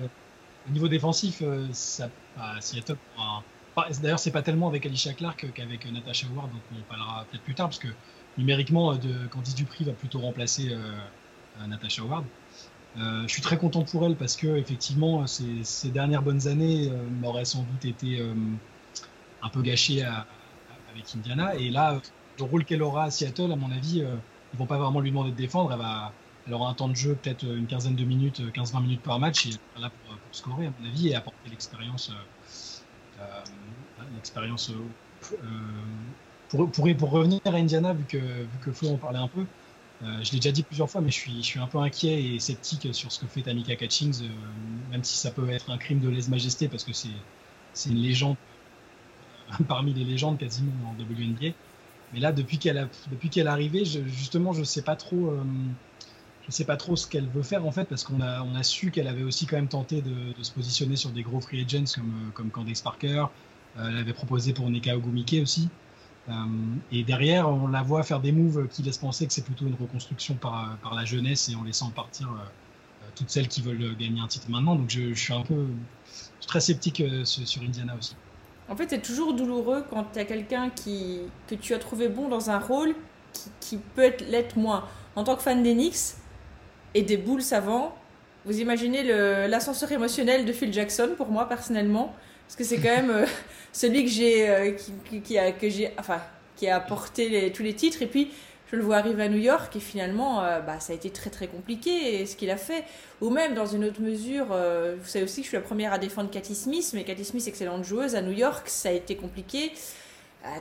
au 0.67 0.71
niveau 0.71 0.87
défensif, 0.87 1.41
ça, 1.73 2.09
bah, 2.37 2.55
Seattle 2.61 2.97
un 3.17 3.41
D'ailleurs, 4.01 4.19
c'est 4.19 4.31
pas 4.31 4.41
tellement 4.41 4.67
avec 4.67 4.85
Alicia 4.85 5.13
Clark 5.13 5.51
qu'avec 5.53 5.85
Natasha 5.91 6.27
Ward, 6.35 6.51
donc 6.51 6.61
on 6.71 6.81
parlera 6.83 7.25
peut-être 7.29 7.43
plus 7.43 7.55
tard, 7.55 7.67
parce 7.67 7.79
que 7.79 7.89
numériquement, 8.37 8.97
Candice 9.31 9.55
Dupri 9.55 9.83
va 9.83 9.93
plutôt 9.93 10.19
remplacer 10.19 10.69
euh, 10.71 11.67
Natasha 11.67 12.03
Ward. 12.03 12.25
Euh, 12.97 13.23
je 13.23 13.27
suis 13.27 13.41
très 13.41 13.57
content 13.57 13.83
pour 13.83 14.05
elle 14.05 14.15
parce 14.15 14.35
que 14.35 14.47
effectivement, 14.57 15.27
ces, 15.27 15.89
dernières 15.91 16.23
bonnes 16.23 16.47
années 16.47 16.89
euh, 16.89 17.03
m'auraient 17.21 17.45
sans 17.45 17.63
doute 17.63 17.85
été 17.85 18.19
un 19.41 19.49
peu 19.49 19.61
gâchées 19.61 20.03
avec 20.03 21.15
Indiana. 21.15 21.55
Et 21.55 21.69
là, 21.69 21.99
le 22.37 22.43
rôle 22.43 22.65
qu'elle 22.65 22.81
aura 22.81 23.05
à 23.05 23.11
Seattle, 23.11 23.51
à 23.51 23.55
mon 23.55 23.71
avis, 23.71 24.03
ils 24.53 24.57
vont 24.57 24.65
pas 24.65 24.77
vraiment 24.77 24.99
lui 24.99 25.11
demander 25.11 25.31
de 25.31 25.35
défendre. 25.35 25.71
Elle, 26.47 26.53
aura 26.53 26.69
un 26.69 26.73
temps 26.73 26.89
de 26.89 26.95
jeu 26.95 27.15
peut-être 27.15 27.43
une 27.43 27.67
quinzaine 27.67 27.95
de 27.95 28.05
minutes, 28.05 28.41
15-20 28.41 28.81
minutes 28.81 29.03
par 29.03 29.19
match, 29.19 29.45
et 29.45 29.49
elle 29.49 29.81
est 29.81 29.81
là 29.81 29.91
pour, 29.91 30.15
scorer, 30.31 30.65
à 30.65 30.73
mon 30.79 30.87
avis, 30.87 31.09
et 31.09 31.15
apporter 31.15 31.49
l'expérience 31.49 32.11
l'expérience. 34.15 34.71
Euh, 34.71 35.35
pour, 36.49 36.71
pour, 36.71 36.87
pour, 36.97 37.11
revenir 37.11 37.39
à 37.45 37.49
Indiana, 37.49 37.93
vu 37.93 38.05
que, 38.05 38.17
vu 38.17 38.57
que 38.63 38.71
Flo 38.71 38.89
en 38.89 38.97
parlait 38.97 39.19
un 39.19 39.27
peu, 39.27 39.45
euh, 40.01 40.23
je 40.23 40.31
l'ai 40.31 40.37
déjà 40.37 40.51
dit 40.51 40.63
plusieurs 40.63 40.89
fois, 40.89 41.01
mais 41.01 41.11
je 41.11 41.15
suis, 41.15 41.37
je 41.37 41.45
suis 41.45 41.59
un 41.59 41.67
peu 41.67 41.77
inquiet 41.77 42.23
et 42.23 42.39
sceptique 42.39 42.87
sur 42.93 43.11
ce 43.11 43.19
que 43.19 43.27
fait 43.27 43.41
Tamika 43.41 43.75
Catchings, 43.75 44.23
euh, 44.23 44.91
même 44.91 45.03
si 45.03 45.17
ça 45.17 45.31
peut 45.31 45.49
être 45.49 45.69
un 45.69 45.77
crime 45.77 45.99
de 45.99 46.09
lèse-majesté, 46.09 46.67
parce 46.67 46.83
que 46.83 46.93
c'est 46.93 47.89
une 47.89 48.01
légende, 48.01 48.37
parmi 49.67 49.93
les 49.93 50.05
légendes 50.05 50.37
quasiment 50.37 50.71
en 50.89 50.93
WNBA. 50.93 51.53
Mais 52.13 52.19
là, 52.19 52.31
depuis 52.31 52.57
qu'elle 52.57 52.77
est 52.77 53.47
arrivée, 53.47 53.85
justement, 53.85 54.51
je 54.53 54.63
sais 54.63 54.81
pas 54.81 54.95
trop, 54.95 55.31
je 56.49 56.55
sais 56.55 56.65
pas 56.65 56.77
trop 56.77 56.95
ce 56.95 57.05
qu'elle 57.05 57.27
veut 57.27 57.43
faire 57.43 57.63
en 57.67 57.71
fait, 57.71 57.85
parce 57.85 58.03
qu'on 58.03 58.21
a, 58.21 58.41
on 58.41 58.55
a 58.55 58.63
su 58.63 58.89
qu'elle 58.89 59.07
avait 59.07 59.21
aussi 59.21 59.45
quand 59.45 59.57
même 59.57 59.67
tenté 59.67 60.01
de, 60.01 60.33
se 60.41 60.51
positionner 60.51 60.95
sur 60.95 61.11
des 61.11 61.21
gros 61.21 61.39
free 61.39 61.61
agents 61.61 61.91
comme, 61.93 62.31
comme 62.33 62.49
Candace 62.49 62.81
Parker, 62.81 63.25
euh, 63.25 63.25
elle 63.77 63.97
avait 63.97 64.13
proposé 64.13 64.53
pour 64.53 64.69
Neka 64.69 64.95
Ogumike 64.95 65.37
aussi. 65.41 65.69
Euh, 66.29 66.33
et 66.91 67.03
derrière, 67.03 67.49
on 67.49 67.67
la 67.67 67.81
voit 67.81 68.03
faire 68.03 68.19
des 68.19 68.31
moves 68.31 68.67
qui 68.67 68.83
laissent 68.83 68.97
penser 68.97 69.25
que 69.25 69.33
c'est 69.33 69.43
plutôt 69.43 69.65
une 69.65 69.75
reconstruction 69.75 70.35
par, 70.35 70.77
par 70.77 70.93
la 70.93 71.05
jeunesse 71.05 71.49
et 71.49 71.55
en 71.55 71.63
laissant 71.63 71.89
partir 71.89 72.27
euh, 72.27 73.05
toutes 73.15 73.29
celles 73.29 73.47
qui 73.47 73.61
veulent 73.61 73.95
gagner 73.97 74.21
un 74.21 74.27
titre 74.27 74.49
maintenant. 74.49 74.75
Donc 74.75 74.89
je, 74.89 75.13
suis 75.13 75.33
un 75.33 75.41
peu 75.41 75.65
très 76.45 76.59
sceptique 76.59 77.03
sur 77.23 77.61
Indiana 77.63 77.95
aussi. 77.97 78.15
En 78.69 78.75
fait, 78.75 78.89
c'est 78.89 79.01
toujours 79.01 79.33
douloureux 79.33 79.83
quand 79.89 80.05
tu 80.13 80.19
as 80.19 80.25
quelqu'un 80.25 80.69
qui, 80.69 81.21
que 81.47 81.55
tu 81.55 81.73
as 81.73 81.79
trouvé 81.79 82.07
bon 82.07 82.29
dans 82.29 82.51
un 82.51 82.59
rôle 82.59 82.93
qui, 83.59 83.77
peut 83.77 84.11
l'être 84.29 84.57
moins. 84.57 84.85
En 85.15 85.23
tant 85.23 85.35
que 85.35 85.41
fan 85.41 85.63
d'Enix 85.63 86.17
et 86.93 87.01
des 87.01 87.17
boules 87.17 87.41
savants, 87.41 87.95
vous 88.45 88.59
imaginez 88.59 89.03
l'ascenseur 89.47 89.91
émotionnel 89.91 90.45
de 90.45 90.53
Phil 90.53 90.71
Jackson 90.71 91.09
pour 91.17 91.29
moi 91.29 91.47
personnellement 91.47 92.15
parce 92.49 92.57
que 92.57 92.63
c'est 92.63 92.77
quand 92.77 92.95
même 92.95 93.11
euh, 93.11 93.25
celui 93.71 94.05
que 94.05 94.09
j'ai 94.09 94.49
euh, 94.49 94.71
qui, 95.23 95.37
a 95.37 95.51
que 95.51 96.67
apporté 96.71 97.51
tous 97.51 97.61
les 97.61 97.75
titres. 97.75 98.01
Et 98.01 98.07
puis 98.07 98.31
je 98.71 98.75
le 98.75 98.81
vois 98.81 98.97
arriver 98.97 99.21
à 99.21 99.29
New 99.29 99.37
York 99.37 99.75
et 99.75 99.79
finalement 99.79 100.43
euh, 100.43 100.59
bah, 100.59 100.79
ça 100.79 100.93
a 100.93 100.95
été 100.95 101.11
très 101.11 101.29
très 101.29 101.45
compliqué 101.45 102.25
ce 102.25 102.35
qu'il 102.35 102.49
a 102.49 102.57
fait. 102.57 102.85
Ou 103.21 103.29
même 103.29 103.53
dans 103.53 103.67
une 103.67 103.85
autre 103.85 104.01
mesure 104.01 104.47
vous 104.47 105.07
savez 105.07 105.25
aussi 105.25 105.41
que 105.41 105.43
je 105.43 105.49
suis 105.49 105.57
la 105.57 105.61
première 105.61 105.93
à 105.93 105.99
défendre 105.99 106.31
Cathy 106.31 106.55
Smith 106.55 106.89
mais 106.95 107.03
Cathy 107.03 107.23
Smith 107.23 107.47
excellente 107.47 107.83
joueuse 107.83 108.15
à 108.15 108.21
New 108.23 108.31
York 108.31 108.67
ça 108.67 108.89
a 108.89 108.93
été 108.93 109.15
compliqué 109.15 109.71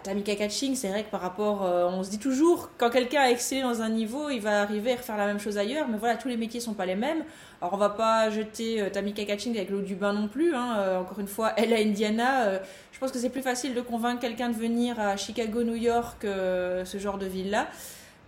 Tamika 0.02 0.34
Catching, 0.34 0.74
c'est 0.74 0.88
vrai 0.88 1.04
que 1.04 1.10
par 1.10 1.20
rapport, 1.20 1.62
on 1.62 2.02
se 2.02 2.10
dit 2.10 2.18
toujours, 2.18 2.70
quand 2.78 2.90
quelqu'un 2.90 3.22
a 3.22 3.30
excellé 3.30 3.62
dans 3.62 3.80
un 3.80 3.88
niveau, 3.88 4.28
il 4.28 4.40
va 4.40 4.62
arriver 4.62 4.92
à 4.92 4.96
refaire 4.96 5.16
la 5.16 5.26
même 5.26 5.38
chose 5.38 5.56
ailleurs, 5.56 5.86
mais 5.88 5.98
voilà, 5.98 6.16
tous 6.16 6.28
les 6.28 6.36
métiers 6.36 6.60
sont 6.60 6.74
pas 6.74 6.84
les 6.84 6.96
mêmes. 6.96 7.22
Alors 7.60 7.74
on 7.74 7.76
va 7.76 7.90
pas 7.90 8.30
jeter 8.30 8.80
euh, 8.80 8.90
Tamika 8.90 9.24
Catching 9.24 9.56
avec 9.56 9.70
l'eau 9.70 9.80
du 9.80 9.96
bain 9.96 10.12
non 10.12 10.28
plus. 10.28 10.54
Hein. 10.54 10.76
Euh, 10.78 11.00
encore 11.00 11.18
une 11.18 11.26
fois, 11.26 11.52
elle 11.56 11.72
à 11.72 11.78
Indiana. 11.78 12.44
Euh, 12.44 12.58
je 12.92 12.98
pense 13.00 13.10
que 13.10 13.18
c'est 13.18 13.30
plus 13.30 13.42
facile 13.42 13.74
de 13.74 13.80
convaincre 13.80 14.20
quelqu'un 14.20 14.48
de 14.48 14.56
venir 14.56 14.98
à 15.00 15.16
Chicago, 15.16 15.64
New 15.64 15.74
York, 15.74 16.18
ce 16.22 16.98
genre 16.98 17.18
de 17.18 17.26
ville-là. 17.26 17.68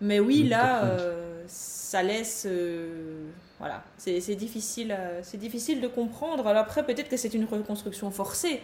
Mais 0.01 0.19
oui, 0.19 0.45
là, 0.45 0.97
ça 1.47 2.03
laisse. 2.03 2.47
voilà, 3.59 3.83
c'est 3.99 4.35
difficile, 4.37 4.97
c'est 5.23 5.39
difficile 5.39 5.81
de 5.81 5.89
comprendre. 5.89 6.47
Alors 6.47 6.63
après, 6.63 6.85
peut-être 6.85 7.09
que 7.09 7.17
c'est 7.17 7.35
une 7.35 7.45
reconstruction 7.45 8.11
forcée. 8.11 8.61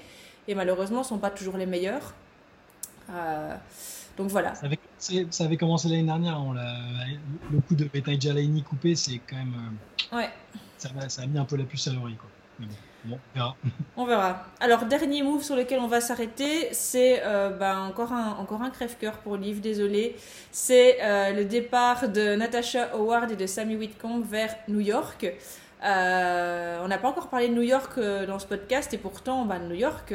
Et 0.49 0.55
malheureusement, 0.55 1.03
ce 1.03 1.09
ne 1.09 1.17
sont 1.17 1.21
pas 1.21 1.31
toujours 1.31 1.57
les 1.57 1.67
meilleurs. 1.67 2.15
Donc 4.17 4.31
voilà. 4.31 4.55
Ça 4.99 5.45
avait, 5.45 5.57
commencé 5.57 5.89
l'année 5.89 6.05
dernière. 6.05 6.41
On 6.41 6.53
le 6.53 7.61
coup 7.69 7.75
de 7.75 7.85
Betaï 7.85 8.21
Jalaini 8.21 8.63
coupé, 8.63 8.95
c'est 8.95 9.21
quand 9.29 9.37
même. 9.37 9.77
Ouais. 10.13 10.31
Ça, 10.79 10.89
ça, 11.09 11.23
a 11.23 11.27
mis 11.27 11.39
un 11.39 11.45
peu 11.45 11.57
la 11.57 11.65
puce 11.65 11.89
à 11.89 11.93
l'oreille. 11.93 12.17
Quoi. 12.17 12.29
bon, 13.05 13.19
on 13.35 13.39
verra. 13.39 13.57
On 13.97 14.05
verra. 14.07 14.47
Alors, 14.61 14.87
dernier 14.87 15.23
move 15.23 15.43
sur 15.43 15.57
lequel 15.57 15.81
on 15.81 15.87
va 15.87 16.01
s'arrêter, 16.01 16.69
c'est 16.73 17.23
euh, 17.25 17.51
bah, 17.51 17.81
encore 17.81 18.13
un, 18.13 18.33
encore 18.33 18.63
un 18.63 18.71
crève-cœur 18.71 19.19
pour 19.19 19.37
Liv, 19.37 19.61
désolé. 19.61 20.17
C'est 20.51 20.99
euh, 21.03 21.33
le 21.33 21.45
départ 21.45 22.09
de 22.09 22.35
Natasha 22.35 22.95
Howard 22.95 23.33
et 23.33 23.37
de 23.37 23.47
Sammy 23.47 23.77
Whitcomb 23.77 24.23
vers 24.23 24.55
New 24.69 24.81
York. 24.81 25.27
Euh, 25.85 26.81
on 26.83 26.89
n'a 26.89 26.99
pas 26.99 27.09
encore 27.09 27.29
parlé 27.29 27.49
de 27.49 27.55
New 27.55 27.63
York 27.63 28.01
dans 28.27 28.39
ce 28.39 28.47
podcast 28.47 28.95
et 28.95 28.99
pourtant, 28.99 29.45
bah, 29.45 29.59
New 29.59 29.75
York 29.75 30.13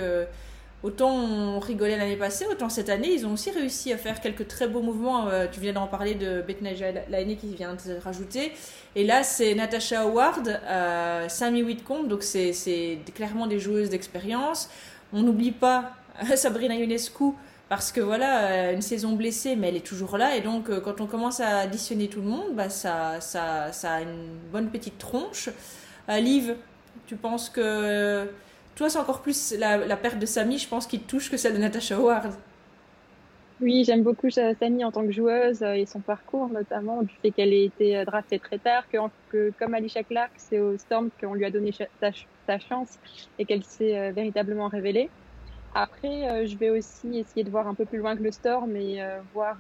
Autant 0.83 1.11
on 1.11 1.59
rigolait 1.59 1.95
l'année 1.95 2.15
passée, 2.15 2.47
autant 2.49 2.67
cette 2.67 2.89
année, 2.89 3.13
ils 3.13 3.27
ont 3.27 3.33
aussi 3.33 3.51
réussi 3.51 3.93
à 3.93 3.97
faire 3.97 4.19
quelques 4.19 4.47
très 4.47 4.67
beaux 4.67 4.81
mouvements. 4.81 5.27
Euh, 5.27 5.45
tu 5.51 5.59
viens 5.59 5.73
d'en 5.73 5.85
parler 5.85 6.15
de 6.15 6.41
Betnaja 6.41 6.87
l'année 7.07 7.35
qui 7.35 7.53
vient 7.53 7.75
de 7.75 7.99
rajouter. 8.03 8.51
Et 8.95 9.03
là, 9.03 9.21
c'est 9.21 9.53
Natasha 9.53 10.01
Howard, 10.01 10.47
euh, 10.47 11.29
Sammy 11.29 11.61
Whitcomb, 11.61 12.07
donc 12.07 12.23
c'est 12.23 12.97
clairement 13.13 13.45
des 13.45 13.59
joueuses 13.59 13.91
d'expérience. 13.91 14.69
On 15.13 15.21
n'oublie 15.21 15.51
pas 15.51 15.91
Sabrina 16.35 16.75
Ionescu, 16.75 17.35
parce 17.69 17.91
que 17.91 18.01
voilà, 18.01 18.47
euh, 18.47 18.73
une 18.73 18.81
saison 18.81 19.13
blessée, 19.13 19.55
mais 19.55 19.69
elle 19.69 19.77
est 19.77 19.85
toujours 19.85 20.17
là. 20.17 20.35
Et 20.35 20.41
donc, 20.41 20.71
quand 20.81 20.99
on 20.99 21.05
commence 21.05 21.41
à 21.41 21.59
additionner 21.59 22.07
tout 22.07 22.21
le 22.21 22.27
monde, 22.27 22.55
bah, 22.55 22.69
ça, 22.71 23.21
ça, 23.21 23.71
ça 23.71 23.93
a 23.93 24.01
une 24.01 24.29
bonne 24.51 24.71
petite 24.71 24.97
tronche. 24.97 25.49
Liv, 26.09 26.55
tu 27.05 27.15
penses 27.15 27.49
que 27.49 28.27
toi, 28.75 28.89
c'est 28.89 28.99
encore 28.99 29.21
plus 29.21 29.53
la, 29.57 29.97
perte 29.97 30.19
de 30.19 30.25
Samy, 30.25 30.57
je 30.57 30.67
pense, 30.67 30.87
qui 30.87 30.99
te 30.99 31.09
touche 31.09 31.29
que 31.29 31.37
celle 31.37 31.53
de 31.53 31.59
Natasha 31.59 31.97
Howard. 31.97 32.31
Oui, 33.61 33.83
j'aime 33.85 34.01
beaucoup 34.01 34.31
Samy 34.31 34.83
en 34.83 34.91
tant 34.91 35.05
que 35.05 35.11
joueuse 35.11 35.61
euh, 35.61 35.73
et 35.73 35.85
son 35.85 35.99
parcours, 35.99 36.49
notamment 36.49 37.03
du 37.03 37.13
fait 37.21 37.29
qu'elle 37.29 37.53
ait 37.53 37.65
été 37.65 37.95
euh, 37.95 38.05
draftée 38.05 38.39
très 38.39 38.57
tard, 38.57 38.85
que, 38.89 39.51
comme 39.59 39.75
Alicia 39.75 40.01
Clark, 40.01 40.31
c'est 40.37 40.59
au 40.59 40.79
Storm 40.79 41.11
qu'on 41.19 41.35
lui 41.35 41.45
a 41.45 41.51
donné 41.51 41.71
sa, 41.71 42.59
chance 42.59 42.97
et 43.37 43.45
qu'elle 43.45 43.63
s'est 43.63 43.95
euh, 43.95 44.11
véritablement 44.13 44.67
révélée. 44.67 45.11
Après, 45.75 46.45
je 46.47 46.57
vais 46.57 46.69
aussi 46.69 47.19
essayer 47.19 47.45
de 47.45 47.49
voir 47.49 47.65
un 47.65 47.73
peu 47.73 47.85
plus 47.85 47.99
loin 47.99 48.17
que 48.17 48.23
le 48.23 48.31
Storm 48.31 48.75
et 48.75 48.99
voir 49.33 49.57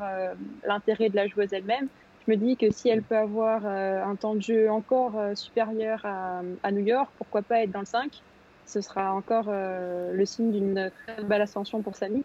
l'intérêt 0.67 1.07
de 1.07 1.15
la 1.15 1.25
joueuse 1.27 1.53
elle-même. 1.53 1.87
Je 2.27 2.31
me 2.33 2.35
dis 2.35 2.57
que 2.57 2.69
si 2.69 2.89
elle 2.89 3.01
peut 3.01 3.15
avoir 3.15 3.65
un 3.65 4.13
temps 4.17 4.35
de 4.35 4.41
jeu 4.41 4.69
encore 4.69 5.13
supérieur 5.35 6.01
à, 6.03 6.41
à 6.63 6.71
New 6.73 6.85
York, 6.85 7.09
pourquoi 7.17 7.43
pas 7.43 7.63
être 7.63 7.71
dans 7.71 7.79
le 7.79 7.85
5 7.85 8.21
ce 8.65 8.81
sera 8.81 9.13
encore 9.13 9.45
euh, 9.47 10.13
le 10.13 10.25
signe 10.25 10.51
d'une 10.51 10.91
très 11.05 11.23
belle 11.23 11.41
ascension 11.41 11.81
pour 11.81 11.95
Samy. 11.95 12.23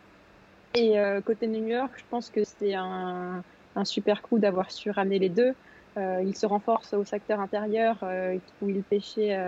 Et 0.74 0.98
euh, 0.98 1.20
côté 1.20 1.46
New 1.46 1.66
York, 1.66 1.92
je 1.96 2.04
pense 2.10 2.30
que 2.30 2.44
c'est 2.44 2.74
un, 2.74 3.42
super 3.84 4.22
coup 4.22 4.38
d'avoir 4.38 4.70
su 4.70 4.90
ramener 4.90 5.18
les 5.18 5.28
deux. 5.28 5.54
Euh, 5.96 6.22
il 6.24 6.36
se 6.36 6.46
renforce 6.46 6.92
au 6.92 7.04
secteur 7.04 7.40
intérieur 7.40 8.04
où 8.60 8.68
il 8.68 8.82
pêchait 8.82 9.38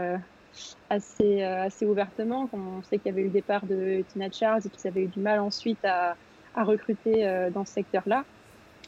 assez, 0.89 1.43
assez 1.43 1.87
ouvertement. 1.87 2.49
On 2.53 2.83
sait 2.83 2.99
qu'il 2.99 3.07
y 3.07 3.15
avait 3.15 3.23
eu 3.23 3.27
le 3.27 3.31
départ 3.31 3.65
de 3.67 4.03
Tina 4.09 4.31
Charles 4.31 4.63
et 4.65 4.71
qu'ils 4.71 4.89
avaient 4.89 5.03
eu 5.03 5.09
du 5.09 5.21
mal 5.21 5.41
ensuite 5.41 5.85
à, 5.85 6.17
recruter 6.57 7.49
dans 7.53 7.65
ce 7.65 7.75
secteur-là. 7.75 8.25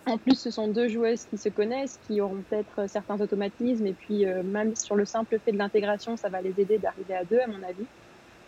En 0.06 0.18
plus, 0.18 0.38
ce 0.38 0.50
sont 0.50 0.68
deux 0.68 0.88
joueuses 0.88 1.24
qui 1.24 1.38
se 1.38 1.48
connaissent, 1.48 1.98
qui 2.06 2.20
auront 2.20 2.42
peut-être 2.48 2.88
certains 2.88 3.20
automatismes, 3.20 3.86
et 3.86 3.92
puis 3.92 4.24
même 4.24 4.74
sur 4.74 4.96
le 4.96 5.04
simple 5.04 5.38
fait 5.38 5.52
de 5.52 5.58
l'intégration, 5.58 6.16
ça 6.16 6.28
va 6.28 6.40
les 6.40 6.58
aider 6.58 6.78
d'arriver 6.78 7.14
à 7.14 7.24
deux, 7.24 7.38
à 7.38 7.46
mon 7.46 7.62
avis. 7.62 7.84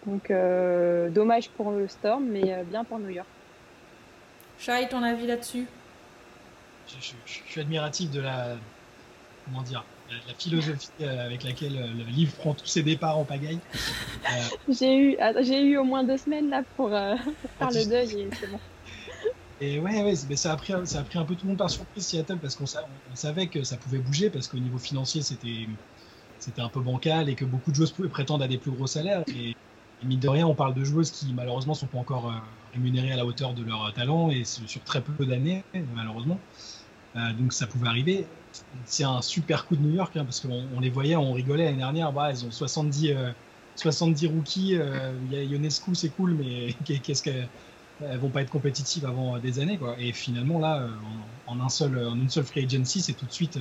Donc, 0.07 0.33
dommage 1.13 1.51
pour 1.51 1.71
le 1.71 1.87
Storm, 1.89 2.25
mais 2.25 2.65
bien 2.65 2.85
pour 2.85 2.99
New 2.99 3.11
York. 3.11 3.29
Shai, 4.59 4.89
ton 4.89 5.03
avis 5.03 5.27
là-dessus? 5.27 5.67
Je, 7.01 7.15
suis 7.27 7.61
admiratif 7.61 8.11
de 8.11 8.21
la, 8.21 8.57
comment 9.45 9.63
dire, 9.63 9.85
la, 10.09 10.35
philosophie 10.35 10.89
euh, 11.01 11.27
avec 11.27 11.43
laquelle 11.43 11.77
euh, 11.77 11.87
le 11.87 12.05
livre 12.05 12.33
prend 12.35 12.55
tous 12.55 12.67
ses 12.67 12.83
départs 12.83 13.19
en 13.19 13.25
pagaille. 13.25 13.59
Euh, 14.23 14.57
j'ai 14.69 14.97
eu, 14.97 15.17
j'ai 15.41 15.63
eu 15.63 15.77
au 15.79 15.83
moins 15.83 16.05
deux 16.05 16.17
semaines 16.17 16.49
là 16.49 16.63
pour, 16.77 16.91
faire 17.59 17.71
le 17.71 17.91
deuil 17.91 18.21
et 18.21 18.31
c'est 18.39 18.47
bon. 18.47 18.61
Et 19.63 19.79
ouais, 19.79 20.03
ouais 20.03 20.15
mais 20.29 20.35
ça 20.35 20.53
a, 20.53 20.57
pris, 20.57 20.73
ça 20.85 20.99
a 20.99 21.03
pris 21.05 21.19
un 21.19 21.25
peu 21.25 21.37
tout 21.37 21.45
le 21.45 21.51
monde 21.51 21.59
par 21.59 21.71
surprise 21.71 22.05
Seattle 22.05 22.39
parce 22.39 22.57
qu'on 22.57 22.67
savait 23.15 23.47
que 23.47 23.63
ça 23.63 23.77
pouvait 23.77 23.99
bouger 23.99 24.29
parce 24.29 24.49
qu'au 24.49 24.59
niveau 24.59 24.79
financier 24.79 25.23
c'était 25.23 25.69
un 26.59 26.69
peu 26.69 26.81
bancal 26.81 27.29
et 27.29 27.37
que 27.37 27.45
beaucoup 27.45 27.71
de 27.71 27.77
joueuses 27.77 27.95
prétendre 28.11 28.43
à 28.43 28.49
des 28.49 28.59
plus 28.59 28.73
gros 28.73 28.89
salaires. 28.89 29.23
Et, 29.37 29.55
mine 30.05 30.19
de 30.19 30.29
rien, 30.29 30.49
on 30.49 30.55
parle 30.57 30.75
de 30.75 30.83
joueuses 30.83 31.13
qui 31.13 31.33
malheureusement 31.33 31.75
sont 31.75 31.87
pas 31.87 31.99
encore 31.99 32.33
rémunérées 32.73 33.13
à 33.13 33.17
la 33.17 33.25
hauteur 33.25 33.55
de 33.55 33.63
leur 33.63 33.95
talent 33.95 34.31
et 34.31 34.43
sur 34.45 34.83
très 34.83 35.01
peu 35.01 35.25
d'années 35.25 35.63
malheureusement. 35.95 36.41
Euh, 37.15 37.33
donc 37.35 37.53
ça 37.53 37.69
pouvait 37.69 37.89
arriver. 37.89 38.27
C'est 38.85 39.05
un 39.05 39.23
super 39.23 39.67
coup 39.67 39.77
de 39.77 39.83
New 39.83 39.95
York, 39.95 40.17
hein, 40.17 40.25
parce 40.25 40.41
qu'on 40.41 40.81
les 40.81 40.91
voyait, 40.91 41.15
on 41.15 41.33
rigolait 41.33 41.67
l'année 41.67 41.79
dernière, 41.79 42.13
bah, 42.13 42.33
ils 42.33 42.45
ont 42.45 42.51
70, 42.51 43.15
70 43.77 44.27
euh, 44.27 44.29
rookies, 44.29 44.77
euh, 44.77 45.13
Ionescu, 45.31 45.95
c'est 45.95 46.11
cool, 46.11 46.35
mais 46.35 46.75
qu'est-ce 47.03 47.23
qu'elles 47.99 48.19
vont 48.19 48.29
pas 48.29 48.43
être 48.43 48.51
compétitives 48.51 49.07
avant 49.07 49.39
des 49.39 49.59
années, 49.59 49.79
quoi. 49.79 49.97
Et 49.99 50.13
finalement, 50.13 50.59
là, 50.59 50.87
en, 51.47 51.61
un 51.61 51.69
seul, 51.69 51.99
en 52.07 52.15
une 52.15 52.31
seule 52.31 52.45
free 52.45 52.65
agency, 52.65 53.01
c'est 53.01 53.13
tout 53.13 53.27
de 53.27 53.33
suite, 53.33 53.59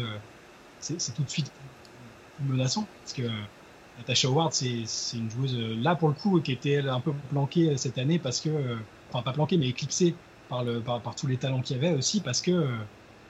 c'est 0.79 1.13
tout 1.13 1.23
de 1.23 1.29
suite 1.29 1.51
menaçant, 2.41 2.87
parce 3.01 3.13
que 3.13 3.29
Natasha 3.97 4.27
Howard, 4.27 4.53
c'est 4.53 4.85
une 5.13 5.29
joueuse 5.29 5.55
là 5.81 5.95
pour 5.95 6.07
le 6.09 6.15
coup 6.15 6.39
qui 6.41 6.51
était 6.51 6.79
un 6.79 6.99
peu 6.99 7.13
planquée 7.29 7.77
cette 7.77 7.97
année 7.97 8.17
parce 8.17 8.39
que, 8.39 8.77
enfin 9.11 9.21
pas 9.21 9.33
planquée 9.33 9.57
mais 9.57 9.67
éclipsée 9.67 10.15
par, 10.49 10.63
le, 10.63 10.79
par, 10.79 11.01
par 11.01 11.13
tous 11.13 11.27
les 11.27 11.37
talents 11.37 11.61
qu'il 11.61 11.75
y 11.75 11.79
avait 11.79 11.95
aussi 11.95 12.19
parce 12.19 12.41
que 12.41 12.65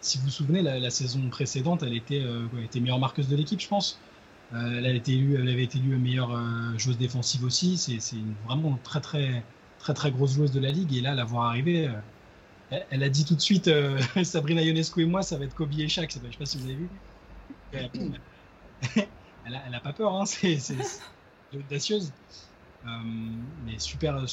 si 0.02 0.18
vous 0.18 0.26
vous 0.26 0.30
souvenez, 0.32 0.62
la, 0.62 0.89
saison 0.89 1.30
précédente, 1.30 1.84
elle 1.84 1.95
était, 1.95 2.22
euh, 2.22 2.47
était 2.64 2.80
meilleure 2.80 2.99
marqueuse 2.99 3.28
de 3.28 3.36
l'équipe, 3.36 3.60
je 3.60 3.68
pense. 3.68 3.99
Euh, 4.54 4.78
elle, 4.78 4.86
a 4.86 4.89
été 4.89 5.14
élue, 5.14 5.36
elle 5.36 5.47
avait 5.47 5.64
été 5.64 5.78
élue 5.78 5.95
meilleure 5.95 6.36
euh, 6.36 6.78
joueuse 6.78 6.97
défensive 6.97 7.43
aussi. 7.45 7.78
C'est 7.78 8.18
vraiment 8.47 8.78
très, 8.84 8.99
très, 8.99 9.43
très, 9.82 9.94
très 9.94 10.12
grosse 10.12 10.34
joueuse 10.34 10.52
de 10.52 10.60
la 10.60 10.70
ligue. 10.70 10.96
Et 10.96 11.02
là, 11.02 11.14
la 11.14 11.24
voir 11.24 11.46
arriver, 11.46 11.90
elle, 12.90 13.04
a 13.04 13.10
dit 13.10 13.26
tout 13.26 13.36
de 13.36 13.42
suite 13.42 13.70
Sabrina 14.24 14.62
Ionescu 14.62 15.02
et 15.02 15.06
moi, 15.06 15.22
ça 15.22 15.38
va 15.38 15.46
être 15.46 15.56
Kobe 15.56 15.72
et 15.78 15.88
Shaq. 15.88 16.10
Je 16.10 16.20
sais 16.20 16.38
pas 16.38 16.46
si 16.46 16.58
vous 16.58 16.66
avez 16.66 16.76
vu. 16.76 16.90
elle, 19.46 19.76
a, 19.76 19.80
pas 19.80 19.94
peur, 19.94 20.14
hein, 20.16 20.26
c'est 20.26 20.58
audacieuse. 21.54 22.12
mais 23.66 23.80
super, 23.80 24.26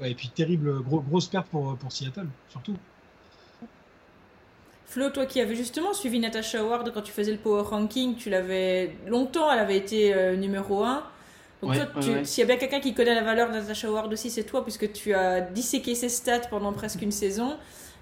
et 0.00 0.14
puis 0.14 0.28
terrible, 0.28 0.82
gros, 0.82 1.00
grosse 1.00 1.26
perte 1.26 1.48
pour, 1.48 1.76
pour 1.76 1.92
Seattle, 1.92 2.28
surtout. 2.48 2.76
Flo, 4.88 5.10
toi 5.10 5.26
qui 5.26 5.40
avais 5.40 5.54
justement 5.54 5.92
suivi 5.92 6.18
Natasha 6.18 6.60
Howard 6.60 6.90
quand 6.94 7.02
tu 7.02 7.12
faisais 7.12 7.32
le 7.32 7.38
Power 7.38 7.62
Ranking, 7.62 8.16
tu 8.16 8.30
l'avais 8.30 8.96
longtemps, 9.06 9.52
elle 9.52 9.58
avait 9.58 9.76
été 9.76 10.14
euh, 10.14 10.34
numéro 10.34 10.82
1. 10.82 11.04
Donc 11.62 11.74
toi, 11.74 12.02
s'il 12.24 12.40
y 12.40 12.44
a 12.44 12.46
bien 12.46 12.56
quelqu'un 12.56 12.80
qui 12.80 12.94
connaît 12.94 13.14
la 13.14 13.22
valeur 13.22 13.48
de 13.48 13.54
Natasha 13.54 13.88
Howard 13.88 14.12
aussi, 14.12 14.30
c'est 14.30 14.44
toi, 14.44 14.62
puisque 14.62 14.92
tu 14.92 15.12
as 15.14 15.40
disséqué 15.40 15.94
ses 15.94 16.08
stats 16.08 16.48
pendant 16.50 16.72
presque 16.72 17.02
une 17.02 17.12
saison. 17.12 17.56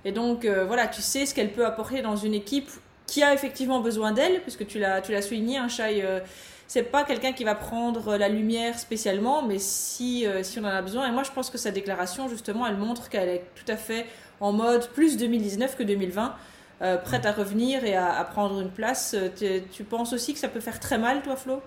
Et 0.04 0.12
donc, 0.12 0.44
euh, 0.44 0.64
voilà, 0.66 0.86
tu 0.86 1.02
sais 1.02 1.26
ce 1.26 1.34
qu'elle 1.34 1.52
peut 1.52 1.64
apporter 1.64 2.02
dans 2.02 2.16
une 2.16 2.34
équipe 2.34 2.70
qui 3.06 3.22
a 3.22 3.32
effectivement 3.32 3.80
besoin 3.80 4.12
d'elle, 4.12 4.42
puisque 4.42 4.66
tu 4.66 4.78
l'as, 4.78 5.00
tu 5.00 5.12
l'as 5.12 5.22
souligné, 5.22 5.58
un 5.58 5.64
hein, 5.64 5.68
Shai, 5.68 6.02
euh, 6.04 6.20
c'est 6.66 6.82
pas 6.82 7.04
quelqu'un 7.04 7.32
qui 7.32 7.44
va 7.44 7.54
prendre 7.54 8.16
la 8.16 8.28
lumière 8.28 8.78
spécialement, 8.78 9.42
mais 9.42 9.58
si, 9.58 10.26
si 10.42 10.58
on 10.58 10.64
en 10.64 10.66
a 10.66 10.82
besoin. 10.82 11.08
Et 11.08 11.12
moi, 11.12 11.22
je 11.22 11.30
pense 11.30 11.48
que 11.48 11.58
sa 11.58 11.70
déclaration, 11.70 12.28
justement, 12.28 12.66
elle 12.66 12.76
montre 12.76 13.08
qu'elle 13.08 13.28
est 13.28 13.44
tout 13.54 13.70
à 13.70 13.76
fait 13.76 14.06
en 14.40 14.52
mode 14.52 14.88
plus 14.88 15.16
2019 15.16 15.76
que 15.76 15.84
2020. 15.84 16.34
Euh, 16.82 16.98
prête 16.98 17.24
à 17.24 17.32
revenir 17.32 17.84
et 17.84 17.96
à, 17.96 18.22
prendre 18.24 18.60
une 18.60 18.70
place. 18.70 19.14
Euh, 19.14 19.62
tu 19.72 19.84
penses 19.84 20.12
aussi 20.12 20.34
que 20.34 20.38
ça 20.38 20.48
peut 20.48 20.60
faire 20.60 20.78
très 20.78 20.98
mal, 20.98 21.22
toi, 21.22 21.34
Flo? 21.34 21.62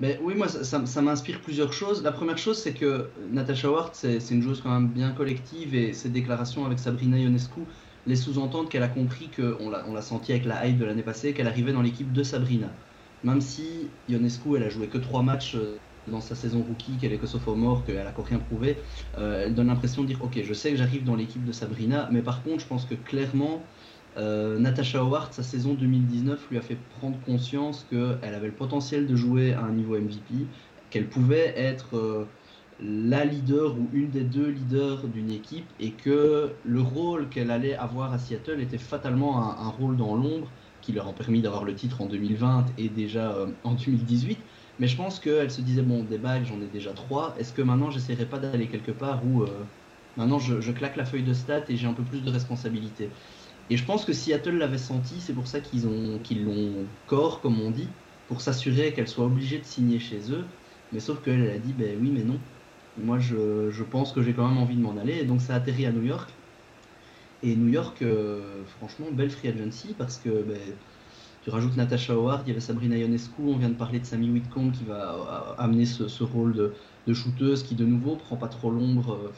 Mais 0.00 0.18
oui, 0.22 0.34
moi, 0.34 0.48
ça, 0.48 1.02
m'inspire 1.02 1.42
plusieurs 1.42 1.74
choses. 1.74 2.02
La 2.02 2.10
première 2.10 2.38
chose, 2.38 2.58
c'est 2.60 2.72
que 2.72 3.12
Natasha 3.30 3.70
Ward, 3.70 3.94
c'est 3.94 4.30
une 4.30 4.42
joueuse 4.42 4.62
quand 4.62 4.72
même 4.72 4.90
bien 4.92 5.12
collective 5.12 5.74
et 5.74 5.92
ses 5.92 6.08
déclarations 6.08 6.64
avec 6.64 6.78
Sabrina 6.78 7.18
Ionescu 7.18 7.60
les 8.06 8.16
sous-entendent 8.16 8.70
qu'elle 8.70 8.82
a 8.82 8.88
compris 8.88 9.30
qu'on 9.30 9.68
l'a, 9.68 9.86
on 9.86 9.92
l'a 9.92 10.00
senti 10.00 10.32
avec 10.32 10.46
la 10.46 10.66
hype 10.66 10.78
de 10.78 10.86
l'année 10.86 11.02
passée, 11.02 11.34
qu'elle 11.34 11.46
arrivait 11.46 11.72
dans 11.74 11.82
l'équipe 11.82 12.12
de 12.12 12.22
Sabrina. 12.22 12.74
Même 13.22 13.42
si 13.42 13.90
Ionescu, 14.08 14.56
elle 14.56 14.62
a 14.62 14.70
joué 14.70 14.88
que 14.88 14.96
trois 14.96 15.22
matchs 15.22 15.54
euh, 15.56 15.78
dans 16.06 16.22
sa 16.22 16.34
saison 16.34 16.62
rookie, 16.62 16.96
qu'elle 16.96 17.12
est 17.12 17.18
que 17.18 17.26
sophomore, 17.26 17.84
qu'elle 17.84 17.98
a 17.98 18.08
encore 18.08 18.26
rien 18.26 18.38
prouvé, 18.38 18.78
elle 19.12 19.54
donne 19.54 19.66
l'impression 19.66 20.02
de 20.02 20.06
dire 20.06 20.22
Ok, 20.22 20.40
je 20.42 20.54
sais 20.54 20.70
que 20.70 20.76
j'arrive 20.76 21.04
dans 21.04 21.14
l'équipe 21.14 21.44
de 21.44 21.52
Sabrina, 21.52 22.08
mais 22.10 22.22
par 22.22 22.42
contre, 22.42 22.62
je 22.62 22.66
pense 22.66 22.86
que 22.86 22.94
clairement, 22.94 23.68
euh, 24.16 24.58
Natasha 24.58 25.00
Howard, 25.00 25.32
sa 25.32 25.42
saison 25.42 25.74
2019 25.74 26.50
lui 26.50 26.58
a 26.58 26.62
fait 26.62 26.76
prendre 26.76 27.20
conscience 27.20 27.84
qu'elle 27.84 28.18
avait 28.22 28.48
le 28.48 28.56
potentiel 28.56 29.06
de 29.06 29.14
jouer 29.14 29.52
à 29.52 29.62
un 29.62 29.72
niveau 29.72 29.96
MVP, 29.96 30.50
qu'elle 30.90 31.08
pouvait 31.08 31.54
être 31.56 31.96
euh, 31.96 32.26
la 32.80 33.24
leader 33.24 33.78
ou 33.78 33.90
une 33.92 34.10
des 34.10 34.24
deux 34.24 34.48
leaders 34.48 35.08
d'une 35.08 35.30
équipe 35.30 35.72
et 35.78 35.96
que 35.96 36.56
le 36.64 36.80
rôle 36.82 37.28
qu'elle 37.28 37.50
allait 37.50 37.74
avoir 37.76 38.12
à 38.12 38.18
Seattle 38.18 38.60
était 38.60 38.78
fatalement 38.78 39.58
un, 39.60 39.68
rôle 39.68 39.96
dans 39.96 40.16
l'ombre 40.16 40.52
qui 40.80 40.92
leur 40.92 41.06
a 41.06 41.14
permis 41.14 41.42
d'avoir 41.42 41.64
le 41.64 41.74
titre 41.74 42.00
en 42.00 42.06
2020 42.06 42.66
et 42.78 42.88
déjà 42.88 43.32
euh, 43.32 43.52
en 43.64 43.74
2018. 43.74 44.44
Mais 44.78 44.88
je 44.88 44.96
pense 44.96 45.20
qu'elle 45.20 45.50
se 45.50 45.60
disait, 45.60 45.82
bon, 45.82 46.04
des 46.04 46.18
bagues, 46.18 46.44
j'en 46.44 46.60
ai 46.62 46.68
déjà 46.68 46.94
trois, 46.94 47.34
est-ce 47.38 47.52
que 47.52 47.62
maintenant 47.62 47.90
j'essaierai 47.90 48.26
pas 48.28 48.38
d'aller 48.38 48.68
quelque 48.68 48.92
part 48.92 49.26
où 49.26 49.44
maintenant 50.16 50.38
je, 50.38 50.60
je, 50.60 50.72
claque 50.72 50.96
la 50.96 51.04
feuille 51.04 51.22
de 51.22 51.34
stats 51.34 51.64
et 51.68 51.76
j'ai 51.76 51.86
un 51.86 51.92
peu 51.92 52.04
plus 52.04 52.22
de 52.22 52.30
responsabilité? 52.30 53.12
Et 53.70 53.76
je 53.76 53.84
pense 53.84 54.04
que 54.04 54.12
Seattle 54.12 54.58
l'avait 54.58 54.78
senti, 54.78 55.14
c'est 55.20 55.32
pour 55.32 55.46
ça 55.46 55.60
qu'ils 55.60 55.86
ont 55.86 56.18
qu'ils 56.24 56.44
l'ont 56.44 56.86
corps, 57.06 57.40
comme 57.40 57.60
on 57.60 57.70
dit, 57.70 57.88
pour 58.26 58.40
s'assurer 58.40 58.92
qu'elle 58.92 59.08
soit 59.08 59.24
obligée 59.24 59.58
de 59.58 59.64
signer 59.64 60.00
chez 60.00 60.32
eux. 60.32 60.44
Mais 60.92 60.98
sauf 60.98 61.22
qu'elle 61.22 61.40
elle 61.44 61.50
a 61.50 61.58
dit, 61.58 61.72
ben 61.72 61.96
oui, 62.00 62.10
mais 62.12 62.24
non. 62.24 62.38
Moi, 62.98 63.20
je, 63.20 63.82
pense 63.84 64.12
que 64.12 64.22
j'ai 64.22 64.32
quand 64.32 64.48
même 64.48 64.58
envie 64.58 64.74
de 64.74 64.82
m'en 64.82 64.96
aller. 64.96 65.18
Et 65.18 65.24
donc, 65.24 65.40
ça 65.40 65.54
a 65.54 65.56
atterri 65.58 65.86
à 65.86 65.92
New 65.92 66.02
York. 66.02 66.30
Et 67.44 67.54
New 67.54 67.68
York, 67.68 68.02
euh, 68.02 68.64
franchement, 68.78 69.06
belle 69.12 69.30
free 69.30 69.48
agency 69.48 69.94
parce 69.96 70.18
que 70.18 70.28
ben, 70.42 70.58
tu 71.42 71.50
rajoutes 71.50 71.76
Natasha 71.76 72.12
Howard, 72.12 72.42
il 72.44 72.48
y 72.48 72.50
avait 72.50 72.60
Sabrina 72.60 72.98
Ionescu, 72.98 73.40
on 73.42 73.56
vient 73.56 73.70
de 73.70 73.74
parler 73.74 74.00
de 74.00 74.04
Sammy 74.04 74.28
Whitcomb 74.30 74.72
qui 74.72 74.84
va 74.84 75.14
euh, 75.14 75.54
amener 75.62 75.86
ce, 75.86 76.22
rôle 76.22 76.52
de, 76.52 76.74
de, 77.06 77.14
shooteuse 77.14 77.62
qui, 77.62 77.76
de 77.76 77.86
nouveau, 77.86 78.16
prend 78.16 78.36
pas 78.36 78.48
trop 78.48 78.70
l'ombre, 78.70 79.12
euh, 79.12 79.28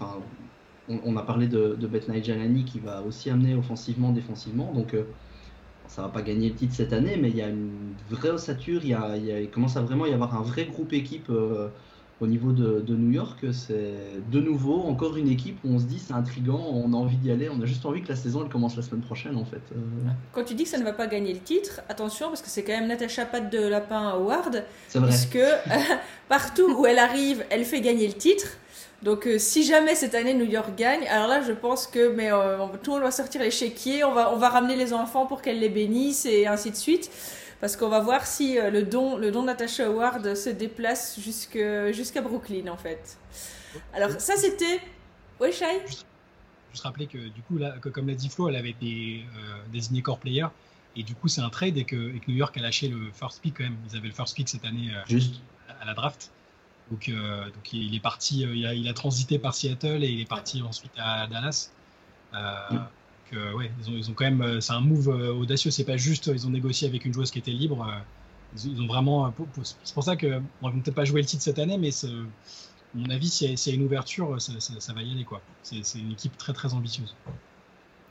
on, 1.04 1.16
a 1.16 1.22
parlé 1.22 1.46
de, 1.46 1.76
de 1.78 1.86
Bet 1.86 2.00
qui 2.66 2.80
va 2.80 3.02
aussi 3.02 3.30
amener 3.30 3.54
offensivement, 3.54 4.10
défensivement. 4.10 4.72
Donc 4.72 4.94
euh, 4.94 5.04
ça 5.88 6.02
va 6.02 6.08
pas 6.08 6.22
gagner 6.22 6.48
le 6.48 6.54
titre 6.54 6.74
cette 6.74 6.92
année, 6.92 7.16
mais 7.20 7.30
il 7.30 7.36
y 7.36 7.42
a 7.42 7.48
une 7.48 7.94
vraie 8.10 8.30
ossature. 8.30 8.80
Il, 8.82 8.90
y 8.90 8.94
a, 8.94 9.16
il, 9.16 9.50
commence 9.50 9.76
à 9.76 9.82
vraiment 9.82 10.06
y 10.06 10.12
avoir 10.12 10.34
un 10.34 10.42
vrai 10.42 10.64
groupe 10.64 10.92
équipe 10.92 11.28
euh, 11.30 11.68
au 12.20 12.26
niveau 12.26 12.52
de, 12.52 12.94
New 12.94 13.10
York. 13.10 13.44
C'est 13.52 13.94
de 14.30 14.40
nouveau 14.40 14.82
encore 14.82 15.16
une 15.16 15.28
équipe 15.28 15.58
où 15.64 15.68
on 15.68 15.78
se 15.78 15.84
dit 15.84 15.98
c'est 15.98 16.14
intriguant, 16.14 16.64
on 16.72 16.92
a 16.92 16.96
envie 16.96 17.16
d'y 17.16 17.30
aller. 17.30 17.48
On 17.50 17.60
a 17.60 17.66
juste 17.66 17.84
envie 17.84 18.02
que 18.02 18.08
la 18.08 18.16
saison 18.16 18.42
elle 18.44 18.50
commence 18.50 18.76
la 18.76 18.82
semaine 18.82 19.02
prochaine 19.02 19.36
en 19.36 19.44
fait. 19.44 19.62
Euh. 19.72 20.08
Quand 20.32 20.44
tu 20.44 20.54
dis 20.54 20.64
que 20.64 20.70
ça 20.70 20.78
ne 20.78 20.84
va 20.84 20.92
pas 20.92 21.06
gagner 21.06 21.34
le 21.34 21.40
titre, 21.40 21.82
attention 21.88 22.28
parce 22.28 22.42
que 22.42 22.48
c'est 22.48 22.62
quand 22.62 22.72
même 22.72 22.88
Natacha 22.88 23.26
Pat 23.26 23.50
de 23.50 23.66
Lapin 23.66 24.08
Award. 24.08 24.64
C'est 24.88 24.98
vrai. 24.98 25.08
Puisque 25.08 25.44
partout 26.28 26.74
où 26.78 26.86
elle 26.86 26.98
arrive, 26.98 27.44
elle 27.50 27.64
fait 27.64 27.80
gagner 27.80 28.06
le 28.06 28.14
titre. 28.14 28.46
Donc 29.02 29.26
euh, 29.26 29.38
si 29.38 29.64
jamais 29.64 29.96
cette 29.96 30.14
année 30.14 30.32
New 30.32 30.44
York 30.44 30.76
gagne, 30.76 31.06
alors 31.08 31.26
là 31.26 31.42
je 31.42 31.52
pense 31.52 31.88
que 31.88 32.14
mais 32.14 32.30
euh, 32.32 32.58
tout 32.82 32.92
le 32.92 32.96
monde 32.98 33.02
va 33.02 33.10
sortir 33.10 33.40
les 33.40 33.50
chéquiers, 33.50 34.04
on 34.04 34.14
va 34.14 34.32
on 34.32 34.36
va 34.36 34.48
ramener 34.48 34.76
les 34.76 34.92
enfants 34.92 35.26
pour 35.26 35.42
qu'elles 35.42 35.58
les 35.58 35.68
bénissent 35.68 36.24
et 36.24 36.46
ainsi 36.46 36.70
de 36.70 36.76
suite 36.76 37.10
parce 37.60 37.76
qu'on 37.76 37.88
va 37.88 37.98
voir 37.98 38.26
si 38.26 38.58
euh, 38.58 38.70
le 38.70 38.84
don 38.84 39.16
le 39.16 39.32
don 39.32 39.42
Natasha 39.42 39.88
Howard 39.88 40.36
se 40.36 40.50
déplace 40.50 41.18
jusque 41.18 41.58
jusqu'à 41.90 42.22
Brooklyn 42.22 42.70
en 42.70 42.76
fait. 42.76 43.18
Alors 43.92 44.12
ça 44.20 44.36
c'était 44.36 44.80
Oui, 45.40 45.52
Shai? 45.52 45.82
Juste 46.70 46.84
rappeler 46.84 47.08
que 47.08 47.18
du 47.18 47.42
coup 47.42 47.58
là 47.58 47.74
comme 47.80 48.06
l'a 48.06 48.14
dit 48.14 48.28
Flo, 48.28 48.48
elle 48.48 48.56
avait 48.56 48.70
été 48.70 49.24
désignée 49.72 50.02
core 50.02 50.18
player 50.18 50.46
et 50.94 51.02
du 51.02 51.16
coup 51.16 51.26
c'est 51.26 51.40
un 51.40 51.50
trade 51.50 51.76
et 51.76 51.84
que, 51.84 51.96
New 52.28 52.36
York 52.36 52.56
a 52.56 52.60
lâché 52.60 52.86
le 52.86 53.10
first 53.12 53.42
pick 53.42 53.56
quand 53.58 53.64
même. 53.64 53.76
Ils 53.90 53.96
avaient 53.96 54.08
le 54.08 54.14
first 54.14 54.36
pick 54.36 54.48
cette 54.48 54.64
année 54.64 54.92
Juste. 55.08 55.40
à 55.80 55.84
la 55.86 55.94
draft. 55.94 56.30
Donc, 56.92 57.08
euh, 57.08 57.46
donc 57.46 57.72
il 57.72 57.94
est 57.94 58.00
parti, 58.00 58.44
euh, 58.44 58.54
il 58.54 58.86
a, 58.86 58.92
transité 58.92 59.38
par 59.38 59.54
Seattle 59.54 60.04
et 60.04 60.08
il 60.08 60.20
est 60.20 60.28
parti 60.28 60.60
ensuite 60.60 60.92
à 60.98 61.26
Dallas. 61.26 61.70
Euh, 62.34 62.54
mm. 62.70 63.54
ouais, 63.54 63.70
ils 63.80 63.90
ont, 63.90 63.94
ils 63.96 64.10
ont, 64.10 64.12
quand 64.12 64.30
même, 64.30 64.60
c'est 64.60 64.74
un 64.74 64.82
move 64.82 65.08
audacieux. 65.08 65.70
C'est 65.70 65.84
pas 65.84 65.96
juste, 65.96 66.26
ils 66.26 66.46
ont 66.46 66.50
négocié 66.50 66.86
avec 66.86 67.06
une 67.06 67.14
joueuse 67.14 67.30
qui 67.30 67.38
était 67.38 67.50
libre. 67.50 67.90
Ils, 68.62 68.82
ont 68.82 68.86
vraiment, 68.86 69.32
c'est 69.62 69.94
pour 69.94 70.04
ça 70.04 70.16
que 70.16 70.42
on 70.60 70.68
va 70.68 70.74
peut-être 70.74 70.94
pas 70.94 71.06
jouer 71.06 71.22
le 71.22 71.26
titre 71.26 71.42
cette 71.42 71.58
année, 71.58 71.78
mais 71.78 71.88
à 72.04 72.08
mon 72.92 73.08
avis, 73.08 73.30
s'il 73.30 73.50
y, 73.50 73.70
a 73.70 73.74
une 73.74 73.84
ouverture, 73.84 74.38
ça, 74.38 74.92
va 74.92 75.00
y 75.00 75.12
aller 75.12 75.24
quoi. 75.24 75.40
C'est 75.62 75.98
une 75.98 76.12
équipe 76.12 76.36
très 76.36 76.52
très 76.52 76.74
ambitieuse. 76.74 77.16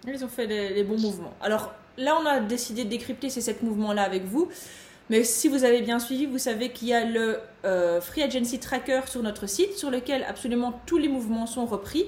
Ils 0.08 0.26
ont 0.26 0.28
fait 0.28 0.48
les, 0.48 0.84
bons 0.84 1.00
mouvements. 1.00 1.36
Alors 1.40 1.72
là, 1.98 2.18
on 2.20 2.26
a 2.26 2.40
décidé 2.40 2.84
de 2.86 2.90
décrypter 2.90 3.30
ces 3.30 3.42
sept 3.42 3.62
mouvements-là 3.62 4.02
avec 4.02 4.26
vous. 4.26 4.50
Mais 5.12 5.26
si 5.26 5.49
vous 5.49 5.66
avez 5.66 5.82
bien 5.82 5.99
suivi, 5.99 6.26
vous 6.26 6.38
savez 6.38 6.70
qu'il 6.70 6.88
y 6.88 6.93
a 6.93 7.03
le 7.03 7.39
euh, 7.66 7.99
Free 7.99 8.24
Agency 8.24 8.59
Tracker 8.59 9.01
sur 9.07 9.22
notre 9.22 9.45
site, 9.45 9.78
sur 9.78 9.91
lequel 9.91 10.24
absolument 10.24 10.80
tous 10.86 10.97
les 10.97 11.09
mouvements 11.09 11.47
sont 11.47 11.66
repris. 11.66 12.05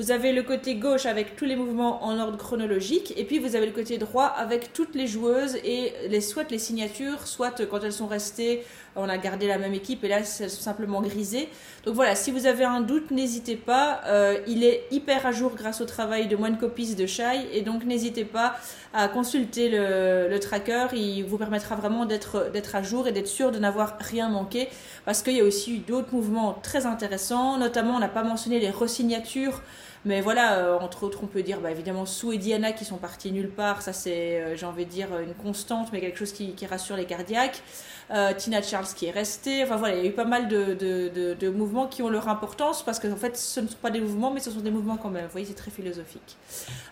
Vous 0.00 0.10
avez 0.10 0.32
le 0.32 0.42
côté 0.42 0.74
gauche 0.74 1.06
avec 1.06 1.36
tous 1.36 1.44
les 1.44 1.54
mouvements 1.54 2.02
en 2.02 2.18
ordre 2.18 2.36
chronologique, 2.36 3.14
et 3.16 3.24
puis 3.24 3.38
vous 3.38 3.54
avez 3.54 3.66
le 3.66 3.72
côté 3.72 3.98
droit 3.98 4.24
avec 4.24 4.72
toutes 4.72 4.96
les 4.96 5.06
joueuses 5.06 5.58
et 5.62 6.20
soit 6.20 6.50
les 6.50 6.58
signatures, 6.58 7.28
soit 7.28 7.64
quand 7.66 7.84
elles 7.84 7.92
sont 7.92 8.08
restées, 8.08 8.64
on 8.96 9.08
a 9.08 9.18
gardé 9.18 9.46
la 9.46 9.58
même 9.58 9.74
équipe 9.74 10.04
et 10.04 10.08
là 10.08 10.18
elles 10.18 10.26
sont 10.26 10.48
simplement 10.48 11.00
grisées. 11.00 11.48
Donc 11.84 11.94
voilà, 11.94 12.14
si 12.14 12.30
vous 12.30 12.46
avez 12.46 12.64
un 12.64 12.80
doute, 12.80 13.10
n'hésitez 13.10 13.56
pas. 13.56 14.00
Euh, 14.06 14.38
il 14.46 14.64
est 14.64 14.84
hyper 14.90 15.26
à 15.26 15.32
jour 15.32 15.52
grâce 15.56 15.80
au 15.80 15.86
travail 15.86 16.28
de 16.28 16.36
One 16.36 16.58
Copies 16.58 16.94
de 16.94 17.06
Shai, 17.06 17.48
et 17.52 17.62
donc 17.62 17.84
n'hésitez 17.84 18.24
pas 18.24 18.56
à 18.92 19.08
consulter 19.08 19.68
le, 19.70 20.38
tracker. 20.38 20.88
Il 20.92 21.24
vous 21.24 21.38
permettra 21.38 21.76
vraiment 21.76 22.04
d'être 22.04 22.74
à 22.74 22.82
jour 22.82 23.08
et 23.08 23.12
d'être 23.12 23.28
sûr 23.28 23.50
de 23.50 23.58
n'avoir 23.58 23.96
rien 23.98 24.28
manqué, 24.28 24.68
parce 25.04 25.22
qu'il 25.22 25.34
y 25.34 25.40
a 25.40 25.44
aussi 25.44 25.78
d'autres 25.78 26.12
mouvements 26.12 26.58
très 26.62 26.86
intéressants. 26.86 27.56
Notamment, 27.58 27.96
on 27.96 28.00
n'a 28.00 28.08
pas 28.08 28.24
mentionné 28.24 28.58
les 28.58 28.70
resignatures. 28.70 29.62
Mais 30.06 30.22
voilà, 30.22 30.54
euh, 30.54 30.78
entre 30.78 31.04
autres, 31.04 31.18
on 31.22 31.26
peut 31.26 31.42
dire 31.42 31.60
bah, 31.60 31.70
évidemment 31.70 32.06
Sue 32.06 32.34
et 32.34 32.38
Diana 32.38 32.72
qui 32.72 32.84
sont 32.84 32.96
partis 32.96 33.32
nulle 33.32 33.50
part. 33.50 33.82
Ça, 33.82 33.92
c'est, 33.92 34.40
euh, 34.40 34.56
j'ai 34.56 34.64
envie 34.64 34.86
de 34.86 34.90
dire, 34.90 35.08
une 35.18 35.34
constante, 35.34 35.92
mais 35.92 36.00
quelque 36.00 36.18
chose 36.18 36.32
qui, 36.32 36.54
rassure 36.66 36.96
les 36.96 37.04
cardiaques. 37.04 37.62
Euh, 38.10 38.32
Tina 38.32 38.62
Charles 38.62 38.86
qui 38.96 39.06
est 39.06 39.10
restée. 39.10 39.62
Enfin 39.62 39.76
voilà, 39.76 39.96
il 39.96 40.04
y 40.04 40.06
a 40.06 40.10
eu 40.10 40.14
pas 40.14 40.24
mal 40.24 40.48
de, 40.48 40.74
de, 40.74 41.34
de, 41.34 41.50
mouvements 41.50 41.86
qui 41.86 42.02
ont 42.02 42.08
leur 42.08 42.28
importance 42.28 42.82
parce 42.82 42.98
qu'en 42.98 43.16
fait, 43.16 43.36
ce 43.36 43.60
ne 43.60 43.68
sont 43.68 43.76
pas 43.76 43.90
des 43.90 44.00
mouvements, 44.00 44.30
mais 44.30 44.40
ce 44.40 44.50
sont 44.50 44.60
des 44.60 44.70
mouvements 44.70 44.96
quand 44.96 45.10
même. 45.10 45.24
Vous 45.24 45.32
voyez, 45.32 45.46
c'est 45.46 45.54
très 45.54 45.70
philosophique. 45.70 46.36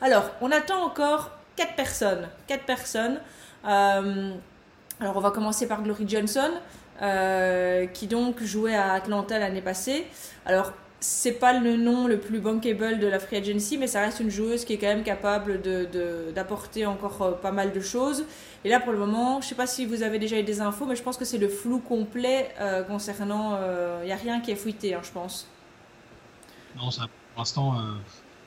Alors, 0.01 0.31
on 0.41 0.51
attend 0.53 0.85
encore 0.85 1.31
quatre 1.57 1.75
personnes. 1.75 2.29
Quatre 2.47 2.65
personnes. 2.65 3.21
alors, 3.65 5.17
on 5.17 5.21
va 5.21 5.31
commencer 5.31 5.67
par 5.67 5.83
Glory 5.83 6.07
Johnson. 6.07 6.51
qui 7.95 8.07
donc 8.07 8.43
jouait 8.43 8.77
à 8.77 8.93
Atlanta 8.93 9.39
l'année 9.39 9.63
passée. 9.63 10.07
Alors, 10.45 10.73
c'est 11.01 11.33
pas 11.33 11.59
le 11.59 11.77
nom 11.77 12.09
le 12.09 12.19
plus 12.19 12.41
bankable 12.41 12.99
de 12.99 13.07
la 13.07 13.21
free 13.21 13.37
agency, 13.37 13.79
mais 13.79 13.87
ça 13.87 14.01
reste 14.01 14.19
une 14.19 14.31
joueuse 14.31 14.65
qui 14.65 14.73
est 14.73 14.79
quand 14.79 14.89
même 14.89 15.05
capable 15.05 15.61
d'apporter 16.35 16.83
de, 16.83 16.87
encore 16.87 17.23
euh, 17.23 17.33
pas 17.33 17.53
mal 17.53 17.73
de 17.73 17.81
choses. 17.81 18.25
Et 18.65 18.69
là, 18.69 18.81
pour 18.81 18.93
le 18.93 18.99
moment, 18.99 19.41
je 19.41 19.47
sais 19.47 19.55
pas 19.55 19.69
si 19.69 19.87
vous 19.87 20.03
avez 20.03 20.19
déjà 20.19 20.39
eu 20.39 20.43
des 20.43 20.61
infos, 20.61 20.87
mais 20.87 20.97
je 20.97 21.03
pense 21.03 21.17
que 21.17 21.25
c'est 21.25 21.39
le 21.39 21.49
flou 21.49 21.79
complet 21.79 22.53
euh, 22.61 22.83
concernant. 22.83 23.57
Il 23.57 23.63
euh, 23.63 24.05
n'y 24.07 24.13
a 24.13 24.17
rien 24.17 24.41
qui 24.41 24.51
est 24.51 24.57
fouillé, 24.57 24.95
hein, 24.95 25.01
je 25.05 25.13
pense. 25.13 25.47
Non, 26.77 26.91
ça, 26.91 27.03
pour 27.03 27.43
l'instant, 27.43 27.77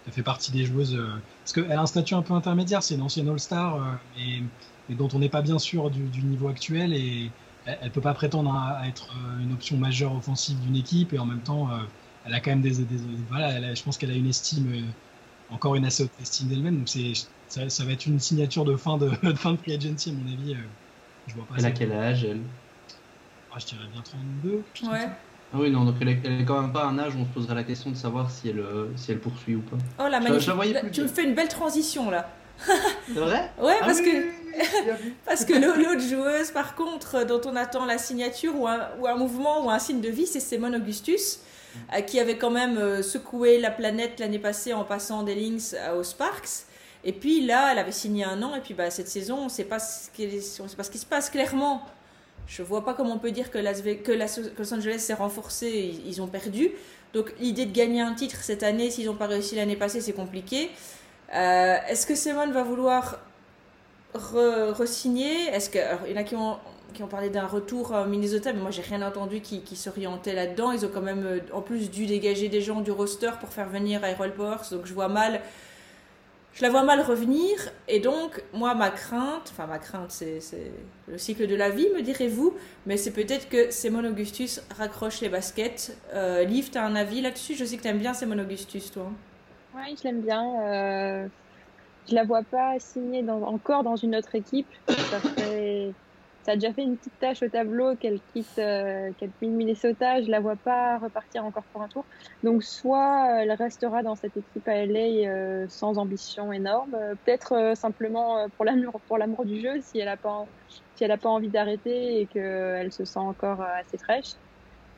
elle 0.05 0.13
fait 0.13 0.23
partie 0.23 0.51
des 0.51 0.65
joueuses. 0.65 1.01
parce 1.43 1.53
qu'elle 1.53 1.71
a 1.71 1.81
un 1.81 1.85
statut 1.85 2.15
un 2.15 2.21
peu 2.21 2.33
intermédiaire, 2.33 2.83
c'est 2.83 2.95
une 2.95 3.01
ancienne 3.01 3.29
All-Star, 3.29 3.97
mais, 4.17 4.95
dont 4.95 5.07
on 5.13 5.19
n'est 5.19 5.29
pas 5.29 5.41
bien 5.41 5.59
sûr 5.59 5.89
du, 5.89 6.21
niveau 6.21 6.49
actuel. 6.49 6.93
Et 6.93 7.31
elle 7.65 7.77
ne 7.83 7.89
peut 7.89 8.01
pas 8.01 8.13
prétendre 8.13 8.53
à, 8.53 8.87
être 8.87 9.09
une 9.41 9.53
option 9.53 9.77
majeure 9.77 10.15
offensive 10.15 10.59
d'une 10.59 10.75
équipe, 10.75 11.13
et 11.13 11.19
en 11.19 11.25
même 11.25 11.41
temps 11.41 11.69
elle 12.25 12.33
a 12.33 12.39
quand 12.39 12.51
même 12.51 12.61
des, 12.61 12.73
voilà, 13.29 13.73
je 13.73 13.83
pense 13.83 13.97
qu'elle 13.97 14.11
a 14.11 14.15
une 14.15 14.27
estime, 14.27 14.71
euh, 14.73 15.53
encore 15.53 15.75
une 15.75 15.85
assez 15.85 16.03
haute 16.03 16.11
estime 16.21 16.47
d'elle-même. 16.47 16.77
Donc 16.79 16.89
c'est, 16.89 17.13
ça, 17.47 17.83
va 17.83 17.91
être 17.91 18.05
une 18.05 18.19
signature 18.19 18.65
de 18.65 18.75
fin 18.75 18.97
de, 18.99 19.09
fin 19.35 19.53
de 19.53 19.57
free 19.57 19.73
agency 19.73 20.09
à 20.09 20.13
mon 20.13 20.31
avis. 20.31 20.53
Euh, 20.53 20.57
je 21.27 21.35
vois 21.35 21.45
pas 21.45 21.55
elle 21.57 21.65
a 21.65 21.71
quel 21.71 21.91
âge 21.91 22.23
elle? 22.23 22.41
Ah, 23.53 23.57
Je 23.59 23.65
dirais 23.65 23.87
bien 23.91 24.01
32. 24.01 24.63
Ouais. 24.89 25.09
Ah 25.53 25.57
oui, 25.59 25.69
non, 25.69 25.83
donc 25.83 25.95
elle 25.99 26.07
est, 26.09 26.45
quand 26.45 26.61
même 26.61 26.71
pas 26.71 26.85
un 26.85 26.97
âge 26.97 27.13
où 27.15 27.19
on 27.19 27.25
se 27.25 27.29
poserait 27.29 27.55
la 27.55 27.63
question 27.63 27.91
de 27.91 27.97
savoir 27.97 28.31
si 28.31 28.49
elle, 28.49 28.59
euh, 28.59 28.87
si 28.95 29.11
elle 29.11 29.19
poursuit 29.19 29.55
ou 29.55 29.61
pas. 29.61 29.75
Oh 29.99 30.07
la 30.09 30.21
magnifique. 30.21 30.91
tu 30.91 31.01
me 31.01 31.07
fais 31.07 31.25
une 31.25 31.35
belle 31.35 31.49
transition 31.49 32.09
là. 32.09 32.29
C'est 33.07 33.13
vrai? 33.13 33.51
Ouais, 33.61 33.75
ah 33.81 33.85
parce 33.85 33.99
que 33.99 34.41
parce 35.25 35.45
que 35.45 35.53
l'autre 35.53 36.01
joueuse, 36.01 36.51
par 36.51 36.75
contre, 36.75 37.25
dont 37.25 37.41
on 37.45 37.55
attend 37.55 37.85
la 37.85 37.97
signature 37.97 38.55
ou 38.55 38.67
un, 38.67 38.87
ou 38.99 39.07
un 39.07 39.15
mouvement 39.15 39.65
ou 39.65 39.69
un 39.69 39.79
signe 39.79 40.01
de 40.01 40.09
vie, 40.09 40.25
c'est 40.27 40.39
Simone 40.39 40.75
Augustus. 40.75 41.39
Euh, 41.93 42.01
qui 42.01 42.19
avait 42.19 42.37
quand 42.37 42.51
même 42.51 42.77
euh, 42.77 43.01
secoué 43.01 43.59
la 43.59 43.71
planète 43.71 44.19
l'année 44.19 44.39
passée 44.39 44.73
en 44.73 44.83
passant 44.83 45.23
des 45.23 45.35
Lynx 45.35 45.75
euh, 45.77 45.99
aux 45.99 46.03
Sparks. 46.03 46.65
Et 47.03 47.13
puis 47.13 47.45
là, 47.45 47.71
elle 47.71 47.79
avait 47.79 47.91
signé 47.91 48.23
un 48.23 48.41
an, 48.43 48.55
et 48.55 48.59
puis 48.59 48.73
bah, 48.73 48.91
cette 48.91 49.07
saison, 49.07 49.37
on 49.39 49.43
ne 49.45 49.49
sait 49.49 49.63
pas 49.63 49.79
ce 49.79 50.09
qui 50.11 50.97
se 50.97 51.05
passe 51.05 51.29
clairement. 51.29 51.83
Je 52.47 52.61
vois 52.61 52.85
pas 52.85 52.93
comment 52.93 53.13
on 53.13 53.19
peut 53.19 53.31
dire 53.31 53.49
que, 53.49 53.57
Las 53.57 53.81
que, 53.81 54.11
Los 54.11 54.73
Angeles 54.73 54.99
s'est 54.99 55.13
renforcé, 55.13 55.99
ils, 56.05 56.21
ont 56.21 56.27
perdu. 56.27 56.71
Donc 57.13 57.33
l'idée 57.39 57.65
de 57.65 57.73
gagner 57.73 58.01
un 58.01 58.13
titre 58.13 58.37
cette 58.41 58.63
année, 58.63 58.91
s'ils 58.91 59.07
n'ont 59.07 59.15
pas 59.15 59.27
réussi 59.27 59.55
l'année 59.55 59.75
passée, 59.75 60.01
c'est 60.01 60.13
compliqué. 60.13 60.69
Est-ce 61.33 62.05
que 62.05 62.13
Simone 62.13 62.51
va 62.51 62.63
vouloir 62.63 63.19
re-signer? 64.13 65.47
Est-ce 65.47 65.69
que 65.69 65.79
il 66.07 66.11
y 66.11 66.13
en 66.13 66.21
a 66.21 66.23
qui 66.23 66.35
ont 66.35 66.57
qui 66.93 67.03
ont 67.03 67.07
parlé 67.07 67.29
d'un 67.29 67.47
retour 67.47 67.93
à 67.93 68.05
Minnesota, 68.05 68.53
mais 68.53 68.59
moi 68.61 68.71
j'ai 68.71 68.81
rien 68.81 69.01
entendu 69.01 69.41
qui, 69.41 69.61
qui 69.61 69.75
s'orientait 69.75 70.33
là-dedans. 70.33 70.71
Ils 70.71 70.85
ont 70.85 70.89
quand 70.93 71.01
même 71.01 71.25
euh, 71.25 71.39
en 71.53 71.61
plus 71.61 71.89
dû 71.89 72.05
dégager 72.05 72.49
des 72.49 72.61
gens 72.61 72.81
du 72.81 72.91
roster 72.91 73.31
pour 73.39 73.49
faire 73.49 73.69
venir 73.69 74.03
Aerol 74.03 74.33
Powers, 74.33 74.69
donc 74.71 74.85
je 74.85 74.93
vois 74.93 75.07
mal, 75.07 75.41
je 76.53 76.61
la 76.61 76.69
vois 76.69 76.83
mal 76.83 77.01
revenir. 77.01 77.57
Et 77.87 77.99
donc 77.99 78.43
moi 78.53 78.75
ma 78.75 78.89
crainte, 78.89 79.49
enfin 79.51 79.67
ma 79.67 79.79
crainte 79.79 80.11
c'est 80.11 80.39
le 81.07 81.17
cycle 81.17 81.47
de 81.47 81.55
la 81.55 81.69
vie 81.69 81.89
me 81.95 82.01
direz-vous, 82.01 82.53
mais 82.85 82.97
c'est 82.97 83.11
peut-être 83.11 83.49
que 83.49 83.71
Simon 83.71 84.05
Augustus 84.05 84.61
raccroche 84.77 85.21
les 85.21 85.29
baskets. 85.29 85.97
Euh, 86.13 86.43
Liv, 86.43 86.69
tu 86.71 86.77
as 86.77 86.85
un 86.85 86.95
avis 86.95 87.21
là-dessus? 87.21 87.55
Je 87.55 87.65
sais 87.65 87.77
que 87.77 87.81
tu 87.81 87.87
aimes 87.87 87.99
bien 87.99 88.13
Simon 88.13 88.39
Augustus 88.39 88.91
toi. 88.91 89.09
Oui, 89.75 89.95
je 89.97 90.03
l'aime 90.03 90.21
bien. 90.21 90.43
Euh, 90.63 91.27
je 92.09 92.15
la 92.15 92.23
vois 92.23 92.43
pas 92.43 92.79
signer 92.79 93.23
encore 93.29 93.83
dans 93.83 93.95
une 93.95 94.15
autre 94.15 94.35
équipe. 94.35 94.67
Ça 94.87 95.19
fait 95.19 95.93
ça 96.43 96.53
a 96.53 96.55
déjà 96.55 96.73
fait 96.73 96.81
une 96.83 96.97
petite 96.97 97.17
tâche 97.19 97.43
au 97.43 97.49
tableau 97.49 97.95
qu'elle 97.97 98.19
quitte, 98.21 98.57
euh, 98.57 99.11
qu'elle 99.17 99.31
quitte 99.33 99.51
Minnesota. 99.51 100.21
Je 100.21 100.29
la 100.31 100.39
vois 100.39 100.55
pas 100.55 100.97
repartir 100.97 101.45
encore 101.45 101.65
pour 101.71 101.83
un 101.83 101.87
tour. 101.87 102.07
Donc 102.43 102.63
soit 102.63 103.41
elle 103.41 103.51
restera 103.51 104.01
dans 104.03 104.15
cette 104.15 104.37
équipe 104.37 104.67
à 104.67 104.85
LA 104.85 105.29
euh, 105.29 105.65
sans 105.69 105.97
ambition 105.97 106.51
énorme, 106.51 106.95
euh, 106.95 107.15
peut-être 107.25 107.53
euh, 107.53 107.75
simplement 107.75 108.47
pour 108.55 108.65
l'amour 108.65 109.01
pour 109.07 109.17
l'amour 109.17 109.45
du 109.45 109.59
jeu 109.61 109.81
si 109.81 109.99
elle 109.99 110.07
a 110.07 110.17
pas 110.17 110.45
si 110.95 111.03
elle 111.03 111.11
a 111.11 111.17
pas 111.17 111.29
envie 111.29 111.49
d'arrêter 111.49 112.21
et 112.21 112.27
qu'elle 112.27 112.91
se 112.91 113.05
sent 113.05 113.19
encore 113.19 113.61
assez 113.61 113.97
fraîche. 113.97 114.33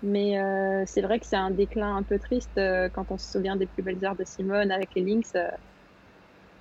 Mais 0.01 0.35
c'est 0.85 1.01
vrai 1.01 1.19
que 1.19 1.25
c'est 1.25 1.37
un 1.37 1.51
déclin 1.51 1.95
un 1.95 2.03
peu 2.03 2.19
triste 2.19 2.59
quand 2.93 3.11
on 3.11 3.17
se 3.17 3.31
souvient 3.31 3.55
des 3.55 3.67
plus 3.67 3.83
belles 3.83 4.03
heures 4.03 4.17
de 4.17 4.25
Simone 4.25 4.69
avec 4.71 4.89
les 4.95 5.01
Lynx 5.03 5.31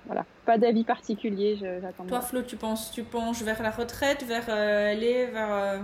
voilà, 0.05 0.25
pas 0.45 0.57
d'avis 0.57 0.83
particulier, 0.83 1.57
j'attends. 1.57 2.05
Toi, 2.05 2.21
Flo, 2.21 2.41
tu 2.41 2.55
penses, 2.55 2.91
tu 2.91 3.03
penches 3.03 3.41
vers 3.41 3.61
la 3.63 3.71
retraite, 3.71 4.23
vers 4.23 4.45
euh, 4.49 4.91
aller 4.91 5.27
vers. 5.27 5.53
Euh, 5.53 5.77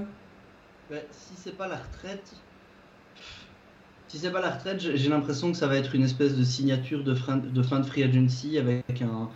ben, 0.89 1.01
si 1.11 1.33
c'est 1.35 1.55
pas 1.55 1.67
la 1.67 1.77
retraite, 1.77 2.33
si 4.07 4.17
c'est 4.17 4.31
pas 4.31 4.41
la 4.41 4.51
retraite, 4.51 4.79
j'ai 4.79 5.09
l'impression 5.09 5.51
que 5.51 5.57
ça 5.57 5.67
va 5.67 5.75
être 5.75 5.95
une 5.95 6.03
espèce 6.03 6.35
de 6.35 6.43
signature 6.43 7.03
de 7.03 7.13
fin 7.13 7.37
de, 7.37 7.63
fin 7.63 7.79
de 7.79 7.85
free 7.85 8.03
agency 8.03 8.57
avec 8.57 9.01
un, 9.01 9.29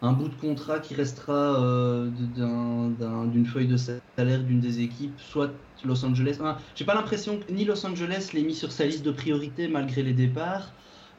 un 0.00 0.12
bout 0.12 0.28
de 0.28 0.34
contrat 0.34 0.80
qui 0.80 0.94
restera 0.94 1.60
euh, 1.60 2.08
d'une 2.08 3.46
feuille 3.46 3.68
de 3.68 3.76
salaire 3.76 4.42
d'une 4.42 4.60
des 4.60 4.80
équipes, 4.80 5.18
soit 5.18 5.50
Los 5.84 6.04
Angeles. 6.04 6.38
j'ai 6.76 6.84
pas 6.84 6.94
l'impression 6.94 7.38
que 7.38 7.52
ni 7.52 7.64
Los 7.64 7.84
Angeles 7.84 8.30
l'ait 8.32 8.42
mis 8.42 8.54
sur 8.54 8.70
sa 8.70 8.84
liste 8.84 9.04
de 9.04 9.10
priorité 9.10 9.68
malgré 9.68 10.02
les 10.02 10.12
départs. 10.12 10.72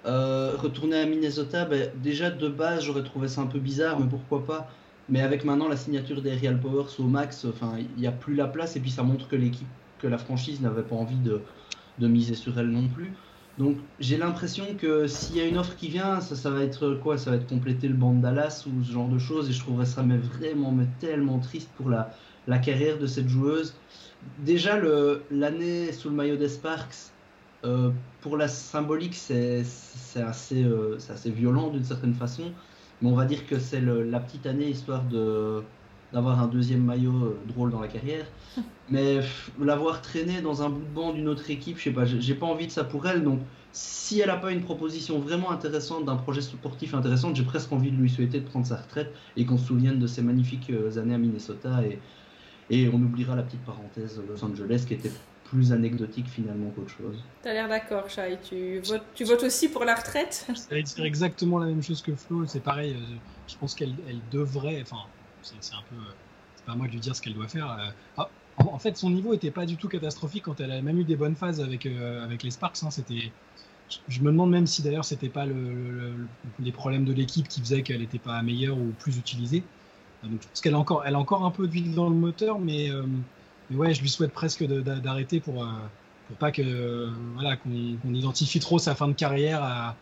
Euh, 0.05 0.55
retourner 0.57 0.99
à 0.99 1.05
Minnesota, 1.05 1.63
ben, 1.65 1.89
déjà 2.01 2.29
de 2.29 2.49
base 2.49 2.83
j'aurais 2.83 3.03
trouvé 3.03 3.27
ça 3.29 3.41
un 3.41 3.45
peu 3.45 3.59
bizarre, 3.59 3.99
mais 3.99 4.07
pourquoi 4.07 4.45
pas. 4.45 4.69
Mais 5.09 5.21
avec 5.21 5.45
maintenant 5.45 5.69
la 5.69 5.77
signature 5.77 6.21
des 6.21 6.33
Real 6.33 6.59
Powers 6.59 6.99
au 6.99 7.03
max, 7.03 7.45
enfin 7.45 7.75
il 7.77 8.01
n'y 8.01 8.07
a 8.07 8.11
plus 8.11 8.35
la 8.35 8.47
place 8.47 8.75
et 8.75 8.79
puis 8.79 8.91
ça 8.91 9.03
montre 9.03 9.27
que 9.27 9.35
l'équipe, 9.35 9.67
que 9.99 10.07
la 10.07 10.17
franchise 10.17 10.61
n'avait 10.61 10.81
pas 10.81 10.95
envie 10.95 11.17
de, 11.17 11.41
miser 12.07 12.35
sur 12.35 12.57
elle 12.59 12.69
non 12.69 12.87
plus. 12.87 13.13
Donc 13.57 13.77
j'ai 13.99 14.17
l'impression 14.17 14.65
que 14.77 15.07
s'il 15.07 15.37
y 15.37 15.41
a 15.41 15.45
une 15.45 15.57
offre 15.57 15.75
qui 15.75 15.87
vient, 15.87 16.19
ça, 16.19 16.35
ça, 16.35 16.49
va 16.49 16.63
être 16.63 16.95
quoi? 16.95 17.17
Ça 17.17 17.29
va 17.29 17.37
être 17.37 17.47
compléter 17.47 17.87
le 17.87 17.93
banc 17.93 18.13
de 18.13 18.21
Dallas 18.21 18.65
ou 18.67 18.83
ce 18.83 18.91
genre 18.91 19.07
de 19.07 19.19
choses 19.19 19.49
et 19.49 19.53
je 19.53 19.59
trouverais 19.59 19.85
ça 19.85 20.03
mais 20.03 20.17
vraiment 20.17 20.71
mais 20.71 20.87
tellement 20.99 21.39
triste 21.39 21.69
pour 21.77 21.89
la, 21.89 22.13
la 22.47 22.57
carrière 22.57 22.97
de 22.97 23.07
cette 23.07 23.29
joueuse. 23.29 23.73
Déjà 24.39 24.79
l'année 25.31 25.91
sous 25.91 26.09
le 26.09 26.15
maillot 26.15 26.37
des 26.37 26.49
Sparks, 26.49 27.12
euh, 27.65 27.91
pour 28.21 28.35
la 28.37 28.47
symbolique, 28.47 29.15
c'est 29.15 29.63
assez, 30.15 30.63
euh, 30.63 30.97
assez 31.09 31.31
violent 31.31 31.69
d'une 31.69 31.83
certaine 31.83 32.13
façon, 32.13 32.51
mais 33.01 33.09
on 33.09 33.15
va 33.15 33.25
dire 33.25 33.45
que 33.47 33.57
c'est 33.59 33.81
la 33.81 34.19
petite 34.19 34.45
année 34.45 34.69
histoire 34.69 35.03
d'avoir 36.11 36.41
un 36.41 36.47
deuxième 36.47 36.83
maillot 36.83 37.25
euh, 37.25 37.39
drôle 37.47 37.71
dans 37.71 37.79
la 37.79 37.87
carrière. 37.87 38.25
Mais 38.89 39.21
l'avoir 39.59 40.01
traîné 40.01 40.41
dans 40.41 40.61
un 40.61 40.69
bout 40.69 40.81
de 40.81 40.93
banc 40.93 41.13
d'une 41.13 41.29
autre 41.29 41.49
équipe, 41.49 41.77
je 41.77 41.85
sais 41.85 41.91
pas, 41.91 42.05
j'ai 42.05 42.35
pas 42.35 42.45
envie 42.45 42.67
de 42.67 42.71
ça 42.71 42.83
pour 42.83 43.07
elle. 43.07 43.23
Donc, 43.23 43.39
si 43.71 44.19
elle 44.19 44.27
n'a 44.27 44.35
pas 44.35 44.51
une 44.51 44.61
proposition 44.61 45.19
vraiment 45.19 45.51
intéressante 45.51 46.05
d'un 46.05 46.17
projet 46.17 46.41
sportif 46.41 46.93
intéressant, 46.93 47.33
j'ai 47.33 47.43
presque 47.43 47.71
envie 47.71 47.91
de 47.91 47.95
lui 47.95 48.09
souhaiter 48.09 48.41
de 48.41 48.45
prendre 48.45 48.65
sa 48.65 48.75
retraite 48.75 49.11
et 49.37 49.45
qu'on 49.45 49.57
se 49.57 49.67
souvienne 49.67 49.99
de 49.99 50.05
ses 50.05 50.21
magnifiques 50.21 50.71
années 50.97 51.15
à 51.15 51.17
Minnesota 51.17 51.81
et, 51.83 51.99
et 52.69 52.89
on 52.89 52.97
oubliera 52.97 53.35
la 53.35 53.43
petite 53.43 53.63
parenthèse 53.63 54.21
Los 54.29 54.43
Angeles 54.43 54.83
qui 54.85 54.93
était 54.95 55.11
plus 55.53 55.71
anecdotique 55.71 56.27
finalement 56.27 56.71
qu'autre 56.71 56.89
chose. 56.89 57.23
Tu 57.43 57.49
as 57.49 57.53
l'air 57.53 57.69
d'accord, 57.69 58.09
Chai. 58.09 58.39
Tu 58.43 58.79
votes, 58.79 59.03
tu 59.13 59.23
votes 59.23 59.43
aussi 59.43 59.69
pour 59.69 59.85
la 59.85 59.93
retraite? 59.93 60.47
C'est 60.55 61.03
exactement 61.03 61.59
la 61.59 61.67
même 61.67 61.83
chose 61.83 62.01
que 62.01 62.15
Flo. 62.15 62.45
C'est 62.47 62.59
pareil. 62.59 62.93
Euh, 62.93 63.15
je 63.47 63.55
pense 63.57 63.75
qu'elle 63.75 63.93
elle 64.09 64.19
devrait. 64.31 64.81
Enfin, 64.81 65.03
c'est 65.43 65.55
un 65.73 65.83
peu. 65.89 65.95
C'est 66.55 66.65
pas 66.65 66.71
à 66.71 66.75
moi 66.75 66.87
de 66.87 66.91
lui 66.91 66.99
dire 66.99 67.15
ce 67.15 67.21
qu'elle 67.21 67.35
doit 67.35 67.47
faire. 67.47 67.71
Euh, 67.71 67.91
ah, 68.17 68.29
en, 68.57 68.79
fait, 68.79 68.97
son 68.97 69.11
niveau 69.11 69.33
était 69.33 69.51
pas 69.51 69.65
du 69.65 69.77
tout 69.77 69.87
catastrophique 69.87 70.43
quand 70.43 70.59
elle 70.59 70.71
a 70.71 70.81
même 70.81 70.99
eu 70.99 71.03
des 71.03 71.15
bonnes 71.15 71.35
phases 71.35 71.61
avec, 71.61 71.85
euh, 71.85 72.23
avec 72.23 72.41
les 72.41 72.51
Sparks. 72.51 72.81
Hein. 72.83 72.89
C'était. 72.89 73.31
Je 74.07 74.21
me 74.21 74.31
demande 74.31 74.49
même 74.49 74.65
si 74.65 74.81
d'ailleurs 74.81 75.05
c'était 75.05 75.29
pas 75.29 75.45
le, 75.45 76.15
les 76.59 76.71
problèmes 76.71 77.05
de 77.05 77.13
l'équipe 77.13 77.47
qui 77.47 77.59
faisaient 77.59 77.83
qu'elle 77.83 77.99
n'était 77.99 78.17
pas 78.17 78.41
meilleure 78.41 78.77
ou 78.77 78.91
plus 78.97 79.17
utilisée. 79.17 79.63
Donc 80.23 80.41
je 80.41 80.47
pense 80.47 80.61
qu'elle 80.61 80.73
a 80.73 80.79
encore, 80.79 81.03
elle 81.05 81.13
a 81.13 81.19
encore 81.19 81.45
un 81.45 81.51
peu 81.51 81.67
d'huile 81.67 81.93
dans 81.93 82.09
le 82.09 82.15
moteur, 82.15 82.57
mais 82.57 82.89
ouais, 83.75 83.93
je 83.93 84.01
lui 84.01 84.09
souhaite 84.09 84.31
presque 84.31 84.63
d'arrêter 84.65 85.39
pour, 85.39 85.63
euh, 85.63 85.67
pour 86.27 86.37
pas 86.37 86.51
que 86.51 87.09
voilà 87.35 87.57
qu'on 87.57 88.13
identifie 88.13 88.59
trop 88.59 88.79
sa 88.79 88.95
fin 88.95 89.07
de 89.07 89.13
carrière 89.13 89.63
à, 89.63 89.95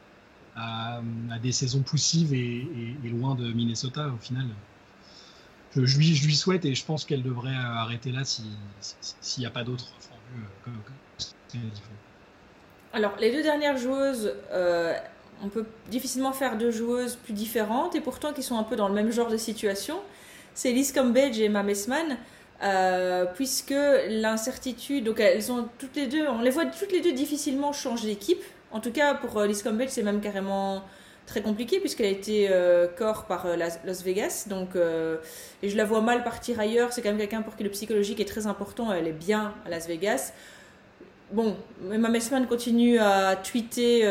des 1.41 1.51
saisons 1.51 1.81
poussives 1.81 2.33
et, 2.33 2.67
loin 3.09 3.35
de 3.35 3.51
Minnesota 3.51 4.07
au 4.07 4.17
final. 4.17 4.45
Je, 5.73 5.97
lui, 5.97 6.35
souhaite 6.35 6.65
et 6.65 6.75
je 6.75 6.83
pense 6.83 7.05
qu'elle 7.05 7.23
devrait 7.23 7.55
arrêter 7.55 8.11
là 8.11 8.25
s'il 8.25 8.43
si, 9.21 9.39
n'y 9.39 9.45
a 9.45 9.49
pas 9.49 9.63
d'autres 9.63 9.93
euh, 11.55 11.59
Alors, 12.91 13.15
les 13.19 13.31
deux 13.31 13.41
dernières 13.41 13.77
joueuses, 13.77 14.33
euh, 14.51 14.93
on 15.41 15.47
peut 15.47 15.65
difficilement 15.89 16.33
faire 16.33 16.57
deux 16.57 16.71
joueuses 16.71 17.15
plus 17.15 17.33
différentes 17.33 17.95
et 17.95 18.01
pourtant 18.01 18.33
qui 18.33 18.43
sont 18.43 18.57
un 18.57 18.63
peu 18.63 18.75
dans 18.75 18.89
le 18.89 18.93
même 18.93 19.11
genre 19.11 19.29
de 19.29 19.37
situation. 19.37 19.99
C'est 20.53 20.73
Liz 20.73 20.91
Cambage 20.91 21.39
et 21.39 21.45
Emma 21.45 21.63
Messman. 21.63 22.17
Euh, 22.63 23.25
puisque 23.33 23.73
l'incertitude, 24.07 25.05
donc 25.05 25.19
elles 25.19 25.41
sont 25.41 25.67
toutes 25.79 25.95
les 25.95 26.05
deux, 26.05 26.27
on 26.27 26.41
les 26.41 26.51
voit 26.51 26.65
toutes 26.65 26.91
les 26.91 27.01
deux 27.01 27.13
difficilement 27.13 27.73
changer 27.73 28.07
d'équipe. 28.07 28.43
En 28.71 28.79
tout 28.79 28.91
cas, 28.91 29.15
pour 29.15 29.37
euh, 29.37 29.47
Liz 29.47 29.63
Campbell, 29.63 29.89
c'est 29.89 30.03
même 30.03 30.21
carrément 30.21 30.83
très 31.25 31.41
compliqué 31.41 31.79
puisqu'elle 31.79 32.05
a 32.05 32.09
été 32.09 32.49
euh, 32.51 32.87
corps 32.87 33.25
par 33.25 33.47
Las 33.57 34.03
Vegas. 34.03 34.45
Donc, 34.47 34.75
et 34.75 35.69
je 35.69 35.75
la 35.77 35.85
vois 35.85 36.01
mal 36.01 36.23
partir 36.23 36.59
ailleurs. 36.59 36.93
C'est 36.93 37.01
quand 37.01 37.09
même 37.09 37.17
quelqu'un 37.17 37.41
pour 37.41 37.55
qui 37.55 37.63
le 37.63 37.71
psychologique 37.71 38.19
est 38.19 38.25
très 38.25 38.45
important. 38.45 38.91
Elle 38.91 39.07
est 39.07 39.11
bien 39.13 39.55
à 39.65 39.69
Las 39.69 39.87
Vegas. 39.87 40.31
Bon, 41.31 41.55
Emma 41.91 42.09
Messman 42.09 42.45
continue 42.45 42.99
à 42.99 43.37
tweeter 43.37 44.05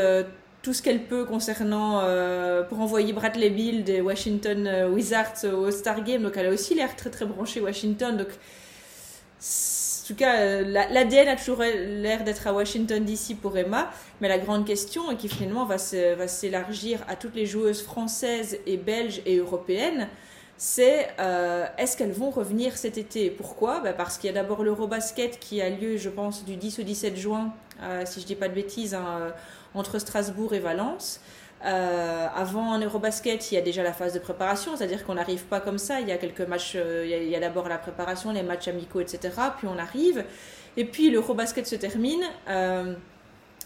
tout 0.62 0.74
ce 0.74 0.82
qu'elle 0.82 1.04
peut 1.04 1.24
concernant 1.24 2.00
euh, 2.02 2.62
pour 2.62 2.80
envoyer 2.80 3.12
Bradley 3.12 3.50
Bill 3.50 3.84
des 3.84 4.00
Washington 4.00 4.66
euh, 4.66 4.88
Wizards 4.88 5.44
au 5.44 5.70
Star 5.70 6.04
Game. 6.04 6.22
Donc 6.22 6.36
elle 6.36 6.46
a 6.46 6.50
aussi 6.50 6.74
l'air 6.74 6.94
très 6.96 7.10
très 7.10 7.24
branchée 7.24 7.60
Washington. 7.60 8.16
Donc 8.16 8.28
en 8.28 10.06
tout 10.06 10.14
cas, 10.16 10.40
euh, 10.40 10.62
l'ADN 10.64 11.28
a 11.28 11.36
toujours 11.36 11.62
l'air 11.62 12.24
d'être 12.24 12.46
à 12.46 12.52
Washington 12.52 13.02
DC 13.02 13.36
pour 13.40 13.56
Emma. 13.56 13.90
Mais 14.20 14.28
la 14.28 14.38
grande 14.38 14.66
question, 14.66 15.10
et 15.10 15.16
qui 15.16 15.28
finalement 15.28 15.64
va 15.64 15.78
s'élargir 15.78 17.00
à 17.08 17.16
toutes 17.16 17.36
les 17.36 17.46
joueuses 17.46 17.82
françaises 17.82 18.58
et 18.66 18.76
belges 18.76 19.22
et 19.24 19.36
européennes, 19.36 20.08
c'est 20.58 21.08
est-ce 21.78 21.96
qu'elles 21.96 22.12
vont 22.12 22.30
revenir 22.30 22.76
cet 22.76 22.98
été? 22.98 23.30
Pourquoi? 23.30 23.80
Bah, 23.80 23.92
Parce 23.92 24.18
qu'il 24.18 24.26
y 24.26 24.30
a 24.30 24.34
d'abord 24.34 24.62
l'Eurobasket 24.64 25.38
qui 25.38 25.62
a 25.62 25.70
lieu, 25.70 25.96
je 25.96 26.10
pense, 26.10 26.44
du 26.44 26.56
10 26.56 26.80
au 26.80 26.82
17 26.82 27.16
juin, 27.16 27.54
si 28.04 28.20
je 28.20 28.26
dis 28.26 28.34
pas 28.34 28.48
de 28.48 28.54
bêtises, 28.54 28.94
hein, 28.94 29.32
entre 29.74 29.98
Strasbourg 29.98 30.54
et 30.54 30.60
Valence. 30.60 31.20
Euh, 31.64 32.26
avant 32.34 32.70
en 32.70 32.78
Eurobasket, 32.78 33.52
il 33.52 33.54
y 33.54 33.58
a 33.58 33.60
déjà 33.60 33.82
la 33.82 33.92
phase 33.92 34.14
de 34.14 34.18
préparation, 34.18 34.76
c'est-à-dire 34.76 35.04
qu'on 35.04 35.14
n'arrive 35.14 35.44
pas 35.44 35.60
comme 35.60 35.78
ça. 35.78 36.00
Il 36.00 36.08
y 36.08 36.12
a 36.12 36.16
quelques 36.16 36.40
matchs, 36.40 36.72
euh, 36.76 37.04
il 37.06 37.28
y 37.28 37.36
a, 37.36 37.40
d'abord 37.40 37.68
la 37.68 37.78
préparation, 37.78 38.32
les 38.32 38.42
matchs 38.42 38.68
amicaux, 38.68 39.00
etc. 39.00 39.34
Puis 39.58 39.68
on 39.68 39.78
arrive. 39.78 40.24
Et 40.76 40.84
puis 40.84 41.10
l'Eurobasket 41.10 41.66
se 41.66 41.76
termine. 41.76 42.22
Euh, 42.48 42.94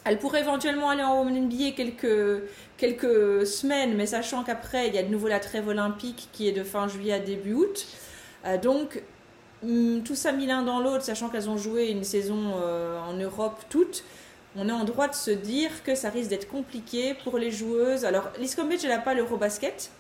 elle 0.05 0.19
pourrait 0.19 0.41
éventuellement 0.41 0.91
aller 0.91 1.05
en 1.05 1.25
NBA 1.25 1.71
quelques, 1.77 2.43
quelques 2.77 3.47
semaines, 3.47 3.95
mais 3.95 4.07
sachant 4.07 4.43
qu'après, 4.43 4.89
il 4.89 4.95
y 4.95 4.99
a 4.99 5.03
de 5.03 5.09
nouveau 5.09 5.29
la 5.29 5.41
trêve 5.41 5.69
olympique 5.69 6.29
qui 6.33 6.49
est 6.49 6.53
de 6.53 6.65
fin 6.65 6.89
juillet 6.89 7.15
à 7.15 7.21
début 7.21 7.55
août. 7.55 7.87
donc, 8.63 9.03
hum, 9.63 10.03
tout 10.05 10.15
ça 10.15 10.33
mis 10.33 10.47
l'un 10.47 10.63
dans 10.63 10.81
l'autre, 10.81 11.05
sachant 11.05 11.31
qu'elles 11.31 11.49
ont 11.49 11.57
joué 11.57 11.89
une 11.89 12.05
saison 12.05 12.53
en 13.09 13.15
Europe 13.15 13.63
toutes 13.71 14.05
on 14.57 14.69
est 14.69 14.73
en 14.73 14.85
droit 14.85 15.09
de 15.09 15.15
se 15.15 15.31
dire 15.31 15.71
que 15.85 15.95
ça 15.95 16.11
risque 16.11 16.31
d'être 16.31 16.49
compliqué 16.49 17.15
pour 17.25 17.39
les 17.39 17.51
joueuses. 17.51 18.05
Alors, 18.05 18.31
Liscombridge, 18.39 18.85
elle 18.85 18.91
n'a 18.91 18.99
pas 18.99 19.15
l'Eurobasket, 19.15 19.91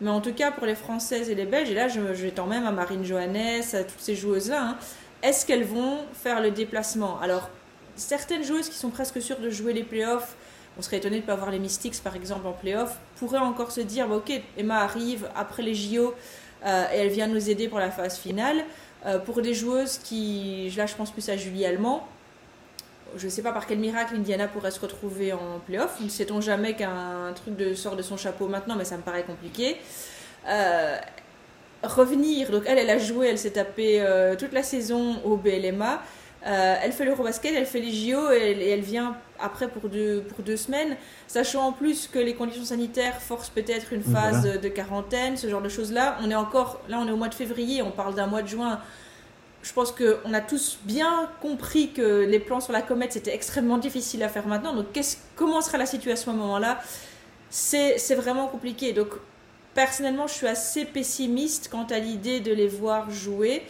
mais 0.00 0.10
en 0.10 0.20
tout 0.20 0.32
cas 0.32 0.50
pour 0.50 0.66
les 0.66 0.74
Françaises 0.74 1.30
et 1.30 1.34
les 1.34 1.46
Belges, 1.46 1.70
et 1.70 1.74
là 1.74 1.88
je, 1.88 2.14
je 2.14 2.28
tends 2.28 2.46
même 2.46 2.66
à 2.66 2.72
Marine 2.72 3.04
Johannes, 3.04 3.62
à 3.72 3.84
toutes 3.84 4.00
ces 4.00 4.14
joueuses-là, 4.14 4.62
hein, 4.62 4.76
est-ce 5.22 5.46
qu'elles 5.46 5.64
vont 5.64 5.98
faire 6.12 6.40
le 6.40 6.50
déplacement? 6.50 7.18
Alors, 7.20 7.48
certaines 7.96 8.44
joueuses 8.44 8.68
qui 8.68 8.76
sont 8.76 8.90
presque 8.90 9.20
sûres 9.20 9.40
de 9.40 9.50
jouer 9.50 9.72
les 9.72 9.82
playoffs, 9.82 10.36
on 10.78 10.82
serait 10.82 10.98
étonné 10.98 11.16
de 11.16 11.22
ne 11.22 11.26
pas 11.26 11.36
voir 11.36 11.50
les 11.50 11.58
Mystics 11.58 12.02
par 12.02 12.14
exemple 12.14 12.46
en 12.46 12.52
playoffs, 12.52 12.98
pourraient 13.16 13.38
encore 13.38 13.72
se 13.72 13.80
dire 13.80 14.08
bah, 14.08 14.16
ok, 14.16 14.30
Emma 14.56 14.80
arrive 14.80 15.28
après 15.34 15.62
les 15.62 15.74
JO 15.74 16.14
euh, 16.64 16.84
et 16.92 16.98
elle 16.98 17.08
vient 17.08 17.26
nous 17.26 17.50
aider 17.50 17.68
pour 17.68 17.78
la 17.78 17.90
phase 17.90 18.18
finale. 18.18 18.64
Euh, 19.04 19.18
pour 19.18 19.40
des 19.40 19.54
joueuses 19.54 19.98
qui, 19.98 20.70
là 20.76 20.86
je 20.86 20.94
pense 20.94 21.10
plus 21.10 21.28
à 21.28 21.36
Julie 21.36 21.64
Allemand, 21.64 22.08
je 23.16 23.24
ne 23.24 23.30
sais 23.30 23.42
pas 23.42 23.52
par 23.52 23.66
quel 23.66 23.78
miracle 23.78 24.14
Indiana 24.14 24.48
pourrait 24.48 24.70
se 24.70 24.80
retrouver 24.80 25.32
en 25.32 25.58
playoff. 25.66 26.00
Ne 26.00 26.08
sait-on 26.08 26.40
jamais 26.40 26.74
qu'un 26.74 27.32
truc 27.34 27.56
de, 27.56 27.74
sort 27.74 27.96
de 27.96 28.02
son 28.02 28.16
chapeau 28.16 28.48
maintenant, 28.48 28.76
mais 28.76 28.84
ça 28.84 28.96
me 28.96 29.02
paraît 29.02 29.24
compliqué. 29.24 29.76
Euh, 30.48 30.96
revenir, 31.82 32.50
donc 32.50 32.64
elle, 32.66 32.78
elle 32.78 32.90
a 32.90 32.98
joué, 32.98 33.28
elle 33.28 33.38
s'est 33.38 33.52
tapée 33.52 34.00
euh, 34.00 34.36
toute 34.36 34.52
la 34.52 34.62
saison 34.62 35.20
au 35.24 35.36
BLMA. 35.36 36.02
Euh, 36.46 36.76
elle 36.80 36.92
fait 36.92 37.04
l'Eurobasket, 37.04 37.52
elle 37.56 37.66
fait 37.66 37.80
les 37.80 37.92
JO 37.92 38.30
et, 38.30 38.70
elle 38.70 38.80
vient 38.80 39.16
après 39.40 39.68
pour 39.68 39.88
deux, 39.88 40.22
pour 40.22 40.44
deux 40.44 40.56
semaines, 40.56 40.96
sachant 41.26 41.66
en 41.66 41.72
plus 41.72 42.06
que 42.06 42.18
les 42.18 42.34
conditions 42.34 42.64
sanitaires 42.64 43.20
forcent 43.20 43.50
peut-être 43.50 43.92
une 43.92 44.02
phase 44.02 44.60
de 44.60 44.68
quarantaine, 44.68 45.36
ce 45.36 45.48
genre 45.48 45.62
de 45.62 45.68
choses-là. 45.68 46.18
On 46.22 46.30
est 46.30 46.36
encore, 46.36 46.80
là 46.88 46.98
on 47.00 47.08
est 47.08 47.10
au 47.10 47.16
mois 47.16 47.28
de 47.28 47.34
février, 47.34 47.82
on 47.82 47.90
parle 47.90 48.14
d'un 48.14 48.26
mois 48.26 48.42
de 48.42 48.48
juin 48.48 48.80
je 49.66 49.72
pense 49.72 49.90
qu'on 49.90 50.32
a 50.32 50.40
tous 50.40 50.78
bien 50.84 51.28
compris 51.42 51.90
que 51.90 52.24
les 52.24 52.38
plans 52.38 52.60
sur 52.60 52.72
la 52.72 52.82
comète, 52.82 53.12
c'était 53.12 53.34
extrêmement 53.34 53.78
difficile 53.78 54.22
à 54.22 54.28
faire 54.28 54.46
maintenant. 54.46 54.72
Donc, 54.72 54.86
comment 55.34 55.60
sera 55.60 55.76
la 55.76 55.86
situation 55.86 56.30
à 56.30 56.34
ce 56.34 56.38
moment-là? 56.38 56.78
C'est 57.50 58.14
vraiment 58.14 58.46
compliqué. 58.46 58.92
Donc, 58.92 59.08
personnellement, 59.74 60.28
je 60.28 60.34
suis 60.34 60.46
assez 60.46 60.84
pessimiste 60.84 61.68
quant 61.68 61.82
à 61.90 61.98
l'idée 61.98 62.38
de 62.38 62.52
les 62.52 62.68
voir 62.68 63.10
jouer. 63.10 63.64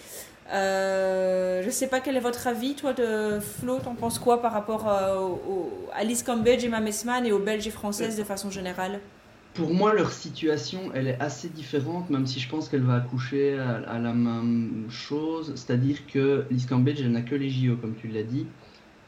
Euh, 0.52 1.62
je 1.62 1.66
ne 1.66 1.72
sais 1.72 1.86
pas 1.86 2.00
quel 2.00 2.18
est 2.18 2.20
votre 2.20 2.46
avis, 2.46 2.74
toi, 2.74 2.92
de 2.92 3.40
Flo, 3.40 3.78
t'en 3.78 3.94
penses 3.94 4.18
quoi 4.18 4.42
par 4.42 4.52
rapport 4.52 4.86
à, 4.86 5.14
à 5.14 5.98
Alice 5.98 6.22
Cambridge, 6.22 6.62
Emma 6.62 6.80
Messman 6.80 7.24
et 7.24 7.32
aux 7.32 7.38
Belges 7.38 7.66
et 7.66 7.70
Françaises 7.70 8.18
de 8.18 8.24
façon 8.24 8.50
générale? 8.50 9.00
Pour 9.56 9.72
moi, 9.72 9.94
leur 9.94 10.12
situation, 10.12 10.90
elle 10.94 11.08
est 11.08 11.18
assez 11.18 11.48
différente, 11.48 12.10
même 12.10 12.26
si 12.26 12.40
je 12.40 12.48
pense 12.48 12.68
qu'elle 12.68 12.82
va 12.82 12.96
accoucher 12.96 13.58
à, 13.58 13.98
la 13.98 14.12
même 14.12 14.86
chose. 14.90 15.52
C'est-à-dire 15.54 16.06
que 16.06 16.44
Liz 16.50 16.66
Cambridge, 16.66 17.00
elle 17.00 17.12
n'a 17.12 17.22
que 17.22 17.34
les 17.34 17.48
JO, 17.48 17.76
comme 17.76 17.94
tu 17.94 18.08
l'as 18.08 18.22
dit. 18.22 18.46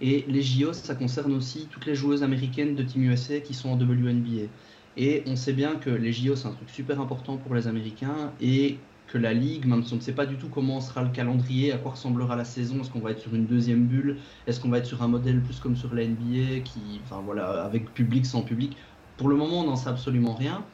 Et 0.01 0.24
les 0.26 0.42
JO, 0.42 0.72
ça 0.72 0.94
concerne 0.94 1.34
aussi 1.34 1.68
toutes 1.70 1.84
les 1.84 1.94
joueuses 1.94 2.22
américaines 2.22 2.74
de 2.74 2.82
Team 2.82 3.03
USA 3.03 3.40
qui 3.40 3.53
sont 3.53 3.68
en 3.68 3.76
WNBA. 3.76 4.49
Et 4.96 5.22
on 5.26 5.36
sait 5.36 5.53
bien 5.53 5.76
que 5.76 5.90
les 5.90 6.12
JO, 6.12 6.34
c'est 6.34 6.49
un 6.49 6.53
truc 6.53 6.70
super 6.70 6.99
important 7.01 7.36
pour 7.36 7.55
les 7.55 7.66
Américains 7.66 8.32
et 8.40 8.78
que 9.09 9.18
la 9.18 9.32
Ligue, 9.32 9.66
même 9.66 9.82
si 9.84 9.92
on 9.94 9.96
ne 9.96 10.01
sait 10.01 10.12
pas 10.12 10.26
du 10.26 10.36
tout 10.36 10.49
comment 10.49 10.80
sera 10.80 11.03
le 11.03 11.09
calendrier, 11.09 11.72
à 11.72 11.78
quoi 11.78 11.92
ressemblera 11.92 12.36
la 12.36 12.44
saison, 12.44 12.80
est-ce 12.80 12.90
qu'on 12.90 13.01
va 13.01 13.11
être 13.11 13.20
sur 13.20 13.34
une 13.34 13.46
deuxième 13.46 13.86
bulle, 13.86 14.18
est-ce 14.46 14.61
qu'on 14.61 14.68
va 14.68 14.78
être 14.78 14.86
sur 14.86 15.03
un 15.03 15.09
modèle 15.09 15.40
plus 15.40 15.59
comme 15.61 15.76
sur 15.76 15.94
la 15.94 16.07
NBA, 16.07 16.61
qui, 16.64 17.01
enfin 17.05 17.22
voilà, 17.24 17.64
avec 17.64 17.92
public, 17.94 18.26
sans 18.26 18.42
public, 18.42 18.76
pour 19.18 19.28
le 19.28 19.36
moment, 19.36 19.60
on 19.60 19.64
n'en 19.64 19.76
sait 19.76 19.90
absolument 19.90 20.34
rien, 20.34 20.64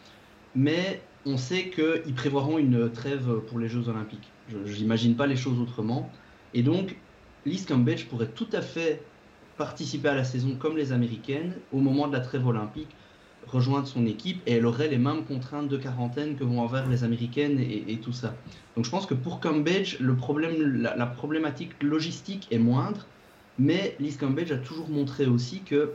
mais 0.55 1.03
on 1.27 1.37
sait 1.37 1.71
qu'ils 1.71 2.15
prévoiront 2.15 2.59
une 2.59 2.91
trêve 2.93 3.41
pour 3.49 3.59
les 3.59 3.69
Jeux 3.69 3.89
Olympiques. 3.89 4.31
Je 4.49 4.77
n'imagine 4.77 5.17
pas 5.17 5.27
les 5.27 5.37
choses 5.37 5.59
autrement. 5.59 6.11
Et 6.53 6.63
donc, 6.63 6.97
Liz 7.47 7.67
Cambridge 7.67 8.07
pourrait 8.07 8.29
tout 8.29 8.49
à 8.53 8.61
fait 8.61 9.03
participer 9.57 10.09
à 10.09 10.15
la 10.15 10.25
saison 10.25 10.57
comme 10.59 10.77
les 10.77 10.93
Américaines 10.93 11.55
au 11.73 11.79
moment 11.79 12.07
de 12.09 12.13
la 12.13 12.21
trêve 12.21 12.47
olympique, 12.47 12.89
rejoindre 13.47 13.87
son 13.87 14.07
équipe 14.07 14.41
et 14.47 14.53
elle 14.53 14.67
aurait 14.67 14.89
les 14.89 14.99
mêmes 14.99 15.25
contraintes 15.25 15.69
de 15.69 15.77
quarantaine 15.77 16.37
que 16.37 16.45
vont 16.45 16.63
avoir 16.63 16.89
les 16.89 17.05
Américaines 17.05 17.59
et, 17.61 17.99
tout 18.03 18.13
ça. 18.13 18.35
Donc 18.77 18.85
je 18.85 18.91
pense 18.91 19.07
que 19.07 19.15
pour 19.15 19.41
problème, 19.41 20.83
la, 20.83 21.07
problématique 21.07 21.83
logistique 21.83 22.49
est 22.51 22.59
moindre, 22.59 23.07
mais 23.59 23.97
Liz 24.01 24.17
Cambridge 24.17 24.51
a 24.51 24.57
toujours 24.57 24.89
montré 24.89 25.27
aussi 25.27 25.61
que 25.61 25.93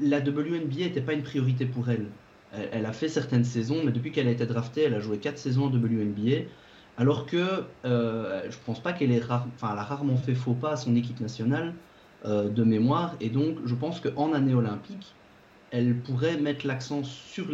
la 0.00 0.18
WNBA 0.18 0.76
n'était 0.76 1.00
pas 1.00 1.12
une 1.12 1.22
priorité 1.22 1.66
pour 1.66 1.88
elle. 1.90 2.06
elle. 2.52 2.86
a 2.86 2.92
fait 2.92 3.08
certaines 3.08 3.44
saisons, 3.44 3.82
mais 3.84 3.92
depuis 3.92 4.12
qu'elle 4.12 4.28
a 4.28 4.30
été 4.30 4.46
draftée, 4.46 4.82
elle 4.82 4.94
a 4.94 5.00
joué 5.00 5.18
4 5.18 5.38
saisons 5.38 5.64
en 5.64 5.70
WNBA. 5.70 6.46
Alors 6.98 7.26
que 7.26 7.64
euh, 7.84 8.42
je 8.50 8.56
pense 8.66 8.80
pas 8.80 8.92
qu'elle 8.92 9.12
ait 9.12 9.22
a 9.22 9.46
rarement 9.62 10.16
fait 10.16 10.34
faux 10.34 10.54
pas 10.54 10.72
à 10.72 10.76
son 10.76 10.94
équipe 10.96 11.20
nationale 11.20 11.74
euh, 12.26 12.48
de 12.48 12.62
mémoire. 12.64 13.16
Et 13.20 13.30
donc, 13.30 13.56
je 13.64 13.74
pense 13.74 14.00
qu'en 14.00 14.32
année 14.34 14.54
olympique, 14.54 15.14
elle 15.70 15.96
pourrait 15.96 16.36
mettre 16.36 16.66
l'accent 16.66 17.02
sur 17.04 17.48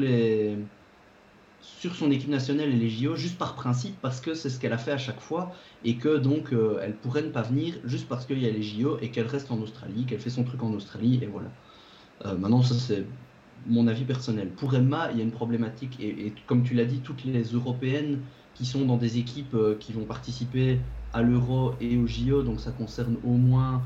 son 1.94 2.10
équipe 2.10 2.30
nationale 2.30 2.68
et 2.70 2.76
les 2.76 2.90
JO 2.90 3.14
juste 3.14 3.38
par 3.38 3.54
principe 3.54 3.96
parce 4.00 4.20
que 4.20 4.34
c'est 4.34 4.50
ce 4.50 4.58
qu'elle 4.58 4.72
a 4.72 4.78
fait 4.78 4.92
à 4.92 4.98
chaque 4.98 5.20
fois 5.20 5.54
et 5.84 5.96
que 5.98 6.16
donc 6.16 6.52
euh, 6.52 6.80
elle 6.82 6.96
pourrait 6.96 7.22
ne 7.22 7.30
pas 7.30 7.42
venir 7.42 7.74
juste 7.84 8.08
parce 8.08 8.26
qu'il 8.26 8.40
y 8.40 8.46
a 8.46 8.50
les 8.50 8.62
JO 8.62 8.98
et 9.00 9.10
qu'elle 9.10 9.26
reste 9.26 9.50
en 9.50 9.58
Australie, 9.60 10.06
qu'elle 10.06 10.20
fait 10.20 10.30
son 10.30 10.44
truc 10.44 10.62
en 10.62 10.72
Australie 10.72 11.20
et 11.22 11.26
voilà. 11.26 11.52
Euh, 12.24 12.36
maintenant 12.36 12.62
ça 12.62 12.74
c'est 12.74 13.04
mon 13.68 13.88
avis 13.88 14.04
personnel. 14.04 14.48
Pour 14.50 14.74
Emma, 14.74 15.10
il 15.12 15.18
y 15.18 15.20
a 15.20 15.24
une 15.24 15.32
problématique 15.32 15.98
et, 16.00 16.32
comme 16.46 16.62
tu 16.62 16.74
l'as 16.74 16.84
dit, 16.84 17.00
toutes 17.00 17.24
les 17.24 17.42
européennes 17.42 18.20
qui 18.54 18.64
sont 18.64 18.84
dans 18.84 18.96
des 18.96 19.18
équipes 19.18 19.54
euh, 19.54 19.76
qui 19.78 19.92
vont 19.92 20.04
participer 20.04 20.78
à 21.12 21.22
l'Euro 21.22 21.74
et 21.80 21.96
aux 21.96 22.06
JO, 22.06 22.42
donc 22.42 22.60
ça 22.60 22.70
concerne 22.70 23.16
au 23.24 23.32
moins 23.32 23.82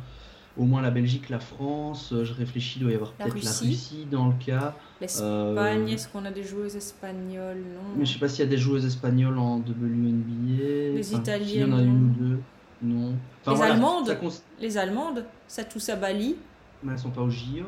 au 0.57 0.65
moins 0.65 0.83
la 0.83 0.91
Belgique, 0.91 1.29
la 1.31 1.39
France. 1.39 2.13
Euh, 2.13 2.25
je 2.25 2.35
réfléchis, 2.35 2.79
il 2.79 2.83
doit 2.83 2.93
y 2.93 2.95
avoir 2.95 3.13
peut-être 3.13 3.43
la 3.43 3.51
Russie 3.51 4.07
dans 4.11 4.29
le 4.29 4.35
cas. 4.45 4.75
L'Espagne, 5.01 5.89
est-ce 5.89 6.09
qu'on 6.09 6.25
a 6.25 6.31
des 6.31 6.43
joueuses 6.43 6.77
espagnoles? 6.77 7.59
Non. 7.59 7.95
Mais 7.97 8.05
je 8.05 8.13
sais 8.13 8.19
pas 8.19 8.29
s'il 8.29 8.45
y 8.45 8.49
a 8.49 8.51
des 8.51 8.59
joueuses 8.59 8.85
espagnoles 8.85 9.39
en 9.39 9.59
WNBA. 9.59 10.97
Les 10.97 11.15
Italiennes. 11.15 11.49
Il 11.49 11.61
y 11.61 11.65
en 11.65 11.79
a 11.79 11.83
une 11.83 12.05
ou 12.05 12.15
deux. 12.19 12.41
Non. 12.83 13.15
les, 13.47 13.63
Allemandes, 13.63 14.17
les 14.59 14.79
Allemandes, 14.79 15.25
ça 15.47 15.65
touche 15.65 15.89
à 15.91 15.97
Bali. 15.97 16.37
Mais 16.83 16.93
elles 16.93 16.99
sont 16.99 17.11
pas 17.11 17.21
au 17.21 17.31
JO. 17.31 17.67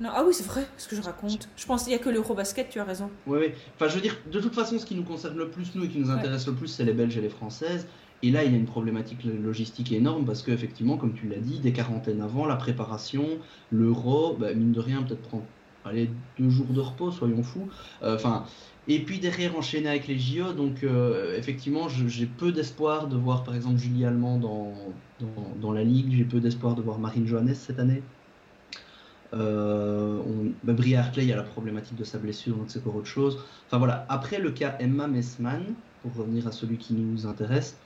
Non, 0.00 0.10
ah 0.12 0.24
oui, 0.26 0.34
c'est 0.34 0.46
vrai, 0.46 0.66
ce 0.76 0.88
que 0.88 0.96
je 0.96 1.02
raconte. 1.02 1.48
Je 1.56 1.66
pense 1.66 1.84
qu'il 1.84 1.92
n'y 1.92 1.98
a 1.98 2.02
que 2.02 2.10
l'Eurobasket, 2.10 2.68
tu 2.68 2.80
as 2.80 2.84
raison. 2.84 3.10
Oui, 3.26 3.38
oui. 3.40 3.52
Enfin, 3.76 3.88
je 3.88 3.94
veux 3.94 4.00
dire, 4.00 4.16
de 4.30 4.40
toute 4.40 4.54
façon, 4.54 4.78
ce 4.78 4.86
qui 4.86 4.94
nous 4.94 5.04
concerne 5.04 5.36
le 5.38 5.48
plus, 5.48 5.74
nous, 5.74 5.84
et 5.84 5.88
qui 5.88 5.98
nous 5.98 6.10
intéresse 6.10 6.46
le 6.46 6.54
plus, 6.54 6.68
c'est 6.68 6.84
les 6.84 6.92
Belges 6.92 7.16
et 7.16 7.20
les 7.20 7.28
Françaises. 7.28 7.86
Et 8.22 8.30
là, 8.30 8.42
il 8.42 8.52
y 8.52 8.54
a 8.54 8.58
une 8.58 8.64
problématique 8.64 9.24
logistique 9.24 9.92
énorme 9.92 10.24
parce 10.24 10.42
qu'effectivement, 10.42 10.96
comme 10.96 11.12
tu 11.12 11.28
l'as 11.28 11.38
dit, 11.38 11.60
des 11.60 11.72
quarantaines 11.72 12.22
avant, 12.22 12.46
la 12.46 12.56
préparation, 12.56 13.26
l'euro, 13.70 14.34
bah, 14.38 14.54
mine 14.54 14.72
de 14.72 14.80
rien, 14.80 15.02
peut-être 15.02 15.20
prendre 15.20 15.44
allez, 15.84 16.10
deux 16.38 16.50
jours 16.50 16.66
de 16.66 16.80
repos, 16.80 17.10
soyons 17.10 17.42
fous. 17.42 17.68
Euh, 18.02 18.16
enfin. 18.16 18.44
et 18.88 19.00
puis 19.00 19.18
derrière 19.18 19.56
enchaîner 19.56 19.88
avec 19.88 20.06
les 20.06 20.18
JO, 20.18 20.52
donc 20.52 20.82
euh, 20.82 21.36
effectivement 21.36 21.88
j'ai 21.88 22.26
peu 22.26 22.52
d'espoir 22.52 23.08
de 23.08 23.16
voir 23.16 23.44
par 23.44 23.54
exemple 23.54 23.78
Julie 23.78 24.04
Allemand 24.04 24.38
dans, 24.38 24.72
dans, 25.60 25.72
la 25.72 25.84
ligue, 25.84 26.12
j'ai 26.16 26.24
peu 26.24 26.40
d'espoir 26.40 26.74
de 26.74 26.82
voir 26.82 26.98
Marine 26.98 27.26
Johannes 27.26 27.54
cette 27.54 27.78
année. 27.78 28.02
Euh, 29.32 30.20
on, 30.26 30.52
bah, 30.62 30.74
a 30.74 31.36
la 31.36 31.42
problématique 31.42 31.96
de 31.96 32.04
sa 32.04 32.18
blessure, 32.18 32.56
donc 32.56 32.66
c'est 32.68 32.78
encore 32.80 32.96
autre 32.96 33.06
chose. 33.06 33.38
Enfin 33.66 33.78
voilà, 33.78 34.06
après 34.08 34.38
le 34.38 34.50
cas 34.50 34.76
Emma 34.78 35.06
Messman, 35.06 35.74
pour 36.02 36.14
revenir 36.14 36.46
à 36.46 36.52
celui 36.52 36.78
qui 36.78 36.94
nous 36.94 37.26
intéresse, 37.26 37.76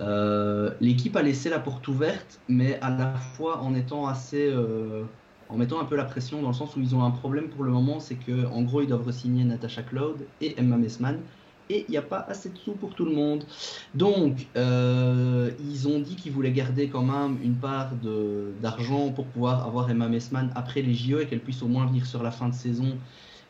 euh, 0.00 0.74
l'équipe 0.80 1.14
a 1.16 1.22
laissé 1.22 1.50
la 1.50 1.60
porte 1.60 1.86
ouverte, 1.88 2.40
mais 2.48 2.80
à 2.80 2.90
la 2.90 3.14
fois 3.14 3.60
en 3.60 3.74
étant 3.74 4.06
assez, 4.06 4.50
euh, 4.50 5.04
en 5.48 5.56
mettant 5.56 5.80
un 5.80 5.84
peu 5.84 5.96
la 5.96 6.04
pression 6.04 6.40
dans 6.42 6.48
le 6.48 6.54
sens 6.54 6.74
où 6.76 6.80
ils 6.80 6.94
ont 6.94 7.04
un 7.04 7.10
problème 7.10 7.50
pour 7.50 7.64
le 7.64 7.70
moment, 7.70 8.00
c'est 8.00 8.16
que 8.16 8.46
en 8.46 8.62
gros 8.62 8.80
ils 8.80 8.88
doivent 8.88 9.10
signer 9.12 9.44
Natasha 9.44 9.82
Cloud 9.82 10.28
et 10.40 10.58
Emma 10.58 10.76
Messman, 10.76 11.22
et 11.70 11.84
il 11.88 11.90
n'y 11.90 11.96
a 11.96 12.02
pas 12.02 12.20
assez 12.28 12.50
de 12.50 12.58
sous 12.58 12.72
pour 12.72 12.94
tout 12.94 13.04
le 13.04 13.12
monde. 13.12 13.44
Donc 13.94 14.48
euh, 14.56 15.50
ils 15.64 15.88
ont 15.88 16.00
dit 16.00 16.16
qu'ils 16.16 16.32
voulaient 16.32 16.52
garder 16.52 16.88
quand 16.88 17.02
même 17.02 17.38
une 17.42 17.54
part 17.54 17.92
d'argent 18.60 19.10
pour 19.10 19.26
pouvoir 19.26 19.66
avoir 19.66 19.90
Emma 19.90 20.08
Messman 20.08 20.50
après 20.54 20.82
les 20.82 20.94
JO 20.94 21.20
et 21.20 21.26
qu'elle 21.26 21.40
puisse 21.40 21.62
au 21.62 21.68
moins 21.68 21.86
venir 21.86 22.04
sur 22.04 22.22
la 22.22 22.30
fin 22.30 22.48
de 22.48 22.54
saison 22.54 22.98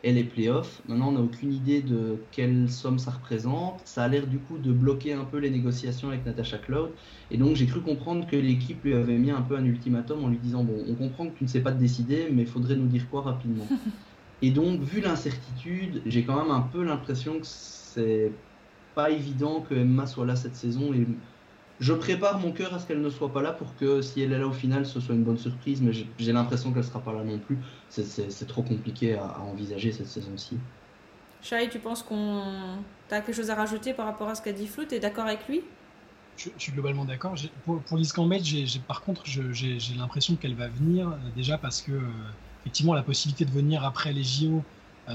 et 0.02 0.12
les 0.12 0.24
playoffs. 0.24 0.80
Maintenant, 0.88 1.08
on 1.08 1.12
n'a 1.12 1.20
aucune 1.20 1.52
idée 1.52 1.82
de 1.82 2.16
quelle 2.32 2.70
somme 2.70 2.98
ça 2.98 3.10
représente. 3.10 3.80
Ça 3.84 4.04
a 4.04 4.08
l'air 4.08 4.26
du 4.26 4.38
coup 4.38 4.58
de 4.58 4.72
bloquer 4.72 5.12
un 5.12 5.24
peu 5.24 5.38
les 5.38 5.50
négociations 5.50 6.08
avec 6.08 6.24
Natasha 6.24 6.58
Cloud. 6.58 6.90
Et 7.30 7.36
donc, 7.36 7.56
j'ai 7.56 7.66
cru 7.66 7.80
comprendre 7.80 8.26
que 8.26 8.36
l'équipe 8.36 8.82
lui 8.82 8.94
avait 8.94 9.18
mis 9.18 9.30
un 9.30 9.42
peu 9.42 9.56
un 9.56 9.64
ultimatum 9.64 10.24
en 10.24 10.28
lui 10.28 10.38
disant 10.38 10.64
Bon, 10.64 10.84
on 10.88 10.94
comprend 10.94 11.26
que 11.26 11.36
tu 11.36 11.44
ne 11.44 11.48
sais 11.48 11.60
pas 11.60 11.72
te 11.72 11.78
décider, 11.78 12.28
mais 12.32 12.42
il 12.42 12.48
faudrait 12.48 12.76
nous 12.76 12.86
dire 12.86 13.08
quoi 13.10 13.22
rapidement. 13.22 13.66
et 14.42 14.50
donc, 14.50 14.80
vu 14.80 15.00
l'incertitude, 15.00 16.02
j'ai 16.06 16.24
quand 16.24 16.42
même 16.42 16.50
un 16.50 16.62
peu 16.62 16.82
l'impression 16.82 17.38
que 17.38 17.46
c'est 17.94 18.32
pas 18.94 19.10
évident 19.10 19.60
que 19.60 19.74
Emma 19.74 20.06
soit 20.06 20.26
là 20.26 20.36
cette 20.36 20.56
saison. 20.56 20.92
Et 20.92 21.06
je 21.80 21.92
prépare 21.92 22.38
mon 22.38 22.52
cœur 22.52 22.74
à 22.74 22.78
ce 22.78 22.86
qu'elle 22.86 23.00
ne 23.00 23.10
soit 23.10 23.32
pas 23.32 23.42
là 23.42 23.52
pour 23.52 23.74
que 23.76 24.02
si 24.02 24.20
elle 24.22 24.32
est 24.32 24.38
là 24.38 24.46
au 24.46 24.52
final, 24.52 24.86
ce 24.86 25.00
soit 25.00 25.14
une 25.14 25.24
bonne 25.24 25.38
surprise, 25.38 25.80
mais 25.80 25.92
j'ai 25.92 26.32
l'impression 26.32 26.72
qu'elle 26.72 26.84
sera 26.84 27.00
pas 27.00 27.12
là 27.12 27.24
non 27.24 27.38
plus. 27.38 27.58
C'est 27.88 28.46
trop 28.46 28.62
compliqué 28.62 29.14
à, 29.14 29.40
envisager 29.40 29.92
cette 29.92 30.08
saison-ci. 30.08 30.58
Shai, 31.42 31.68
tu 31.70 31.78
penses 31.78 32.02
qu'on. 32.02 32.42
Tu 33.08 33.14
as 33.14 33.22
quelque 33.22 33.34
chose 33.34 33.50
à 33.50 33.54
rajouter 33.54 33.94
par 33.94 34.06
rapport 34.06 34.28
à 34.28 34.34
ce 34.34 34.42
qu'a 34.42 34.52
dit 34.52 34.66
Flou 34.66 34.84
Tu 34.84 34.96
es 34.96 35.00
d'accord 35.00 35.24
avec 35.24 35.48
lui? 35.48 35.62
Je, 36.36 36.50
suis 36.58 36.72
globalement 36.72 37.04
d'accord. 37.04 37.34
Pour, 37.64 37.80
pour 37.80 37.96
Liz 37.98 38.12
par 38.86 39.02
contre, 39.02 39.22
j'ai 39.24 39.78
l'impression 39.96 40.36
qu'elle 40.36 40.54
va 40.54 40.68
venir 40.68 41.08
euh, 41.08 41.16
déjà 41.34 41.58
parce 41.58 41.82
que, 41.82 41.92
euh, 41.92 42.00
effectivement, 42.60 42.94
la 42.94 43.02
possibilité 43.02 43.44
de 43.44 43.50
venir 43.50 43.84
après 43.84 44.12
les 44.12 44.22
JO 44.22 44.62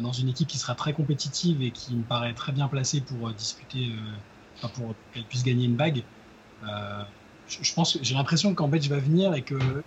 dans 0.01 0.11
une 0.11 0.29
équipe 0.29 0.47
qui 0.47 0.57
sera 0.57 0.75
très 0.75 0.93
compétitive 0.93 1.61
et 1.61 1.71
qui 1.71 1.95
me 1.95 2.03
paraît 2.03 2.33
très 2.33 2.51
bien 2.51 2.67
placée 2.67 3.01
pour 3.01 3.31
disputer, 3.31 3.91
enfin 4.57 4.69
pour 4.69 4.95
qu'elle 5.13 5.23
puisse 5.23 5.43
gagner 5.43 5.65
une 5.65 5.75
bague, 5.75 6.03
euh, 6.63 7.03
je, 7.47 7.73
pense, 7.73 7.97
j'ai 8.01 8.15
l'impression 8.15 8.51
que 8.51 8.55
Cambridge 8.55 8.87
va 8.89 8.99
venir 8.99 9.33
et 9.33 9.41
que 9.41 9.83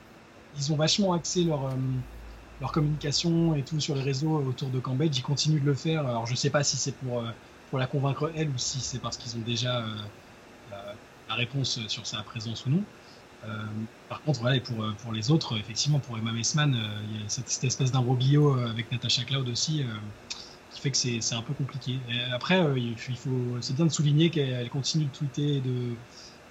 ils 0.57 0.73
ont 0.73 0.77
vachement 0.77 1.13
axé 1.13 1.45
leur 1.45 1.67
euh, 1.67 2.67
communication 2.73 3.55
et 3.55 3.63
tout 3.63 3.81
sur 3.81 3.95
les 3.95 4.03
réseaux 4.03 4.37
autour 4.37 4.71
de 4.71 4.79
Cambridge. 4.81 5.17
Ils 5.17 5.23
continuent 5.23 5.61
de 5.61 5.67
le 5.67 5.75
faire. 5.75 6.07
Alors 6.07 6.27
je 6.27 6.35
sais 6.35 6.51
pas 6.51 6.63
si 6.65 6.77
c'est 6.77 6.93
pour 6.93 7.21
euh, 7.21 7.31
pour 7.71 7.79
la 7.79 7.87
convaincre 7.87 8.33
elle 8.35 8.49
ou 8.49 8.59
si 8.59 8.81
c'est 8.81 8.99
parce 8.99 9.17
qu'ils 9.17 9.37
ont 9.37 9.43
déjà 9.45 9.85
la 11.29 11.35
réponse 11.35 11.87
sur 11.89 12.07
sa 12.07 12.23
présence 12.23 12.65
ou 12.67 12.71
non. 12.71 12.85
Par 14.09 14.21
contre, 14.23 14.41
voilà, 14.41 14.61
pour, 14.61 14.77
pour 15.03 15.13
les 15.13 15.31
autres, 15.31 15.57
effectivement, 15.59 15.99
pour 16.01 16.19
Emma 16.19 16.33
Messman, 16.33 16.77
il 17.11 17.21
y 17.21 17.25
a 17.25 17.29
cette, 17.29 17.65
espèce 17.65 17.93
d'imbroglio 17.93 18.59
avec 18.61 18.91
Natasha 18.91 19.25
Cloud 19.25 19.49
aussi, 19.49 19.85
qui 20.71 20.81
fait 20.81 20.91
que 20.91 20.97
c'est 20.97 21.35
un 21.35 21.43
peu 21.43 21.55
compliqué. 21.55 21.99
après, 22.33 22.61
il 22.77 22.97
faut, 22.97 23.57
c'est 23.61 23.77
bien 23.77 23.87
de 23.87 23.93
souligner 23.93 24.31
qu'elle 24.31 24.69
continue 24.71 25.05
de 25.05 25.11
tweeter 25.11 25.57
et 25.57 25.61
de, 25.61 25.95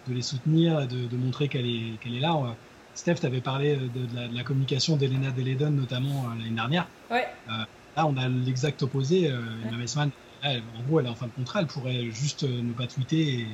de 0.08 0.14
les 0.14 0.22
soutenir, 0.22 0.88
de, 0.88 1.08
de 1.08 1.18
montrer 1.18 1.48
qu'elle 1.50 1.68
est, 1.68 2.00
qu'elle 2.02 2.16
est 2.16 2.22
là. 2.22 2.56
Steph, 2.98 3.16
tu 3.20 3.28
avais 3.28 3.42
parlé 3.42 3.76
de, 3.76 4.36
la, 4.36 4.44
communication 4.44 4.98
d'Elena 4.98 5.30
Deledon, 5.30 5.70
notamment 5.70 6.26
euh, 6.26 6.40
l'année 6.40 6.56
dernière. 6.56 6.88
Ouais. 7.12 7.28
Euh, 7.48 7.52
là, 7.96 8.08
on 8.08 8.18
a 8.18 8.28
l'exact 8.28 8.82
opposé. 8.82 9.30
Euh, 9.30 9.40
Emma 9.68 9.78
Messman, 9.78 10.10
en 10.44 10.82
gros, 10.88 11.00
elle 11.00 11.06
est 11.06 11.10
en 11.10 11.16
fin 11.16 11.28
de 11.28 11.32
contrat, 11.32 11.62
elle 11.62 11.68
pourrait 11.68 12.10
juste 12.10 12.44
ne 12.44 12.74
pas 12.74 12.88
tweeter 12.88 13.42
et, 13.42 13.48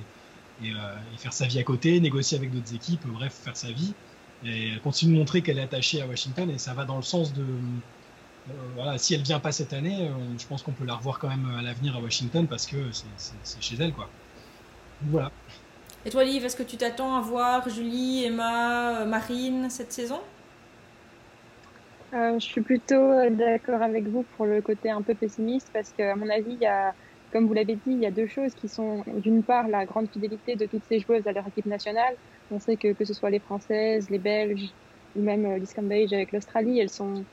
faire 1.17 1.33
sa 1.33 1.45
vie 1.45 1.59
à 1.59 1.63
côté, 1.63 1.99
négocier 1.99 2.37
avec 2.37 2.51
d'autres 2.51 2.73
équipes, 2.73 3.05
bref, 3.07 3.33
faire 3.33 3.57
sa 3.57 3.71
vie. 3.71 3.93
Et 4.45 4.71
elle 4.73 4.81
continue 4.81 5.13
de 5.13 5.19
montrer 5.19 5.41
qu'elle 5.41 5.57
est 5.59 5.63
attachée 5.63 6.01
à 6.01 6.07
Washington 6.07 6.49
et 6.49 6.57
ça 6.57 6.73
va 6.73 6.85
dans 6.85 6.97
le 6.97 7.01
sens 7.03 7.33
de. 7.33 7.45
voilà, 8.75 8.97
si 8.97 9.13
elle 9.13 9.21
vient 9.21 9.39
pas 9.39 9.51
cette 9.51 9.73
année, 9.73 10.09
je 10.37 10.45
pense 10.47 10.63
qu'on 10.63 10.73
peut 10.73 10.85
la 10.85 10.95
revoir 10.95 11.19
quand 11.19 11.29
même 11.29 11.49
à 11.57 11.61
l'avenir 11.61 11.95
à 11.95 12.01
Washington 12.01 12.47
parce 12.47 12.65
que 12.67 12.91
c'est 13.43 13.61
chez 13.61 13.77
elle, 13.79 13.93
quoi. 13.93 14.09
voilà. 15.01 15.31
Et 16.05 16.09
toi, 16.09 16.23
Liv, 16.23 16.43
est-ce 16.43 16.55
que 16.57 16.63
tu 16.63 16.77
t'attends 16.77 17.15
à 17.15 17.21
voir 17.21 17.69
Julie, 17.69 18.25
Emma, 18.25 19.01
euh, 19.01 19.05
Marine 19.05 19.69
cette 19.69 19.93
saison? 19.93 20.21
Euh, 22.13 22.39
Je 22.39 22.45
suis 22.45 22.61
plutôt 22.61 22.95
euh, 22.95 23.29
d'accord 23.29 23.81
avec 23.81 24.07
vous 24.07 24.23
pour 24.23 24.45
le 24.45 24.61
côté 24.61 24.91
un 24.91 25.01
peu 25.01 25.15
pessimiste 25.15 25.69
parce 25.73 25.91
qu'à 25.93 26.15
mon 26.15 26.29
avis, 26.29 26.53
il 26.53 26.61
y 26.61 26.65
a, 26.65 26.93
comme 27.33 27.47
vous 27.47 27.53
l'avez 27.53 27.77
dit, 27.77 27.83
il 27.87 27.99
y 28.01 28.07
a 28.07 28.11
deux 28.11 28.27
choses 28.27 28.55
qui 28.55 28.69
sont 28.69 29.03
d'une 29.07 29.43
part 29.45 29.67
la 29.69 29.85
grande 29.85 30.09
fidélité 30.11 30.55
de 30.55 30.67
toutes 30.67 30.85
ces 30.85 30.99
joueuses 30.99 31.27
à 31.27 31.33
leur 31.33 31.47
équipe 31.47 31.65
nationale. 31.67 32.15
On 32.51 32.59
sait 32.59 32.77
que 32.77 32.93
que 32.93 33.05
ce 33.05 33.13
soit 33.15 33.31
les 33.31 33.41
Françaises, 33.41 34.09
les 34.11 34.19
Belges 34.19 34.75
ou 35.15 35.23
même 35.23 35.45
euh, 35.45 35.59
avec 36.13 36.31
l'Australie, 36.33 36.79
elles 36.79 36.89
sont 36.91 37.25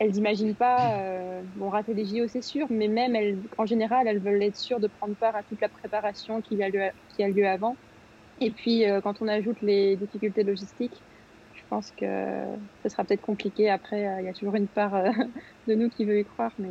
elles 0.00 0.12
n'imaginent 0.12 0.56
pas 0.56 1.00
euh, 1.02 1.42
bon 1.54 1.70
rater 1.70 1.94
les 1.94 2.04
JO 2.06 2.26
c'est 2.28 2.42
sûr 2.42 2.66
mais 2.70 2.88
même 2.88 3.14
elles 3.16 3.40
en 3.58 3.66
général 3.66 4.08
elles 4.08 4.20
veulent 4.20 4.42
être 4.42 4.56
sûres 4.56 4.80
de 4.80 4.88
prendre 4.88 5.14
part 5.16 5.36
à 5.36 5.44
toute 5.44 5.60
la 5.60 5.68
préparation 5.68 6.42
qui 6.42 6.62
a 6.62 6.68
lieu, 6.70 7.46
avant 7.46 7.78
et 8.40 8.50
puis, 8.52 8.86
euh, 8.88 9.00
quand 9.00 9.22
on 9.22 9.28
ajoute 9.28 9.60
les 9.62 9.96
difficultés 9.96 10.42
logistiques, 10.44 11.04
je 11.52 11.62
pense 11.68 11.92
que 11.92 12.06
ce 12.82 12.88
sera 12.88 13.04
peut-être 13.04 13.20
compliqué. 13.22 13.68
Après, 13.70 14.06
euh, 14.08 14.20
il 14.20 14.26
y 14.26 14.28
a 14.28 14.34
toujours 14.34 14.56
une 14.56 14.68
part 14.68 14.92
de 15.66 15.74
nous 15.74 15.88
qui 15.90 16.04
veut 16.06 16.18
y 16.20 16.24
croire, 16.24 16.52
mais 16.58 16.70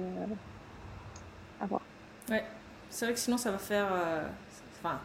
à 1.60 1.68
voir. 1.68 1.91
Ouais, 2.32 2.44
c'est 2.90 3.06
vrai 3.06 3.14
que 3.14 3.20
sinon, 3.20 3.38
ça 3.38 3.52
va 3.52 3.60
faire. 3.60 3.88
Enfin, 4.80 5.00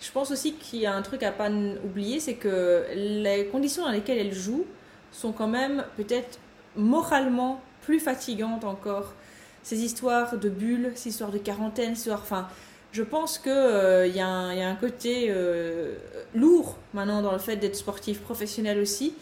je 0.00 0.10
pense 0.10 0.30
aussi 0.30 0.54
qu'il 0.54 0.80
y 0.80 0.86
a 0.86 0.94
un 0.94 1.02
truc 1.02 1.22
à 1.22 1.30
pas 1.30 1.50
oublier, 1.50 2.20
c'est 2.20 2.34
que 2.34 2.84
les 2.94 3.46
conditions 3.46 3.84
dans 3.84 3.92
lesquelles 3.92 4.18
elle 4.18 4.34
joue 4.34 4.66
sont 5.12 5.32
quand 5.32 5.46
même 5.46 5.84
peut-être 5.96 6.38
moralement 6.76 7.60
plus 7.82 8.00
fatigantes 8.00 8.64
encore. 8.64 9.14
Ces 9.62 9.82
histoires 9.82 10.36
de 10.36 10.48
bulles, 10.48 10.92
ces 10.94 11.10
histoires 11.10 11.30
de 11.30 11.38
quarantaine, 11.38 11.94
ces 11.94 12.02
histoires, 12.02 12.20
enfin, 12.20 12.48
je 12.92 13.02
pense 13.02 13.38
qu'il 13.38 13.50
euh, 13.50 14.06
y, 14.06 14.20
a 14.20 14.28
un 14.28 14.74
côté 14.76 15.26
euh, 15.28 15.94
lourd 16.34 16.76
maintenant 16.92 17.22
dans 17.22 17.32
le 17.32 17.38
fait 17.38 17.56
d'être 17.56 17.76
sportif 17.76 18.20
professionnel 18.20 18.78
aussi, 18.78 19.14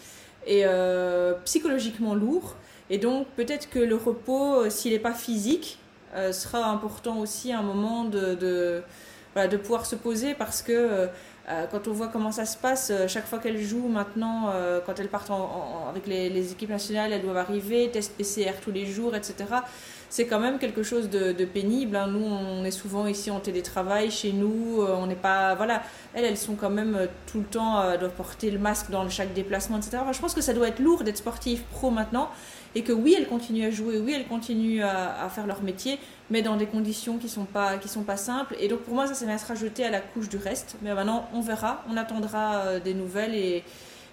et 0.47 0.63
euh, 0.65 1.35
psychologiquement 1.45 2.15
lourd. 2.15 2.57
Et 2.91 2.99
donc 2.99 3.29
peut-être 3.37 3.71
que 3.71 3.79
le 3.79 3.95
repos, 3.95 4.69
s'il 4.69 4.93
n'est 4.93 4.99
pas 4.99 5.15
physique, 5.15 5.79
sera 6.33 6.67
important 6.67 7.19
aussi 7.19 7.53
un 7.53 7.63
moment 7.63 8.05
de, 8.05 8.35
de, 8.35 9.57
pouvoir 9.57 9.87
se 9.87 9.97
poser 9.97 10.35
parce 10.35 10.63
que 10.63 11.09
quand 11.71 11.89
on 11.89 11.93
voit 11.93 12.09
comment 12.09 12.33
ça 12.33 12.45
se 12.45 12.57
passe, 12.57 12.93
chaque 13.09 13.27
fois 13.27 13.39
qu'elle 13.39 13.61
joue 13.61 13.89
maintenant, 13.89 14.53
quand 14.87 14.99
elle 15.01 15.09
part 15.09 15.27
avec 15.89 16.07
les, 16.07 16.53
équipes 16.53 16.71
nationales, 16.71 17.13
elles 17.13 17.23
doivent 17.23 17.37
arriver, 17.37 17.91
test 17.91 18.17
PCR 18.17 18.61
tous 18.63 18.73
les 18.73 18.87
jours, 18.87 19.15
etc 19.17 19.47
c'est 20.13 20.27
quand 20.27 20.41
même 20.41 20.59
quelque 20.59 20.83
chose 20.83 21.09
de, 21.09 21.45
pénible. 21.47 21.97
Hein. 21.97 22.09
Nous, 22.09 22.23
on 22.23 22.65
est 22.67 22.71
souvent 22.71 23.07
ici 23.07 23.31
en 23.31 23.41
télétravail, 23.41 24.11
chez 24.11 24.33
nous, 24.33 24.83
euh, 24.83 24.95
on 24.95 25.07
n'est 25.07 25.15
pas. 25.15 25.55
Voilà, 25.55 25.83
elles, 26.13 26.27
elles 26.27 26.37
sont 26.37 26.55
quand 26.55 26.69
même 26.69 26.95
euh, 26.95 27.07
tout 27.27 27.39
le 27.39 27.47
temps, 27.47 27.81
euh, 27.81 27.97
doivent 27.97 28.13
porter 28.13 28.51
le 28.51 28.59
masque 28.59 28.91
dans 28.91 29.09
chaque 29.09 29.33
déplacement, 29.33 29.79
etc. 29.79 30.03
je 30.13 30.21
pense 30.21 30.35
que 30.35 30.43
ça 30.43 30.53
doit 30.53 30.69
être 30.69 30.81
lourd 30.81 31.03
d'être 31.03 31.17
sportif 31.17 31.63
pro 31.63 31.91
maintenant 31.91 32.29
et 32.75 32.83
que 32.83 32.93
oui, 32.93 33.15
elles 33.17 33.29
continuent 33.29 33.67
à 33.67 33.71
jouer, 33.71 33.99
oui, 33.99 34.13
elles 34.15 34.27
continuent 34.27 34.83
à, 34.83 35.29
faire 35.29 35.47
leur 35.47 35.63
métier, 35.63 35.99
mais 36.31 36.43
dans 36.43 36.57
des 36.57 36.67
conditions 36.67 37.19
qui 37.19 37.29
sont 37.29 37.45
pas 37.45 37.77
qui 37.79 37.89
sont 37.89 38.03
pas 38.03 38.17
simples. 38.17 38.57
Et 38.61 38.69
donc 38.69 38.81
pour 38.81 38.95
moi, 38.95 39.07
ça, 39.07 39.15
ça 39.15 39.27
vient 39.27 39.39
se 39.39 39.47
rajouter 39.47 39.85
à 39.85 39.91
la 39.91 40.01
couche 40.01 40.29
du 40.29 40.37
reste. 40.37 40.77
Mais 40.83 40.95
maintenant, 40.95 41.29
on 41.35 41.41
verra, 41.41 41.85
on 41.91 41.97
attendra 41.97 42.81
des 42.81 42.95
nouvelles 42.95 43.35
et, 43.35 43.65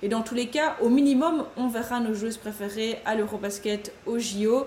et 0.02 0.08
dans 0.08 0.22
tous 0.22 0.36
les 0.36 0.48
cas, 0.48 0.78
au 0.82 0.90
minimum, 0.90 1.46
on 1.58 1.68
verra 1.68 2.00
nos 2.00 2.14
joueuses 2.14 2.38
préférées 2.38 3.00
à 3.06 3.16
l'Eurobasket, 3.16 3.94
au 4.06 4.18
JO 4.18 4.66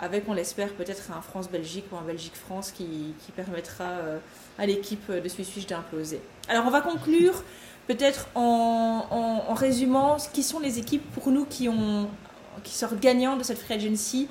avec, 0.00 0.24
on 0.28 0.32
l'espère, 0.32 0.72
peut-être 0.72 1.12
un 1.16 1.20
France-Belgique 1.20 1.84
ou 1.92 1.96
un 1.96 2.02
Belgique-France 2.02 2.72
qui, 2.72 3.14
permettra 3.36 3.84
euh, 3.84 4.18
à 4.58 4.66
l'équipe 4.66 5.10
de 5.10 5.28
Suisse 5.28 5.66
d'imploser. 5.66 6.20
Alors, 6.48 6.66
on 6.66 6.70
va 6.70 6.80
conclure 6.80 7.44
peut-être 7.86 8.28
en, 8.34 9.54
résumant 9.54 10.16
qui 10.32 10.42
sont 10.42 10.58
les 10.58 10.78
équipes 10.78 11.08
pour 11.12 11.30
nous 11.30 11.44
qui, 11.44 11.68
ont, 11.68 12.08
qui 12.62 12.72
sortent 12.72 13.00
gagnants 13.00 13.36
de 13.36 13.42
cette 13.42 13.58
free 13.58 13.74
agency, 13.74 14.28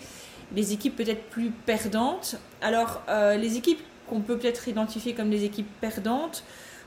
les 0.55 0.74
équipes 0.74 0.95
peut-être 0.95 1.24
plus 1.30 1.51
perdantes. 1.65 2.36
Alors, 2.61 3.01
euh, 3.09 3.36
les 3.36 3.57
équipes 3.57 3.82
qu'on 4.07 4.21
peut 4.21 4.38
peut-être 4.38 4.67
identifier 4.67 5.13
comme 5.13 5.30
des 5.30 5.43
équipes 5.43 5.69
perdantes, 5.82 6.43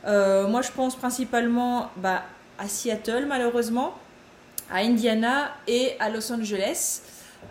euh, 0.07 0.47
moi 0.47 0.63
je 0.63 0.71
pense 0.71 0.97
principalement 0.97 1.91
bah, 1.97 2.23
à 2.59 2.69
Seattle 2.69 3.27
malheureusement, 3.27 3.95
à 4.71 4.79
Indiana 4.79 5.51
et 5.67 5.97
à 5.99 6.11
Los 6.11 6.33
Angeles. 6.33 7.03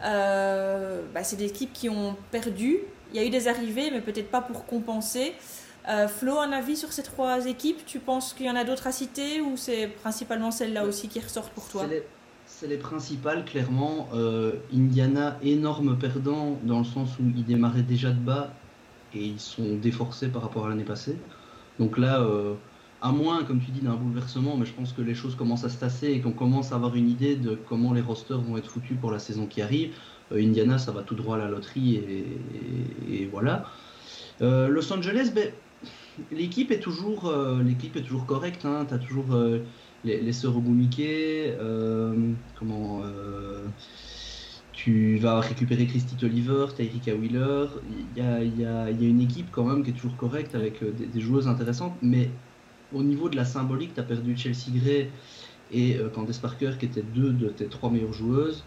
Euh, 0.04 1.02
bah, 1.14 1.24
c'est 1.24 1.36
des 1.36 1.46
équipes 1.46 1.74
qui 1.74 1.90
ont 1.90 2.16
perdu. 2.32 2.80
Il 3.12 3.18
y 3.18 3.24
a 3.24 3.26
eu 3.26 3.30
des 3.30 3.48
arrivées, 3.48 3.92
mais 3.92 4.02
peut-être 4.02 4.30
pas 4.30 4.42
pour 4.42 4.66
compenser. 4.66 5.34
Euh, 5.88 6.08
Flo, 6.08 6.40
un 6.40 6.52
avis 6.52 6.76
sur 6.76 6.92
ces 6.92 7.04
trois 7.04 7.46
équipes? 7.46 7.86
Tu 7.86 8.00
penses 8.00 8.34
qu'il 8.34 8.48
y 8.48 8.50
en 8.50 8.56
a 8.56 8.64
d'autres 8.64 8.88
à 8.88 8.92
citer 8.92 9.42
ou 9.42 9.56
c'est 9.56 9.88
principalement 9.88 10.52
celles-là 10.52 10.84
aussi 10.84 11.08
qui 11.08 11.20
ressortent 11.20 11.54
pour 11.54 11.68
toi? 11.68 11.86
C'est 12.58 12.68
les, 12.68 12.78
principales, 12.78 13.46
clairement. 13.46 14.08
Euh, 14.14 14.54
Indiana, 14.74 15.38
énorme 15.44 15.98
perdant 15.98 16.60
dans 16.64 16.80
le 16.80 16.86
sens 16.86 17.18
où 17.20 17.24
ils 17.36 17.46
démarraient 17.46 17.82
déjà 17.82 18.12
de 18.12 18.20
bas 18.20 18.54
et 19.14 19.24
ils 19.24 19.40
sont 19.40 19.76
déforcés 19.76 20.30
par 20.30 20.42
rapport 20.42 20.66
à 20.66 20.70
l'année 20.70 20.84
passée. 20.84 21.18
Donc 21.80 21.98
là, 21.98 22.26
à 23.06 23.12
moins, 23.12 23.44
comme 23.44 23.60
tu 23.60 23.72
dis, 23.72 23.82
d'un 23.82 23.94
bouleversement, 23.94 24.58
mais 24.58 24.66
je 24.66 24.74
pense 24.74 24.92
que 24.92 25.02
les 25.02 25.14
choses 25.14 25.36
commencent 25.36 25.64
à 25.64 25.70
se 25.70 25.78
tasser 25.78 26.08
et 26.08 26.22
qu'on 26.22 26.32
commence 26.32 26.72
à 26.72 26.76
avoir 26.76 26.96
une 26.96 27.08
idée 27.08 27.36
de 27.36 27.56
comment 27.70 27.94
les 27.94 28.02
rosters 28.02 28.40
vont 28.40 28.58
être 28.58 28.70
foutus 28.70 28.98
pour 29.00 29.12
la 29.12 29.20
saison 29.20 29.46
qui 29.46 29.62
arrive. 29.62 29.94
Euh, 30.32 30.42
Indiana, 30.42 30.80
ça 30.80 30.92
va 30.92 31.04
tout 31.04 31.14
droit 31.14 31.36
à 31.36 31.40
la 31.40 31.48
loterie 31.48 32.02
et, 33.08 33.30
voilà. 33.32 33.66
Euh, 34.42 34.70
Los 34.70 34.92
Angeles, 34.92 35.32
ben, 35.36 35.52
l'équipe 36.32 36.72
est 36.72 36.80
toujours 36.80 37.28
euh, 37.28 37.62
correcte. 38.26 38.66
Hein. 38.66 38.88
Toujours 39.08 39.28
les, 40.06 40.22
les 40.22 40.34
sœurs 40.34 40.54
comment 42.58 43.02
tu 44.72 45.18
vas 45.18 45.40
récupérer 45.40 45.88
Christy 45.88 46.24
Oliver, 46.24 46.68
Tyrika 46.76 47.16
Wheeler. 47.16 47.68
Il 47.90 48.22
y 48.60 48.66
a, 48.66 48.90
une 48.90 49.22
équipe 49.22 49.50
quand 49.52 49.64
même 49.64 49.84
qui 49.84 49.92
est 49.92 49.94
toujours 49.94 50.18
correcte 50.18 50.54
avec 50.56 50.84
des, 50.84 51.08
des 51.08 51.22
joueuses 51.22 51.48
intéressantes, 51.48 51.98
mais 52.02 52.30
au 52.94 53.04
niveau 53.04 53.30
de 53.30 53.36
la 53.36 53.46
symbolique, 53.46 53.94
tu 53.94 54.00
as 54.00 54.04
perdu 54.04 54.38
Chelsea 54.38 54.72
Gray 54.74 55.10
et 55.72 55.98
euh, 55.98 56.10
Parker, 56.42 56.74
qui 56.80 56.86
étaient 56.86 57.04
deux 57.04 57.32
de 57.34 57.50
tes 57.50 57.68
trois 57.68 57.90
meilleures 57.90 58.14
joueuses. 58.14 58.64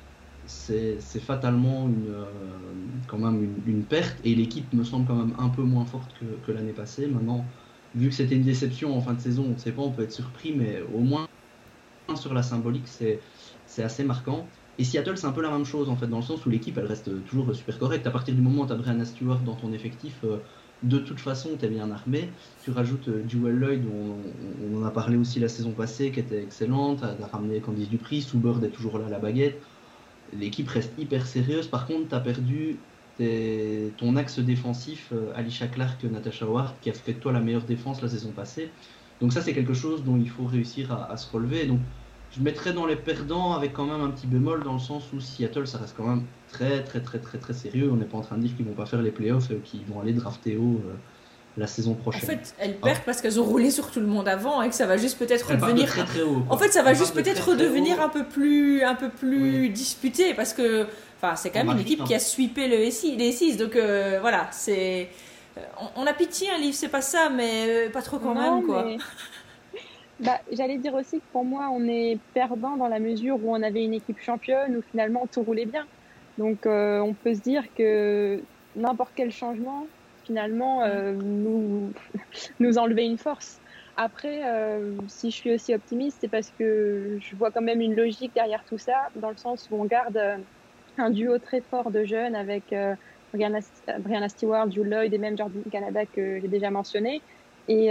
C'est 0.47 0.99
fatalement 1.20 1.89
une, 1.89 2.09
euh, 2.09 2.24
quand 3.07 3.18
même 3.18 3.62
une, 3.66 3.84
perte 3.84 4.18
et 4.24 4.34
l'équipe 4.34 4.72
me 4.72 4.82
semble 4.82 5.07
quand 5.07 5.14
même 5.14 5.34
un 5.39 5.51
peu 5.51 5.62
moins 5.62 5.84
forte 5.84 6.14
que, 6.45 6.53
l'année 6.53 6.72
passée. 6.72 7.07
Maintenant, 7.07 7.45
vu 7.95 8.09
que 8.09 8.14
c'était 8.14 8.36
une 8.36 8.43
déception 8.43 8.97
en 8.97 9.01
fin 9.01 9.14
de 9.14 9.20
saison, 9.20 9.45
on 9.49 9.53
ne 9.53 9.59
sait 9.59 9.72
pas, 9.72 9.82
on 9.82 9.91
peut 9.91 10.03
être 10.03 10.12
surpris, 10.12 10.53
mais 10.53 10.82
au 10.95 11.01
moins 11.01 11.26
sur 12.16 12.34
la 12.34 12.43
symbolique, 12.43 12.86
c'est 12.86 13.20
assez 13.82 14.05
marquant. 14.05 14.47
Et 14.78 14.84
Seattle, 14.84 15.16
c'est 15.16 15.26
un 15.26 15.32
peu 15.32 15.43
la 15.43 15.51
même 15.51 15.64
chose 15.64 15.89
en 15.89 15.97
fait, 15.97 16.07
dans 16.07 16.18
le 16.18 16.22
sens 16.22 16.47
où 16.47 16.51
l'équipe 16.51 16.78
elle 16.78 16.86
reste 16.86 17.11
toujours 17.26 17.55
super 17.55 17.78
correcte. 17.78 18.07
À 18.07 18.11
partir 18.11 18.34
du 18.34 18.41
moment 18.41 18.62
où 18.62 18.66
tu 18.66 18.72
as 18.72 18.76
Brianna 18.76 19.05
Stewart 19.05 19.41
dans 19.41 19.55
ton 19.55 19.72
effectif, 19.72 20.20
euh, 20.22 20.39
de 20.84 20.99
toute 20.99 21.18
façon, 21.18 21.51
tu 21.59 21.66
es 21.66 21.68
bien 21.68 21.91
armé. 21.91 22.28
Tu 22.62 22.70
rajoutes 22.70 23.09
euh, 23.09 23.24
Jewel 23.28 23.57
Lloyd, 23.57 23.82
on, 23.93 24.76
on, 24.76 24.80
en 24.80 24.84
a 24.84 24.91
parlé 24.91 25.16
aussi 25.16 25.41
la 25.41 25.49
saison 25.49 25.72
passée, 25.72 26.12
qui 26.12 26.20
était 26.20 26.41
excellente. 26.43 27.01
Tu 27.01 27.24
as, 27.24 27.26
ramené 27.26 27.61
Candice 27.61 27.89
Dupri, 27.89 28.22
Soubird 28.22 28.62
est 28.62 28.68
toujours 28.68 28.99
là 28.99 29.09
la 29.09 29.18
baguette. 29.18 29.61
L'équipe 30.32 30.68
reste 30.68 30.93
hyper 30.97 31.26
sérieuse. 31.26 31.66
Par 31.66 31.86
contre, 31.86 32.09
tu 32.09 32.14
as 32.14 32.20
perdu 32.20 32.76
ton 33.18 34.16
axe 34.16 34.38
défensif, 34.38 35.10
euh, 35.12 35.32
Alicia 35.34 35.66
Clark, 35.68 36.02
Natasha 36.04 36.46
Ward, 36.46 36.78
qui 36.80 36.90
a 36.90 36.92
fait 36.92 37.14
de 37.14 37.18
toi 37.18 37.32
la 37.32 37.40
meilleure 37.40 37.64
défense 37.64 38.02
la 38.02 38.08
saison 38.08 38.32
passée. 38.32 38.70
Donc 39.20 39.32
ça, 39.32 39.42
c'est 39.42 39.54
quelque 39.54 39.74
chose 39.74 40.04
dont 40.04 40.16
il 40.16 40.30
faut 40.30 40.46
réussir 40.46 40.92
à, 40.92 41.10
à 41.10 41.16
se 41.16 41.30
relever. 41.32 41.66
Donc 41.66 41.80
je 42.30 42.40
mettrais 42.40 42.72
dans 42.72 42.86
les 42.86 42.96
perdants 42.96 43.54
avec 43.54 43.72
quand 43.72 43.86
même 43.86 44.00
un 44.02 44.10
petit 44.10 44.26
bémol 44.26 44.62
dans 44.62 44.74
le 44.74 44.78
sens 44.78 45.12
où 45.12 45.20
Seattle, 45.20 45.66
ça 45.66 45.78
reste 45.78 45.96
quand 45.96 46.06
même 46.06 46.28
très 46.46 46.84
très 46.84 47.02
très 47.02 47.18
très 47.20 47.38
très 47.38 47.54
sérieux. 47.54 47.90
On 47.90 47.96
n'est 47.96 48.06
pas 48.06 48.18
en 48.18 48.22
train 48.22 48.36
de 48.36 48.42
dire 48.42 48.54
qu'ils 48.56 48.66
vont 48.66 48.74
pas 48.74 48.86
faire 48.86 49.02
les 49.02 49.12
playoffs 49.12 49.50
et 49.50 49.60
qu'ils 49.60 49.86
vont 49.86 50.00
aller 50.00 50.12
drafter 50.12 50.56
haut 50.56 50.84
euh, 50.86 50.96
la 51.59 51.66
saison 51.66 51.94
prochaine. 51.94 52.22
En 52.22 52.26
fait, 52.26 52.54
elles 52.59 52.76
ah. 52.82 52.86
perdent 52.86 53.02
parce 53.04 53.20
qu'elles 53.20 53.40
ont 53.40 53.44
roulé 53.44 53.70
sur 53.70 53.90
tout 53.90 54.00
le 54.00 54.06
monde 54.06 54.28
avant 54.28 54.62
et 54.62 54.68
que 54.68 54.74
ça 54.74 54.86
va 54.86 54.96
juste 54.96 55.18
peut-être 55.18 55.50
redevenir. 55.50 55.86
Très, 55.86 56.04
très 56.04 56.22
haut, 56.22 56.42
en 56.48 56.56
fait, 56.56 56.68
ça 56.68 56.82
va 56.82 56.94
juste 56.94 57.14
peut-être 57.14 57.48
redevenir 57.48 58.00
un 58.00 58.09
peu 58.09 58.24
plus 58.24 58.82
un 58.82 58.94
peu 58.94 59.09
plus 59.09 59.68
disputé 59.68 60.34
parce 60.34 60.52
que 60.52 60.86
enfin 61.16 61.34
c'est 61.36 61.50
quand 61.50 61.64
même 61.64 61.76
une 61.76 61.82
équipe 61.82 62.04
qui 62.04 62.14
a 62.14 62.18
sweepé 62.18 62.68
le 62.68 62.90
SI, 62.90 63.16
les 63.16 63.32
6 63.32 63.56
donc 63.56 63.74
euh, 63.74 64.18
voilà 64.20 64.46
c'est 64.52 65.09
euh, 65.56 65.61
on, 65.96 66.06
a 66.06 66.12
pitié 66.12 66.48
un 66.50 66.59
livre 66.59 66.74
c'est 66.74 66.88
pas 66.88 67.00
ça 67.00 67.28
mais 67.28 67.88
pas 67.92 68.02
trop 68.02 68.18
quand 68.18 68.34
même 68.34 68.64
quoi. 68.64 68.86
Bah, 70.20 70.40
J'allais 70.50 70.78
dire 70.78 70.94
aussi 70.94 71.18
que 71.18 71.24
pour 71.32 71.44
moi, 71.44 71.68
on 71.72 71.86
est 71.86 72.18
perdant 72.34 72.76
dans 72.76 72.88
la 72.88 72.98
mesure 72.98 73.36
où 73.36 73.54
on 73.54 73.62
avait 73.62 73.84
une 73.84 73.94
équipe 73.94 74.18
championne, 74.18 74.76
où 74.76 74.82
finalement 74.90 75.28
tout 75.30 75.42
roulait 75.42 75.64
bien. 75.64 75.86
Donc 76.38 76.66
euh, 76.66 76.98
on 76.98 77.14
peut 77.14 77.34
se 77.34 77.40
dire 77.40 77.62
que 77.76 78.40
n'importe 78.74 79.12
quel 79.14 79.30
changement, 79.30 79.86
finalement, 80.28 80.82
euh, 80.84 81.14
nous, 81.14 81.90
nous 82.60 82.78
enlevait 82.78 83.06
une 83.06 83.18
force. 83.18 83.58
Après, 83.96 84.42
euh, 84.44 84.92
si 85.08 85.30
je 85.32 85.36
suis 85.36 85.54
aussi 85.54 85.74
optimiste, 85.74 86.18
c'est 86.20 86.28
parce 86.28 86.52
que 86.56 87.18
je 87.18 87.34
vois 87.34 87.50
quand 87.50 87.62
même 87.62 87.80
une 87.80 87.96
logique 87.96 88.32
derrière 88.34 88.64
tout 88.64 88.78
ça, 88.78 89.08
dans 89.16 89.30
le 89.30 89.36
sens 89.36 89.68
où 89.70 89.76
on 89.76 89.86
garde 89.86 90.20
un 90.98 91.10
duo 91.10 91.38
très 91.38 91.62
fort 91.62 91.90
de 91.90 92.04
jeunes 92.04 92.36
avec 92.36 92.72
Brianna, 93.32 93.58
Brianna 93.98 94.28
Stewart, 94.28 94.70
Jules 94.70 94.88
Lloyd 94.88 95.12
et 95.12 95.18
même 95.18 95.36
Jordan 95.36 95.64
Canada 95.72 96.06
que 96.06 96.38
j'ai 96.40 96.46
déjà 96.46 96.70
mentionné. 96.70 97.22
Et 97.66 97.90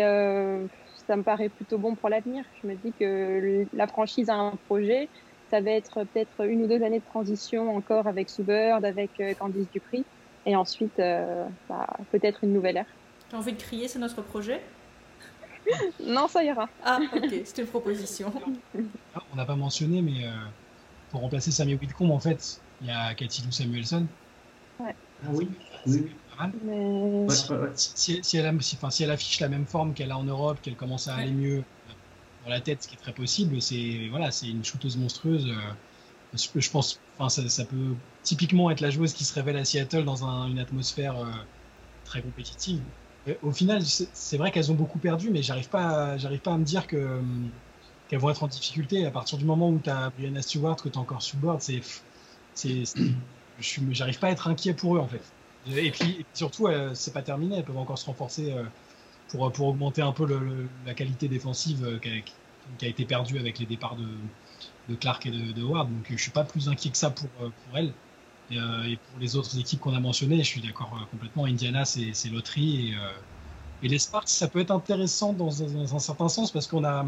ça 1.08 1.16
me 1.16 1.24
paraît 1.24 1.50
plutôt 1.50 1.78
bon 1.78 1.96
pour 1.96 2.10
l'avenir. 2.10 2.44
Je 2.62 2.68
me 2.68 2.76
dis 2.76 2.94
que 2.94 3.66
la 3.74 3.88
franchise 3.88 4.30
a 4.30 4.36
un 4.36 4.56
projet. 4.68 5.10
Ça 5.50 5.62
va 5.62 5.72
être 5.72 6.04
peut-être 6.04 6.46
une 6.46 6.64
ou 6.64 6.68
deux 6.68 6.84
années 6.84 7.00
de 7.00 7.06
transition 7.06 7.74
encore 7.74 8.08
avec 8.08 8.30
Soubird, 8.30 8.84
avec 8.84 9.12
euh, 9.22 9.34
Candice 9.34 9.70
Dupri. 9.72 10.06
Et 10.48 10.56
ensuite, 10.56 10.98
euh, 11.00 11.46
bah, 11.68 11.86
peut-être 12.12 12.46
une 12.46 12.54
nouvelle 12.54 12.78
ère. 12.78 12.86
Tu 13.30 13.36
as 13.36 13.40
envie 13.40 13.52
de 13.52 13.62
crier, 13.62 13.88
c'est 13.88 14.00
notre 14.00 14.24
projet? 14.24 14.62
Non, 16.02 16.30
ça 16.30 16.42
ira. 16.46 16.70
Ah, 16.86 16.98
ok, 17.14 17.30
c'était 17.44 17.64
une 17.64 17.68
proposition. 17.68 18.32
Ah, 19.16 19.22
on 19.34 19.36
n'a 19.36 19.46
pas 19.46 19.58
mentionné, 19.58 20.02
mais 20.02 20.26
euh, 20.26 20.32
pour 21.12 21.20
remplacer 21.20 21.52
Sammy 21.52 21.76
Whitcomb, 21.76 22.12
en 22.12 22.20
fait, 22.20 22.62
il 22.82 22.88
y 22.88 22.92
a 22.92 23.14
Cathy 23.16 23.42
Lou 23.42 23.52
Samuelson. 23.52 24.06
Ouais. 24.80 24.96
Ah 25.24 25.30
oui, 25.34 25.50
oui. 25.88 26.06
Si, 27.76 28.20
si, 28.24 28.38
elle 28.38 28.62
si, 28.62 29.04
elle 29.04 29.12
affiche 29.12 29.40
la 29.40 29.50
même 29.50 29.66
forme 29.66 29.94
qu'elle 29.94 30.12
a 30.12 30.18
en 30.18 30.24
Europe, 30.24 30.60
qu'elle 30.62 30.76
commence 30.76 31.08
à 31.08 31.16
aller 31.16 31.32
mieux 31.32 31.64
dans 32.46 32.52
la 32.52 32.62
tête, 32.62 32.84
ce 32.84 32.88
qui 32.88 32.96
est 32.96 33.00
très 33.00 33.14
possible, 33.14 33.62
c'est 33.62 34.08
voilà, 34.10 34.32
c'est 34.32 34.48
une 34.48 34.64
shooteuse 34.64 34.96
monstrueuse. 34.96 35.48
Euh, 35.50 36.38
je 36.56 36.70
pense, 36.70 37.00
enfin, 37.18 37.30
ça, 37.30 37.66
peut 37.66 37.96
typiquement 38.28 38.70
être 38.70 38.82
la 38.82 38.90
joueuse 38.90 39.14
qui 39.14 39.24
se 39.24 39.34
révèle 39.34 39.56
à 39.56 39.64
Seattle 39.64 40.04
dans 40.04 40.26
une 40.26 40.60
atmosphère 40.60 41.18
euh, 41.18 41.26
très 42.04 42.22
compétitive. 42.22 42.82
au 43.42 43.52
final, 43.52 43.82
c'est 43.86 44.38
vrai 44.38 44.52
qu'elles 44.52 44.70
ont 44.72 44.76
beaucoup 44.76 45.00
perdu, 45.00 45.30
mais 45.30 45.42
j'arrive 45.42 45.70
pas, 45.70 46.18
j'arrive 46.18 46.42
pas 46.42 46.54
à 46.54 46.58
me 46.58 46.66
dire 46.66 46.88
que 46.88 47.22
qu'elles 48.10 48.20
vont 48.20 48.30
être 48.30 48.44
en 48.44 48.48
difficulté 48.48 49.06
à 49.06 49.12
partir 49.12 49.38
du 49.38 49.46
moment 49.46 49.70
où 49.70 49.80
tu 49.80 49.90
as 49.90 50.12
Brianna 50.12 50.42
Stewart, 50.42 50.78
que 50.78 50.90
tu 50.90 50.98
as 50.98 51.02
encore 51.02 51.22
sur 51.22 51.38
board, 51.38 51.62
c'est, 51.62 51.82
c'est, 52.54 52.84
j'arrive 53.60 54.20
pas 54.20 54.28
à 54.28 54.32
être 54.32 54.48
inquiet 54.48 54.74
pour 54.74 54.96
eux 54.96 55.00
en 55.00 55.08
fait. 55.08 55.24
Et 55.76 55.92
puis, 55.92 56.26
surtout, 56.34 56.68
euh, 56.68 56.92
c'est 56.94 57.14
pas 57.14 57.22
terminé. 57.22 57.58
Elles 57.58 57.64
peuvent 57.64 57.78
encore 57.78 57.98
se 57.98 58.06
renforcer 58.06 58.54
euh, 58.54 58.64
pour, 59.30 59.52
pour 59.52 59.68
augmenter 59.68 60.02
un 60.02 60.14
peu 60.14 60.26
la 60.86 60.94
qualité 60.94 61.28
défensive 61.28 61.84
euh, 61.84 62.00
qui 62.00 62.86
a, 62.86 62.88
été 62.88 63.06
perdue 63.06 63.38
avec 63.40 63.60
les 63.60 63.66
départs 63.66 63.98
de, 63.98 64.96
Clark 64.96 65.26
et 65.26 65.32
de, 65.32 65.52
de, 65.52 65.64
Ward. 65.64 65.90
Donc, 65.90 66.06
je 66.10 66.16
suis 66.16 66.32
pas 66.32 66.46
plus 66.46 66.70
inquiet 66.70 66.90
que 66.90 66.98
ça 66.98 67.10
pour 67.10 67.28
elles. 67.74 67.92
Et, 68.52 68.58
pour 68.58 69.20
les 69.20 69.36
autres 69.36 69.58
équipes 69.60 69.80
qu'on 69.80 69.94
a 69.94 70.00
mentionnées, 70.00 70.38
je 70.38 70.48
suis 70.48 70.62
d'accord 70.62 71.08
complètement. 71.12 71.46
Indiana, 71.46 71.86
c'est 71.86 72.30
loterie. 72.30 72.94
Et, 73.82 73.86
et, 73.86 73.90
les 73.90 74.00
Sparks, 74.00 74.30
ça 74.30 74.48
peut 74.48 74.60
être 74.60 74.72
intéressant 74.72 75.34
dans, 75.34 75.64
un 75.64 76.00
certain 76.00 76.30
sens 76.30 76.52
parce 76.52 76.68
qu'on 76.68 76.84
a. 76.84 77.06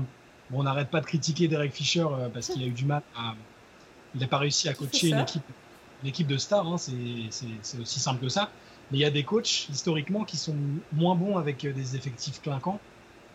on 0.53 0.63
n'arrête 0.63 0.89
pas 0.89 1.01
de 1.01 1.05
critiquer 1.05 1.47
Derek 1.47 1.73
Fisher 1.73 2.05
parce 2.33 2.47
qu'il 2.47 2.63
a 2.63 2.65
eu 2.65 2.71
du 2.71 2.85
mal 2.85 3.01
à. 3.15 3.35
Il 4.15 4.21
n'a 4.21 4.27
pas 4.27 4.39
réussi 4.39 4.67
à 4.67 4.73
coacher 4.73 5.09
une 5.09 5.19
équipe 5.19 5.43
une 6.03 6.09
équipe 6.09 6.27
de 6.27 6.37
stars, 6.37 6.67
hein, 6.67 6.77
c'est 6.77 7.79
aussi 7.79 7.99
simple 7.99 8.21
que 8.21 8.29
ça. 8.29 8.49
Mais 8.91 8.97
il 8.97 9.01
y 9.01 9.05
a 9.05 9.11
des 9.11 9.23
coachs, 9.23 9.67
historiquement, 9.69 10.23
qui 10.23 10.37
sont 10.37 10.55
moins 10.93 11.15
bons 11.15 11.37
avec 11.37 11.61
des 11.61 11.95
effectifs 11.95 12.41
clinquants 12.41 12.79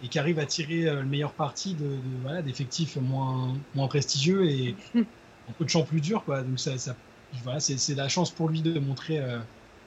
et 0.03 0.09
qui 0.09 0.19
arrivent 0.19 0.39
à 0.39 0.47
tirer 0.47 0.85
le 0.85 1.05
meilleur 1.05 1.33
parti 1.33 1.75
de, 1.75 1.99
voilà, 2.23 2.43
d'effectifs 2.43 2.97
moins, 2.97 3.55
moins 3.75 3.87
prestigieux 3.87 4.49
et 4.51 4.75
en 4.97 5.53
coachant 5.59 5.83
plus 5.83 6.01
dur. 6.01 6.25
Quoi. 6.25 6.43
Donc 6.43 6.59
ça, 6.59 6.77
ça 6.79 6.97
voilà, 7.43 7.61
c'est 7.61 7.95
la 7.95 8.09
chance 8.09 8.31
pour 8.31 8.49
lui 8.49 8.63
de 8.63 8.79
montrer, 8.79 9.19
euh, 9.19 9.39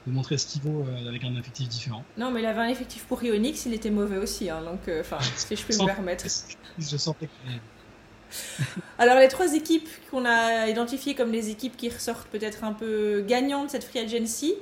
de 0.06 0.12
montrer 0.12 0.38
ce 0.38 0.46
qu'il 0.46 0.62
vaut 0.62 0.84
euh, 0.84 1.08
avec 1.08 1.24
un 1.24 1.34
effectif 1.36 1.68
différent. 1.68 2.04
Non, 2.16 2.30
mais 2.30 2.40
il 2.40 2.46
avait 2.46 2.60
un 2.60 2.68
effectif 2.68 3.04
pour 3.04 3.22
Ionix, 3.22 3.66
il 3.66 3.74
était 3.74 3.90
mauvais 3.90 4.18
aussi. 4.18 4.50
Hein, 4.50 4.62
donc, 4.62 4.80
euh, 4.88 5.00
enfin, 5.00 5.18
si 5.36 5.56
je 5.56 5.64
peux 5.64 5.74
me 5.74 5.86
permettre. 5.86 6.26
Je 6.78 6.96
sentais 6.96 7.28
Alors, 8.98 9.18
les 9.18 9.28
trois 9.28 9.54
équipes 9.54 9.88
qu'on 10.10 10.24
a 10.24 10.68
identifiées 10.68 11.14
comme 11.14 11.32
des 11.32 11.50
équipes 11.50 11.76
qui 11.76 11.88
ressortent 11.88 12.28
peut-être 12.28 12.64
un 12.64 12.72
peu 12.72 13.24
gagnantes 13.26 13.66
de 13.66 13.70
cette 13.70 13.84
free 13.84 14.00
agency, 14.00 14.54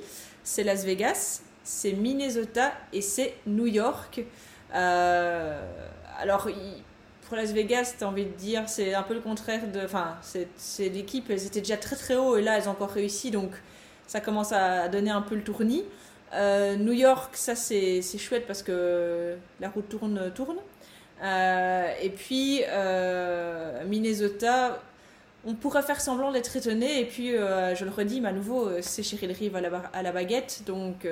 c'est 0.43 0.63
Las 0.63 0.85
Vegas, 0.85 1.41
c'est 1.63 1.91
Minnesota 1.91 2.71
et 2.93 3.01
c'est 3.01 3.35
New 3.45 3.67
York. 3.67 4.21
alors, 4.71 6.47
pour 7.27 7.35
Las 7.35 7.51
Vegas, 7.51 7.95
tu 7.97 8.03
as 8.03 8.07
envie 8.07 8.25
de 8.25 8.31
dire, 8.31 8.63
c'est 8.67 8.93
un 8.93 9.03
peu 9.03 9.13
le 9.13 9.19
contraire 9.19 9.67
de. 9.67 9.81
Enfin, 9.83 10.17
c'est 10.21 10.89
l'équipe, 10.89 11.29
elles 11.29 11.45
étaient 11.45 11.59
déjà 11.59 11.77
très 11.77 11.95
très 11.95 12.15
haut 12.15 12.37
et 12.37 12.41
là, 12.41 12.57
elles 12.57 12.69
ont 12.69 12.71
encore 12.71 12.91
réussi, 12.91 13.31
donc 13.31 13.51
ça 14.07 14.21
commence 14.21 14.53
à 14.53 14.87
donner 14.87 15.11
un 15.11 15.21
peu 15.21 15.35
le 15.35 15.43
tournis. 15.43 15.83
Euh, 16.33 16.75
New 16.75 16.93
York, 16.93 17.35
ça 17.35 17.55
c'est 17.55 18.01
chouette 18.17 18.47
parce 18.47 18.63
que 18.63 19.35
la 19.59 19.69
route 19.69 19.89
tourne, 19.89 20.31
tourne. 20.33 20.57
Euh, 21.23 21.91
et 22.01 22.09
puis 22.09 22.61
euh, 22.67 23.83
Minnesota, 23.85 24.79
on 25.45 25.53
pourrait 25.53 25.83
faire 25.83 25.99
semblant 25.99 26.31
d'être 26.31 26.55
étonné. 26.55 27.01
Et 27.01 27.05
puis, 27.05 27.31
je 27.31 27.83
le 27.83 27.91
redis, 27.91 28.21
mais 28.21 28.29
à 28.29 28.33
nouveau, 28.33 28.69
c'est 28.81 29.03
Cheryl 29.03 29.31
Rive 29.31 29.55
à 29.55 29.61
la, 29.61 29.69
à 29.93 30.01
la 30.01 30.11
baguette. 30.11 30.63
Donc, 30.65 31.07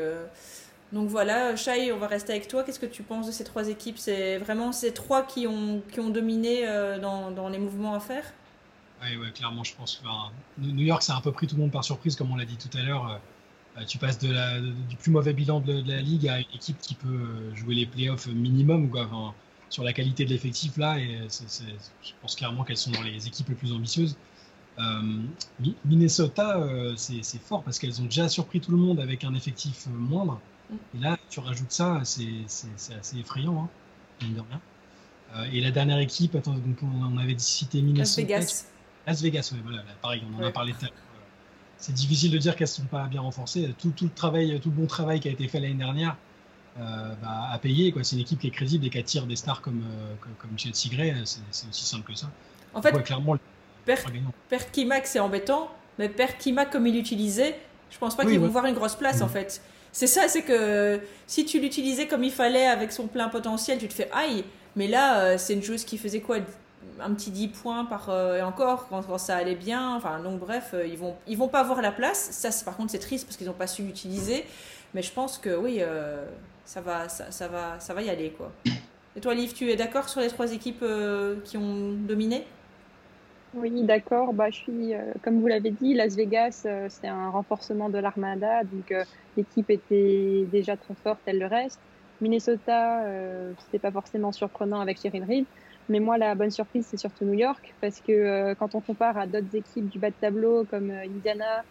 donc 0.92 1.10
voilà, 1.10 1.56
Shai, 1.56 1.92
on 1.92 1.98
va 1.98 2.08
rester 2.08 2.32
avec 2.32 2.48
toi. 2.48 2.64
Qu'est-ce 2.64 2.80
que 2.80 2.86
tu 2.86 3.04
penses 3.04 3.28
de 3.28 3.32
ces 3.32 3.44
trois 3.44 3.70
équipes? 3.70 3.98
C'est 3.98 4.38
vraiment 4.38 4.72
ces 4.72 4.94
trois 4.94 5.24
qui 5.24 5.48
ont, 5.48 5.82
qui 5.92 6.00
ont 6.00 6.10
dominé 6.10 6.68
euh, 6.68 7.00
dans, 7.00 7.32
dans, 7.32 7.50
les 7.50 7.58
mouvements 7.58 7.96
à 7.96 8.00
faire? 8.00 8.24
Oui, 9.02 9.18
ouais, 9.18 9.32
clairement, 9.32 9.64
je 9.64 9.76
pense. 9.76 10.02
que 10.02 10.62
New 10.62 10.86
York, 10.86 11.02
ça 11.02 11.16
a 11.16 11.18
un 11.18 11.22
peu 11.22 11.32
pris 11.32 11.48
tout 11.48 11.56
le 11.56 11.62
monde 11.62 11.72
par 11.72 11.84
surprise, 11.84 12.16
comme 12.16 12.32
on 12.32 12.36
l'a 12.36 12.46
dit 12.46 12.58
tout 12.58 12.76
à 12.78 12.84
l'heure. 12.84 13.20
Euh, 13.78 13.84
tu 13.86 13.98
passes 13.98 14.20
de 14.20 14.32
la, 14.32 14.62
du 14.62 14.96
plus 14.96 15.12
mauvais 15.12 15.34
bilan 15.34 15.60
de, 15.60 15.84
la 15.86 16.02
ligue 16.02 16.30
à 16.30 16.40
une 16.40 16.46
équipe 16.54 16.80
qui 16.80 16.94
peut 16.94 17.08
euh, 17.10 17.56
jouer 17.56 17.76
les 17.76 17.86
playoffs 17.86 18.28
minimum 18.28 18.90
quoi, 18.90 19.10
sur 19.70 19.84
la 19.84 19.92
qualité 19.92 20.24
de 20.24 20.30
l'effectif 20.30 20.78
là. 20.78 20.98
Et 21.00 21.20
je 21.30 22.12
pense 22.22 22.36
clairement 22.36 22.64
qu'elles 22.64 22.78
sont 22.78 22.92
dans 22.92 23.02
les 23.02 23.28
équipes 23.28 23.50
les 23.50 23.56
plus 23.56 23.74
ambitieuses. 23.74 24.16
Minnesota, 25.84 26.62
c'est 26.96 27.42
fort 27.42 27.64
parce 27.64 27.80
qu'elles 27.80 28.02
ont 28.02 28.06
déjà 28.06 28.30
surpris 28.30 28.62
tout 28.62 28.72
le 28.72 28.78
monde 28.78 29.00
avec 29.00 29.26
un 29.26 29.34
effectif 29.34 29.88
moindre. 29.88 30.40
Et 30.72 31.00
là, 31.00 31.18
tu 31.30 31.40
rajoutes 31.40 31.72
ça, 31.72 32.02
c'est 32.04 32.46
assez 32.98 33.18
effrayant, 33.20 33.64
hein, 33.64 33.70
mine 34.22 34.36
de 34.36 34.42
rien. 34.42 34.62
Euh, 35.36 35.46
et 35.52 35.62
la 35.62 35.72
dernière 35.72 36.00
équipe, 36.00 36.36
attends, 36.36 36.54
donc 36.54 36.78
on 36.84 37.18
avait 37.18 37.38
cité 37.38 37.82
Minnesota. 37.82 38.22
Las 38.22 38.28
Vegas. 38.28 38.66
Las 39.08 39.22
Vegas, 39.22 39.52
ouais, 39.54 39.60
voilà, 39.64 39.84
pareil, 40.02 40.24
on 40.32 40.42
en 40.42 40.48
a 40.48 40.52
parlé 40.52 40.74
tout 40.74 40.86
à 40.86 40.86
l'heure. 40.86 40.94
C'est 41.78 41.94
difficile 41.94 42.32
de 42.32 42.38
dire 42.38 42.56
qu'elles 42.56 42.68
ne 42.68 42.74
sont 42.74 42.86
pas 42.86 43.06
bien 43.08 43.22
renforcées. 43.22 43.74
Tout, 43.78 43.92
tout, 43.92 44.06
le 44.06 44.12
travail, 44.12 44.60
tout 44.62 44.70
le 44.70 44.76
bon 44.76 44.88
travail 44.88 45.20
qui 45.20 45.28
a 45.28 45.32
été 45.32 45.48
fait 45.48 45.60
l'année 45.60 45.74
dernière 45.74 46.16
euh, 46.80 47.14
bah, 47.22 47.50
a 47.52 47.60
payé. 47.60 47.94
C'est 48.02 48.16
une 48.16 48.22
équipe 48.22 48.40
qui 48.40 48.48
est 48.48 48.52
crédible 48.52 48.86
et 48.86 48.90
qui 48.90 48.98
attire 48.98 49.28
des 49.28 49.36
stars 49.36 49.62
comme, 49.62 49.84
euh, 49.84 50.16
comme, 50.22 50.34
comme 50.36 50.58
Chelsea 50.58 50.90
Gray. 50.90 51.14
C'est 51.26 51.70
aussi 51.70 51.86
simple 51.86 52.12
que 52.12 52.18
ça. 52.18 52.32
En 52.74 52.82
fait, 52.82 52.92
clairement, 53.04 53.38
per, 53.86 53.96
Kimak, 54.72 55.06
c'est 55.06 55.20
embêtant, 55.20 55.70
mais 56.00 56.10
Per 56.10 56.38
Kimak, 56.40 56.72
comme 56.72 56.88
il 56.88 56.96
l'utilisait, 56.96 57.60
je 57.90 57.98
pense 57.98 58.16
pas 58.16 58.26
qu'ils 58.26 58.40
vont 58.40 58.48
voir 58.48 58.66
une 58.66 58.76
grosse 58.76 58.96
place 58.96 59.22
en 59.22 59.30
fait. 59.30 59.62
C'est 59.96 60.08
ça, 60.08 60.28
c'est 60.28 60.42
que 60.42 61.00
si 61.26 61.46
tu 61.46 61.62
l'utilisais 61.62 62.06
comme 62.06 62.26
il 62.26 62.32
fallait 62.34 62.68
avec 62.68 62.92
son 62.92 63.08
plein 63.08 63.30
potentiel, 63.30 63.78
tu 63.78 63.88
te 63.88 63.94
fais 63.94 64.10
aïe. 64.12 64.44
Mais 64.76 64.90
là, 64.90 65.20
euh, 65.20 65.38
c'est 65.38 65.54
une 65.54 65.64
joueuse 65.64 65.86
qui 65.86 65.98
faisait 65.98 66.20
quoi? 66.20 66.40
Un 67.00 67.14
petit 67.14 67.32
10 67.32 67.48
points 67.48 67.86
par 67.86 68.10
euh, 68.10 68.36
et 68.36 68.42
encore 68.42 68.90
quand, 68.90 69.18
ça 69.18 69.38
allait 69.38 69.56
bien 69.56 69.96
enfin 69.96 70.20
donc 70.20 70.40
bref 70.40 70.72
euh, 70.74 70.86
ils 70.86 70.98
vont 70.98 71.16
ils 71.28 71.38
vont 71.38 71.48
pas 71.48 71.62
avoir 71.62 71.82
la 71.82 71.94
place. 71.94 72.28
Ça 72.32 72.52
c'est 72.52 72.66
par 72.66 72.76
contre 72.76 72.92
c'est 72.92 73.00
triste 73.00 73.26
parce 73.26 73.38
qu'ils 73.38 73.48
n'ont 73.48 73.54
pas 73.54 73.68
su 73.68 73.84
l'utiliser. 73.84 74.44
Mais 74.94 75.02
je 75.02 75.14
pense 75.14 75.38
que 75.38 75.56
oui 75.56 75.80
ça 76.66 76.82
va 76.82 77.08
ça, 77.08 77.32
ça, 77.32 77.48
va 77.48 77.80
ça 77.80 77.94
va 77.94 78.02
y 78.02 78.10
aller 78.10 78.32
quoi. 78.32 78.52
Et 79.16 79.22
toi 79.22 79.34
Liv 79.34 79.54
tu 79.54 79.72
es 79.72 79.78
d'accord 79.78 80.10
sur 80.10 80.20
les 80.20 80.28
trois 80.28 80.52
équipes 80.52 80.84
qui 81.46 81.56
ont 81.56 81.94
dominé? 81.94 82.46
Oui, 83.56 83.84
d'accord. 83.86 84.34
Bah, 84.34 84.50
je 84.52 84.58
suis, 84.58 84.94
comme 85.24 85.40
vous 85.40 85.48
l'avez 85.48 85.72
dit, 85.72 85.94
Las 85.94 86.16
Vegas, 86.16 86.66
c'est 86.90 87.08
un 87.08 87.30
renforcement 87.30 87.90
de 87.90 87.98
l'Armada, 88.00 88.64
donc 88.66 88.94
l'équipe 89.36 89.70
était 89.70 90.46
déjà 90.50 90.78
trop 90.78 90.96
forte, 90.96 91.22
elle 91.26 91.40
le 91.40 91.48
reste. 91.48 91.82
Minnesota, 92.22 93.06
euh, 93.08 93.54
c'était 93.58 93.80
pas 93.80 93.92
forcément 93.92 94.32
surprenant 94.32 94.80
avec 94.80 95.00
Sheryl 95.00 95.24
Reed. 95.24 95.48
Mais 95.90 96.00
moi, 96.00 96.18
la 96.18 96.36
bonne 96.36 96.52
surprise, 96.52 96.88
c'est 96.90 96.98
surtout 96.98 97.26
New 97.26 97.34
York, 97.34 97.76
parce 97.82 98.02
que 98.02 98.12
euh, 98.12 98.56
quand 98.56 98.76
on 98.76 98.82
compare 98.82 99.18
à 99.18 99.28
d'autres 99.28 99.56
équipes 99.56 99.88
du 99.90 100.00
bas 100.00 100.12
de 100.12 100.16
tableau 100.16 100.66
comme 100.66 100.92
euh, 100.92 101.04
Indiana 101.06 101.64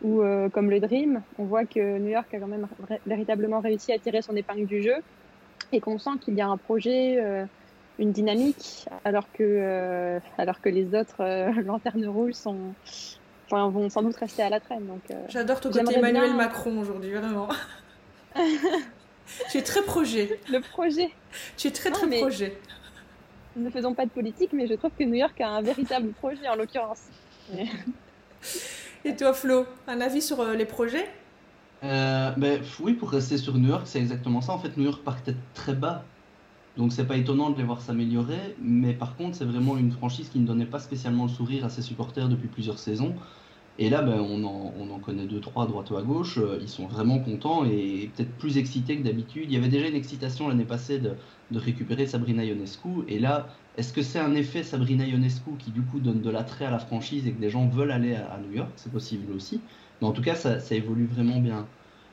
ou 0.00 0.22
euh, 0.22 0.48
comme 0.50 0.70
le 0.70 0.80
Dream, 0.80 1.24
on 1.38 1.46
voit 1.46 1.66
que 1.66 1.98
New 1.98 2.08
York 2.08 2.32
a 2.34 2.40
quand 2.40 2.48
même 2.48 2.68
véritablement 3.06 3.60
réussi 3.60 3.92
à 3.92 3.98
tirer 3.98 4.22
son 4.22 4.34
épingle 4.36 4.66
du 4.66 4.82
jeu 4.82 4.94
et 5.72 5.80
qu'on 5.80 5.98
sent 5.98 6.10
qu'il 6.20 6.34
y 6.34 6.40
a 6.40 6.48
un 6.48 6.58
projet, 6.58 7.18
une 8.00 8.12
dynamique, 8.12 8.86
alors 9.04 9.30
que, 9.32 10.18
alors 10.38 10.60
que 10.60 10.68
les 10.68 10.94
autres 10.94 11.60
lanternes 11.64 12.06
rouges 12.06 12.34
sont, 12.34 12.74
vont 13.50 13.88
sans 13.88 14.02
doute 14.02 14.16
rester 14.16 14.42
à 14.42 14.50
la 14.50 14.60
traîne. 14.60 14.86
Donc, 14.86 15.02
euh, 15.10 15.14
J'adore 15.28 15.60
ton 15.60 15.70
côté 15.70 15.96
Emmanuel 15.96 16.34
Macron 16.34 16.78
aujourd'hui, 16.78 17.12
vraiment. 17.12 17.48
tu 19.50 19.58
es 19.58 19.62
très 19.62 19.82
projet. 19.82 20.40
Le 20.50 20.60
projet. 20.60 21.10
Tu 21.56 21.68
es 21.68 21.70
très 21.70 21.90
très 21.90 22.06
projet. 22.06 22.58
Ne 23.56 23.70
faisons 23.70 23.94
pas 23.94 24.06
de 24.06 24.10
politique, 24.10 24.52
mais 24.52 24.66
je 24.66 24.74
trouve 24.74 24.92
que 24.96 25.04
New 25.04 25.14
York 25.14 25.40
a 25.40 25.48
un 25.48 25.62
véritable 25.62 26.10
projet 26.12 26.48
en 26.48 26.54
l'occurrence. 26.54 27.02
Et 29.04 29.16
toi, 29.16 29.32
Flo, 29.32 29.66
un 29.88 30.00
avis 30.00 30.22
sur 30.22 30.40
euh, 30.40 30.54
les 30.54 30.66
projets? 30.66 31.08
Euh, 31.82 32.30
ben, 32.36 32.62
Oui, 32.80 32.92
pour 32.92 33.10
rester 33.10 33.38
sur 33.38 33.54
New 33.56 33.68
York, 33.68 33.82
c'est 33.86 33.98
exactement 33.98 34.40
ça. 34.40 34.52
En 34.52 34.58
fait, 34.58 34.76
New 34.76 34.84
York 34.84 35.02
partait 35.02 35.34
très 35.54 35.72
bas. 35.72 36.04
Donc 36.80 36.94
c'est 36.94 37.04
pas 37.04 37.18
étonnant 37.18 37.50
de 37.50 37.58
les 37.58 37.62
voir 37.62 37.82
s'améliorer, 37.82 38.56
mais 38.58 38.94
par 38.94 39.14
contre 39.14 39.36
c'est 39.36 39.44
vraiment 39.44 39.76
une 39.76 39.92
franchise 39.92 40.30
qui 40.30 40.38
ne 40.38 40.46
donnait 40.46 40.64
pas 40.64 40.78
spécialement 40.78 41.24
le 41.24 41.28
sourire 41.28 41.66
à 41.66 41.68
ses 41.68 41.82
supporters 41.82 42.26
depuis 42.26 42.48
plusieurs 42.48 42.78
saisons. 42.78 43.14
Et 43.78 43.90
là, 43.90 44.00
ben, 44.00 44.18
on, 44.18 44.44
en, 44.44 44.98
connaît 44.98 45.26
deux, 45.26 45.40
trois, 45.40 45.66
droite 45.66 45.90
ou 45.90 45.98
à 45.98 46.02
gauche. 46.02 46.38
Euh, 46.38 46.58
ils 46.62 46.70
sont 46.70 46.86
vraiment 46.86 47.18
contents 47.18 47.66
et 47.66 48.10
peut-être 48.16 48.32
plus 48.38 48.56
excités 48.56 48.96
que 48.96 49.02
d'habitude. 49.02 49.44
Il 49.48 49.52
y 49.52 49.58
avait 49.58 49.68
déjà 49.68 49.88
une 49.88 49.94
excitation 49.94 50.48
l'année 50.48 50.64
passée 50.64 50.98
de, 50.98 51.12
récupérer 51.54 52.06
Sabrina 52.06 52.44
Ionescu. 52.46 52.88
Et 53.08 53.18
là, 53.18 53.48
est-ce 53.76 53.92
que 53.92 54.00
c'est 54.00 54.18
un 54.18 54.34
effet 54.34 54.62
Sabrina 54.62 55.04
Ionescu 55.06 55.50
qui 55.58 55.72
du 55.72 55.82
coup 55.82 56.00
donne 56.00 56.22
de 56.22 56.30
l'attrait 56.30 56.64
à 56.64 56.70
la 56.70 56.78
franchise 56.78 57.26
et 57.26 57.32
que 57.32 57.40
des 57.40 57.50
gens 57.50 57.68
veulent 57.68 57.92
aller 57.92 58.14
à, 58.14 58.38
New 58.42 58.54
York? 58.54 58.70
C'est 58.76 58.92
possible 58.92 59.30
aussi. 59.34 59.60
Mais 60.00 60.08
en 60.08 60.12
tout 60.12 60.22
cas, 60.22 60.34
ça, 60.34 60.58
évolue 60.74 61.06
vraiment 61.06 61.40
bien. 61.40 61.66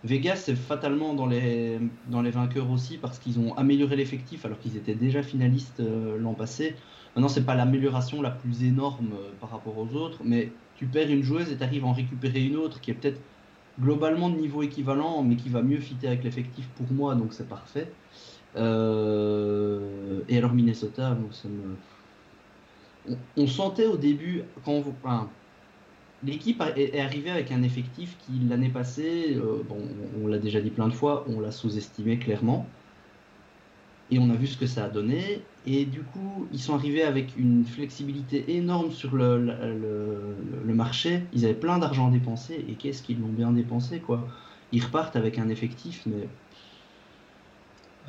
Vegas, 0.03 0.37
c'est 0.37 0.55
fatalement 0.55 1.13
dans 1.13 1.25
les, 1.25 1.79
vainqueurs 2.09 2.69
aussi 2.69 2.97
parce 2.97 3.19
qu'ils 3.19 3.39
ont 3.39 3.55
amélioré 3.55 3.95
l'effectif 3.95 4.45
alors 4.45 4.59
qu'ils 4.59 4.77
étaient 4.77 4.95
déjà 4.95 5.23
finalistes 5.23 5.79
euh, 5.79 6.17
l'an 6.17 6.33
passé. 6.33 6.75
Maintenant, 7.15 7.29
c'est 7.29 7.45
pas 7.45 7.55
l'amélioration 7.55 8.21
la 8.21 8.29
plus 8.29 8.63
énorme 8.63 9.09
euh, 9.13 9.31
par 9.41 9.49
rapport 9.49 9.77
aux 9.77 9.95
autres, 9.95 10.19
mais 10.23 10.51
tu 10.75 10.85
perds 10.85 11.09
une 11.09 11.23
joueuse 11.23 11.51
et 11.51 11.57
tu 11.57 11.63
arrives 11.63 11.83
à 11.83 11.87
en 11.87 11.93
récupérer 11.93 12.43
une 12.43 12.57
autre 12.57 12.79
qui 12.79 12.91
est 12.91 12.93
peut-être 12.93 13.19
globalement 13.79 14.29
de 14.29 14.37
niveau 14.37 14.61
équivalent, 14.63 15.23
mais 15.23 15.35
qui 15.35 15.49
va 15.49 15.61
mieux 15.61 15.79
fitter 15.79 16.07
avec 16.07 16.23
l'effectif 16.23 16.67
pour 16.75 16.91
moi, 16.91 17.15
donc 17.15 17.33
c'est 17.33 17.47
parfait. 17.47 17.91
Euh, 18.55 20.21
et 20.29 20.37
alors 20.37 20.53
Minnesota, 20.53 21.17
on, 23.35 23.47
sentait 23.47 23.85
au 23.85 23.97
début, 23.97 24.43
quand 24.65 24.83
l'équipe 26.23 26.61
est 26.75 26.99
arrivée 26.99 27.29
avec 27.29 27.51
un 27.51 27.63
effectif 27.63 28.17
qui 28.19 28.39
l'année 28.49 28.69
passée, 28.69 29.35
euh, 29.37 29.63
on 30.21 30.27
l'a 30.27 30.39
déjà 30.39 30.61
dit 30.61 30.71
plein 30.71 30.87
de 30.87 30.93
fois, 30.93 31.25
on 31.27 31.39
l'a 31.39 31.51
sous-estimé 31.51 32.17
clairement. 32.17 32.67
Et 34.09 34.19
on 34.19 34.29
a 34.29 34.35
vu 34.35 34.47
ce 34.47 34.57
que 34.57 34.67
ça 34.67 34.85
a 34.85 34.89
donné. 34.89 35.41
Et 35.65 35.83
du 35.85 36.01
coup, 36.01 36.47
ils 36.53 36.59
sont 36.59 36.73
arrivés 36.73 37.03
avec 37.03 37.35
une 37.37 37.65
flexibilité 37.65 38.55
énorme 38.55 38.91
sur 38.91 39.13
le, 39.15 39.37
le, 39.37 40.73
marché. 40.73 41.23
Ils 41.33 41.43
avaient 41.43 41.53
plein 41.53 41.77
d'argent 41.77 42.09
dépensé. 42.09 42.65
Et 42.69 42.73
qu'est-ce 42.75 43.03
qu'ils 43.03 43.19
l'ont 43.19 43.27
bien 43.27 43.51
dépensé, 43.51 43.99
quoi? 43.99 44.25
Ils 44.71 44.81
repartent 44.81 45.17
avec 45.17 45.37
un 45.39 45.49
effectif, 45.49 46.03
mais. 46.05 46.29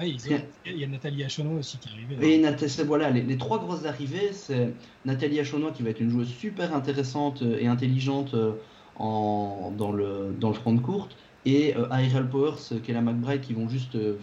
Oui, 0.01 0.17
il 0.65 0.79
y 0.79 0.85
a 0.85 0.87
Nathalie 0.87 1.25
Achono 1.25 1.59
aussi 1.59 1.79
qui 1.79 1.89
est 1.89 1.93
arrivée. 1.93 2.35
Et 2.35 2.83
voilà, 2.85 3.11
les, 3.11 3.37
trois 3.37 3.59
grosses 3.59 3.85
arrivées, 3.85 4.33
c'est 4.33 4.73
Nathalie 5.05 5.41
Achono 5.41 5.73
qui 5.73 5.83
va 5.83 5.91
être 5.91 6.01
une 6.01 6.11
joueuse 6.11 6.29
super 6.29 6.75
intéressante 6.75 7.43
et 7.43 7.67
intelligente 7.67 8.35
euh, 8.35 8.53
en, 8.97 9.73
dans, 9.77 9.91
le, 9.91 10.35
dans 10.39 10.49
le 10.49 10.55
front 10.55 10.73
de 10.73 10.81
courte, 10.81 11.17
et 11.45 11.75
euh, 11.77 12.25
Powers, 12.31 12.81
qui 12.83 12.91
est 12.91 12.95
la 12.95 13.01
McBride, 13.01 13.41
qui 13.41 13.55
vont 13.55 13.69
juste 13.69 13.95
euh, 13.97 14.19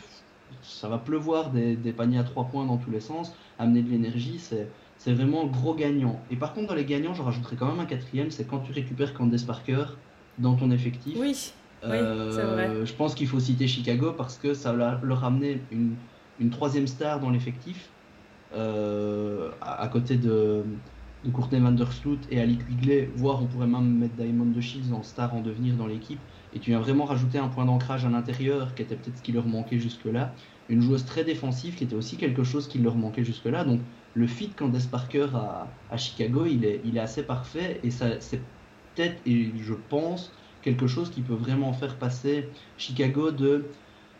ça 0.62 0.88
va 0.88 0.98
pleuvoir 0.98 1.52
des, 1.52 1.76
paniers 1.92 2.20
à 2.20 2.24
trois 2.24 2.46
points 2.46 2.66
dans 2.66 2.78
tous 2.78 2.92
les 2.92 3.00
sens, 3.00 3.34
amener 3.60 3.82
de 3.82 3.90
l'énergie, 3.90 4.40
c'est, 4.40 4.68
c'est 4.98 5.14
vraiment 5.14 5.46
gros 5.46 5.76
gagnant. 5.76 6.20
Et 6.32 6.36
par 6.36 6.54
contre, 6.54 6.68
dans 6.68 6.76
les 6.76 6.86
gagnants, 6.86 7.14
je 7.14 7.22
rajouterais 7.22 7.56
quand 7.56 7.68
même 7.68 7.80
un 7.80 7.86
quatrième, 7.86 8.32
c'est 8.32 8.46
quand 8.46 8.60
tu 8.60 8.72
récupères 8.72 9.14
Candace 9.14 9.44
Parker, 9.44 9.86
dans 10.38 10.56
ton 10.56 10.72
effectif. 10.72 11.18
Oui. 11.18 11.54
Euh. 11.84 12.86
Je 12.86 12.94
pense 12.94 13.16
qu'il 13.16 13.28
faut 13.28 13.40
citer 13.40 13.68
Chicago 13.68 14.14
parce 14.14 14.38
que 14.38 14.54
ça 14.54 14.74
leur 14.74 15.24
a 15.24 15.28
amené 15.28 15.62
une, 15.72 15.96
une 16.40 16.50
troisième 16.50 16.88
star 16.88 17.20
dans 17.20 17.30
l'effectif, 17.30 17.90
euh, 18.54 19.52
à, 19.62 19.88
côté 19.88 20.18
de, 20.18 20.64
Courtney 21.34 21.60
Vandersloot 21.60 22.20
et 22.30 22.40
Ali 22.40 22.58
Quigley, 22.58 23.10
voire 23.16 23.42
on 23.42 23.48
pourrait 23.48 23.68
même 23.68 23.98
mettre 23.98 24.16
Diamond 24.16 24.46
de 24.46 24.62
Shields 24.62 24.94
en 24.94 25.04
star 25.04 25.34
en 25.34 25.42
devenir 25.42 25.76
dans 25.76 25.88
l'équipe. 25.88 26.20
Et 26.54 26.60
tu 26.60 26.70
viens 26.70 26.80
vraiment 26.80 27.06
rajouter 27.06 27.38
un 27.38 27.48
point 27.50 27.66
d'ancrage 27.66 28.06
à 28.06 28.10
l'intérieur 28.10 28.76
qui 28.76 28.84
était 28.84 28.96
peut-être 28.96 29.18
ce 29.18 29.22
qui 29.22 29.34
leur 29.34 29.46
manquait 29.46 29.80
jusque-là. 29.80 30.34
Une 30.70 30.82
joueuse 30.82 31.04
très 31.04 31.24
défensive 31.24 31.76
qui 31.76 31.84
était 31.84 31.96
aussi 31.96 32.16
quelque 32.16 32.44
chose 32.44 32.68
qui 32.68 32.80
leur 32.80 32.96
manquait 32.96 33.26
jusque-là. 33.26 33.66
Donc 33.66 33.82
le 34.14 34.28
fit 34.28 34.50
Candace 34.50 34.86
Parker 34.86 35.28
à, 35.34 35.68
à 35.92 35.98
Chicago, 35.98 36.46
il 36.46 36.64
est, 36.64 36.82
il 36.86 36.96
est 36.96 37.02
assez 37.02 37.24
parfait 37.24 37.82
et 37.84 37.92
ça, 37.92 38.20
c'est 38.20 38.40
peut-être, 38.96 39.18
et 39.26 39.52
je 39.60 39.74
pense, 39.90 40.32
quelque 40.66 40.88
chose 40.88 41.12
qui 41.12 41.24
peut 41.24 41.36
vraiment 41.36 41.74
faire 41.74 42.00
passer 42.00 42.54
Chicago 42.78 43.32
de 43.32 43.72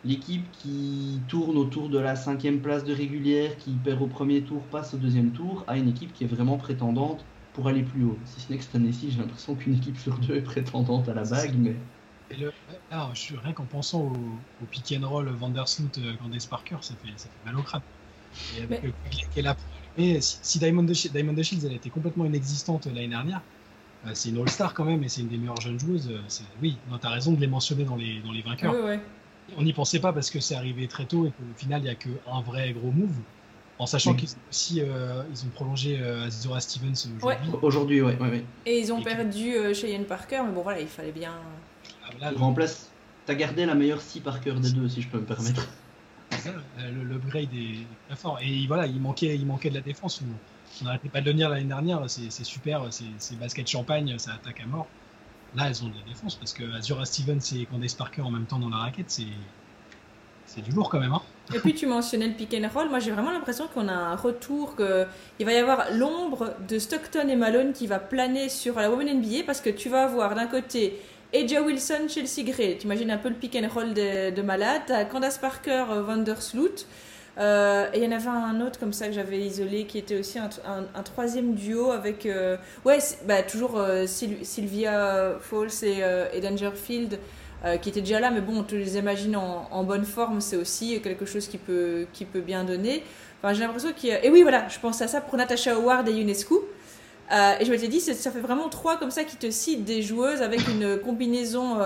l'équipe 0.04 0.50
qui 0.52 1.26
tourne 1.28 1.56
autour 1.58 1.90
de 1.90 1.98
la 1.98 2.16
cinquième 2.16 2.62
place 2.62 2.84
de 2.84 2.94
régulière, 2.94 3.56
qui 3.58 3.78
perd 3.78 4.00
au 4.02 4.08
premier 4.08 4.44
tour, 4.44 4.70
passe 4.70 4.94
au 4.94 4.98
deuxième 4.98 5.32
tour, 5.32 5.64
à 5.68 5.76
une 5.78 5.88
équipe 5.88 6.12
qui 6.14 6.24
est 6.24 6.26
vraiment 6.28 6.58
prétendante 6.58 7.28
pour 7.52 7.68
aller 7.68 7.82
plus 7.84 8.04
haut. 8.04 8.22
Si 8.24 8.40
ce 8.40 8.52
n'est 8.52 8.58
que 8.58 8.64
cette 8.64 8.74
année-ci, 8.76 9.10
j'ai 9.10 9.18
l'impression 9.18 9.56
qu'une 9.56 9.74
équipe 9.74 9.98
sur 9.98 10.18
deux 10.18 10.36
est 10.36 10.42
prétendante 10.42 11.08
à 11.08 11.14
la 11.14 11.24
bague, 11.24 11.56
mais 11.58 11.88
Et 12.30 12.36
le, 12.36 12.52
je 13.14 13.20
suis 13.20 13.36
rien 13.36 13.52
qu'en 13.52 13.66
pensant 13.66 14.02
au, 14.02 14.48
au 14.58 14.66
pick 14.66 14.92
and 14.98 15.08
roll 15.08 15.28
Vandersloot 15.30 15.98
euh, 15.98 16.16
Candace 16.16 16.46
Parker, 16.46 16.78
ça 16.82 16.96
fait, 16.96 17.16
ça 17.18 17.30
fait 17.30 17.40
mal 17.42 17.56
au 17.56 17.62
crâne. 17.62 17.82
Et 18.50 18.62
avec 18.62 18.82
Mais- 18.82 18.82
le 18.82 18.92
Quigley 18.92 19.28
qui 19.30 19.40
est 19.40 19.42
là 19.42 19.54
pour 19.56 19.64
allumer, 19.76 20.20
si, 20.20 20.38
si 20.42 20.58
Diamond, 20.58 20.84
de, 20.84 20.94
Shi- 20.94 21.10
Diamond 21.10 21.32
de 21.34 21.42
Shields 21.42 21.66
elle 21.66 21.74
était 21.74 21.90
complètement 21.90 22.24
inexistante 22.26 22.86
l'année 22.86 23.08
dernière, 23.08 23.46
c'est 24.14 24.28
une 24.30 24.38
All-Star 24.40 24.74
quand 24.74 24.84
même 24.84 25.02
et 25.04 25.08
c'est 25.08 25.20
une 25.22 25.28
des 25.28 25.38
meilleures 25.38 25.60
jeunes 25.60 25.78
joueuses. 25.78 26.08
euh, 26.10 26.20
Oui, 26.62 26.76
non, 26.90 26.98
t'as 26.98 27.10
raison 27.10 27.32
de 27.32 27.40
les 27.40 27.46
mentionner 27.46 27.84
dans 27.84 27.96
les, 27.96 28.20
dans 28.20 28.32
les 28.32 28.42
vainqueurs. 28.42 28.74
On 29.56 29.62
n'y 29.62 29.72
pensait 29.72 30.00
pas 30.00 30.12
parce 30.12 30.30
que 30.30 30.40
c'est 30.40 30.54
arrivé 30.56 30.88
très 30.88 31.04
tôt 31.04 31.26
et 31.26 31.30
qu'au 31.30 31.44
final, 31.56 31.80
il 31.80 31.84
n'y 31.84 31.90
a 31.90 31.94
qu'un 31.94 32.40
vrai 32.44 32.72
gros 32.72 32.90
move. 32.90 33.14
En 33.78 33.84
sachant 33.86 34.12
Oui. 34.12 34.16
qu'ils 34.16 34.30
ont 34.30 34.48
aussi 34.50 34.80
euh, 34.80 35.22
ils 35.30 35.44
ont 35.44 35.50
prolongé 35.50 35.98
euh, 36.00 36.24
Azura 36.24 36.60
Stevens 36.60 36.94
aujourd'hui. 37.18 37.50
aujourd'hui, 37.60 38.00
ouais, 38.02 38.16
ouais, 38.18 38.30
ouais. 38.30 38.44
Et 38.64 38.78
ils 38.80 38.90
ont 38.90 39.00
Et 39.00 39.04
que- 39.04 39.08
perdu 39.10 39.54
euh, 39.54 39.74
Cheyenne 39.74 40.04
Parker, 40.04 40.40
mais 40.46 40.52
bon 40.52 40.62
voilà, 40.62 40.80
il 40.80 40.86
fallait 40.88 41.12
bien. 41.12 41.34
Ah, 42.02 42.08
là, 42.18 42.32
Tu 42.32 42.38
remplaces, 42.38 42.90
t'as 43.26 43.34
gardé 43.34 43.66
la 43.66 43.74
meilleure 43.74 44.00
scie 44.00 44.20
par 44.20 44.40
cœur 44.40 44.58
des 44.60 44.70
deux, 44.70 44.88
si 44.88 45.02
je 45.02 45.08
peux 45.08 45.18
me 45.18 45.26
permettre. 45.26 45.68
Ça, 46.30 46.50
euh, 46.78 46.90
le, 47.04 47.16
est 47.38 47.86
très 48.08 48.16
fort. 48.16 48.38
Et 48.42 48.66
voilà, 48.66 48.86
il 48.86 48.98
manquait, 48.98 49.36
il 49.36 49.46
manquait 49.46 49.68
de 49.68 49.74
la 49.74 49.80
défense. 49.82 50.22
On 50.22 50.26
on 50.80 50.84
n'arrêtait 50.84 51.08
pas 51.08 51.20
de 51.20 51.26
le 51.26 51.34
dire 51.34 51.48
l'année 51.48 51.64
dernière. 51.64 52.02
C'est 52.08 52.44
super, 52.44 52.86
c'est 52.90 53.38
basket 53.38 53.66
champagne, 53.66 54.18
ça 54.18 54.32
attaque 54.34 54.60
à 54.60 54.66
mort. 54.66 54.86
Là, 55.54 55.68
elles 55.68 55.84
ont 55.84 55.88
de 55.88 55.94
la 55.94 56.02
défense 56.02 56.34
parce 56.34 56.52
que 56.52 56.64
Azura 56.76 57.04
Stevens 57.04 57.40
et 57.54 57.66
Candace 57.66 57.94
Parker 57.94 58.22
en 58.22 58.30
même 58.30 58.46
temps 58.46 58.58
dans 58.58 58.68
la 58.68 58.78
raquette, 58.78 59.10
c'est 59.10 60.60
du 60.60 60.70
lourd 60.72 60.90
quand 60.90 61.00
même. 61.00 61.12
Hein. 61.12 61.22
Et 61.54 61.58
puis 61.58 61.74
tu 61.74 61.86
mentionnais 61.86 62.28
le 62.28 62.34
pick 62.34 62.54
and 62.54 62.68
roll. 62.74 62.88
Moi 62.88 62.98
j'ai 62.98 63.10
vraiment 63.10 63.30
l'impression 63.30 63.68
qu'on 63.72 63.88
a 63.88 63.92
un 63.92 64.16
retour, 64.16 64.74
que 64.74 65.06
il 65.38 65.46
va 65.46 65.52
y 65.52 65.56
avoir 65.56 65.92
l'ombre 65.92 66.54
de 66.68 66.78
Stockton 66.78 67.28
et 67.28 67.36
Malone 67.36 67.72
qui 67.72 67.86
va 67.86 67.98
planer 67.98 68.48
sur 68.48 68.76
la 68.76 68.90
Women 68.90 69.20
NBA 69.20 69.44
parce 69.46 69.60
que 69.60 69.70
tu 69.70 69.88
vas 69.88 70.04
avoir 70.04 70.34
d'un 70.34 70.46
côté 70.46 71.00
Eja 71.32 71.62
Wilson, 71.62 72.08
Chelsea 72.08 72.42
Gray. 72.44 72.78
T'imagines 72.78 73.10
un 73.10 73.18
peu 73.18 73.28
le 73.28 73.34
pick 73.34 73.56
and 73.56 73.68
roll 73.72 73.94
de, 73.94 74.30
de 74.30 74.42
malade. 74.42 75.08
Candace 75.10 75.38
Parker, 75.38 75.84
Vandersloot. 75.88 76.86
Euh, 77.38 77.86
et 77.92 77.98
il 77.98 78.04
y 78.04 78.06
en 78.06 78.16
avait 78.16 78.28
un 78.28 78.60
autre 78.62 78.78
comme 78.80 78.94
ça 78.94 79.08
que 79.08 79.12
j'avais 79.12 79.38
isolé 79.40 79.84
qui 79.84 79.98
était 79.98 80.18
aussi 80.18 80.38
un, 80.38 81.02
troisième 81.02 81.54
duo 81.54 81.90
avec 81.90 82.24
euh, 82.24 82.56
ouais 82.86 82.98
bah, 83.26 83.42
toujours 83.42 83.76
euh, 83.76 84.06
Syl- 84.06 84.42
Sylvia 84.42 85.34
Falls 85.40 85.84
et, 85.84 86.02
et 86.32 86.40
Dangerfield 86.40 87.18
qui 87.82 87.88
étaient 87.88 88.00
déjà 88.00 88.20
là 88.20 88.30
mais 88.30 88.40
bon 88.40 88.58
on 88.58 88.62
te 88.62 88.76
les 88.76 88.96
imagine 88.96 89.34
en, 89.34 89.82
bonne 89.82 90.04
forme 90.04 90.40
c'est 90.40 90.56
aussi 90.56 91.00
quelque 91.00 91.26
chose 91.26 91.48
qui 91.48 91.58
peut, 91.58 92.06
qui 92.12 92.24
peut 92.24 92.40
bien 92.40 92.62
donner. 92.62 93.02
Enfin 93.42 93.54
j'ai 93.54 93.62
l'impression 93.64 93.92
qu'il 93.92 94.10
et 94.10 94.30
oui 94.30 94.42
voilà 94.42 94.68
je 94.68 94.78
pense 94.78 95.02
à 95.02 95.08
ça 95.08 95.20
pour 95.20 95.36
Natasha 95.36 95.74
Howard 95.74 96.08
et 96.08 96.12
UNESCO 96.12 96.66
et 97.32 97.64
je 97.64 97.70
m'étais 97.70 97.88
dit 97.88 97.98
ça 98.00 98.30
fait 98.30 98.40
vraiment 98.40 98.68
trois 98.68 98.98
comme 98.98 99.10
ça 99.10 99.24
qui 99.24 99.36
te 99.36 99.50
citent 99.50 99.84
des 99.84 100.00
joueuses 100.00 100.42
avec 100.42 100.60
une 100.68 100.98
combinaison 101.00 101.78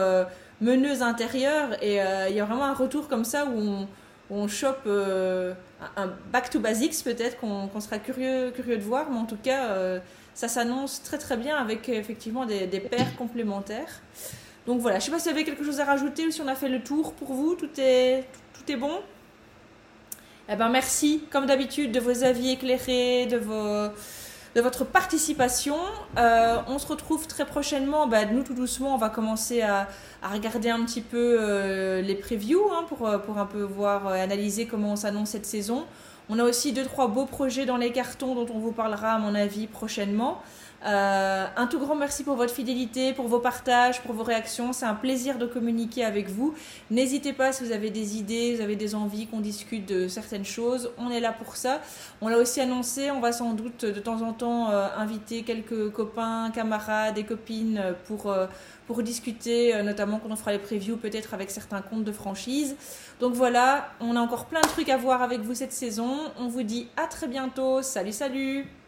meneuse 0.61 1.01
intérieure 1.01 1.83
et 1.83 1.95
il 2.29 2.37
y 2.37 2.41
a 2.41 2.45
vraiment 2.45 2.67
un 2.67 2.75
retour 2.75 3.09
comme 3.09 3.25
ça 3.25 3.47
où 3.47 3.59
on, 3.59 3.89
on 4.31 4.49
chope 4.49 4.83
euh, 4.87 5.55
un 5.97 6.07
back 6.33 6.51
to 6.51 6.61
basics 6.61 7.03
peut-être 7.05 7.39
qu'on 7.39 7.81
sera 7.81 7.99
curieux, 7.99 8.51
curieux 8.51 8.77
de 8.77 8.83
voir, 8.83 9.11
mais 9.11 9.19
en 9.19 9.27
tout 9.27 9.39
cas 9.43 9.69
euh, 9.71 9.99
ça 10.35 10.49
s'annonce 10.49 11.03
très 11.03 11.19
très 11.19 11.37
bien 11.37 11.57
avec 11.57 11.89
effectivement 11.89 12.47
des, 12.47 12.67
paires 12.81 13.17
complémentaires. 13.17 14.01
Donc 14.67 14.81
voilà, 14.81 14.99
je 14.99 15.07
sais 15.07 15.11
pas 15.11 15.19
s'il 15.19 15.33
y 15.33 15.35
avait 15.35 15.45
quelque 15.45 15.65
chose 15.65 15.81
à 15.81 15.85
rajouter 15.85 16.27
ou 16.27 16.31
si 16.31 16.41
on 16.41 16.49
a 16.49 16.55
fait 16.55 16.69
le 16.69 16.83
tour 16.83 17.13
pour 17.15 17.33
vous, 17.33 17.55
tout 17.55 17.71
est, 17.79 18.25
tout 18.55 18.71
est 18.71 18.77
bon? 18.77 19.01
Eh 20.49 20.57
ben 20.57 20.69
merci 20.69 21.25
comme 21.31 21.47
d'habitude 21.47 21.93
de 21.93 22.01
vos 22.01 22.25
avis 22.25 22.51
éclairés, 22.51 23.27
de 23.27 23.37
vos 23.37 23.93
de 24.55 24.61
votre 24.61 24.85
participation. 24.85 25.77
Euh, 26.19 26.57
on 26.67 26.79
se 26.79 26.87
retrouve 26.87 27.27
très 27.27 27.45
prochainement. 27.45 28.07
Bah, 28.07 28.25
nous, 28.25 28.43
tout 28.43 28.55
doucement, 28.55 28.95
on 28.95 28.99
va 28.99 29.09
commencer 29.09 29.63
à, 29.63 29.89
regarder 30.33 30.71
un 30.71 30.85
petit 30.85 31.01
peu 31.01 31.37
euh, 31.41 32.03
les 32.03 32.15
previews 32.15 32.69
hein, 32.73 32.85
pour, 32.89 33.07
euh, 33.07 33.19
pour 33.19 33.39
un 33.39 33.47
peu 33.47 33.63
voir 33.63 34.09
euh, 34.09 34.23
analyser 34.23 34.67
comment 34.67 34.93
on 34.93 34.97
s'annonce 34.97 35.31
cette 35.31 35.47
saison. 35.47 35.85
On 36.29 36.39
a 36.39 36.45
aussi 36.45 36.73
deux, 36.73 36.85
trois 36.85 37.09
beaux 37.09 37.27
projets 37.27 37.67
dans 37.67 37.77
les 37.77 37.93
cartons 37.93 38.35
dont 38.35 38.47
on 38.55 38.59
vous 38.59 38.73
parlera, 38.73 39.13
à 39.15 39.19
mon 39.19 39.35
avis, 39.35 39.67
prochainement. 39.67 40.43
Euh, 40.87 41.47
un 41.57 41.67
tout 41.67 41.79
grand 41.79 41.95
merci 41.95 42.25
pour 42.25 42.37
votre 42.37 42.55
fidélité, 42.55 43.13
pour 43.13 43.29
vos 43.29 43.39
partages, 43.39 44.01
pour 44.03 44.15
vos 44.15 44.23
réactions. 44.23 44.73
C'est 44.73 44.87
un 44.87 44.95
plaisir 44.95 45.39
de 45.39 45.47
communiquer 45.47 46.05
avec 46.05 46.29
vous. 46.29 46.55
N'hésitez 46.91 47.33
pas 47.33 47.53
si 47.53 47.65
vous 47.65 47.73
avez 47.73 47.91
des 47.91 48.17
idées, 48.17 48.57
vous 48.57 48.63
avez 48.63 48.77
des 48.77 48.95
envies 48.95 49.27
qu'on 49.27 49.41
discute 49.41 49.87
de 49.87 50.09
certaines 50.09 50.45
choses. 50.45 50.91
On 50.99 51.11
est 51.11 51.21
là 51.21 51.33
pour 51.33 51.57
ça. 51.57 51.81
On 52.21 52.29
l'a 52.29 52.39
aussi 52.39 52.61
annoncé, 52.61 53.11
on 53.11 53.21
va 53.21 53.33
sans 53.33 53.53
doute 53.53 53.85
de 53.85 54.01
temps 54.01 54.23
en 54.23 54.33
temps 54.33 54.71
euh, 54.71 54.89
inviter 54.97 55.43
quelques 55.43 55.91
copains, 55.91 56.51
camarades 56.51 57.19
et 57.19 57.25
copines 57.25 57.95
pour, 58.07 58.31
euh, 58.31 58.47
pour 58.87 59.03
discuter, 59.03 59.75
euh, 59.75 59.83
notamment 59.83 60.19
quand 60.19 60.31
on 60.31 60.37
fera 60.37 60.53
les 60.53 60.59
previews 60.59 60.97
peut-être 60.97 61.35
avec 61.35 61.51
certains 61.51 61.83
comptes 61.83 62.05
de 62.05 62.13
franchise. 62.13 62.77
Donc 63.21 63.35
voilà, 63.35 63.91
on 64.01 64.17
a 64.17 64.21
encore 64.21 64.47
plein 64.47 64.63
de 64.63 64.69
trucs 64.69 64.89
à 64.89 64.97
voir 64.97 65.23
avec 65.23 65.41
vous 65.41 65.55
cette 65.55 65.73
saison. 65.73 66.17
On 66.39 66.49
vous 66.49 66.63
dit 66.63 66.89
à 66.97 67.07
très 67.07 67.29
bientôt. 67.29 67.83
Salut, 67.83 68.13
salut 68.13 68.80